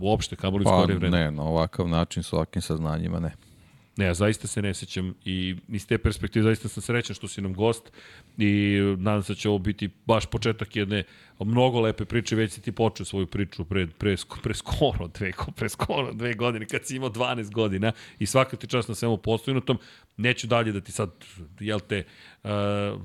[0.00, 1.18] uopšte, kamo li Pa skorije vreme?
[1.18, 3.32] ne, na ovakav način, s ovakvim saznanjima ne.
[3.96, 7.42] Ne, ja zaista se ne sećam i iz te perspektive zaista sam srećan što si
[7.42, 7.92] nam gost
[8.38, 11.04] i nadam se da će ovo biti baš početak jedne
[11.44, 15.68] mnogo lepe priče, već si ti počeo svoju priču pre, pre, pre skoro dve, pre
[15.68, 19.78] skoro dve godine, kad si imao 12 godina i svaka ti čast na svemu postojinutom,
[20.16, 21.10] neću dalje da ti sad,
[21.60, 22.04] jel te,
[22.44, 22.50] uh,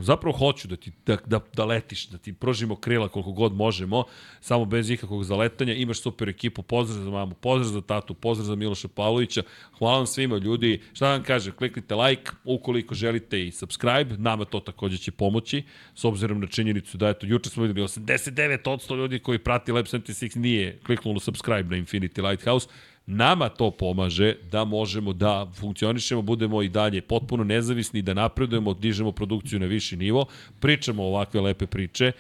[0.02, 4.04] zapravo hoću da ti da, da, da letiš, da ti prožimo krila koliko god možemo,
[4.40, 8.56] samo bez ikakvog zaletanja, imaš super ekipu, pozdrav za mamu, pozdrav za tatu, pozdrav za
[8.56, 9.44] Miloša Pavlovića,
[9.78, 14.60] hvala vam svima ljudi, šta vam kažem, kliknite like, ukoliko želite i subscribe, nama to
[14.60, 15.64] takođe će pomoći,
[15.96, 17.84] s obzirom na činjenicu da eto, juče smo videli
[18.26, 22.68] 89% ljudi koji prati Lab 76 nije kliknulo subscribe na Infinity Lighthouse,
[23.06, 29.12] nama to pomaže da možemo da funkcionišemo, budemo i dalje potpuno nezavisni, da napredujemo, dižemo
[29.12, 30.26] produkciju na viši nivo,
[30.60, 32.12] pričamo ovakve lepe priče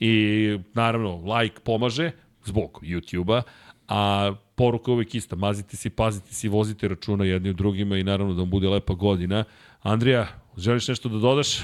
[0.00, 2.10] i naravno like pomaže
[2.44, 3.42] zbog YouTube-a,
[3.88, 8.04] a poruka je uvijek ista, mazite se, pazite se, vozite računa jedni u drugima i
[8.04, 9.44] naravno da vam bude lepa godina.
[9.82, 10.26] Andrija,
[10.56, 11.58] želiš nešto da dodaš?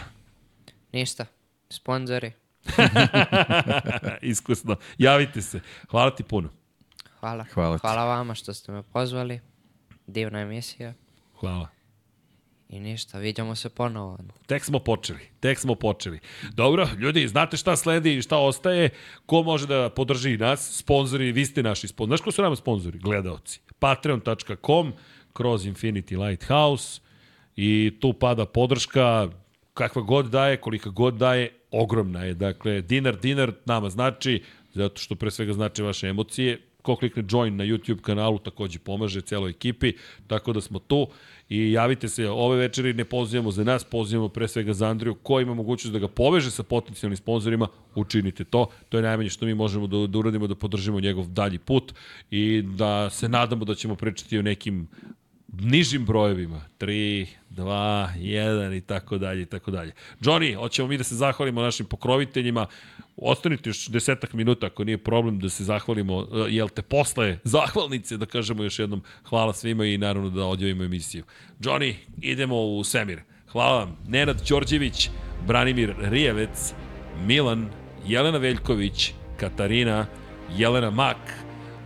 [0.92, 1.26] Ništa.
[1.68, 2.41] Sponzori.
[4.32, 4.76] Iskusno.
[4.98, 5.60] Javite se.
[5.90, 6.48] Hvala ti puno.
[7.20, 7.44] Hvala.
[7.54, 7.80] Hvala ti.
[7.80, 9.40] Hvala vama što ste me pozvali.
[10.06, 10.94] Divna emisija.
[11.40, 11.68] Hvala.
[12.68, 14.18] I ništa, vidimo se ponovo.
[14.46, 16.20] Tek smo počeli, tek smo počeli.
[16.52, 18.90] Dobro, ljudi, znate šta sledi i šta ostaje?
[19.26, 20.76] Ko može da podrži nas?
[20.76, 22.16] Sponzori, vi ste naši sponzori.
[22.16, 22.98] Znaš ko su nama sponzori?
[22.98, 23.60] Gledaoci.
[23.78, 24.92] Patreon.com
[25.32, 27.00] kroz Infinity Lighthouse
[27.56, 29.28] i tu pada podrška
[29.74, 32.34] kakva god daje, kolika god daje, ogromna je.
[32.34, 34.42] Dakle, dinar, dinar nama znači,
[34.74, 39.20] zato što pre svega znači vaše emocije, ko klikne join na YouTube kanalu takođe pomaže
[39.20, 39.92] celoj ekipi,
[40.26, 41.06] tako da smo tu
[41.48, 45.40] i javite se ove večeri, ne pozivamo za nas, pozivamo pre svega za Andriju, ko
[45.40, 48.66] ima mogućnost da ga poveže sa potencijalnim sponsorima, učinite to.
[48.88, 51.94] To je najmanje što mi možemo da, da uradimo, da podržimo njegov dalji put
[52.30, 54.88] i da se nadamo da ćemo pričati o nekim
[55.52, 56.64] nižim brojevima.
[56.78, 59.92] 3, 2, 1 i tako dalje i tako dalje.
[60.20, 62.66] Johnny, hoćemo mi da se zahvalimo našim pokroviteljima.
[63.16, 68.16] Ostanite još desetak minuta ako nije problem da se zahvalimo, uh, jel te posle zahvalnice
[68.16, 71.24] da kažemo još jednom hvala svima i naravno da odjavimo emisiju.
[71.60, 73.20] Johnny, idemo u Semir.
[73.48, 73.96] Hvala vam.
[74.08, 75.10] Nenad Đorđević,
[75.46, 76.74] Branimir Rijevec,
[77.26, 77.68] Milan,
[78.06, 80.06] Jelena Veljković, Katarina,
[80.56, 81.41] Jelena Mak,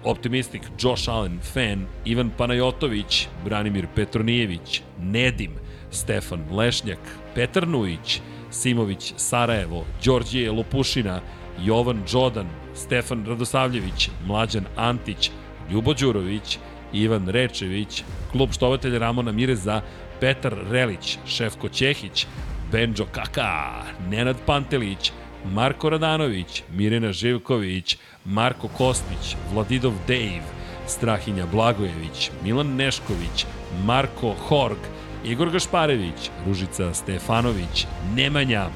[0.06, 5.50] Optimistik, Josh Allen, Fan, Ivan Panajotović, Branimir Petronijević, Nedim,
[5.90, 6.98] Stefan Lešnjak,
[7.34, 8.20] Petar Nujić,
[8.50, 11.20] Simović, Sarajevo, Đorđije Lopušina,
[11.64, 15.30] Jovan Đodan, Stefan Radosavljević, Mlađan Antić,
[15.70, 16.58] Ljubo Đurović,
[16.92, 19.80] Ivan Rečević, klub štovatelja Ramona Mireza,
[20.20, 22.26] Petar Relić, Šefko Ćehić,
[22.72, 25.12] Benđo Kaka, Nenad Pantelić,
[25.44, 30.42] Marko Radanović, Mirena Živković, Marko Kostić, Vladidov Dave,
[30.86, 33.46] Strahinja Blagojević, Milan Nešković,
[33.84, 34.78] Marko Horg,
[35.24, 38.68] Igor Gašparević, Ružica Stefanović, Nemanja,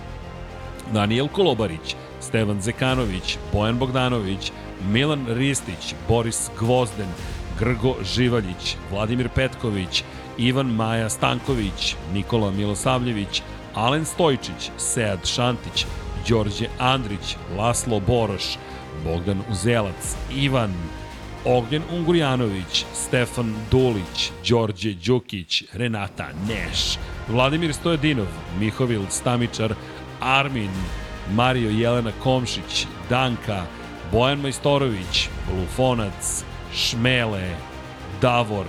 [0.93, 4.53] Daniel Kolobarić, Stevan Zekanović, Bojan Bogdanović,
[4.91, 7.09] Milan Ristić, Boris Gvozden,
[7.59, 10.05] Grgo Živaljić, Vladimir Petković,
[10.39, 13.43] Ivan Maja Stanković, Nikola Milosavljević,
[13.75, 15.87] Alen Stojčić, Sead Šantić,
[16.29, 18.57] Đorđe Andrić, Laslo Boroš,
[19.05, 20.75] Bogdan Uzelac, Ivan,
[21.45, 26.99] Ognjen Ungurjanović, Stefan Dulić, Đorđe Đukić, Renata Neš,
[27.29, 28.27] Vladimir Stojedinov,
[28.59, 29.75] Mihovil Stamičar,
[30.21, 30.71] Armin,
[31.33, 33.63] Mario Jelena Komšić, Danka,
[34.13, 37.57] Bojan Majstorović, Lufonac, Šmele,
[38.21, 38.67] Davor,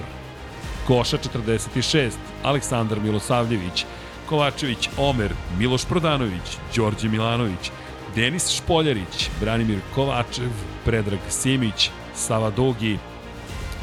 [0.88, 2.11] Koša 46,
[2.43, 3.85] Aleksandar Milosavljević,
[4.30, 7.72] Kovačević Omer, Miloš Prodanović, Đorđe Milanović,
[8.15, 10.51] Denis Špoljarić, Branimir Kovačev,
[10.85, 12.98] Predrag Simić, Sava Dugi,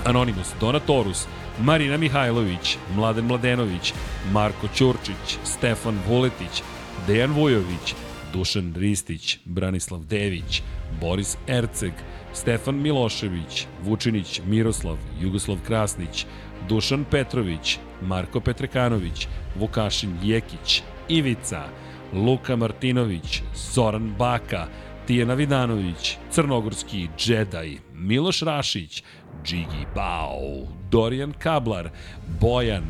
[0.04, 1.26] Anonimus Donatorus,
[1.60, 3.92] Marina Mihajlović, Mladen Mladenović,
[4.32, 6.62] Marko Ćurčić, Stefan Vuletić,
[7.06, 7.94] Dejan Vujović,
[8.32, 10.62] Dušan Ristić, Branislav Dević,
[11.00, 11.92] Boris Erceg,
[12.32, 16.26] Stefan Milošević, Vučinić Miroslav, Jugoslav Krasnić,
[16.68, 21.68] Dušan Petrović, Marko Petrekanović, Vukašin Jekić, Ivica,
[22.12, 24.66] Luka Martinović, Zoran Baka,
[25.06, 29.02] Tijena Vidanović, Crnogorski Jedi, Miloš Rašić,
[29.44, 31.90] Džigi Bao, Dorijan Kablar,
[32.40, 32.84] Bojan,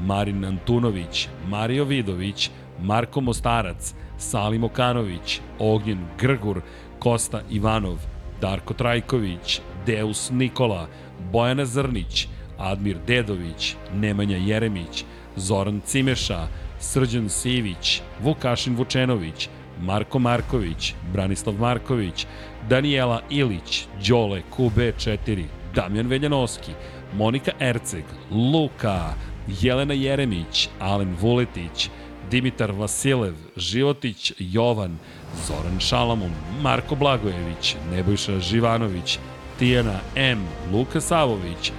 [0.00, 2.50] Marin Antunović, Mario Vidović,
[2.82, 6.60] Marko Mostarac, Salim Okanović, Ognjen Grgur,
[6.98, 7.98] Kosta Ivanov,
[8.40, 10.86] Darko Trajković, Deus Nikola,
[11.32, 12.28] Bojana Zrnić,
[12.58, 15.04] Admir Dedović, Nemanja Jeremić,
[15.36, 16.48] Zoran Cimeša,
[16.84, 19.48] Srđan Sivić, Vukašin Vučenović,
[19.80, 22.26] Marko Marković, Branislav Marković,
[22.68, 26.72] Daniela Ilić, Đole QB4, Damjan Veljanoski,
[27.16, 29.14] Monika Erceg, Luka,
[29.60, 31.88] Jelena Jeremić, Alen Vuletić,
[32.30, 34.98] Dimitar Vasilev, Životić Jovan,
[35.46, 36.32] Zoran Šalamun,
[36.62, 39.18] Marko Blagojević, Nebojša Živanović,
[39.58, 41.72] Tijana M, Luka Savović,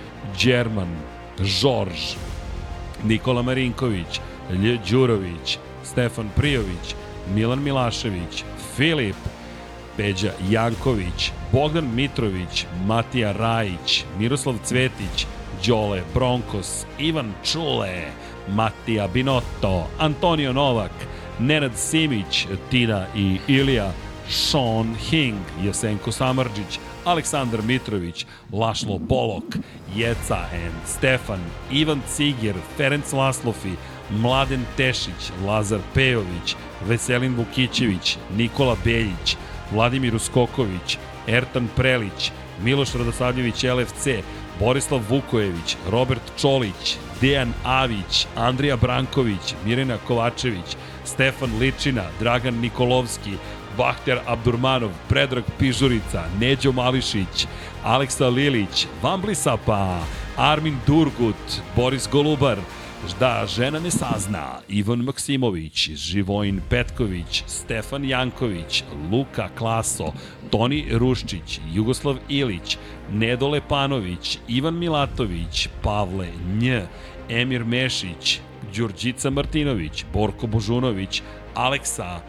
[0.43, 0.95] Đerman,
[1.39, 2.15] Žorž,
[3.03, 4.19] Nikola Marinković,
[4.51, 6.95] Lje Đurović, Stefan Prijović,
[7.33, 8.43] Milan Milašević,
[8.75, 9.15] Filip,
[9.97, 15.25] Peđa Janković, Bogdan Mitrović, Matija Rajić, Miroslav Cvetić,
[15.67, 18.03] Đole Bronkos, Ivan Čule,
[18.49, 20.91] Matija Binotto, Antonio Novak,
[21.39, 23.91] Nenad Simić, Tina i Ilija,
[24.29, 29.57] Sean Hing, Jesenko Samarđić, Aleksandar Mitrović, Lašlo Bolok,
[29.95, 31.39] Jeca N, Stefan,
[31.71, 33.71] Ivan Cigir, Ferenc Laslofi,
[34.09, 36.55] Mladen Tešić, Lazar Pejović,
[36.87, 39.37] Veselin Vukićević, Nikola Beljić,
[39.71, 42.31] Vladimir Uskoković, Ertan Prelić,
[42.63, 44.07] Miloš Radosavljević LFC,
[44.59, 53.33] Borislav Vukojević, Robert Čolić, Dejan Avić, Andrija Branković, Mirena Kovačević, Stefan Ličina, Dragan Nikolovski,
[53.77, 57.47] Bahter Abdurmanov, Predrag Pižurica, Neđo Mališić,
[57.83, 59.99] Aleksa Lilić, Vamblisapa,
[60.37, 62.57] Armin Durgut, Boris Golubar,
[63.19, 70.13] Da žena ne sazna, Ivan Maksimović, Živojin Petković, Stefan Janković, Luka Klaso,
[70.51, 72.77] Toni Ruščić, Jugoslav Ilić,
[73.11, 76.81] Nedo Lepanović, Ivan Milatović, Pavle Nj,
[77.29, 78.39] Emir Mešić,
[78.75, 81.21] Đurđica Martinović, Borko Božunović,
[81.53, 82.19] Aleksa,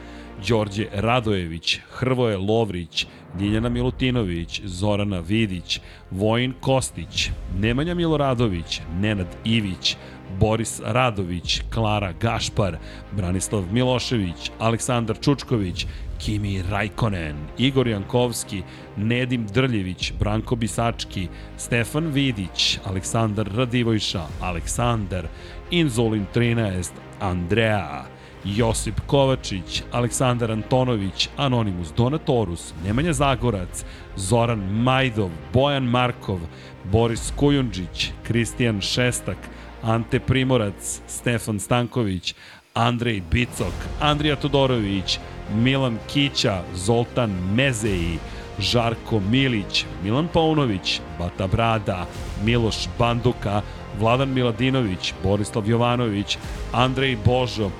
[0.48, 3.06] Đorđe Radojević, Hrvoje Lovrić,
[3.40, 5.80] Ljiljana Milutinović, Zorana Vidić,
[6.10, 9.96] Vojin Kostić, Nemanja Miloradović, Nenad Ivić,
[10.40, 12.78] Boris Radović, Klara Gašpar,
[13.12, 15.86] Branislav Milošević, Aleksandar Čučković,
[16.18, 18.62] Kimi Rajkonen, Igor Jankovski,
[18.96, 25.26] Nedim Drljević, Branko Bisački, Stefan Vidić, Aleksandar Radivojša, Aleksandar,
[25.70, 26.90] Inzolin 13,
[27.20, 28.04] Andrea,
[28.44, 33.84] Josip Kovačić, Aleksandar Antonović, Anonimus Donatorus, Nemanja Zagorac,
[34.16, 36.38] Zoran Majdov, Bojan Markov,
[36.84, 39.36] Boris Kujundžić, Kristijan Šestak,
[39.82, 42.34] Ante Primorac, Stefan Stanković,
[42.74, 45.18] Andrej Bicok, Andrija Todorović,
[45.54, 48.18] Milan Kića, Zoltan Mezeji,
[48.58, 52.06] Žarko Milić, Milan Paunović, Bata Brada,
[52.44, 53.62] Miloš Banduka,
[53.98, 56.38] Vladan Miladinović, Borislav Jovanović,
[56.72, 57.70] Andrej Božo,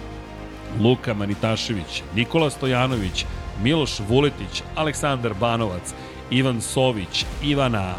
[0.80, 3.24] Luka Manitašević, Nikola Stojanović,
[3.62, 5.94] Miloš Vuletić, Aleksandar Banovac,
[6.30, 7.94] Ivan Sović, Ivana,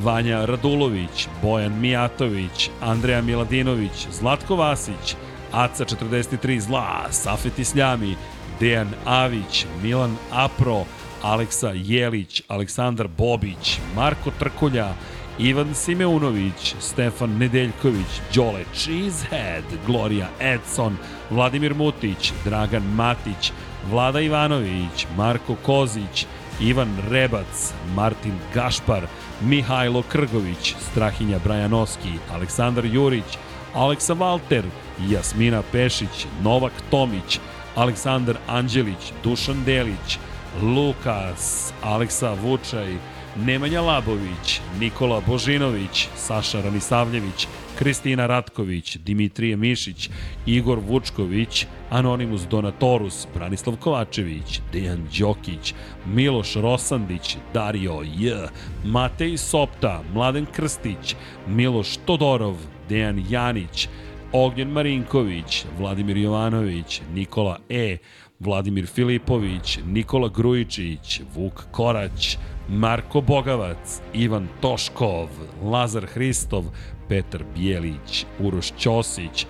[0.00, 5.16] Vanja Radulović, Bojan Mijatović, Andreja Miladinović, Zlatko Vasić,
[5.52, 8.16] Aca 43 Zla, Safet Isljami,
[8.60, 10.84] Dejan Avić, Milan Apro,
[11.22, 14.94] Aleksa Jelić, Aleksandar Bobić, Marko Trkulja,
[15.38, 20.96] Ivan Simeunović, Stefan Nedeljković, Đole Cheesehead, Gloria Edson,
[21.30, 23.52] Vladimir Mutić, Dragan Matić,
[23.90, 26.26] Vlada Ivanović, Marko Kozić,
[26.60, 29.06] Ivan Rebac, Martin Gašpar,
[29.44, 33.38] Mihajlo Krgović, Strahinja Brajanoski, Aleksandar Jurić,
[33.74, 34.64] Aleksa Valter,
[35.08, 37.40] Jasmina Pešić, Novak Tomić,
[37.74, 40.18] Aleksandar Anđelić, Dušan Delić,
[40.62, 42.96] Lukas, Aleksa Vučaj,
[43.36, 47.46] Nemanja Labović, Nikola Božinović, Saša Ranisavljević,
[47.78, 50.10] Kristina Ratković, Dimitrije Mišić,
[50.46, 55.74] Igor Vučković, Anonimus Donatorus, Branislav Kovačević, Dejan Đokić,
[56.06, 58.48] Miloš Rosandić, Dario J,
[58.84, 61.16] Matej Sopta, Mladen Krstić,
[61.48, 62.56] Miloš Todorov,
[62.88, 63.88] Dejan Janić,
[64.32, 67.98] Ognjen Marinković, Vladimir Jovanović, Nikola E,
[68.40, 75.28] Vladimir Filipović, Nikola Grujičić, Vuk Korać, Marko Bogavac, Ivan Toškov,
[75.62, 76.64] Lazar Hristov,
[77.08, 79.46] Petar Bijelić, Uroš Ćosić,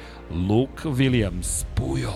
[0.48, 2.12] Luke Williams, Pujo,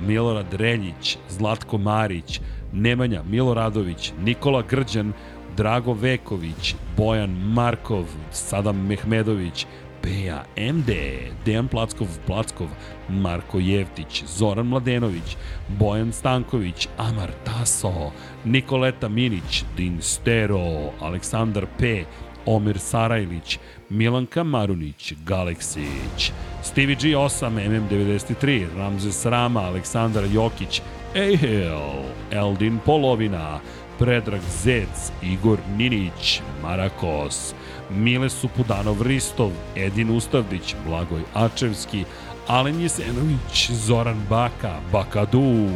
[0.00, 2.40] Milorad Reljić, Zlatko Marić,
[2.72, 5.12] Nemanja Miloradović, Nikola Grđan,
[5.56, 9.66] Drago Veković, Bojan Markov, Sadam Mehmedović,
[10.04, 10.92] Peja MD,
[11.44, 12.68] Dejan Plackov Plackov,
[13.08, 15.36] Marko Jevtić, Zoran Mladenović,
[15.68, 18.12] Bojan Stanković, Amar Taso,
[18.44, 22.04] Nikoleta Minić, Din Stero, Aleksandar P,
[22.46, 23.58] Omer Sarajlić,
[23.90, 30.82] Milanka Marunić, Galeksić, Stevie G8, MM93, Ramzes Rama, Aleksandar Jokić,
[31.14, 33.60] Ejhel, Eldin Polovina,
[33.98, 37.54] Predrag Zec, Igor Ninić, Marakos,
[37.96, 42.04] Mile Supudanov Ristov, Edin Ustavdić, Blagoj Ačevski,
[42.46, 45.68] Alen Jesenović, Zoran Baka, Bakadu,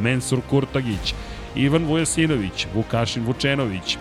[0.00, 1.14] Mensur Kurtagić,
[1.56, 3.98] Ivan Vujasinović, Vukašin Vučenović,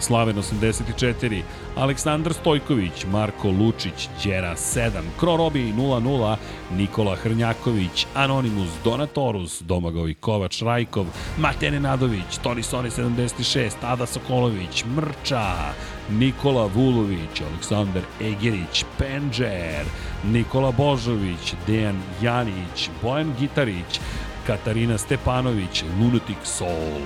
[0.00, 1.42] Slaven 84,
[1.76, 6.36] Aleksandar Stojković, Marko Lučić, Đera 7, Krorobi 00,
[6.76, 11.06] Nikola Hrnjaković, Anonimus, Donatorus, Domagoj Kovač Rajkov,
[11.38, 15.72] Matene Nadović, Toni Soni 76, Ada Sokolović, Mrča,
[16.10, 19.84] Nikola Vulović, Aleksandar Egerić, Penđer,
[20.24, 24.00] Nikola Božović, Dejan Janić, Bojan Gitarić,
[24.46, 27.00] Katarina Stepanović, Lunatic Soul,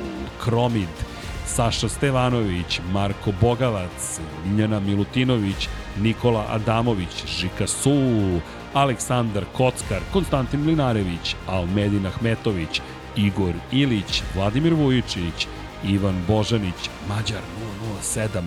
[0.44, 1.13] Kromid,
[1.46, 5.68] Saša Stevanović, Marko Bogavac, Ljiljana Milutinović,
[6.00, 8.40] Nikola Adamović, Žika Su,
[8.74, 12.80] Aleksandar Kockar, Konstantin Mlinarević, Almedin Ahmetović,
[13.16, 15.46] Igor Ilić, Vladimir Vujičić,
[15.84, 17.42] Ivan Božanić, Mađar
[18.02, 18.42] 007,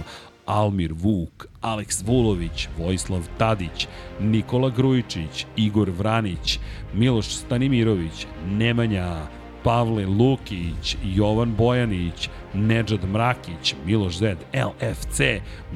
[0.45, 3.87] Almir Vuk, Aleks Vulović, Vojislav Tadić,
[4.19, 6.59] Nikola Grujičić, Igor Vranić,
[6.93, 9.27] Miloš Stanimirović, Nemanja,
[9.67, 15.21] Pavle Lukić, Jovan Bojanić, Nedžad Mrakić, Miloš Zed, LFC,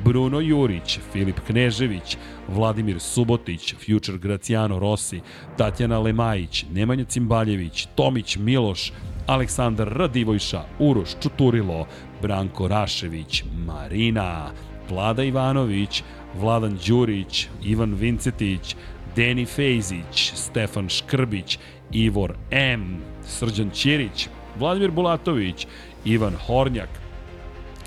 [0.04, 5.22] Bruno Jurić, Filip Knežević, Vladimir Subotić, Future Graciano Rossi,
[5.58, 8.92] Tatjana Lemajić, Nemanja Cimbaljević, Tomić Miloš,
[9.28, 11.88] Aleksandar Radivojša, Uroš Čuturilo,
[12.22, 14.52] Branko Rašević, Marina,
[14.90, 16.04] Vlada Ivanović,
[16.40, 18.76] Vladan Đurić, Ivan Vincetić,
[19.16, 21.60] Deni Fejzić, Stefan Škrbić,
[21.92, 24.28] Ivor M, Srđan Ćirić,
[24.60, 25.68] Vladimir Bulatović,
[26.06, 26.90] Ivan Hornjak,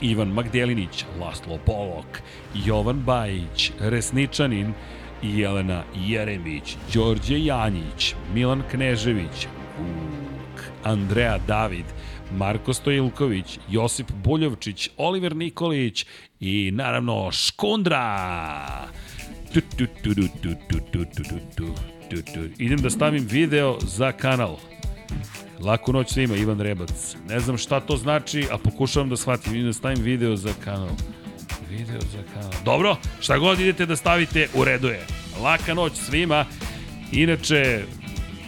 [0.00, 2.20] Ivan Magdelinić, Laslo Polok,
[2.54, 4.72] Jovan Bajić, Resničanin,
[5.22, 9.46] Jelena Jeremić, Đorđe Janjić, Milan Knežević,
[9.78, 11.84] Vuk, Andreja David,
[12.32, 16.06] Marko Stojilković, Josip Buljovčić, Oliver Nikolić
[16.40, 18.88] i naravno Škundra.
[19.54, 21.24] Tu, tu, tu, tu, tu, tu, tu,
[22.10, 22.40] tu, tu.
[22.58, 24.56] Idem da stavim video za kanal.
[25.60, 27.16] Laku noć svima, Ivan Rebac.
[27.28, 29.54] Ne znam šta to znači, a pokušavam da shvatim.
[29.54, 30.88] Idem da stavim video za kanal.
[31.70, 32.52] Video za kanal.
[32.64, 35.06] Dobro, šta god idete da stavite, u redu je.
[35.42, 36.44] Laka noć svima.
[37.12, 37.84] Inače,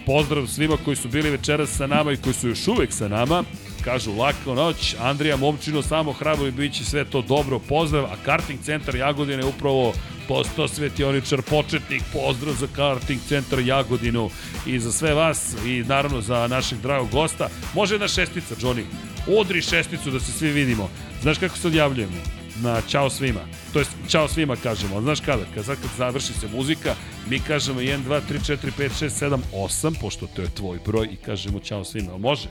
[0.07, 3.45] pozdrav svima koji su bili večeras sa nama i koji su još uvek sa nama.
[3.87, 7.59] Kažu lako noć, Andrija Momčino samo hrabro i bit će sve to dobro.
[7.59, 9.93] Pozdrav, a karting centar Jagodine je upravo
[10.29, 12.03] postao svetioničar početnik.
[12.13, 14.31] Pozdrav za karting centar Jagodinu
[14.67, 17.49] i za sve vas i naravno za našeg dragog gosta.
[17.75, 18.85] Može jedna šestica, Johnny.
[19.27, 20.91] Udri šesticu da se svi vidimo.
[21.23, 22.17] Znaš kako se odjavljujemo?
[22.63, 23.41] na čao svima.
[23.73, 25.01] To jest čao svima kažemo.
[25.01, 25.43] Znaš kada?
[25.55, 26.95] Kad, sad kad završi se muzika,
[27.31, 31.09] mi kažemo 1, 2, 3, 4, 5, 6, 7, 8, pošto to je tvoj broj
[31.13, 32.19] i kažemo čao svima.
[32.19, 32.49] Može?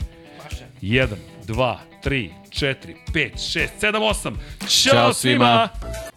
[0.86, 1.08] 1,
[1.48, 4.36] 2, 3, 4, 5, 6, 7, 8.
[4.68, 5.70] Ćao, Ćao svima!
[5.80, 6.15] svima.